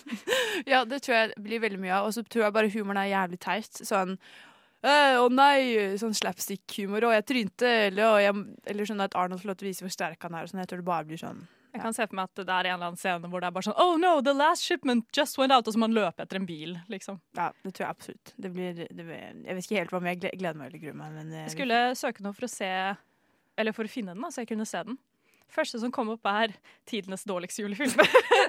Ja, 0.70 0.84
det 0.84 1.00
tror 1.02 1.16
jeg 1.16 1.32
blir 1.42 1.60
veldig 1.64 1.80
mye 1.82 1.96
av. 1.96 2.06
Og 2.06 2.14
så 2.14 2.22
tror 2.22 2.44
jeg 2.46 2.54
bare 2.54 2.70
humoren 2.70 3.00
er 3.02 3.10
jævlig 3.10 3.40
teit. 3.42 3.80
Sånn 3.86 4.16
«Øh, 4.80 5.16
å 5.20 5.26
nei, 5.28 5.96
sånn 6.00 6.14
slapstick-humor, 6.16 7.04
og 7.04 7.12
jeg 7.12 7.24
trynte, 7.28 7.68
eller, 7.90 8.04
og 8.14 8.20
jeg, 8.24 8.44
eller 8.72 8.86
sånn 8.88 9.02
at 9.04 9.12
Arnold 9.18 9.42
får 9.42 9.50
lov 9.50 9.58
til 9.60 9.66
å 9.66 9.68
vise 9.68 9.84
hvor 9.84 9.92
sterk 9.92 10.22
han 10.24 10.38
er. 10.38 10.46
Og 10.46 10.52
sånn. 10.52 10.62
Jeg 10.62 10.70
tror 10.70 10.80
det 10.80 10.86
bare 10.86 11.04
blir 11.10 11.20
sånn 11.20 11.42
Jeg 11.70 11.82
kan 11.84 11.94
se 11.94 12.06
for 12.08 12.18
meg 12.18 12.30
at 12.30 12.40
det 12.40 12.54
er 12.54 12.66
en 12.66 12.74
eller 12.74 12.88
annen 12.90 12.98
scene 12.98 13.28
hvor 13.30 13.42
det 13.42 13.48
er 13.50 13.54
bare 13.54 13.66
sånn 13.68 13.78
Oh 13.78 13.92
no, 14.00 14.16
the 14.26 14.34
last 14.34 14.66
shipment 14.66 15.06
just 15.14 15.38
went 15.38 15.54
out, 15.54 15.68
og 15.68 15.74
så 15.74 15.78
må 15.80 15.86
han 15.86 15.94
løpe 15.94 16.24
etter 16.24 16.40
en 16.40 16.48
bil, 16.48 16.74
liksom. 16.90 17.20
Ja, 17.38 17.50
det 17.62 17.74
tror 17.76 17.86
jeg 17.86 17.96
absolutt. 17.96 18.32
Det 18.34 18.50
blir, 18.54 18.80
det 18.88 19.04
blir, 19.04 19.20
jeg 19.44 19.58
vet 19.58 19.68
ikke 19.68 19.78
helt 19.78 19.94
hva, 19.94 20.02
jeg 20.10 20.20
gleder 20.24 20.58
meg 20.58 20.70
eller 20.70 20.82
gruer 20.82 20.98
meg. 20.98 21.14
Men 21.20 21.30
eh, 21.30 21.46
Jeg 21.46 21.54
skulle 21.54 21.78
søke 22.00 22.26
noe 22.26 22.34
for 22.36 22.48
å 22.48 22.50
se 22.50 22.70
Eller 23.60 23.76
for 23.76 23.86
å 23.86 23.92
finne 23.92 24.16
den, 24.16 24.24
da, 24.24 24.32
så 24.34 24.42
jeg 24.42 24.50
kunne 24.50 24.66
se 24.68 24.82
den. 24.88 24.98
Første 25.50 25.80
som 25.82 25.90
kom 25.94 26.12
opp, 26.14 26.26
er 26.30 26.54
tidenes 26.90 27.26
dårligste 27.26 27.64
julefilm. 27.64 27.98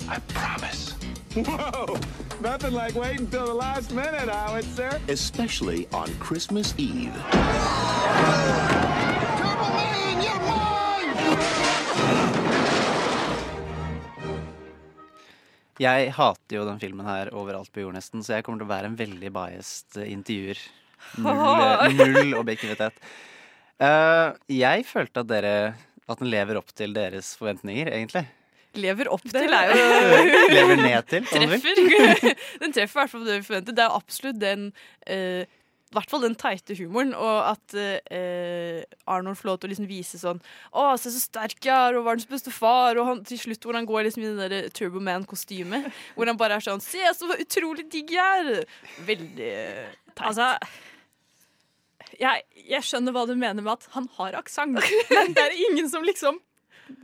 I 0.09 0.19
promise. 0.27 0.91
Whoa! 1.35 1.97
Nothing 2.41 2.73
like 2.73 2.95
waiting 2.95 3.21
until 3.21 3.45
the 3.47 3.53
last 3.53 3.91
minute, 3.93 4.27
Howard, 4.29 4.65
sir. 4.65 4.99
Especially 5.07 5.87
on 5.93 6.13
Christmas 6.15 6.73
Eve. 6.77 7.13
Jeg 15.81 16.11
hater 16.13 16.57
jo 16.59 16.65
den 16.67 16.81
filmen 16.81 17.07
her 17.07 17.31
overalt 17.33 17.71
på 17.73 17.81
jord 17.81 17.95
nesten, 17.97 18.21
så 18.25 18.37
jeg 18.37 18.45
kommer 18.45 18.61
til 18.61 18.67
å 18.67 18.73
være 18.73 18.91
en 18.91 18.99
veldig 18.99 19.31
biased 19.33 19.97
eh, 19.97 20.11
intervjuer. 20.13 20.61
Null, 21.23 21.63
eh, 21.89 21.95
null 21.97 22.35
objektivitet. 22.39 22.99
Uh, 23.81 24.37
jeg 24.53 24.85
følte 24.87 25.23
at 25.23 25.27
dere 25.27 25.53
At 26.07 26.21
den 26.21 26.29
lever 26.29 26.59
opp 26.59 26.69
til 26.77 26.93
deres 26.95 27.33
forventninger, 27.39 27.89
egentlig. 27.89 28.27
Lever 28.77 29.09
opp 29.13 29.23
til 29.25 29.53
er 29.53 29.71
jo 29.71 29.81
Lever 30.57 30.79
ned 30.81 31.09
til, 31.09 31.25
om 31.25 31.43
du 31.43 31.51
vil. 31.51 31.61
Treffer. 31.63 32.37
Den 32.63 32.73
treffer 32.75 32.99
i 32.99 33.01
hvert 33.01 33.11
fall 33.11 33.25
det 33.27 33.35
vi 33.37 33.45
forventer. 33.47 33.77
Det 33.77 33.83
er 33.83 33.97
absolutt 33.97 34.39
den 34.41 34.63
eh, 35.05 35.45
i 35.93 35.97
hvert 35.99 36.09
fall 36.09 36.23
den 36.25 36.37
teite 36.39 36.73
humoren, 36.79 37.11
og 37.13 37.51
at 37.51 37.75
eh, 37.77 38.81
Arnold 39.05 39.37
får 39.37 39.49
lov 39.49 39.59
til 39.59 39.69
å 39.69 39.73
liksom 39.73 39.89
vise 39.89 40.17
sånn 40.17 40.39
Å, 40.73 40.87
se 40.97 41.11
så 41.13 41.21
sterk 41.21 41.59
jeg 41.61 41.73
er, 41.73 41.99
og 41.99 42.07
verdens 42.07 42.29
beste 42.29 42.53
far, 42.53 42.97
og 42.97 43.09
han, 43.09 43.21
til 43.27 43.37
slutt 43.43 43.67
hvor 43.67 43.77
han 43.77 43.85
går 43.89 44.07
liksom 44.07 44.25
i 44.25 44.31
det 44.31 44.49
der 44.49 44.71
Turbo 44.73 45.03
Man-kostymet, 45.03 45.91
hvor 46.17 46.29
han 46.29 46.39
bare 46.39 46.57
er 46.57 46.65
sånn 46.65 46.81
Se 46.83 47.03
så 47.13 47.29
utrolig 47.37 47.85
digg 47.93 48.15
jeg 48.15 48.41
er! 48.41 48.65
Veldig 49.05 49.51
eh, 49.51 49.93
teit. 50.15 50.25
Altså 50.31 50.49
jeg, 52.19 52.43
jeg 52.69 52.85
skjønner 52.85 53.13
hva 53.13 53.27
du 53.29 53.35
mener 53.35 53.61
med 53.61 53.75
at 53.75 53.87
han 53.93 54.09
har 54.17 54.35
aksent, 54.41 54.81
men 55.13 55.37
det 55.37 55.45
er 55.45 55.55
ingen 55.69 55.89
som 55.89 56.05
liksom 56.05 56.41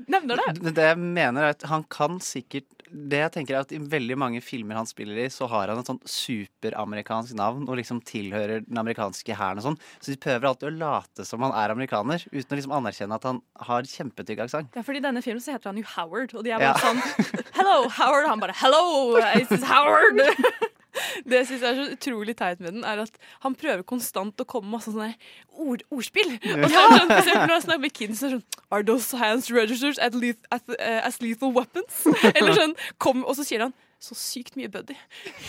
nevner 0.09 0.39
det. 0.41 0.73
Det 0.75 0.85
jeg 0.91 0.97
mener 0.99 1.43
er 1.49 1.55
at 1.55 1.63
han 1.69 1.83
kan 1.89 2.19
sikkert 2.23 2.65
Det 2.89 3.19
jeg 3.19 3.31
tenker 3.35 3.53
er 3.53 3.59
at 3.61 3.71
I 3.71 3.77
veldig 3.77 4.15
mange 4.17 4.39
filmer 4.41 4.73
han 4.79 4.87
spiller 4.89 5.19
i, 5.21 5.27
så 5.29 5.45
har 5.51 5.69
han 5.69 5.77
et 5.77 5.85
sånn 5.85 5.99
superamerikansk 6.09 7.35
navn 7.37 7.67
og 7.69 7.77
liksom 7.77 7.99
tilhører 8.01 8.63
den 8.65 8.79
amerikanske 8.81 9.35
hæren 9.37 9.61
og 9.61 9.65
sånn. 9.67 9.77
Så 10.01 10.09
de 10.15 10.17
prøver 10.23 10.47
alltid 10.49 10.71
å 10.71 10.77
late 10.79 11.25
som 11.29 11.45
han 11.45 11.53
er 11.53 11.69
amerikaner, 11.75 12.25
uten 12.33 12.49
å 12.49 12.57
liksom 12.57 12.73
anerkjenne 12.79 13.19
at 13.19 13.27
han 13.29 13.43
har 13.69 13.85
kjempetygg 13.85 14.41
aksent. 14.47 14.73
Ja, 14.73 14.81
fordi 14.81 15.03
I 15.03 15.05
denne 15.05 15.21
filmen 15.21 15.43
så 15.45 15.53
heter 15.53 15.69
han 15.69 15.77
jo 15.77 15.85
Howard, 15.93 16.33
og 16.33 16.43
de 16.47 16.55
er 16.55 16.65
bare 16.65 16.73
Ja. 16.73 16.81
sånn 16.81 17.45
Hello, 17.59 17.77
Howard. 17.99 18.25
Han 18.33 18.41
bare 18.41 18.57
Hello, 18.57 19.17
it's 19.37 19.61
Howard. 19.69 20.17
Det 21.25 21.37
jeg 21.41 21.47
synes 21.51 21.65
er 21.69 21.75
så 21.77 21.85
utrolig 21.93 22.35
teit 22.39 22.61
med 22.63 22.73
den, 22.73 22.83
er 22.87 23.01
at 23.03 23.19
han 23.43 23.55
prøver 23.55 23.83
konstant 23.87 24.41
å 24.41 24.45
komme 24.49 24.69
med 24.69 24.79
masse 24.79 24.93
sånne 24.93 25.13
ord, 25.53 25.83
ordspill. 25.93 26.31
Og 26.35 26.65
så 26.65 26.81
er 26.81 26.89
det 26.89 26.99
sånn, 26.99 27.11
for 27.11 27.21
eksempel 27.21 27.45
når 27.45 27.55
han 27.55 27.65
snakker 27.67 27.83
med 27.85 27.95
kids, 27.99 28.19
så 28.19 28.29
er 28.29 28.33
det 28.33 28.39
sånn 28.39 28.65
Are 28.69 28.85
those 28.85 29.17
hands 29.17 29.49
registers 29.53 29.97
at 30.01 30.13
leth 30.17 30.45
at, 30.53 30.63
eh, 30.77 30.99
as 31.05 31.21
lethal 31.21 31.53
weapons? 31.55 32.03
Eller 32.35 32.53
sånn, 32.57 32.75
kom, 33.01 33.23
Og 33.25 33.37
så 33.39 33.45
sier 33.47 33.65
han 33.65 33.75
så 33.99 34.15
sykt 34.15 34.55
mye 34.55 34.69
buddy. 34.71 34.95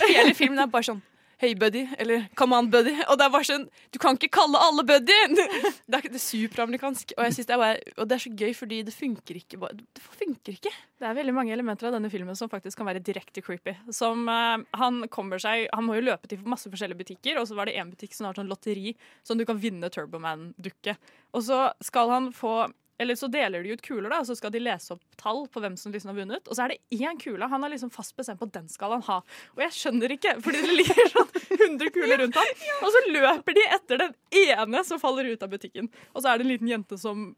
Hele 0.00 0.34
filmen 0.34 0.58
er 0.58 0.70
bare 0.70 0.88
sånn 0.88 1.02
Hei, 1.40 1.54
buddy. 1.54 1.86
Eller 1.98 2.26
come 2.34 2.56
on, 2.56 2.66
buddy. 2.70 2.92
Og 3.08 3.16
det 3.16 3.24
er 3.24 3.30
bare 3.32 3.46
sånn 3.48 3.62
Du 3.94 3.96
kan 3.96 4.18
ikke 4.18 4.28
kalle 4.36 4.60
alle 4.60 4.82
buddy! 4.84 5.14
Det 5.90 5.96
er, 5.96 6.04
det 6.12 6.18
er 6.18 6.22
superamerikansk. 6.22 7.14
Og, 7.16 7.24
det 7.32 7.54
er 7.56 7.80
og 7.96 8.10
det 8.10 8.14
er 8.14 8.22
så 8.22 8.32
gøy, 8.42 8.50
fordi 8.54 8.80
det 8.84 8.92
funker 8.92 9.38
ikke. 9.40 9.56
Det 9.80 10.02
funker 10.04 10.58
ikke. 10.58 10.72
Det 11.00 11.08
er 11.08 11.16
veldig 11.16 11.32
mange 11.34 11.54
elementer 11.56 11.88
av 11.88 11.96
denne 11.96 12.10
filmen 12.12 12.36
som 12.36 12.50
faktisk 12.52 12.78
kan 12.78 12.90
være 12.90 13.00
direkte 13.02 13.40
creepy. 13.40 13.72
Som 13.88 14.28
uh, 14.28 14.60
Han 14.76 15.06
kommer 15.08 15.40
seg 15.40 15.64
Han 15.72 15.88
må 15.88 15.96
jo 15.96 16.04
løpe 16.10 16.28
til 16.28 16.44
masse 16.44 16.68
forskjellige 16.68 17.00
butikker, 17.00 17.40
og 17.40 17.48
så 17.48 17.56
var 17.56 17.70
det 17.70 17.78
én 17.80 17.88
butikk 17.88 18.12
som 18.14 18.28
har 18.28 18.36
sånn 18.36 18.52
lotteri, 18.52 18.92
sånn 19.24 19.40
du 19.40 19.46
kan 19.48 19.58
vinne 19.64 19.88
Turboman-dukke. 19.88 20.98
Og 21.32 21.48
så 21.48 21.70
skal 21.88 22.12
han 22.12 22.30
få 22.36 22.68
eller 23.00 23.16
så 23.16 23.28
deler 23.32 23.64
de 23.64 23.72
ut 23.74 23.82
kuler, 23.84 24.10
da, 24.12 24.18
og 24.20 24.28
så 24.28 24.36
skal 24.36 24.52
de 24.52 24.60
lese 24.62 24.92
opp 24.92 25.02
tall 25.20 25.46
på 25.48 25.62
hvem 25.64 25.76
som 25.80 25.92
liksom 25.94 26.12
har 26.12 26.18
vunnet. 26.20 26.48
Og 26.50 26.56
så 26.58 26.66
er 26.66 26.74
det 26.74 26.98
én 27.00 27.16
kule 27.20 27.48
han 27.48 27.64
er 27.64 27.72
liksom 27.72 27.92
fast 27.94 28.12
bestemt 28.18 28.40
på 28.42 28.48
at 28.50 28.56
den 28.58 28.68
skal 28.68 28.92
han 28.98 29.04
ha. 29.08 29.20
Og 29.56 29.62
jeg 29.64 29.76
skjønner 29.78 30.12
ikke, 30.16 30.34
fordi 30.44 30.60
det 30.66 30.76
ligger 30.82 31.08
sånn 31.14 31.30
100 31.56 31.94
kuler 31.96 32.20
rundt 32.24 32.36
ham. 32.40 32.50
Og 32.84 32.92
så 32.94 33.02
løper 33.08 33.56
de 33.56 33.64
etter 33.78 34.02
den 34.04 34.14
ene 34.44 34.84
som 34.86 35.00
faller 35.02 35.32
ut 35.32 35.46
av 35.46 35.52
butikken. 35.56 35.88
Og 36.14 36.20
så 36.22 36.30
er 36.34 36.38
det 36.42 36.46
en 36.46 36.52
liten 36.52 36.70
jente 36.74 37.00
som 37.00 37.30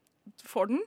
får 0.50 0.72
den. 0.74 0.82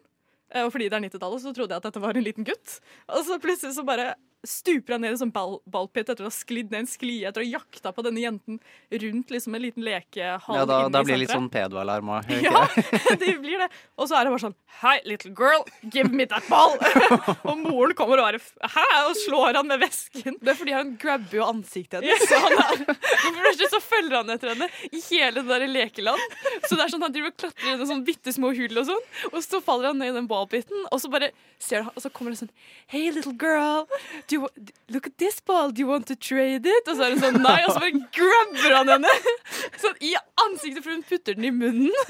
Eh, 0.54 0.64
Og 0.68 0.72
fordi 0.76 0.90
det 0.92 1.00
er 1.00 1.06
90-tallet, 1.08 1.42
så 1.48 1.56
trodde 1.56 1.74
jeg 1.74 1.82
at 1.82 1.88
dette 1.90 2.04
var 2.04 2.16
en 2.20 2.28
liten 2.28 2.46
gutt. 2.48 2.80
Og 3.10 3.24
så 3.28 3.40
plutselig 3.42 3.74
så 3.80 3.84
bare 3.88 4.12
stuper 4.50 4.96
han 4.96 5.04
ned 5.04 5.14
i 5.14 5.16
en 5.16 5.22
sånn 5.26 5.34
ball, 5.36 5.60
ballpit 5.70 6.10
etter 6.10 6.26
å 6.26 6.30
ha 6.30 6.34
sklidd 6.34 6.72
ned 6.74 6.84
en 6.86 6.90
sklie 6.90 7.28
etter 7.30 7.44
å 7.44 7.46
ha 7.46 7.60
jakta 7.60 7.94
på 7.96 8.06
denne 8.06 8.24
jenten 8.24 8.60
rundt 8.92 9.34
liksom 9.34 9.56
en 9.58 9.64
liten 9.64 9.86
lekehall. 9.86 10.60
Ja, 10.60 10.66
da, 10.70 10.80
da 10.90 11.04
blir 11.06 11.16
det 11.16 11.24
litt 11.26 11.34
sånn 11.34 11.50
pedoalarm 11.54 12.12
òg. 12.18 12.32
Ja, 12.46 12.66
det 13.22 13.36
blir 13.42 13.64
det. 13.64 13.70
Og 13.96 14.10
så 14.10 14.20
er 14.20 14.28
det 14.28 14.36
bare 14.36 14.44
sånn 14.48 14.58
Hei, 14.82 14.98
little 15.08 15.32
girl, 15.32 15.64
give 15.94 16.12
me 16.12 16.26
that 16.28 16.44
ball! 16.52 16.76
og 17.48 17.62
moren 17.62 17.96
kommer 17.96 18.20
og 18.20 18.28
bare 18.28 18.42
Hæ? 18.76 18.86
Og 19.08 19.16
slår 19.22 19.60
han 19.62 19.70
med 19.70 19.80
vesken. 19.86 20.36
Det 20.42 20.52
er 20.52 20.60
fordi 20.60 20.76
han 20.76 20.96
grabber 21.00 21.40
jo 21.40 21.46
ansiktet 21.48 22.04
hennes. 22.04 22.26
Så, 22.28 22.40
han 22.44 22.58
er, 22.60 23.00
for 23.40 23.60
det 23.62 23.70
så 23.72 23.80
følger 23.84 24.18
han 24.20 24.34
etter 24.36 24.52
henne 24.54 24.68
i 24.92 25.02
hele 25.10 25.42
det 25.42 25.48
der 25.50 25.68
lekeland. 25.72 26.36
Så 26.68 26.76
det 26.76 26.86
er 26.86 26.92
sånn 26.92 27.06
Han 27.06 27.14
driver 27.14 27.32
og 27.32 27.38
klatrer 27.40 27.70
gjennom 27.72 27.90
sånn 27.90 28.04
bitte 28.08 28.34
små 28.36 28.52
hull 28.58 28.82
og 28.82 28.88
sånn, 28.88 29.04
og 29.32 29.40
så 29.46 29.60
faller 29.64 29.92
han 29.92 30.00
ned 30.02 30.14
i 30.14 30.16
den 30.16 30.30
ballbiten, 30.30 30.86
og 30.90 31.02
så 31.02 31.12
bare 31.14 31.32
ser 31.62 31.86
du, 31.86 31.92
og 31.94 32.02
så 32.04 32.12
kommer 32.14 32.34
det 32.34 32.42
sånn 32.42 32.52
Hey, 32.92 33.10
little 33.14 33.36
girl, 33.38 33.86
do 34.32 34.35
you, 34.36 34.48
look 34.94 35.08
at 35.10 35.16
this 35.22 35.40
ball, 35.42 35.72
do 35.72 35.82
you 35.82 35.88
want 35.90 36.06
to 36.12 36.16
trade 36.16 36.68
it? 36.70 36.88
Og 36.92 37.00
så 37.00 37.08
er 37.08 37.16
hun 37.16 37.24
sånn 37.24 37.42
nei, 37.44 37.58
og 37.66 37.74
så 37.76 37.82
bare 37.84 38.04
grabber 38.20 38.76
han 38.78 38.92
henne 38.96 39.16
sånn 39.84 39.98
i 40.06 40.14
ansiktet, 40.46 40.84
for 40.86 40.94
hun 40.96 41.04
putter 41.08 41.38
den 41.40 41.50
i 41.50 41.54
munnen. 41.56 41.92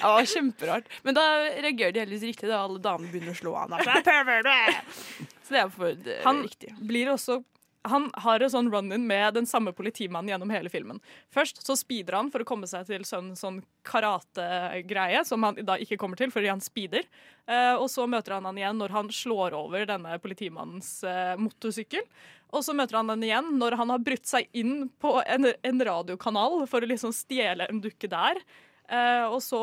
Ja, 0.00 0.08
det 0.08 0.12
var 0.22 0.28
kjemperart. 0.30 0.86
Men 1.04 1.12
da 1.18 1.22
reagerer 1.60 1.92
de 1.92 2.00
heldigvis 2.00 2.22
riktig, 2.30 2.46
da 2.48 2.62
alle 2.64 2.78
damene 2.80 3.10
begynner 3.12 3.34
å 3.34 3.36
slå 3.36 3.50
han. 3.60 3.74
Så 5.44 5.52
det 5.52 5.58
er 5.60 5.68
for 5.74 5.98
det 6.00 6.14
er 6.14 6.22
Han 6.24 6.40
riktig. 6.46 6.70
blir 6.88 7.10
også 7.12 7.42
han 7.90 8.08
har 8.24 8.42
en 8.42 8.52
sånn 8.52 8.70
run-in 8.72 9.06
med 9.08 9.36
den 9.38 9.48
samme 9.48 9.72
politimannen 9.76 10.32
gjennom 10.32 10.52
hele 10.54 10.72
filmen. 10.72 11.00
Først 11.34 11.62
så 11.66 11.76
speeder 11.78 12.18
han 12.18 12.30
for 12.34 12.42
å 12.42 12.48
komme 12.48 12.68
seg 12.70 12.86
til 12.88 13.06
sånn, 13.08 13.34
sånn 13.38 13.62
karategreie, 13.86 15.22
som 15.26 15.46
han 15.46 15.60
da 15.66 15.78
ikke 15.82 15.98
kommer 16.00 16.18
til 16.20 16.32
fordi 16.34 16.50
han 16.52 16.62
speeder. 16.64 17.06
Eh, 17.46 17.74
og 17.74 17.88
så 17.92 18.08
møter 18.10 18.36
han 18.36 18.48
han 18.48 18.58
igjen 18.58 18.80
når 18.80 18.96
han 18.96 19.12
slår 19.14 19.56
over 19.58 19.86
denne 19.88 20.18
politimannens 20.22 20.98
eh, 21.06 21.34
motorsykkel. 21.40 22.06
Og 22.54 22.62
så 22.62 22.74
møter 22.76 23.00
han 23.00 23.10
den 23.10 23.24
igjen 23.26 23.54
når 23.60 23.78
han 23.80 23.90
har 23.94 24.04
brutt 24.06 24.28
seg 24.28 24.50
inn 24.56 24.88
på 25.02 25.16
en, 25.22 25.50
en 25.50 25.86
radiokanal 25.90 26.62
for 26.70 26.82
å 26.82 26.90
liksom 26.90 27.14
stjele 27.14 27.66
en 27.70 27.82
dukke 27.84 28.10
der. 28.10 28.42
Eh, 28.88 29.24
og 29.26 29.40
så 29.44 29.62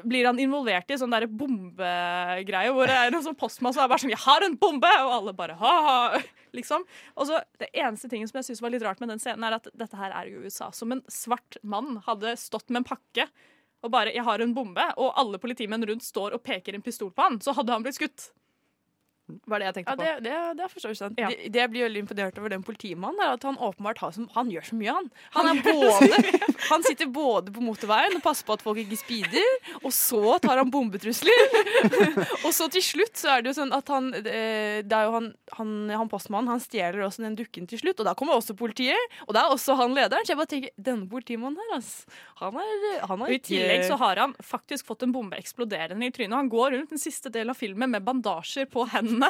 blir 0.00 0.26
han 0.26 0.38
involvert 0.40 0.90
i 0.90 0.96
sånn 0.98 1.12
bombegreie 1.36 2.72
hvor 2.72 2.88
det 2.88 2.96
er 2.96 3.12
en 3.12 3.24
sånn 3.24 3.38
postmann 3.38 3.74
som 3.74 3.84
er 3.84 3.90
bare 3.92 4.02
sånn 4.02 4.12
'Jeg 4.14 4.24
har 4.24 4.44
en 4.44 4.56
bombe!' 4.56 4.92
Og 5.04 5.12
alle 5.18 5.32
bare 5.36 5.56
ha-ha. 5.58 6.22
Liksom. 6.52 6.84
Og 7.16 7.26
så 7.26 7.40
Det 7.58 7.70
eneste 7.72 8.08
tingen 8.08 8.28
som 8.28 8.38
jeg 8.38 8.44
synes 8.44 8.62
var 8.62 8.70
litt 8.70 8.82
rart 8.82 9.00
med 9.00 9.08
den 9.08 9.18
scenen, 9.18 9.44
er 9.44 9.54
at 9.56 9.68
dette 9.74 9.96
her 9.96 10.12
er 10.12 10.28
jo 10.28 10.44
USA. 10.44 10.70
Som 10.70 10.92
en 10.92 11.02
svart 11.08 11.56
mann 11.62 12.02
hadde 12.06 12.36
stått 12.36 12.68
med 12.70 12.82
en 12.82 12.96
pakke 12.96 13.28
og 13.82 13.90
bare 13.90 14.12
'Jeg 14.12 14.24
har 14.24 14.40
en 14.40 14.54
bombe', 14.54 14.94
og 14.96 15.14
alle 15.16 15.38
politimenn 15.38 15.84
rundt 15.84 16.02
står 16.02 16.34
og 16.34 16.42
peker 16.42 16.74
en 16.74 16.82
pistol 16.82 17.10
på 17.10 17.22
han, 17.22 17.38
så 17.40 17.54
hadde 17.54 17.72
han 17.72 17.82
blitt 17.82 17.96
skutt. 17.98 18.30
Var 19.48 19.62
det 19.62 19.68
jeg 19.68 19.76
tenkte 19.78 19.92
Ja, 19.92 19.96
på. 19.98 20.02
det, 20.02 20.12
det, 20.26 20.36
det 20.58 20.64
er 20.66 20.72
for 20.72 20.84
så 20.84 20.90
vidt 20.92 21.00
sant. 21.00 21.20
Ja. 21.20 21.30
Det, 21.32 21.50
det 21.54 21.62
jeg 21.62 21.72
blir 21.72 21.86
veldig 21.86 22.02
imponert 22.04 22.38
over 22.40 22.52
den 22.54 22.64
politimannen, 22.66 23.20
er 23.22 23.36
at 23.36 23.46
han 23.48 23.58
åpenbart 23.58 24.02
har 24.02 24.14
som, 24.16 24.28
Han 24.36 24.50
gjør 24.52 24.68
så 24.68 24.78
mye, 24.78 24.94
han. 24.98 25.10
Han, 25.36 25.50
er 25.52 25.62
både, 25.66 26.36
han 26.72 26.86
sitter 26.86 27.10
både 27.12 27.54
på 27.54 27.64
motorveien 27.64 28.16
og 28.18 28.24
passer 28.24 28.46
på 28.48 28.56
at 28.56 28.64
folk 28.64 28.80
ikke 28.82 28.98
speeder, 29.00 29.58
og 29.82 29.92
så 29.94 30.36
tar 30.44 30.60
han 30.62 30.72
bombetrusler. 30.72 31.56
og 32.46 32.50
så 32.54 32.68
til 32.72 32.84
slutt 32.84 33.18
så 33.20 33.36
er 33.36 33.42
det 33.44 33.52
jo 33.52 33.58
sånn 33.60 33.72
at 33.76 33.88
han 33.92 34.10
eh, 34.22 34.80
Det 34.86 34.96
er 34.96 35.08
jo 35.08 35.14
han, 35.16 35.30
han, 35.58 35.72
han 35.92 36.10
postmannen, 36.12 36.50
han 36.52 36.62
stjeler 36.62 37.04
også 37.06 37.24
den 37.26 37.36
dukken 37.38 37.68
til 37.70 37.80
slutt, 37.82 38.00
og 38.02 38.08
da 38.08 38.16
kommer 38.18 38.38
også 38.38 38.56
politiet, 38.58 39.16
og 39.26 39.34
det 39.36 39.42
er 39.42 39.54
også 39.54 39.76
han 39.78 39.94
lederen. 39.96 40.26
Så 40.26 40.34
jeg 40.34 40.40
bare 40.40 40.52
tenker, 40.52 40.74
denne 40.76 41.08
politimannen 41.10 41.60
her, 41.62 41.78
ass. 41.78 41.92
Han 42.42 42.56
er, 42.58 42.86
han 43.06 43.22
er 43.24 43.34
I 43.36 43.40
tillegg 43.42 43.84
så 43.86 43.96
har 44.00 44.18
han 44.22 44.34
faktisk 44.42 44.88
fått 44.88 45.04
en 45.06 45.12
bombe 45.14 45.38
eksploderende 45.38 46.08
i 46.08 46.12
trynet. 46.14 46.34
Han 46.36 46.50
går 46.52 46.74
rundt 46.76 46.94
den 46.94 47.00
siste 47.02 47.30
delen 47.32 47.52
av 47.52 47.58
filmen 47.58 47.92
med 47.92 48.04
bandasjer 48.06 48.66
på 48.72 48.86
hendene. 48.92 49.21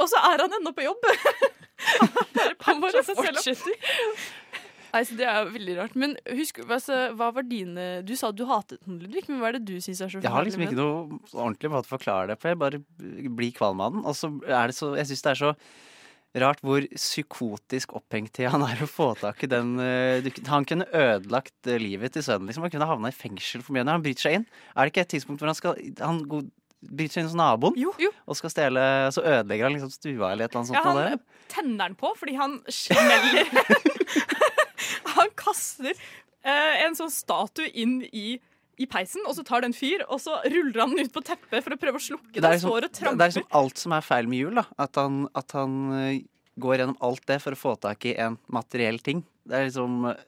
Og 0.00 0.08
så 0.10 0.22
er 0.32 0.44
han 0.44 0.56
ennå 0.60 0.72
på 0.74 0.86
jobb! 0.86 1.04
Han 2.66 2.80
bare 2.80 3.02
seg 3.02 3.18
selv 3.18 3.20
fortsetter. 3.20 3.94
Nei, 4.94 5.00
så 5.02 5.16
Det 5.18 5.26
er 5.26 5.48
veldig 5.50 5.76
rart. 5.80 5.96
Men 5.98 6.14
husk, 6.38 6.60
hva, 6.68 6.78
hva 7.18 7.30
var 7.34 7.46
dine 7.48 7.86
Du 8.06 8.14
sa 8.18 8.30
du 8.30 8.44
hatet 8.48 8.78
den, 8.86 9.00
Ludvig, 9.02 9.26
men 9.30 9.40
hva 9.42 9.50
er 9.50 9.58
det 9.58 9.64
du 9.66 9.74
syns 9.82 10.04
er 10.04 10.12
så 10.12 10.22
Jeg 10.22 10.30
har 10.30 10.46
liksom 10.46 10.62
ikke 10.68 10.78
noe 10.78 11.18
ordentlig 11.32 11.72
måte 11.72 11.90
å 11.90 11.94
forklare 11.96 12.30
det 12.30 12.38
på. 12.40 12.52
Jeg 12.52 12.60
bare 12.62 12.80
blir 13.00 13.56
kvalm 13.56 13.82
av 13.84 13.96
den. 13.96 14.06
Og 14.06 14.14
så 14.18 14.30
er 14.46 14.70
det 14.70 14.78
så 14.78 14.94
Jeg 14.98 15.10
syns 15.10 15.26
det 15.26 15.34
er 15.34 15.42
så 15.42 15.52
rart 16.42 16.62
hvor 16.66 16.82
psykotisk 16.96 17.92
opphengt 17.94 18.40
i 18.42 18.48
han 18.50 18.64
er 18.66 18.80
å 18.82 18.88
få 18.90 19.12
tak 19.20 19.44
i 19.46 19.50
den 19.50 19.76
eh, 19.78 20.18
dukken. 20.24 20.48
Han 20.50 20.66
kunne 20.66 20.88
ødelagt 20.90 21.68
eh, 21.70 21.78
livet 21.78 22.16
til 22.16 22.24
sønnen, 22.26 22.48
liksom. 22.50 22.64
Han 22.66 22.72
kunne 22.74 22.88
havna 22.90 23.12
i 23.12 23.14
fengsel 23.14 23.62
for 23.62 23.76
mye 23.76 23.84
når 23.86 24.00
han 24.00 24.06
bryter 24.06 24.26
seg 24.26 24.38
inn. 24.40 24.46
Er 24.74 24.82
det 24.82 24.94
ikke 24.94 25.04
et 25.04 25.12
tidspunkt 25.14 25.42
hvor 25.42 25.52
han 25.52 25.58
skal 25.58 25.78
Han 26.02 26.24
hos 26.92 27.36
naboen 27.38 27.76
og 28.26 28.36
skal 28.38 28.52
stjele 28.52 28.82
Så 29.14 29.22
ødelegger 29.24 29.68
han 29.68 29.76
liksom 29.76 29.92
stua 29.92 30.32
eller 30.32 30.46
et 30.46 30.54
eller 30.54 30.60
annet 30.60 30.70
sånt. 30.70 30.78
Ja, 30.78 30.82
han 30.84 30.96
der. 30.96 31.44
tenner 31.52 31.88
den 31.88 31.96
på 32.00 32.10
fordi 32.18 32.36
han 32.38 32.58
smeller 32.68 33.48
Han 35.14 35.30
kaster 35.38 35.92
eh, 35.94 36.84
en 36.84 36.96
sånn 36.98 37.12
statue 37.12 37.68
inn 37.70 38.00
i, 38.10 38.34
i 38.80 38.88
peisen, 38.90 39.22
og 39.28 39.36
så 39.38 39.44
tar 39.46 39.64
den 39.64 39.74
fyr, 39.76 40.02
og 40.08 40.20
så 40.22 40.40
ruller 40.42 40.82
han 40.82 40.94
den 40.96 41.06
ut 41.08 41.14
på 41.14 41.22
teppet 41.24 41.62
for 41.64 41.76
å 41.76 41.80
prøve 41.80 42.00
å 42.00 42.04
slukke 42.04 42.34
Det 42.34 42.42
er, 42.42 42.56
liksom, 42.58 42.74
og 42.74 42.82
det 42.84 43.14
er 43.14 43.32
liksom 43.32 43.46
alt 43.60 43.80
som 43.80 43.94
er 43.96 44.04
feil 44.04 44.28
med 44.30 44.42
jul. 44.42 44.58
da 44.58 44.66
At 44.84 44.98
han, 45.00 45.24
at 45.38 45.54
han 45.56 45.78
eh, 46.00 46.24
går 46.60 46.82
gjennom 46.82 46.98
alt 47.06 47.24
det 47.30 47.40
for 47.42 47.56
å 47.56 47.60
få 47.60 47.76
tak 47.86 48.04
i 48.10 48.16
en 48.26 48.36
materiell 48.52 49.00
ting. 49.04 49.24
Det 49.46 49.58
er 49.60 49.70
liksom 49.70 50.04
eh, 50.10 50.22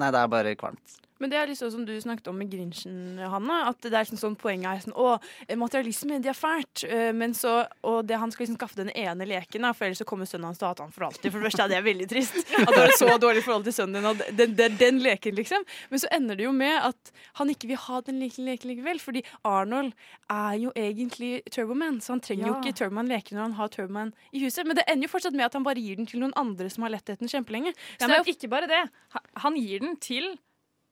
Nei, 0.00 0.08
det 0.08 0.16
er 0.16 0.30
bare 0.32 0.54
kvalmt. 0.56 0.94
Men 1.22 1.30
det 1.30 1.38
er 1.38 1.46
liksom 1.50 1.70
som 1.70 1.84
du 1.86 1.92
snakket 2.00 2.26
om 2.28 2.38
med 2.38 2.50
Grinchen, 2.50 3.18
Hanne. 3.18 3.60
At 3.70 3.80
det 3.86 3.92
er 3.94 4.08
sånn, 4.08 4.18
sånn 4.20 4.36
poenget 4.40 4.66
er 4.70 4.82
sånn 4.84 4.96
Å, 4.98 5.12
materialisme, 5.60 6.18
det 6.22 6.32
er 6.32 6.38
fælt. 6.38 6.84
Eh, 6.88 7.12
Men 7.14 7.34
så, 7.38 7.64
og 7.86 8.04
det, 8.08 8.18
han 8.18 8.32
skal 8.34 8.44
liksom 8.46 8.58
skaffe 8.58 8.80
den 8.80 8.90
ene 8.90 9.26
leken, 9.28 9.66
for 9.74 9.86
ellers 9.86 10.00
så 10.02 10.06
kommer 10.08 10.26
sønnen 10.26 10.48
hans 10.50 10.58
til 10.58 10.66
å 10.66 10.72
hate 10.72 10.82
han 10.82 10.92
for 10.94 11.06
alltid. 11.08 11.30
For 11.30 11.38
det 11.38 11.48
første 11.50 11.64
er 11.66 11.72
det 11.74 11.82
veldig 11.86 12.08
trist. 12.10 12.40
At 12.64 12.72
du 12.72 12.80
har 12.80 12.90
et 12.90 12.98
så 12.98 13.18
dårlig 13.22 13.44
forhold 13.46 13.68
til 13.68 13.76
sønnen 13.76 14.00
din. 14.00 14.08
Og 14.10 14.38
den, 14.40 14.56
den, 14.58 14.78
den 14.80 14.98
leken, 15.04 15.36
liksom. 15.38 15.64
Men 15.90 16.02
så 16.02 16.10
ender 16.14 16.40
det 16.40 16.48
jo 16.48 16.52
med 16.56 16.74
at 16.90 17.12
han 17.40 17.50
ikke 17.52 17.70
vil 17.70 17.80
ha 17.86 18.00
den 18.06 18.18
leken 18.22 18.48
leken 18.48 18.72
likevel. 18.72 19.00
Fordi 19.02 19.22
Arnold 19.46 19.92
er 20.32 20.58
jo 20.64 20.72
egentlig 20.78 21.42
Turboman, 21.54 22.00
så 22.02 22.14
han 22.16 22.24
trenger 22.24 22.48
jo 22.50 22.56
ikke 22.60 22.74
Turboman-leken 22.82 23.38
når 23.38 23.46
han 23.48 23.56
har 23.60 23.70
Turboman 23.74 24.10
i 24.34 24.42
huset. 24.44 24.66
Men 24.66 24.78
det 24.78 24.86
ender 24.90 25.08
jo 25.08 25.12
fortsatt 25.14 25.36
med 25.36 25.46
at 25.46 25.54
han 25.58 25.66
bare 25.66 25.82
gir 25.82 26.00
den 26.00 26.08
til 26.10 26.22
noen 26.24 26.34
andre 26.40 26.66
som 26.72 26.86
har 26.86 26.92
lett 26.94 27.06
etter 27.06 27.22
den 27.22 27.30
kjempelenge. 27.32 27.74
Så 27.96 28.04
Ja, 28.04 28.10
det 28.10 28.18
er 28.18 28.24
jo 28.26 28.34
ikke 28.34 28.50
bare 28.52 28.70
det. 28.70 28.82
Han 29.44 29.56
gir 29.60 29.84
den 29.84 29.96
til 30.02 30.34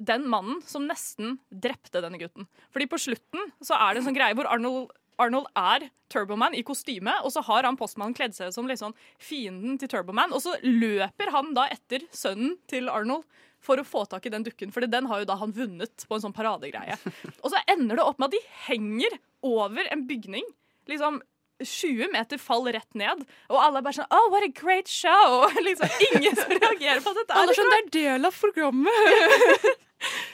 den 0.03 0.27
mannen 0.31 0.61
som 0.67 0.87
nesten 0.89 1.39
drepte 1.49 2.03
denne 2.03 2.21
gutten. 2.21 2.49
Fordi 2.75 2.89
på 2.91 3.01
slutten 3.01 3.53
så 3.65 3.79
er 3.79 3.95
det 3.95 4.03
en 4.03 4.09
sånn 4.11 4.19
greie 4.19 4.37
hvor 4.39 4.49
Arnold, 4.51 4.91
Arnold 5.23 5.49
er 5.59 5.89
Turboman 6.13 6.57
i 6.59 6.65
kostyme, 6.67 7.15
og 7.25 7.33
så 7.35 7.43
har 7.47 7.69
han 7.69 7.79
postmannen 7.81 8.17
kledd 8.17 8.37
seg 8.37 8.51
ut 8.51 8.57
som 8.57 8.69
liksom 8.69 8.97
fienden 9.23 9.79
til 9.81 9.91
Turboman, 9.93 10.35
og 10.35 10.43
så 10.45 10.57
løper 10.67 11.33
han 11.35 11.53
da 11.57 11.69
etter 11.73 12.05
sønnen 12.15 12.59
til 12.71 12.91
Arnold 12.93 13.25
for 13.63 13.79
å 13.79 13.87
få 13.87 14.05
tak 14.11 14.27
i 14.27 14.33
den 14.35 14.43
dukken, 14.43 14.73
for 14.75 14.83
den 14.91 15.07
har 15.11 15.23
jo 15.23 15.29
da 15.31 15.37
han 15.39 15.55
vunnet 15.55 16.07
på 16.09 16.17
en 16.17 16.25
sånn 16.25 16.35
paradegreie. 16.35 16.97
Og 17.41 17.53
så 17.53 17.61
ender 17.71 18.01
det 18.01 18.07
opp 18.07 18.19
med 18.19 18.33
at 18.33 18.35
de 18.35 18.43
henger 18.67 19.21
over 19.47 19.87
en 19.93 20.09
bygning. 20.09 20.49
liksom 20.91 21.23
20 21.63 22.11
meter 22.11 22.41
faller 22.43 22.73
rett 22.75 22.95
ned, 22.99 23.23
og 23.51 23.59
alle 23.61 23.79
er 23.79 23.85
bare 23.87 23.95
sånn 24.01 24.11
Oh, 24.11 24.29
what 24.33 24.43
a 24.43 24.51
great 24.51 24.89
show! 24.91 25.47
Liksom, 25.67 25.89
ingen 26.11 26.35
som 26.37 26.51
reagerer 26.51 27.03
på 27.05 27.13
dette 27.15 27.37
Alle 27.37 27.45
er 27.45 27.53
litt 27.53 27.61
sånn, 27.61 27.71
det 27.71 27.79
er 27.79 27.93
del 27.99 28.27
av 28.27 28.41
programmet! 28.43 29.79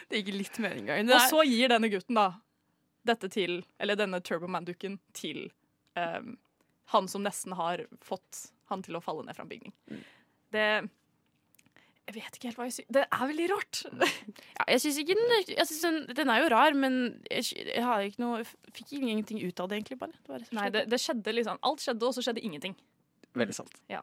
det 0.09 0.23
gikk 0.23 0.35
litt 0.35 0.61
mer 0.65 0.77
engang. 0.79 1.09
Og 1.13 1.25
så 1.31 1.43
gir 1.49 1.73
denne 1.73 1.91
gutten 1.93 2.19
da 2.19 2.29
dette 3.09 3.31
til, 3.33 3.63
eller 3.81 3.97
denne 3.97 4.21
Turboman-dukken 4.25 4.99
til 5.17 5.47
um, 5.97 6.37
han 6.93 7.09
som 7.09 7.25
nesten 7.25 7.55
har 7.57 7.85
fått 8.05 8.49
han 8.69 8.85
til 8.85 8.99
å 8.99 9.03
falle 9.05 9.25
ned 9.25 9.37
fra 9.37 9.47
en 9.47 9.51
bygning. 9.53 9.73
Det 10.53 10.65
Jeg 12.09 12.15
vet 12.17 12.37
ikke 12.37 12.49
helt 12.49 12.59
hva 12.61 12.67
jeg 12.69 12.75
syns. 12.79 12.91
Det 12.97 13.05
er 13.05 13.31
veldig 13.33 13.49
rart. 13.53 13.83
Ja, 14.59 14.65
jeg 14.75 14.81
synes 14.83 14.99
ikke 15.03 15.15
den, 15.15 15.33
synes 15.47 15.83
den, 15.85 15.99
den 16.19 16.31
er 16.33 16.43
jo 16.43 16.49
rar, 16.51 16.75
men 16.75 16.95
jeg, 17.31 17.47
jeg 17.69 17.85
har 17.85 18.05
ikke 18.05 18.23
noe, 18.25 18.41
fikk 18.75 18.97
ingenting 18.99 19.39
ut 19.45 19.61
av 19.63 19.69
det, 19.71 19.79
egentlig. 19.79 19.99
bare. 20.01 20.17
Det 20.25 20.33
var 20.33 20.47
Nei, 20.59 20.69
det, 20.75 20.87
det 20.91 20.99
skjedde 21.01 21.35
liksom 21.37 21.61
Alt 21.69 21.85
skjedde, 21.85 22.09
og 22.09 22.17
så 22.17 22.25
skjedde 22.25 22.43
ingenting. 22.45 22.75
Veldig 23.39 23.57
sant. 23.57 23.77
Ja. 23.93 24.03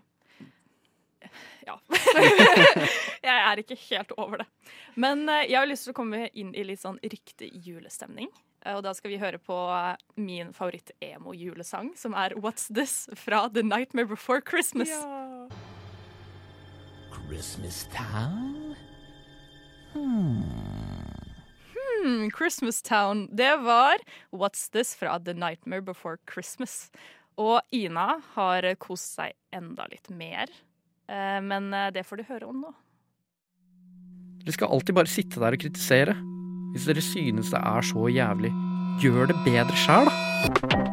Ja. 1.67 1.75
jeg 3.25 3.35
er 3.37 3.61
ikke 3.61 3.77
helt 3.89 4.11
over 4.17 4.37
det. 4.43 4.47
Men 4.95 5.23
eh, 5.29 5.45
jeg 5.49 5.59
har 5.59 5.69
lyst 5.69 5.87
til 5.87 5.93
å 5.95 5.99
komme 6.01 6.27
inn 6.33 6.53
i 6.55 6.63
litt 6.67 6.81
sånn 6.83 6.99
riktig 7.03 7.51
julestemning. 7.65 8.29
Eh, 8.65 8.75
Og 8.77 8.83
da 8.85 8.93
skal 8.97 9.11
vi 9.13 9.19
høre 9.21 9.39
på 9.41 9.57
eh, 9.75 9.95
min 10.19 10.51
favoritt-emo-julesang, 10.55 11.93
som 11.99 12.13
er 12.17 12.35
What's 12.39 12.67
This 12.73 13.05
fra 13.17 13.47
The 13.49 13.63
Nightmare 13.63 14.09
Before 14.09 14.41
Christmas. 14.41 14.91
Christmas 17.27 17.87
Town? 17.93 18.75
Hmm, 21.75 22.29
Christmas 22.29 22.81
Town. 22.81 23.27
Det 23.35 23.57
var 23.57 23.97
What's 24.31 24.69
This 24.71 24.95
fra 24.95 25.17
The 25.19 25.33
Nightmare 25.33 25.81
Before 25.81 26.17
Christmas. 26.31 26.91
Og 27.37 27.61
Ina 27.73 28.21
har 28.35 28.67
kost 28.79 29.15
seg 29.17 29.33
enda 29.55 29.87
litt 29.91 30.09
mer. 30.09 30.51
Eh, 31.09 31.41
Men 31.41 31.73
eh, 31.73 31.91
det 31.93 32.05
får 32.05 32.21
du 32.21 32.27
høre 32.29 32.49
om 32.49 32.63
nå. 32.65 32.73
Dere 34.45 34.53
skal 34.53 34.73
alltid 34.73 34.97
bare 34.97 35.09
sitte 35.09 35.41
der 35.41 35.57
og 35.57 35.61
kritisere. 35.61 36.15
Hvis 36.75 36.85
dere 36.89 37.01
synes 37.01 37.53
det 37.53 37.61
er 37.61 37.85
så 37.87 38.09
jævlig, 38.11 38.51
gjør 39.01 39.31
det 39.31 39.37
bedre 39.45 39.77
sjæl, 39.79 40.09
da. 40.09 40.83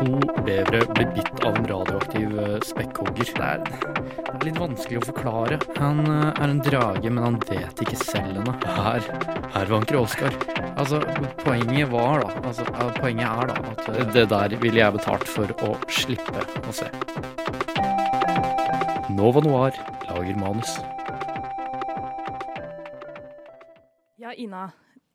To 0.00 0.06
bevere 0.46 0.84
ble 0.94 1.04
bitt 1.12 1.42
av 1.44 1.56
en 1.58 1.66
radioaktiv 1.68 2.36
eh, 2.40 2.58
spekkhogger. 2.64 3.32
Det 3.36 3.48
er, 3.48 4.44
litt 4.46 4.60
vanskelig 4.60 5.00
å 5.00 5.06
forklare. 5.10 5.58
Han 5.76 6.00
er 6.08 6.46
en 6.46 6.62
drage, 6.64 7.10
men 7.10 7.24
han 7.24 7.38
vet 7.50 7.82
ikke 7.84 7.98
selv 8.00 8.40
ennå. 8.40 8.54
Her, 8.64 9.04
her 9.56 9.72
vanker 9.74 10.00
Oskar. 10.00 10.38
Altså, 10.80 11.02
poenget 11.42 11.90
var 11.92 12.24
da 12.24 12.30
altså, 12.48 12.64
Poenget 12.96 13.26
er 13.28 13.50
da 13.50 13.58
at 13.74 14.14
det 14.14 14.28
der 14.32 14.56
ville 14.62 14.80
jeg 14.80 14.96
betalt 14.96 15.28
for 15.28 15.52
å 15.66 15.74
slippe 15.92 16.46
å 16.64 16.76
se. 16.80 16.88
Nova 19.16 19.40
Noir 19.40 19.72
lager 20.08 20.36
manus. 20.38 20.76
Ja, 24.20 24.32
Ina. 24.36 24.70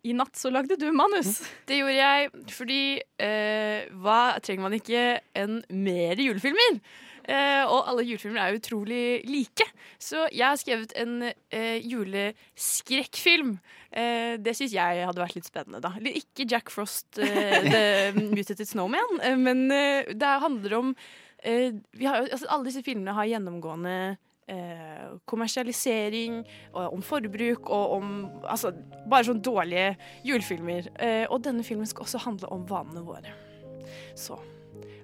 I 0.06 0.14
natt 0.14 0.38
så 0.38 0.52
lagde 0.54 0.76
du 0.78 0.92
manus. 0.94 1.40
Det 1.66 1.80
gjorde 1.80 1.96
jeg 1.98 2.30
fordi 2.54 2.82
eh, 3.18 3.88
hva 4.04 4.36
trenger 4.46 4.68
man 4.68 4.76
ikke 4.78 5.06
enn 5.38 5.64
mer 5.74 6.22
julefilmer? 6.22 6.78
Eh, 7.26 7.64
og 7.66 7.88
alle 7.90 8.04
julefilmer 8.06 8.44
er 8.44 8.60
utrolig 8.60 9.24
like. 9.26 9.66
Så 9.98 10.28
jeg 10.30 10.46
har 10.46 10.60
skrevet 10.62 10.94
en 11.02 11.16
eh, 11.26 11.80
juleskrekkfilm. 11.82 13.56
Eh, 13.90 14.36
det 14.46 14.54
syns 14.60 14.76
jeg 14.78 15.08
hadde 15.10 15.24
vært 15.24 15.40
litt 15.40 15.50
spennende, 15.50 15.82
da. 15.82 15.96
Ikke 16.14 16.46
Jack 16.52 16.70
Frost, 16.74 17.18
eh, 17.18 17.66
The 17.66 17.86
Mutated 18.36 18.70
Snowman, 18.70 19.18
eh, 19.26 19.40
men 19.42 19.66
eh, 19.74 20.14
det 20.14 20.36
handler 20.46 20.78
om 20.84 20.94
eh, 21.46 21.76
vi 21.94 22.08
har, 22.10 22.26
altså, 22.26 22.50
Alle 22.50 22.70
disse 22.70 22.84
filmene 22.86 23.16
har 23.16 23.30
gjennomgående 23.30 23.96
eh, 24.48 25.06
kommersialisering, 25.30 26.42
om 26.74 27.06
forbruk 27.06 27.70
og 27.70 27.96
om 28.00 28.12
altså, 28.44 28.74
bare 29.10 29.30
sånn 29.30 29.44
dårlige 29.46 29.96
julefilmer. 30.28 30.92
Eh, 31.00 31.24
og 31.30 31.44
denne 31.46 31.66
filmen 31.66 31.90
skal 31.90 32.08
også 32.08 32.26
handle 32.26 32.52
om 32.54 32.68
vanene 32.70 33.06
våre. 33.06 33.34
Så 34.18 34.38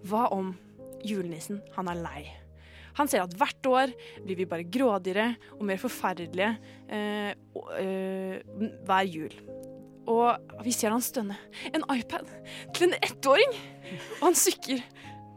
hva 0.09 0.27
om 0.34 0.53
julenissen, 1.05 1.61
han 1.76 1.89
er 1.91 2.01
lei? 2.01 2.22
Han 2.99 3.07
ser 3.07 3.23
at 3.23 3.35
hvert 3.39 3.68
år 3.69 3.91
blir 4.26 4.41
vi 4.41 4.49
bare 4.49 4.68
grådigere 4.68 5.30
og 5.57 5.63
mer 5.69 5.80
forferdelige 5.80 6.55
eh, 6.91 7.31
eh, 7.80 8.41
hver 8.88 9.07
jul. 9.07 9.35
Og 10.11 10.63
vi 10.65 10.73
ser 10.76 10.91
han 10.91 11.03
stønne. 11.03 11.38
En 11.72 11.85
iPad 11.93 12.27
til 12.76 12.89
en 12.89 12.97
ettåring! 12.99 13.55
Og 14.19 14.26
han 14.31 14.38
sykker. 14.38 14.81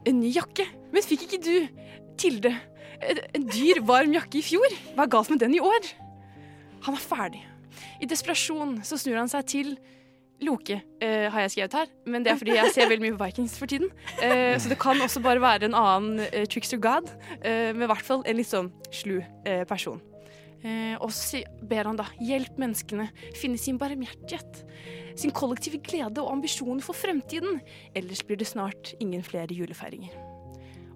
En 0.08 0.20
ny 0.20 0.30
jakke. 0.34 0.66
Men 0.92 1.06
fikk 1.06 1.26
ikke 1.26 1.42
du, 1.42 1.56
Tilde, 2.20 2.52
en 3.34 3.48
dyr, 3.50 3.80
varm 3.82 4.12
jakke 4.14 4.38
i 4.38 4.44
fjor? 4.44 4.76
Hva 4.94 5.06
er 5.06 5.10
galt 5.10 5.32
med 5.32 5.40
den 5.42 5.56
i 5.56 5.62
år? 5.62 5.88
Han 6.86 6.94
er 6.94 7.02
ferdig. 7.02 7.42
I 7.98 8.06
desperasjon 8.06 8.78
så 8.86 8.98
snur 9.00 9.18
han 9.18 9.30
seg 9.32 9.48
til 9.50 9.74
Loke 10.44 10.76
uh, 10.76 11.26
har 11.30 11.44
jeg 11.44 11.52
skrevet 11.54 11.76
her, 11.78 11.90
men 12.10 12.24
det 12.24 12.32
er 12.32 12.38
fordi 12.40 12.56
jeg 12.56 12.72
ser 12.74 12.88
veldig 12.90 13.04
mye 13.06 13.16
på 13.16 13.24
Vikings 13.24 13.54
for 13.58 13.70
tiden. 13.70 13.90
Uh, 14.18 14.54
så 14.60 14.70
det 14.70 14.78
kan 14.82 15.00
også 15.00 15.22
bare 15.24 15.42
være 15.42 15.70
en 15.70 15.76
annen 15.78 16.24
uh, 16.26 16.42
trickster 16.50 16.80
god, 16.82 17.08
uh, 17.44 17.70
med 17.74 17.86
i 17.86 17.90
hvert 17.92 18.06
fall 18.06 18.24
en 18.26 18.38
litt 18.38 18.50
sånn 18.50 18.72
slu 18.94 19.20
person. 19.70 20.02
Eh, 20.64 20.94
og 20.96 21.10
så 21.12 21.42
ber 21.68 21.90
han 21.90 21.98
da 22.00 22.06
hjelp 22.24 22.56
menneskene 22.60 23.10
finne 23.36 23.60
sin 23.60 23.78
barmhjertighet, 23.80 24.62
sin 25.20 25.34
kollektive 25.36 25.82
glede 25.84 26.22
og 26.22 26.32
ambisjoner 26.38 26.84
for 26.84 26.96
fremtiden. 26.96 27.60
Ellers 27.96 28.24
blir 28.24 28.40
det 28.40 28.48
snart 28.48 28.94
ingen 29.04 29.24
flere 29.26 29.52
julefeiringer. 29.52 30.16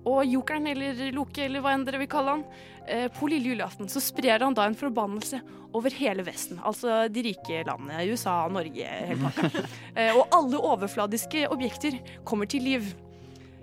Og 0.09 0.25
jokeren, 0.25 0.67
eller 0.71 1.11
Loke, 1.13 1.43
eller 1.45 1.61
hva 1.61 1.75
enn 1.77 1.85
dere 1.85 2.01
vil 2.01 2.11
kalle 2.11 2.39
han, 2.39 2.45
eh, 2.87 3.09
på 3.13 3.29
lille 3.29 3.53
julaften 3.53 3.91
så 3.93 4.01
sprer 4.01 4.41
han 4.41 4.57
da 4.57 4.65
en 4.65 4.79
forbannelse 4.79 5.43
over 5.77 5.93
hele 5.93 6.25
Vesten. 6.25 6.61
Altså 6.65 7.03
de 7.13 7.27
rike 7.29 7.61
landene, 7.69 8.07
USA, 8.09 8.41
Norge, 8.49 8.87
hele 8.87 9.21
pakka. 9.27 9.67
Eh, 9.99 10.15
og 10.15 10.31
alle 10.31 10.61
overfladiske 10.63 11.49
objekter 11.51 11.97
kommer 12.25 12.47
til 12.47 12.63
liv. 12.63 12.85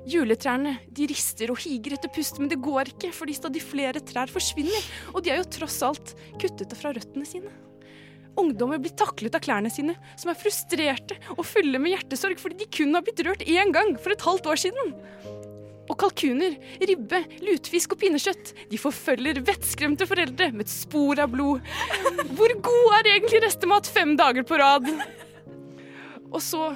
Juletrærne 0.06 0.76
de 0.94 1.08
rister 1.10 1.50
og 1.50 1.58
higer 1.64 1.96
etter 1.96 2.12
pust, 2.14 2.38
men 2.38 2.50
det 2.52 2.62
går 2.62 2.92
ikke, 2.94 3.10
fordi 3.16 3.38
stadig 3.38 3.64
flere 3.66 4.02
trær 4.06 4.30
forsvinner. 4.30 4.90
Og 5.16 5.24
de 5.26 5.34
er 5.34 5.42
jo 5.42 5.54
tross 5.58 5.80
alt 5.86 6.14
kuttet 6.42 6.76
fra 6.78 6.94
røttene 6.94 7.26
sine. 7.26 7.54
Ungdommer 8.36 8.82
blir 8.84 8.94
taklet 9.00 9.36
av 9.38 9.42
klærne 9.44 9.72
sine, 9.72 9.96
som 10.20 10.30
er 10.32 10.38
frustrerte 10.38 11.18
og 11.38 11.46
fulle 11.48 11.80
med 11.80 11.96
hjertesorg 11.96 12.42
fordi 12.42 12.66
de 12.66 12.72
kun 12.78 12.92
har 12.98 13.06
blitt 13.06 13.24
rørt 13.24 13.46
én 13.48 13.72
gang 13.74 13.96
for 13.96 14.12
et 14.12 14.26
halvt 14.28 14.50
år 14.52 14.62
siden. 14.66 14.96
Og 15.86 15.98
kalkuner, 16.02 16.56
ribbe, 16.82 17.22
lutefisk 17.46 17.94
og 17.94 18.02
pinnekjøtt 18.02 18.52
de 18.72 18.80
forfølger 18.82 19.40
vettskremte 19.46 20.08
foreldre 20.10 20.50
med 20.52 20.66
et 20.66 20.74
spor 20.74 21.22
av 21.22 21.32
blod. 21.32 21.62
Hvor 22.36 22.56
god 22.68 22.98
er 23.00 23.12
egentlig 23.14 23.44
restemat 23.46 23.88
fem 23.88 24.16
dager 24.20 24.46
på 24.48 24.60
rad? 24.60 24.90
Og 26.34 26.42
så 26.44 26.74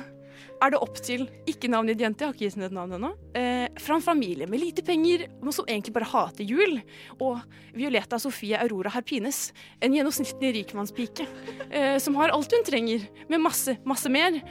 er 0.60 0.73
det 0.73 0.80
opp 0.84 0.99
til 1.03 1.26
ikke 1.49 1.69
navngitt 1.72 2.02
jente, 2.03 2.23
jeg 2.23 2.30
har 2.30 2.36
ikke 2.36 2.45
gitt 2.45 2.57
henne 2.57 2.68
et 2.69 2.76
navn 2.76 2.95
ennå, 2.98 3.11
eh, 3.38 3.68
fra 3.80 3.95
en 3.95 4.06
familie 4.06 4.48
med 4.49 4.61
lite 4.61 4.84
penger, 4.86 5.27
men 5.41 5.56
som 5.56 5.68
egentlig 5.68 5.94
bare 5.95 6.10
hater 6.10 6.48
jul. 6.48 6.81
Og 7.19 7.40
Violeta 7.76 8.19
Sofie 8.19 8.60
Aurora 8.60 8.91
Harpines, 8.94 9.52
en 9.81 9.95
gjennomsnittlig 9.95 10.53
rikmannspike, 10.60 11.27
eh, 11.72 11.98
som 11.99 12.15
har 12.15 12.34
alt 12.36 12.52
hun 12.52 12.65
trenger, 12.68 13.07
med 13.30 13.41
masse, 13.41 13.77
masse 13.86 14.10
mer. 14.10 14.41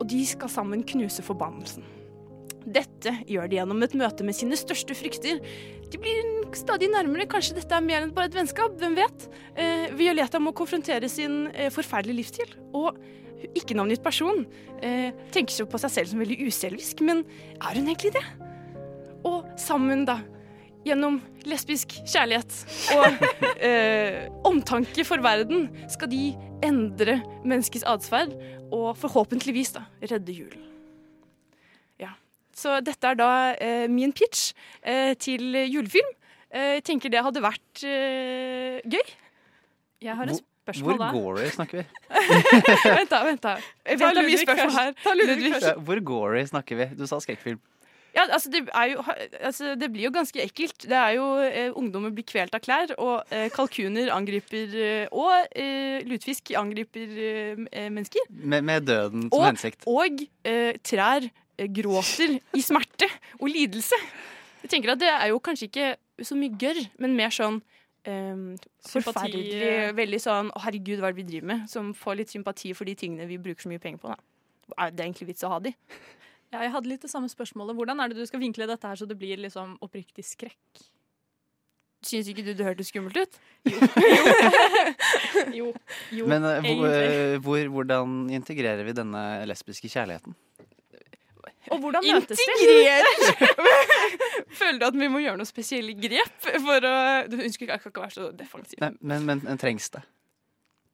Og 0.00 0.08
de 0.08 0.24
skal 0.26 0.48
sammen 0.48 0.82
knuse 0.82 1.22
forbannelsen. 1.22 1.84
Dette 2.64 3.12
gjør 3.28 3.48
de 3.48 3.58
gjennom 3.58 3.82
et 3.84 3.94
møte 3.94 4.24
med 4.24 4.34
sine 4.34 4.56
største 4.56 4.96
frykter. 4.96 5.42
De 5.92 6.00
blir 6.00 6.54
stadig 6.56 6.88
nærmere, 6.88 7.28
kanskje 7.28 7.58
dette 7.58 7.76
er 7.76 7.84
mer 7.84 8.02
enn 8.02 8.14
bare 8.14 8.30
et 8.30 8.38
vennskap, 8.38 8.78
hvem 8.80 8.96
vet? 8.96 9.28
Eh, 9.54 9.92
Violeta 9.92 10.40
må 10.40 10.54
konfrontere 10.56 11.10
sin 11.12 11.50
eh, 11.52 11.68
forferdelige 11.74 12.16
livsstil, 12.22 12.56
og 12.72 12.96
ikke 13.56 13.76
navngitt 13.76 14.02
person 14.04 14.44
eh, 14.82 15.10
tenker 15.34 15.54
seg 15.54 15.68
på 15.70 15.80
seg 15.82 15.92
selv 15.92 16.12
som 16.12 16.22
veldig 16.22 16.38
uselvisk, 16.48 17.02
men 17.04 17.24
er 17.60 17.78
hun 17.78 17.88
egentlig 17.88 18.14
det? 18.16 18.24
Og 19.24 19.46
sammen, 19.60 20.04
da, 20.08 20.18
gjennom 20.84 21.20
lesbisk 21.48 21.94
kjærlighet 22.04 22.58
og 22.96 23.24
eh, 23.68 24.26
omtanke 24.46 25.06
for 25.08 25.22
verden, 25.24 25.70
skal 25.92 26.10
de 26.12 26.34
endre 26.64 27.18
menneskets 27.44 27.86
atferd 27.88 28.34
og 28.72 28.92
forhåpentligvis 29.00 29.74
da 29.76 29.84
redde 30.04 30.36
julen. 30.36 30.64
Ja. 32.00 32.14
Så 32.56 32.78
dette 32.84 33.10
er 33.12 33.18
da 33.18 33.30
eh, 33.56 33.86
min 33.92 34.12
pitch 34.16 34.52
eh, 34.82 35.12
til 35.20 35.56
julefilm. 35.68 36.12
Eh, 36.54 36.76
Jeg 36.78 36.84
tenker 36.86 37.12
det 37.12 37.24
hadde 37.24 37.42
vært 37.44 37.84
eh, 37.88 38.80
gøy. 38.84 39.14
Jeg 40.04 40.16
har 40.20 40.28
et 40.28 40.36
Hvor, 40.36 40.44
spørsmål 40.64 40.96
hvor 40.96 40.98
da. 41.04 41.10
gory 41.14 41.50
snakker 41.54 41.82
vi? 41.82 41.84
vent, 42.98 43.12
da. 43.12 43.20
vent 43.28 43.44
da. 43.44 43.54
Jeg 43.86 44.00
vet 44.00 44.16
det 44.16 44.24
er 44.24 44.28
mye 44.32 44.42
spørsmål 44.42 44.72
først. 44.72 44.80
her. 44.80 44.98
Ta 45.04 45.14
Ludvig 45.14 45.36
Ludvig. 45.44 45.62
Ja, 45.68 45.74
Hvor 45.86 46.00
gory 46.10 46.42
snakker 46.50 46.80
vi? 46.82 46.90
Du 46.98 47.06
sa 47.10 47.20
skrekkfilm. 47.22 47.60
Ja, 48.14 48.28
altså 48.30 48.46
det, 48.52 48.60
er 48.70 48.84
jo, 48.92 49.00
altså 49.42 49.72
det 49.74 49.88
blir 49.90 50.04
jo 50.06 50.10
ganske 50.14 50.38
ekkelt. 50.38 50.84
Det 50.86 50.94
er 50.94 51.16
jo 51.16 51.24
eh, 51.42 51.72
Ungdommer 51.74 52.12
blir 52.14 52.22
kvelt 52.28 52.54
av 52.54 52.60
klær, 52.62 52.92
og 53.02 53.24
eh, 53.34 53.48
kalkuner 53.50 54.12
angriper 54.14 54.76
eh, 54.78 55.08
Og 55.10 55.32
eh, 55.58 55.98
lutfisk 56.06 56.52
angriper 56.60 57.10
eh, 57.10 57.88
mennesker. 57.90 58.28
Med, 58.30 58.62
med 58.70 58.86
døden 58.86 59.26
som 59.26 59.34
Og, 59.40 59.48
hensikt. 59.48 59.82
og 59.90 60.22
eh, 60.46 60.78
trær 60.86 61.26
eh, 61.26 61.66
gråter 61.74 62.36
i 62.54 62.62
smerte 62.62 63.10
og 63.40 63.50
lidelse. 63.50 63.98
Jeg 64.62 64.70
tenker 64.76 64.94
at 64.94 65.02
Det 65.02 65.10
er 65.10 65.32
jo 65.34 65.42
kanskje 65.42 65.66
ikke 65.72 65.90
så 66.22 66.38
mye 66.38 66.54
gørr, 66.62 66.84
men 67.02 67.18
mer 67.18 67.34
sånn 67.34 67.58
Sympati, 68.04 69.00
forferdelig 69.06 69.62
eh. 69.64 69.92
Veldig 69.96 70.20
sånn 70.20 70.50
'Å, 70.52 70.60
herregud, 70.66 71.00
hva 71.00 71.08
er 71.08 71.14
det 71.14 71.22
vi 71.22 71.28
driver 71.30 71.46
med?' 71.52 71.70
Som 71.70 71.94
får 71.96 72.18
litt 72.20 72.32
sympati 72.34 72.74
for 72.76 72.84
de 72.84 72.94
tingene 72.94 73.28
vi 73.28 73.38
bruker 73.40 73.64
så 73.64 73.72
mye 73.72 73.80
penger 73.80 74.02
på. 74.02 74.12
Da. 74.12 74.18
Er 74.78 74.90
det 74.90 75.06
egentlig 75.06 75.28
vits 75.32 75.44
å 75.44 75.54
ha 75.56 75.58
de? 75.58 75.74
Ja, 76.54 76.60
jeg 76.62 76.70
hadde 76.70 76.86
litt 76.86 77.02
det 77.02 77.10
samme 77.10 77.26
spørsmålet. 77.26 77.74
Hvordan 77.74 77.98
er 77.98 78.12
det 78.12 78.16
du 78.16 78.26
skal 78.28 78.38
vinkle 78.38 78.68
dette 78.70 78.86
her 78.86 78.94
så 78.94 79.08
det 79.10 79.16
blir 79.18 79.40
liksom 79.42 79.74
oppriktig 79.82 80.22
skrekk? 80.22 80.84
Syns 82.04 82.28
ikke 82.30 82.44
du 82.46 82.52
det 82.54 82.62
hørtes 82.62 82.92
skummelt 82.92 83.16
ut? 83.16 83.38
Jo. 85.50 85.72
jo 86.18 86.28
Men 86.30 86.46
uh, 86.46 86.60
hvor, 86.62 86.86
eh, 86.92 87.36
hvor, 87.42 87.66
hvordan 87.74 88.28
integrerer 88.30 88.84
vi 88.86 88.94
denne 88.94 89.22
lesbiske 89.48 89.88
kjærligheten? 89.88 90.36
Og 91.72 91.80
hvordan 91.80 92.04
møtes 92.04 92.40
de? 92.40 92.56
Føler 94.58 94.80
du 94.82 94.88
at 94.90 94.98
vi 94.98 95.08
må 95.12 95.22
gjøre 95.24 95.38
noen 95.40 95.48
spesielle 95.48 95.94
grep 95.96 96.50
for 96.64 96.88
å 96.88 96.96
Du 97.30 97.38
ønsker 97.40 97.70
ikke 97.70 97.94
å 97.94 98.04
være 98.04 98.16
så 98.16 98.32
defensiv. 98.36 98.80
Nei, 98.82 98.92
men, 99.00 99.24
men, 99.28 99.40
men 99.46 99.60
trengs 99.60 99.88
det? 99.94 100.04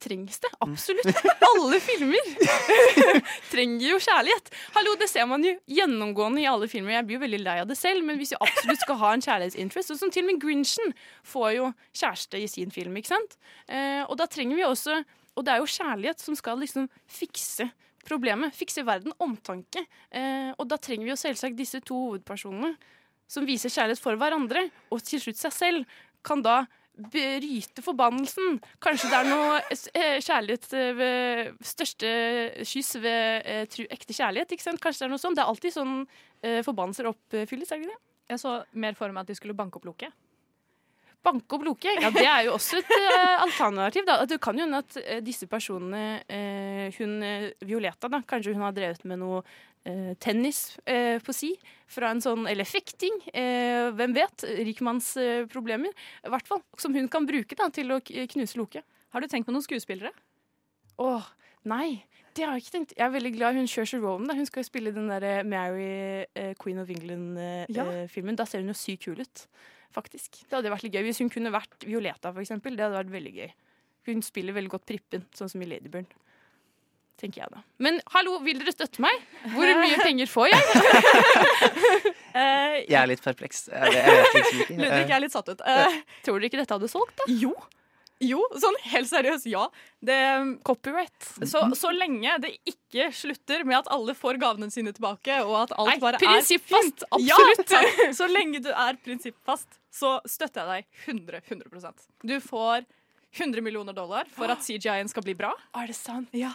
Trengs 0.01 0.39
det? 0.41 0.49
Absolutt. 0.65 1.19
Alle 1.45 1.77
filmer 1.85 2.29
trenger 3.53 3.85
jo 3.85 3.99
kjærlighet. 4.01 4.49
Hallo, 4.73 4.95
Det 5.01 5.11
ser 5.13 5.27
man 5.29 5.45
jo 5.45 5.53
gjennomgående 5.69 6.41
i 6.41 6.47
alle 6.49 6.71
filmer. 6.73 6.95
Jeg 6.95 7.09
blir 7.09 7.19
jo 7.19 7.25
veldig 7.27 7.41
lei 7.43 7.59
av 7.61 7.69
det 7.69 7.77
selv, 7.77 8.07
men 8.09 8.17
hvis 8.17 8.33
vi 8.33 8.39
absolutt 8.41 8.81
skal 8.81 9.01
ha 9.03 9.13
en 9.13 9.25
kjærlighetsinterest 9.27 9.93
Sånn 9.93 10.01
som 10.07 10.15
til 10.15 10.25
og 10.25 10.31
med 10.31 10.41
Grinchen 10.41 10.95
får 11.29 11.51
jo 11.59 11.69
kjæreste 12.01 12.41
i 12.41 12.49
sin 12.49 12.73
film, 12.73 12.97
ikke 12.97 13.13
sant? 13.13 13.37
Eh, 13.69 14.01
og 14.07 14.17
da 14.21 14.29
trenger 14.31 14.57
vi 14.57 14.65
også 14.65 15.03
Og 15.37 15.45
det 15.45 15.53
er 15.53 15.61
jo 15.61 15.69
kjærlighet 15.69 16.25
som 16.25 16.39
skal 16.39 16.63
liksom 16.65 16.89
fikse 17.21 17.69
problemet. 18.07 18.55
Fikse 18.57 18.85
verden. 18.87 19.15
Omtanke. 19.23 19.85
Eh, 20.11 20.51
og 20.57 20.69
da 20.71 20.79
trenger 20.81 21.09
vi 21.09 21.15
jo 21.15 21.21
selvsagt 21.21 21.59
disse 21.59 21.83
to 21.85 21.99
hovedpersonene 22.09 22.75
som 23.31 23.47
viser 23.47 23.71
kjærlighet 23.71 24.03
for 24.03 24.19
hverandre, 24.19 24.67
og 24.91 25.03
til 25.07 25.23
slutt 25.23 25.39
seg 25.39 25.55
selv, 25.55 25.99
kan 26.27 26.43
da 26.43 26.65
bryte 27.01 27.83
forbannelsen. 27.85 28.59
Kanskje 28.83 29.11
det 29.13 29.19
er 29.21 29.29
noe 29.29 29.61
eh, 29.63 30.19
kjærlighet 30.21 30.67
eh, 30.77 30.91
ved 30.99 31.53
største 31.65 32.11
kyss 32.67 32.97
ved 33.01 33.47
eh, 33.47 33.63
tru, 33.71 33.85
ekte 33.89 34.17
kjærlighet. 34.17 34.53
ikke 34.53 34.67
sant? 34.67 34.83
Kanskje 34.83 35.05
det 35.05 35.09
er 35.09 35.15
noe 35.15 35.23
sånt. 35.23 35.39
Det 35.39 35.45
er 35.45 35.53
alltid 35.53 35.77
sånn 35.77 36.03
forbannelser 36.65 37.11
oppfylles, 37.11 37.69
er 37.69 37.81
det 37.81 37.85
ikke 37.85 37.93
det? 37.93 38.03
Jeg 38.33 38.41
så 38.41 38.53
mer 38.81 38.95
for 38.97 39.13
meg 39.13 39.27
at 39.27 39.33
de 39.33 39.37
skulle 39.37 39.57
banke 39.57 39.77
opp 39.77 39.89
Loke. 39.89 40.09
Banke 41.21 41.57
opp 41.57 41.65
Loke? 41.67 41.93
Ja, 42.01 42.09
det 42.15 42.25
er 42.25 42.47
jo 42.47 42.55
også 42.57 42.79
et 42.81 42.93
eh, 42.97 43.43
alternativ. 43.45 44.07
Da. 44.09 44.23
Det 44.29 44.39
kan 44.41 44.57
jo 44.57 44.65
hende 44.65 44.81
at 44.81 44.97
eh, 45.03 45.19
disse 45.25 45.49
personene 45.51 46.23
eh, 46.25 46.87
Hun 46.97 47.21
Violeta, 47.67 48.09
da, 48.09 48.23
kanskje 48.27 48.55
hun 48.57 48.65
har 48.65 48.77
drevet 48.77 49.05
med 49.09 49.21
noe 49.23 49.43
tennis 50.21 50.75
på 50.85 51.33
si. 51.33 51.55
Fra 51.89 52.11
en 52.13 52.19
sånn, 52.21 52.43
eller 52.51 52.69
fekting. 52.69 53.15
Hvem 53.33 54.13
vet? 54.13 54.45
Rikmannsproblemer. 54.69 55.49
Problemer, 55.49 55.95
I 56.21 56.33
hvert 56.35 56.51
fall. 56.51 56.61
Som 56.77 56.93
hun 56.93 57.09
kan 57.09 57.25
bruke 57.25 57.57
da, 57.57 57.71
til 57.73 57.95
å 57.97 57.97
knuse 58.05 58.61
Loke. 58.61 58.83
Har 58.85 59.25
du 59.25 59.29
tenkt 59.33 59.49
på 59.49 59.55
noen 59.57 59.65
skuespillere? 59.65 60.13
Åh, 61.01 61.31
nei. 61.73 62.03
Det 62.37 62.45
har 62.45 62.59
jeg 62.59 62.67
ikke 62.67 62.77
tenkt. 62.77 62.93
Jeg 62.99 63.07
er 63.07 63.17
veldig 63.17 63.33
glad 63.39 63.57
hun 63.57 63.73
Saoirse 63.73 64.03
Ronan. 64.05 64.29
Da. 64.29 64.37
Hun 64.37 64.51
skal 64.53 64.61
jo 64.61 64.69
spille 64.69 64.93
den 64.93 65.09
der 65.09 65.49
Mary, 65.49 66.29
Queen 66.61 66.85
of 66.85 66.93
England-filmen. 66.93 68.37
da 68.37 68.45
ser 68.45 68.61
hun 68.61 68.75
jo 68.75 68.77
sykt 68.85 69.09
kul 69.09 69.25
ut, 69.25 69.47
faktisk. 69.95 70.43
Det 70.47 70.59
hadde 70.59 70.73
vært 70.73 70.87
litt 70.87 70.97
gøy 70.97 71.07
hvis 71.09 71.21
hun 71.23 71.31
kunne 71.33 71.53
vært 71.55 71.87
Violeta, 71.87 72.33
for 72.33 72.43
eksempel. 72.45 72.77
Det 72.77 72.87
hadde 72.87 73.01
vært 73.01 73.15
veldig 73.15 73.35
gøy. 73.37 73.53
Hun 74.11 74.25
spiller 74.25 74.57
veldig 74.57 74.73
godt 74.73 74.89
Prippen, 74.89 75.27
sånn 75.37 75.51
som 75.53 75.63
i 75.63 75.69
Ladybird. 75.69 76.13
Tenker 77.21 77.43
jeg 77.43 77.53
da. 77.53 77.61
Men 77.85 77.99
hallo, 78.15 78.39
vil 78.45 78.63
dere 78.63 78.73
støtte 78.73 79.03
meg? 79.05 79.27
Hvor 79.53 79.69
mye 79.77 79.99
penger 80.01 80.31
får 80.31 80.55
jeg? 80.55 80.63
Jeg 82.31 82.95
er 82.95 83.09
litt 83.11 83.21
perpleks. 83.25 83.65
Liksom. 83.69 84.79
Ludvig 84.79 85.11
er 85.13 85.21
litt 85.21 85.35
satt 85.35 85.51
ut. 85.51 85.61
Uh, 85.67 85.97
Tror 86.25 86.39
dere 86.39 86.47
ikke 86.47 86.61
dette 86.61 86.77
hadde 86.79 86.89
solgt, 86.89 87.17
da? 87.19 87.27
Jo. 87.43 87.51
Jo, 88.21 88.43
sånn 88.61 88.77
helt 88.93 89.09
seriøst, 89.09 89.47
ja. 89.49 89.63
Det, 90.05 90.17
Copyright. 90.69 91.17
så, 91.49 91.63
så 91.77 91.93
lenge 91.95 92.35
det 92.45 92.53
ikke 92.69 93.09
slutter 93.17 93.65
med 93.65 93.79
at 93.79 93.89
alle 93.93 94.13
får 94.17 94.37
gavene 94.43 94.69
sine 94.73 94.93
tilbake, 94.93 95.39
og 95.47 95.55
at 95.63 95.73
alt 95.73 95.89
Nei, 95.89 95.97
bare 96.03 96.21
prinsippfast, 96.21 97.07
er 97.07 97.17
absolutt. 97.17 97.73
Ja, 97.73 98.11
så 98.21 98.29
lenge 98.29 98.61
du 98.65 98.69
er 98.75 99.01
prinsippfast, 99.01 99.80
så 99.91 100.17
støtter 100.29 100.67
jeg 100.67 100.87
deg 100.87 101.13
100, 101.15 101.41
100% 101.51 102.09
Du 102.27 102.37
får 102.45 102.85
100 103.37 103.63
millioner 103.63 103.95
dollar 103.95 104.27
for 104.35 104.51
at 104.51 104.63
CGI-en 104.67 105.11
skal 105.11 105.23
bli 105.27 105.37
bra. 105.39 105.53
Er 105.79 105.91
det 105.91 105.97
sant? 105.99 106.33
Ja. 106.35 106.55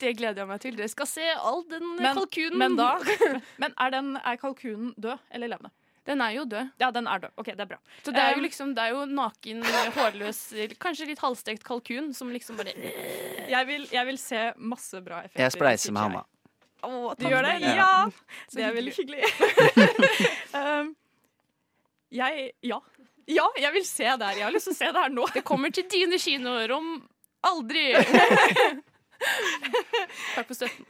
Det 0.00 0.14
gleder 0.16 0.42
jeg 0.42 0.48
meg 0.48 0.62
til. 0.62 0.76
Dere 0.78 0.88
skal 0.88 1.08
se 1.08 1.26
all 1.36 1.60
den 1.68 1.84
Men, 1.98 2.16
kalkunen. 2.16 2.56
men 2.60 2.76
da 2.78 2.94
Men 3.60 3.74
er, 3.76 3.92
den, 3.92 4.14
er 4.16 4.38
kalkunen 4.40 4.94
død 4.96 5.18
eller 5.30 5.52
levende? 5.52 5.72
Den 6.08 6.22
er 6.24 6.32
jo 6.32 6.46
død. 6.48 6.70
Ja, 6.80 6.88
den 6.90 7.06
er 7.06 7.20
død. 7.20 7.34
OK, 7.36 7.50
det 7.52 7.60
er 7.60 7.68
bra. 7.74 7.76
Så 8.02 8.14
det 8.16 8.22
er 8.22 8.32
jo 8.34 8.40
liksom 8.42 8.72
Det 8.74 8.86
er 8.86 8.94
jo 8.96 9.04
naken, 9.04 9.60
hårløs, 9.98 10.40
kanskje 10.80 11.10
litt 11.10 11.20
halvstekt 11.20 11.64
kalkun 11.68 12.14
som 12.16 12.32
liksom 12.32 12.56
bare 12.56 12.72
Jeg 12.72 13.68
vil, 13.68 13.84
jeg 13.92 14.08
vil 14.08 14.18
se 14.20 14.46
masse 14.56 15.02
bra 15.04 15.20
effekter. 15.26 15.44
Jeg 15.44 15.56
spleiser 15.58 15.92
med. 15.92 16.02
Hanna. 16.08 16.24
Å, 16.80 17.12
Du 17.20 17.26
gjør 17.28 17.44
det? 17.44 17.54
Ja. 17.60 17.76
Ja! 17.76 17.92
Så 18.48 18.56
Det 18.56 18.64
er 18.70 18.76
veldig 18.78 18.96
hyggelig. 18.96 19.28
um, 20.56 20.94
jeg 22.10 22.50
Ja. 22.66 22.80
Ja, 23.30 23.46
jeg 23.54 23.70
vil 23.76 23.84
se 23.86 24.04
det 24.04 24.26
her. 24.26 24.38
Jeg 24.40 24.42
har 24.42 24.54
lyst 24.54 24.66
til 24.66 24.74
å 24.74 24.78
se 24.80 24.86
det 24.90 25.02
her 25.04 25.12
nå. 25.14 25.26
Det 25.34 25.44
kommer 25.46 25.70
til 25.70 25.86
dine 25.90 26.18
kinoer 26.18 26.72
om 26.74 26.96
aldri. 27.46 27.92
Takk 30.34 30.48
for 30.48 30.56
støtten. 30.56 30.86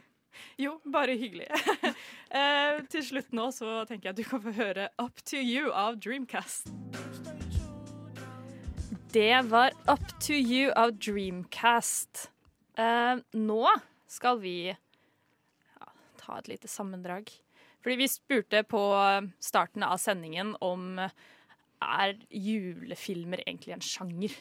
Jo, 0.61 0.77
bare 0.85 1.17
hyggelig. 1.17 1.49
Eh, 2.31 2.77
til 2.87 3.01
slutt 3.03 3.33
nå 3.35 3.49
så 3.51 3.81
tenker 3.83 4.07
jeg 4.07 4.13
at 4.13 4.19
du 4.21 4.23
kan 4.23 4.39
få 4.39 4.53
høre 4.55 4.85
Up 5.03 5.17
to 5.27 5.35
You 5.35 5.67
av 5.75 5.97
Dreamcast. 5.99 6.69
Det 9.11 9.41
var 9.51 9.75
Up 9.91 10.05
to 10.23 10.37
You 10.37 10.69
av 10.79 10.93
Dreamcast. 10.95 12.29
Eh, 12.79 13.19
nå 13.35 13.65
skal 14.07 14.39
vi 14.39 14.55
ja, 14.71 15.91
ta 16.23 16.39
et 16.39 16.47
lite 16.53 16.71
sammendrag. 16.71 17.27
Fordi 17.81 17.97
vi 17.97 18.09
spurte 18.11 18.61
på 18.69 18.81
starten 19.41 19.83
av 19.85 19.97
sendingen 20.01 20.53
om 20.61 20.99
er 21.01 22.17
julefilmer 22.29 23.41
egentlig 23.45 23.73
en 23.75 23.85
sjanger? 23.85 24.35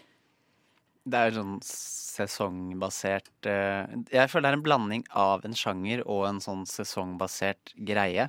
Det 1.10 1.16
er 1.16 1.32
sånn 1.32 1.54
sesongbasert 1.64 3.48
eh, 3.48 3.88
Jeg 4.12 4.28
føler 4.28 4.50
det 4.50 4.52
er 4.52 4.58
en 4.58 4.66
blanding 4.66 5.04
av 5.16 5.46
en 5.48 5.56
sjanger 5.56 6.02
og 6.04 6.26
en 6.28 6.42
sånn 6.44 6.66
sesongbasert 6.68 7.72
greie. 7.88 8.28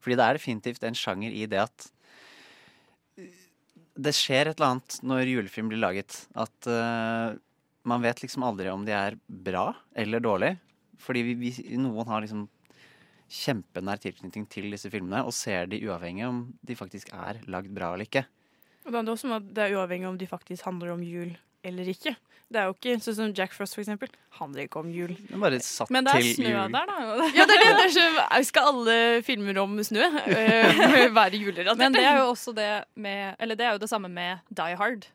Fordi 0.00 0.16
det 0.16 0.24
er 0.24 0.38
definitivt 0.38 0.86
en 0.86 0.96
sjanger 0.96 1.36
i 1.36 1.44
det 1.50 1.60
at 1.66 1.90
det 3.96 4.12
skjer 4.16 4.50
et 4.50 4.58
eller 4.58 4.74
annet 4.74 4.98
når 5.04 5.30
julefilm 5.32 5.70
blir 5.72 5.80
laget. 5.80 6.18
At 6.36 6.68
uh, 6.68 7.36
man 7.88 8.04
vet 8.04 8.20
liksom 8.22 8.44
aldri 8.46 8.68
om 8.72 8.84
de 8.86 8.94
er 8.96 9.16
bra 9.26 9.70
eller 9.96 10.22
dårlig. 10.24 10.52
Fordi 11.00 11.22
vi, 11.26 11.36
vi, 11.40 11.52
noen 11.80 12.08
har 12.08 12.24
liksom 12.24 12.46
kjempenær 13.32 14.00
tilknytning 14.02 14.46
til 14.50 14.70
disse 14.70 14.90
filmene 14.92 15.24
og 15.26 15.34
ser 15.34 15.66
de 15.70 15.80
uavhengig 15.86 16.26
om 16.28 16.44
de 16.66 16.78
faktisk 16.78 17.10
er 17.14 17.42
lagd 17.50 17.72
bra 17.74 17.92
eller 17.94 18.06
ikke. 18.06 18.26
Og 18.86 18.92
da 18.92 19.00
er 19.00 19.08
det 19.08 19.16
også 19.16 19.30
med 19.30 19.40
at 19.40 19.50
det 19.56 19.64
er 19.64 19.76
uavhengig 19.76 20.08
om 20.08 20.18
de 20.18 20.30
faktisk 20.30 20.68
handler 20.68 20.94
om 20.94 21.02
jul 21.02 21.34
eller 21.66 21.88
ikke. 21.90 22.14
Det 22.46 22.60
er 22.60 22.68
jo 22.68 22.76
ikke 22.76 22.92
sånn 23.02 23.16
som 23.16 23.30
Jack 23.34 23.54
Frost, 23.56 23.74
for 23.74 23.82
eksempel. 23.82 24.10
Handler 24.38 24.68
ikke 24.68 24.78
om 24.78 24.90
jul. 24.94 25.16
Det 25.18 25.34
er 25.34 25.40
bare 25.42 25.58
satt 25.66 25.90
Men 25.90 26.06
det 26.06 26.12
er 26.14 26.26
snø 26.28 26.52
jul. 26.52 26.76
der, 26.76 26.92
da. 26.92 27.16
Ja, 27.40 27.46
det 27.50 27.56
er 27.56 27.64
det. 27.64 27.72
det 27.74 27.86
er 27.88 27.94
så, 27.96 28.42
skal 28.46 28.70
alle 28.70 28.96
filmer 29.26 29.58
om 29.64 29.74
snø 29.82 30.06
uh, 30.06 30.28
være 31.18 31.40
julerelatert? 31.40 31.80
Men 31.80 31.96
det 31.96 32.04
er 32.06 32.20
jo 32.20 32.28
også 32.30 32.54
det 32.54 32.70
med 32.94 33.34
Eller 33.42 33.58
det 33.58 33.66
er 33.66 33.74
jo 33.74 33.82
det 33.82 33.90
samme 33.90 34.12
med 34.12 34.46
Die 34.54 34.78
Hard. 34.78 35.08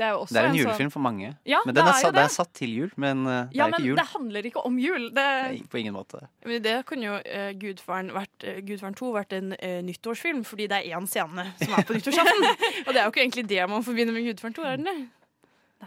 Det 0.00 0.06
er 0.06 0.16
også 0.16 0.32
Det 0.32 0.40
er 0.40 0.46
en 0.48 0.54
en 0.54 0.56
julefilm 0.56 0.90
for 0.94 1.04
mange. 1.04 1.30
Ja, 1.44 1.58
men 1.66 1.74
det 1.76 1.82
er, 1.82 1.88
er 1.90 1.92
jo 1.92 2.00
satt, 2.00 2.14
det 2.14 2.16
det. 2.16 2.22
er 2.24 2.32
satt 2.32 2.52
til 2.56 2.70
jul, 2.78 2.92
men 2.96 3.26
eh, 3.26 3.40
det 3.50 3.58
Ja, 3.58 3.66
er 3.66 3.74
ikke 3.74 3.82
jul. 3.84 3.90
Ja, 3.90 3.90
men 3.90 3.98
det 4.00 4.06
handler 4.14 4.46
ikke 4.50 4.62
om 4.70 4.78
jul. 4.80 5.04
Det, 5.18 5.24
Nei, 5.44 5.58
på 5.74 5.80
ingen 5.82 5.94
måte. 5.96 6.20
Men 6.48 6.62
det 6.64 6.74
kunne 6.88 7.04
jo 7.04 7.18
uh, 7.20 7.50
Gudfaren, 7.60 8.08
vært, 8.16 8.46
uh, 8.48 8.60
Gudfaren 8.70 8.96
2 8.96 9.10
vært 9.18 9.36
en 9.36 9.52
uh, 9.52 9.76
nyttårsfilm, 9.90 10.40
fordi 10.48 10.68
det 10.72 10.78
er 10.80 10.96
én 10.96 11.08
scene 11.10 11.44
som 11.60 11.76
er 11.76 11.84
på 11.90 11.98
nyttårsaften. 11.98 12.48
Og 12.86 12.90
det 12.94 12.96
er 12.96 13.04
jo 13.04 13.12
ikke 13.12 13.24
egentlig 13.26 13.46
det 13.52 13.68
man 13.74 13.84
forbinder 13.84 14.16
med 14.16 14.24
Gudfaren 14.30 14.56
2, 14.56 14.66
er 14.72 14.80
det 14.80 14.88
det? 14.88 14.96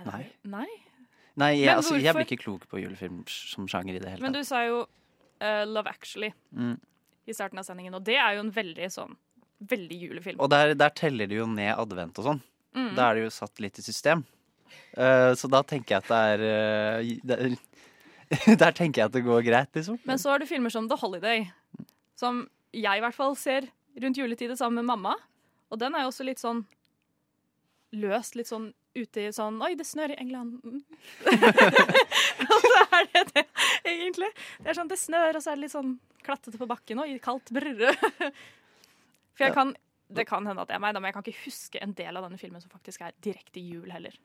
Nei. 0.06 0.23
Nei. 0.53 0.69
Nei, 1.41 1.52
jeg, 1.64 1.73
altså, 1.73 1.98
jeg 1.98 2.14
blir 2.14 2.30
ikke 2.30 2.41
klok 2.45 2.69
på 2.69 2.77
julefilm 2.84 3.23
som 3.26 3.65
sjanger 3.72 3.98
i 3.98 3.99
det 3.99 4.11
hele 4.11 4.19
tatt. 4.22 4.27
Men 4.30 4.38
du 4.38 4.44
sa 4.45 4.61
jo 4.68 4.84
Love 5.73 5.90
Actually 5.90 6.30
Mm. 6.53 6.77
i 7.26 7.34
starten 7.34 7.57
av 7.60 7.65
sendingen, 7.65 7.95
og 7.98 8.03
det 8.06 8.19
er 8.22 8.38
jo 8.38 8.44
en 8.45 8.52
veldig 8.53 8.90
sånn 8.94 9.18
Veldig 9.64 9.95
julefilm. 9.95 10.40
Og 10.44 10.49
der, 10.52 10.73
der 10.76 10.91
teller 10.91 11.30
de 11.30 11.38
jo 11.38 11.45
ned 11.48 11.72
advent 11.80 12.18
og 12.19 12.26
sånn. 12.27 12.41
Mm. 12.73 12.93
Da 12.97 13.09
er 13.09 13.19
det 13.19 13.27
jo 13.27 13.33
satt 13.33 13.61
litt 13.63 13.77
i 13.79 13.85
system. 13.85 14.23
Uh, 14.97 15.33
så 15.37 15.49
da 15.49 15.61
tenker 15.65 15.95
jeg 15.95 16.03
at 16.03 16.09
det 16.09 16.23
er, 16.33 16.43
uh, 17.01 17.13
det 17.29 17.37
er 17.37 17.55
Der 18.61 18.73
tenker 18.73 19.03
jeg 19.03 19.11
at 19.11 19.15
det 19.15 19.25
går 19.25 19.43
greit, 19.45 19.69
liksom. 19.75 19.99
Men 20.09 20.21
så 20.21 20.33
har 20.33 20.41
du 20.41 20.49
filmer 20.49 20.73
som 20.73 20.87
The 20.89 20.97
Holiday, 20.97 21.45
som 22.17 22.47
jeg 22.73 22.97
i 22.97 23.03
hvert 23.03 23.17
fall 23.17 23.35
ser 23.37 23.67
rundt 24.01 24.17
juletider 24.17 24.57
sammen 24.57 24.81
med 24.81 24.89
mamma. 24.89 25.13
Og 25.69 25.79
den 25.81 25.93
er 25.93 26.05
jo 26.05 26.09
også 26.09 26.25
litt 26.25 26.41
sånn 26.41 26.63
løst, 27.93 28.37
litt 28.37 28.49
sånn 28.49 28.71
ute 28.93 29.25
i 29.25 29.31
sånn 29.33 29.59
Oi, 29.65 29.73
det 29.77 29.85
snør 29.89 30.13
i 30.13 30.19
England. 30.21 30.59
Og 32.53 32.65
så 32.65 32.81
er 32.97 33.07
det 33.13 33.23
det, 33.33 33.45
egentlig. 33.89 34.29
Det 34.59 34.73
er 34.73 34.77
sånn, 34.77 34.89
det 34.89 34.99
snør, 35.01 35.37
og 35.37 35.43
så 35.43 35.51
er 35.51 35.57
det 35.57 35.65
litt 35.65 35.73
sånn 35.73 35.95
klattete 36.23 36.59
på 36.59 36.67
bakken. 36.69 37.01
Oi, 37.03 37.15
kaldt. 37.21 37.51
Brr. 37.53 37.89
For 39.33 39.45
jeg 39.47 39.55
kan 39.55 39.73
Det 40.15 40.27
kan 40.30 40.45
hende 40.48 40.61
at 40.64 40.69
det 40.69 40.76
er 40.77 40.84
meg, 40.84 40.94
da, 40.95 41.02
men 41.02 41.10
jeg 41.11 41.15
kan 41.18 41.26
ikke 41.26 41.45
huske 41.48 41.81
en 41.84 41.95
del 41.98 42.19
av 42.19 42.27
denne 42.27 42.38
filmen 42.41 42.61
som 42.64 42.72
faktisk 42.73 43.02
er 43.07 43.15
direkte 43.26 43.64
jul 43.64 43.90
heller. 43.94 44.15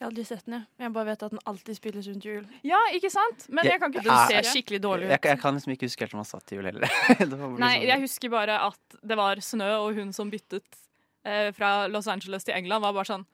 Jeg 0.00 0.06
har 0.06 0.10
aldri 0.14 0.22
sett 0.24 0.46
den, 0.46 0.54
jeg. 0.56 0.64
Jeg 0.80 0.92
bare 0.96 1.08
vet 1.10 1.22
at 1.26 1.32
den 1.34 1.42
alltid 1.50 1.76
spilles 1.76 2.06
rundt 2.08 2.24
jul. 2.24 2.44
Ja, 2.64 2.78
ikke 2.96 3.10
sant? 3.12 3.42
Men 3.52 3.66
jeg 3.68 3.80
kan 3.82 3.92
ikke 3.92 4.04
Den 4.06 4.30
ser 4.30 4.46
skikkelig 4.48 4.78
dårlig 4.80 5.08
ut. 5.10 5.12
Jeg, 5.12 5.24
jeg 5.28 5.40
kan 5.42 5.58
liksom 5.58 5.74
ikke 5.74 5.90
huske 5.90 6.06
helt 6.06 6.14
om 6.16 6.22
han 6.22 6.28
satt 6.30 6.54
i 6.54 6.56
jul 6.56 6.68
heller. 6.70 6.94
Det 7.20 7.26
Nei, 7.28 7.50
sånn- 7.50 7.84
jeg 7.90 8.04
husker 8.06 8.32
bare 8.32 8.56
at 8.70 8.96
det 9.12 9.18
var 9.20 9.42
snø, 9.44 9.68
og 9.84 9.98
hun 10.00 10.14
som 10.16 10.32
byttet 10.32 10.80
eh, 11.28 11.50
fra 11.52 11.84
Los 11.92 12.08
Angeles 12.08 12.48
til 12.48 12.56
England, 12.56 12.80
var 12.86 12.96
bare 12.96 13.10
sånn 13.12 13.26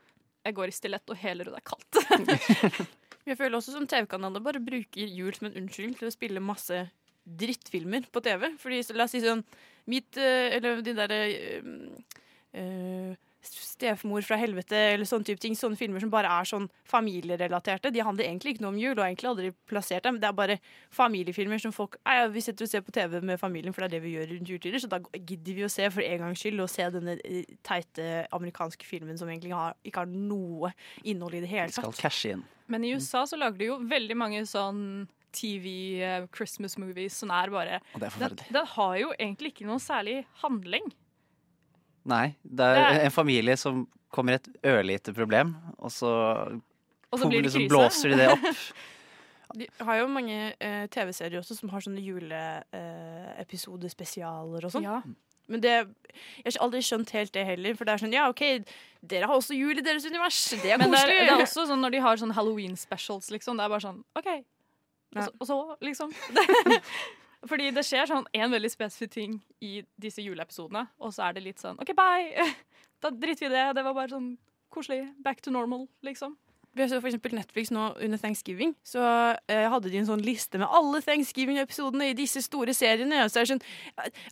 Jeg 0.46 0.58
går 0.58 0.72
i 0.72 0.74
stilett 0.74 1.14
og 1.14 1.22
hele 1.22 1.46
og 1.46 1.54
er 1.58 1.66
kaldt. 1.70 2.02
Jeg 3.26 3.38
føler 3.38 3.56
også 3.58 3.72
som 3.74 3.86
TV-kanaler 3.90 4.42
bare 4.42 4.60
bruker 4.62 5.06
jul 5.10 5.32
som 5.34 5.48
en 5.48 5.56
unnskyldning 5.62 5.96
til 5.98 6.06
å 6.10 6.14
spille 6.14 6.42
masse 6.42 6.84
drittfilmer 7.26 8.04
på 8.14 8.22
TV. 8.22 8.52
Fordi 8.62 8.82
La 8.94 9.06
oss 9.06 9.14
si 9.16 9.22
sånn 9.22 9.42
Mitt 9.86 10.16
eh, 10.18 10.56
Eller 10.56 10.82
de 10.82 10.96
derre 10.96 11.20
øh, 12.56 13.14
Stefmor 13.46 14.24
fra 14.26 14.34
helvete 14.40 14.74
eller 14.94 15.06
sånne 15.06 15.28
type 15.28 15.38
ting. 15.38 15.54
Sånne 15.54 15.78
filmer 15.78 16.02
som 16.02 16.10
bare 16.10 16.30
er 16.40 16.48
sånn 16.48 16.64
familierelaterte. 16.90 17.92
De 17.94 18.02
handler 18.02 18.26
egentlig 18.26 18.56
ikke 18.56 18.64
noe 18.64 18.72
om 18.72 18.80
jul, 18.80 18.96
og 18.96 19.04
egentlig 19.04 19.28
aldri 19.30 19.50
plassert 19.70 20.02
dem. 20.08 20.18
Det 20.18 20.26
er 20.26 20.34
bare 20.34 20.56
familiefilmer 20.94 21.62
som 21.62 21.74
folk 21.76 21.94
ja, 22.02 22.26
Vi 22.32 22.42
setter 22.42 22.66
og 22.66 22.72
ser 22.72 22.82
på 22.82 22.94
TV 22.96 23.20
med 23.22 23.38
familien, 23.38 23.76
for 23.76 23.84
det 23.84 23.90
er 23.90 23.94
det 23.96 24.02
vi 24.06 24.16
gjør 24.16 24.32
rundt 24.32 24.50
juletider. 24.50 24.82
Så 24.82 24.90
da 24.90 24.98
gidder 25.14 25.60
vi 25.60 25.66
å 25.68 25.70
se 25.70 25.86
for 25.94 26.02
en 26.02 26.24
gangs 26.24 26.42
skyld 26.42 26.64
og 26.64 26.72
se 26.72 26.88
denne 26.96 27.18
eh, 27.22 27.44
teite 27.66 28.26
amerikanske 28.34 28.88
filmen 28.88 29.20
som 29.20 29.30
egentlig 29.30 29.54
har, 29.54 29.76
ikke 29.86 30.02
har 30.02 30.10
noe 30.10 30.72
innhold 31.04 31.38
i 31.38 31.44
det 31.44 31.52
hele 31.52 31.70
Vi 31.70 31.78
skal 31.78 31.92
tatt. 31.92 32.02
cashe 32.08 32.34
inn. 32.34 32.46
Men 32.72 32.82
i 32.82 32.96
USA 32.96 33.22
så 33.30 33.38
lager 33.38 33.60
de 33.62 33.70
jo 33.70 33.78
veldig 33.86 34.18
mange 34.18 34.42
sånn 34.50 34.80
TV 35.36 35.66
eh, 36.02 36.24
Christmas 36.34 36.74
movies 36.80 37.14
som 37.22 37.30
er 37.34 37.50
bare 37.52 37.76
Og 37.94 38.00
det 38.00 38.06
er 38.08 38.08
den, 38.08 38.14
forferdelig. 38.16 38.46
den 38.56 38.66
har 38.72 38.94
jo 39.02 39.08
egentlig 39.18 39.48
ikke 39.54 39.66
noen 39.68 39.82
særlig 39.84 40.16
handling. 40.42 40.86
Nei, 42.06 42.26
det 42.42 42.64
er 42.64 42.74
Det 42.74 42.82
er- 43.00 43.04
en 43.10 43.14
familie 43.14 43.56
som 43.60 43.84
kommer 44.14 44.32
i 44.32 44.34
et 44.40 44.48
ørlite 44.64 45.12
problem, 45.12 45.56
og 45.78 45.90
så, 45.90 46.06
Og 47.12 47.18
så 47.20 47.26
blir 47.28 47.42
det 47.42 47.46
liksom 47.50 47.62
krise. 47.66 47.74
blåser 47.74 48.08
de 48.10 48.16
det 48.22 48.28
opp. 48.32 48.44
De 49.56 49.64
har 49.80 49.96
jo 50.00 50.06
mange 50.10 50.52
eh, 50.60 50.86
TV-serier 50.92 51.38
også 51.40 51.54
som 51.56 51.68
har 51.72 51.80
sånne 51.80 52.00
juleepisodespesialer 52.02 54.64
og 54.66 54.70
sånn. 54.74 54.82
Ja. 54.86 54.96
Men 55.46 55.60
det, 55.62 55.74
jeg 56.42 56.50
har 56.56 56.64
aldri 56.66 56.80
skjønt 56.82 57.12
helt 57.14 57.30
det 57.36 57.44
heller. 57.46 57.76
For 57.78 57.84
det 57.86 57.92
er 57.94 58.00
sånn, 58.02 58.12
ja, 58.16 58.24
OK, 58.32 58.42
dere 59.06 59.26
har 59.30 59.36
også 59.38 59.54
jul 59.56 59.78
i 59.78 59.84
deres 59.86 60.04
univers. 60.08 60.40
Det 60.58 60.70
er 60.74 60.78
Men 60.82 60.90
det 60.90 60.98
er, 61.04 61.08
det 61.12 61.30
er 61.36 61.42
også 61.44 61.62
sånn 61.70 61.80
når 61.84 61.90
de 61.94 62.00
har 62.02 62.14
sånn 62.20 62.34
Halloween 62.34 62.74
specials, 62.76 63.26
liksom. 63.30 63.54
Det 63.60 63.64
er 63.64 63.70
bare 63.76 63.84
sånn 63.86 64.00
OK. 64.18 64.28
Og 65.16 65.28
så, 65.28 65.32
og 65.40 65.46
så 65.50 65.86
liksom. 65.86 66.14
Fordi 67.50 67.68
det 67.74 67.84
skjer 67.86 68.08
sånn 68.10 68.24
en 68.34 68.54
veldig 68.54 68.70
spesifikk 68.72 69.12
ting 69.12 69.36
i 69.62 69.78
disse 70.00 70.24
juleepisodene, 70.24 70.86
og 70.98 71.12
så 71.14 71.28
er 71.28 71.36
det 71.36 71.44
litt 71.44 71.62
sånn 71.62 71.78
OK, 71.82 71.94
bye! 71.96 72.46
Da 73.04 73.10
driter 73.12 73.44
vi 73.44 73.48
i 73.50 73.52
det. 73.52 73.64
Det 73.76 73.82
var 73.84 73.92
bare 73.92 74.08
sånn 74.08 74.28
koselig. 74.72 75.02
Back 75.22 75.42
to 75.44 75.52
normal, 75.52 75.82
liksom. 76.06 76.32
Vi 76.76 76.84
så 76.88 76.98
for 77.00 77.08
eksempel 77.08 77.32
Netflix 77.36 77.70
nå 77.72 77.86
under 78.04 78.20
Thanksgiving, 78.20 78.74
så 78.84 79.00
eh, 79.48 79.66
hadde 79.72 79.88
de 79.92 80.00
en 80.00 80.08
sånn 80.08 80.24
liste 80.24 80.60
med 80.60 80.68
alle 80.68 81.00
Thanksgiving-episodene 81.04 82.10
i 82.10 82.16
disse 82.16 82.42
store 82.44 82.74
seriene. 82.76 83.22
Og 83.24 83.32
så 83.32 83.40
er 83.40 83.46
det 83.46 83.52
sånn, 83.54 83.62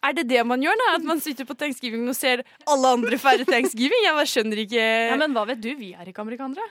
er 0.04 0.16
det 0.18 0.26
det 0.32 0.42
man 0.48 0.64
gjør, 0.64 0.76
da? 0.80 0.90
At 0.98 1.06
man 1.08 1.22
sitter 1.24 1.48
på 1.48 1.56
Thanksgiving 1.60 2.04
og 2.08 2.16
ser 2.18 2.42
alle 2.68 2.92
andre 2.98 3.20
feire 3.20 3.46
Thanksgiving? 3.48 4.04
Jeg 4.04 4.16
bare 4.18 4.32
skjønner 4.32 4.64
ikke 4.64 4.84
Ja, 4.84 5.16
Men 5.20 5.36
hva 5.36 5.46
vet 5.48 5.64
du? 5.64 5.70
Vi 5.78 5.94
er 5.96 6.08
ikke 6.10 6.24
amerikanere. 6.24 6.68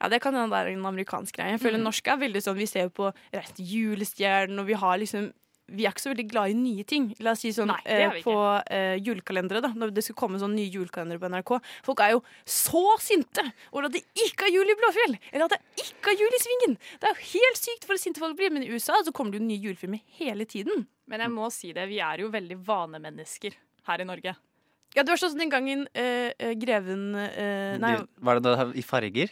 Ja, 0.00 0.08
det 0.08 0.22
kan 0.24 0.34
hende 0.34 0.50
det 0.50 0.60
er 0.66 0.72
en 0.78 0.86
amerikansk 0.88 1.36
greie. 1.36 1.52
Jeg 1.58 1.60
føler 1.60 1.78
Mm. 1.78 1.84
norske 1.90 2.08
er 2.08 2.16
veldig 2.16 2.40
sånn, 2.42 2.56
Vi 2.56 2.66
ser 2.66 2.88
jo 2.88 2.90
på 2.90 3.12
Reisen 3.32 3.54
til 3.56 3.66
julestjernen, 3.66 4.58
og 4.58 4.66
vi 4.66 4.72
har 4.74 4.98
liksom 4.98 5.32
vi 5.72 5.84
er 5.86 5.92
ikke 5.92 6.02
så 6.02 6.10
veldig 6.10 6.28
glad 6.28 6.50
i 6.50 6.54
nye 6.54 6.82
ting. 6.82 7.14
La 7.20 7.30
oss 7.30 7.40
si 7.44 7.52
sånn 7.54 7.68
Nei, 7.68 7.80
eh, 7.86 8.22
På 8.24 8.34
eh, 8.66 8.98
julekalendere, 8.98 9.62
da 9.62 9.68
når 9.68 9.92
det 9.94 10.02
skal 10.02 10.16
komme 10.16 10.40
sånn 10.40 10.56
nye 10.56 10.68
julekalendere 10.68 11.20
på 11.20 11.30
NRK. 11.30 11.60
Folk 11.84 12.00
er 12.00 12.10
jo 12.16 12.22
så 12.44 12.98
sinte 12.98 13.44
over 13.72 13.86
at 13.86 13.92
det 13.92 14.02
ikke 14.18 14.48
er 14.48 14.50
jul 14.56 14.66
i 14.66 14.74
Blåfjell! 14.74 15.18
Eller 15.32 15.44
at 15.44 15.50
det 15.54 15.60
ikke 15.84 16.10
er 16.10 16.18
jul 16.18 16.34
i 16.34 16.42
Svingen! 16.42 16.76
Det 16.98 17.06
er 17.06 17.14
jo 17.14 17.38
helt 17.38 17.60
sykt 17.62 17.86
for 17.86 17.94
sinte 18.02 18.18
folk 18.18 18.36
blir. 18.36 18.50
Men 18.50 18.64
i 18.64 18.70
USA 18.74 18.94
så 19.04 19.12
kommer 19.12 19.30
det 19.30 19.40
jo 19.42 19.46
nye 19.46 19.62
julefilmer 19.62 20.00
hele 20.18 20.44
tiden. 20.44 20.86
Men 21.06 21.20
jeg 21.20 21.30
må 21.30 21.52
si 21.52 21.72
det, 21.72 21.86
vi 21.88 22.00
er 22.00 22.18
jo 22.18 22.30
veldig 22.30 22.58
vanemennesker 22.66 23.54
her 23.86 24.00
i 24.00 24.04
Norge. 24.04 24.34
Ja, 24.96 25.04
det 25.04 25.12
var 25.12 25.22
sånn 25.22 25.38
den 25.38 25.50
gangen 25.52 25.86
eh, 25.94 26.32
eh, 26.36 26.54
Greven 26.58 27.14
eh, 27.14 27.78
Nei, 27.78 27.94
Var 28.18 28.40
det 28.40 28.42
da 28.42 28.66
i 28.74 28.82
farger? 28.82 29.30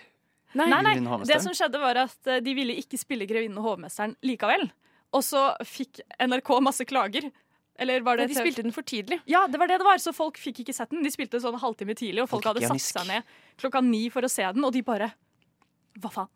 Nei, 0.56 0.68
nei, 0.70 0.80
nei. 0.86 1.18
Det 1.28 1.40
som 1.44 1.52
skjedde 1.56 1.80
var 1.82 1.98
at 2.06 2.30
eh, 2.30 2.40
de 2.44 2.54
ville 2.56 2.76
ikke 2.80 3.00
spille 3.00 3.26
Grevinnen 3.28 3.58
og 3.60 3.66
hovmesteren 3.74 4.14
likevel. 4.24 4.68
Og 5.16 5.24
så 5.24 5.50
fikk 5.66 6.00
NRK 6.20 6.54
masse 6.64 6.86
klager. 6.88 7.28
Eller 7.78 8.02
var 8.02 8.18
det 8.18 8.26
nei, 8.26 8.32
de 8.34 8.40
spilte 8.40 8.64
den 8.66 8.74
for 8.74 8.82
tidlig. 8.82 9.20
Ja, 9.30 9.44
det 9.46 9.60
var 9.60 9.70
det 9.70 9.76
det 9.78 9.86
var, 9.86 10.00
så 10.02 10.10
folk 10.16 10.40
fikk 10.40 10.64
ikke 10.64 10.74
sett 10.74 10.90
den. 10.90 11.04
De 11.06 11.12
spilte 11.14 11.38
sånn 11.42 11.54
en 11.54 11.62
halvtime 11.62 11.94
tidlig, 11.94 12.24
og 12.24 12.30
folk 12.32 12.42
Folk 12.42 12.56
hadde 12.56 12.70
satt 12.72 13.04
seg 13.04 13.06
ned 13.12 13.28
klokka 13.60 13.82
ni 13.86 14.08
for 14.10 14.26
å 14.26 14.30
se 14.32 14.42
den, 14.42 14.64
og 14.66 14.74
de 14.74 14.82
bare 14.86 15.12
Hva 16.02 16.10
faen? 16.14 16.32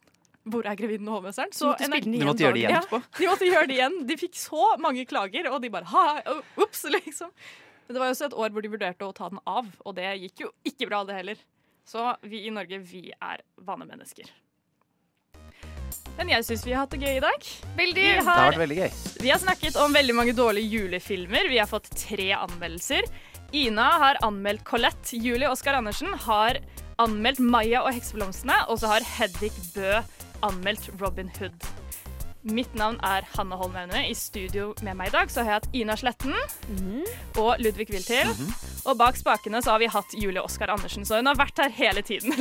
Hvor 0.52 0.66
er 0.66 0.74
grevinnen 0.78 1.06
og 1.10 1.20
hovmesteren? 1.20 1.52
Så 1.54 1.72
De 1.78 1.88
måtte 1.90 2.10
De 2.10 2.22
måtte 2.26 2.42
gjøre 2.42 2.56
det 2.56 2.62
igjen. 2.64 2.86
Ja, 2.90 3.00
de 3.18 3.26
måtte 3.30 3.46
gjøre 3.48 3.68
det 3.70 3.76
igjen. 3.76 3.98
De 4.08 4.16
fikk 4.18 4.38
så 4.38 4.72
mange 4.82 5.04
klager, 5.06 5.46
og 5.50 5.60
de 5.62 5.70
bare 5.70 5.86
ha, 5.92 6.04
ups, 6.62 6.82
liksom. 6.90 7.30
Men 7.86 7.94
det 7.94 8.02
var 8.02 8.10
jo 8.10 8.16
også 8.16 8.28
et 8.30 8.38
år 8.44 8.54
hvor 8.54 8.64
de 8.64 8.70
vurderte 8.72 9.06
å 9.06 9.14
ta 9.14 9.28
den 9.30 9.42
av, 9.46 9.68
og 9.86 9.94
det 9.98 10.08
gikk 10.24 10.44
jo 10.46 10.50
ikke 10.66 10.88
bra, 10.90 11.02
det 11.06 11.18
heller. 11.20 11.42
Så 11.84 12.16
vi 12.22 12.44
i 12.46 12.50
Norge, 12.54 12.78
vi 12.78 13.10
er 13.20 13.42
vanemennesker. 13.66 14.30
Men 16.16 16.28
jeg 16.28 16.44
syns 16.46 16.64
vi 16.66 16.72
har 16.74 16.84
hatt 16.84 16.92
det 16.94 17.00
gøy 17.02 17.16
i 17.18 17.22
dag. 17.24 17.46
Veldig. 17.78 18.02
Vi 18.04 18.12
Det 18.16 18.24
har 18.24 18.36
har, 18.38 18.50
vært 18.52 18.60
veldig 18.62 18.76
gøy. 18.78 18.90
vi 19.24 19.30
har 19.32 19.40
snakket 19.40 19.76
om 19.80 19.92
veldig 19.96 20.14
mange 20.14 20.34
dårlige 20.36 20.68
julefilmer. 20.76 21.48
Vi 21.48 21.58
har 21.58 21.66
fått 21.70 21.88
tre 21.96 22.30
anmeldelser. 22.36 23.08
Ina 23.52 23.88
har 24.00 24.20
anmeldt 24.24 24.64
Colette. 24.64 25.16
Julie 25.16 25.48
Oskar 25.50 25.74
Andersen 25.80 26.12
har 26.26 26.60
anmeldt 27.02 27.40
Maya 27.40 27.82
og 27.82 27.92
hekseblomstene. 27.96 28.62
Og 28.68 28.78
så 28.80 28.92
har 28.92 29.00
Hedvig 29.18 29.52
Bø 29.74 30.02
anmeldt 30.42 30.88
Robin 31.00 31.28
Hood. 31.38 31.56
Mitt 32.42 32.74
navn 32.74 32.96
er 33.06 33.22
Hanne 33.36 33.54
Holm 33.54 33.76
Aune. 33.78 34.00
I 34.10 34.14
studio 34.18 34.72
med 34.82 34.96
meg 34.98 35.12
i 35.12 35.14
dag 35.14 35.30
så 35.30 35.42
har 35.44 35.48
jeg 35.50 35.60
hatt 35.60 35.76
Ina 35.78 35.94
Sletten 35.98 36.34
og 37.38 37.60
Ludvig 37.62 37.86
Wiltil. 37.92 38.32
Og 38.82 38.98
bak 38.98 39.18
spakene 39.20 39.60
så 39.62 39.76
har 39.76 39.82
vi 39.82 39.90
hatt 39.92 40.16
Julie 40.18 40.42
Oskar 40.42 40.72
Andersen, 40.74 41.06
så 41.06 41.20
hun 41.20 41.30
har 41.30 41.38
vært 41.38 41.62
her 41.62 41.70
hele 41.76 42.02
tiden. 42.02 42.34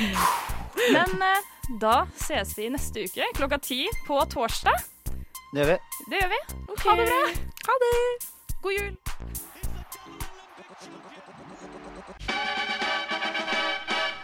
Men 0.94 1.24
eh, 1.26 1.50
da 1.82 2.06
ses 2.16 2.54
vi 2.56 2.70
neste 2.72 3.04
uke 3.04 3.28
klokka 3.36 3.58
ti 3.60 3.82
på 4.06 4.20
torsdag. 4.32 4.80
Det 5.52 5.60
gjør 5.60 5.74
vi. 5.74 5.78
Det 6.08 6.22
gjør 6.22 6.32
vi. 6.32 6.40
Ha 6.86 6.96
det 6.96 7.08
bra. 7.10 7.20
Ha 7.68 7.78
det. 7.84 7.94
God 8.62 8.72
jul. 8.78 8.96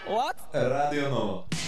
What? 0.09 0.37
Radio 0.55 1.11
Nova. 1.11 1.64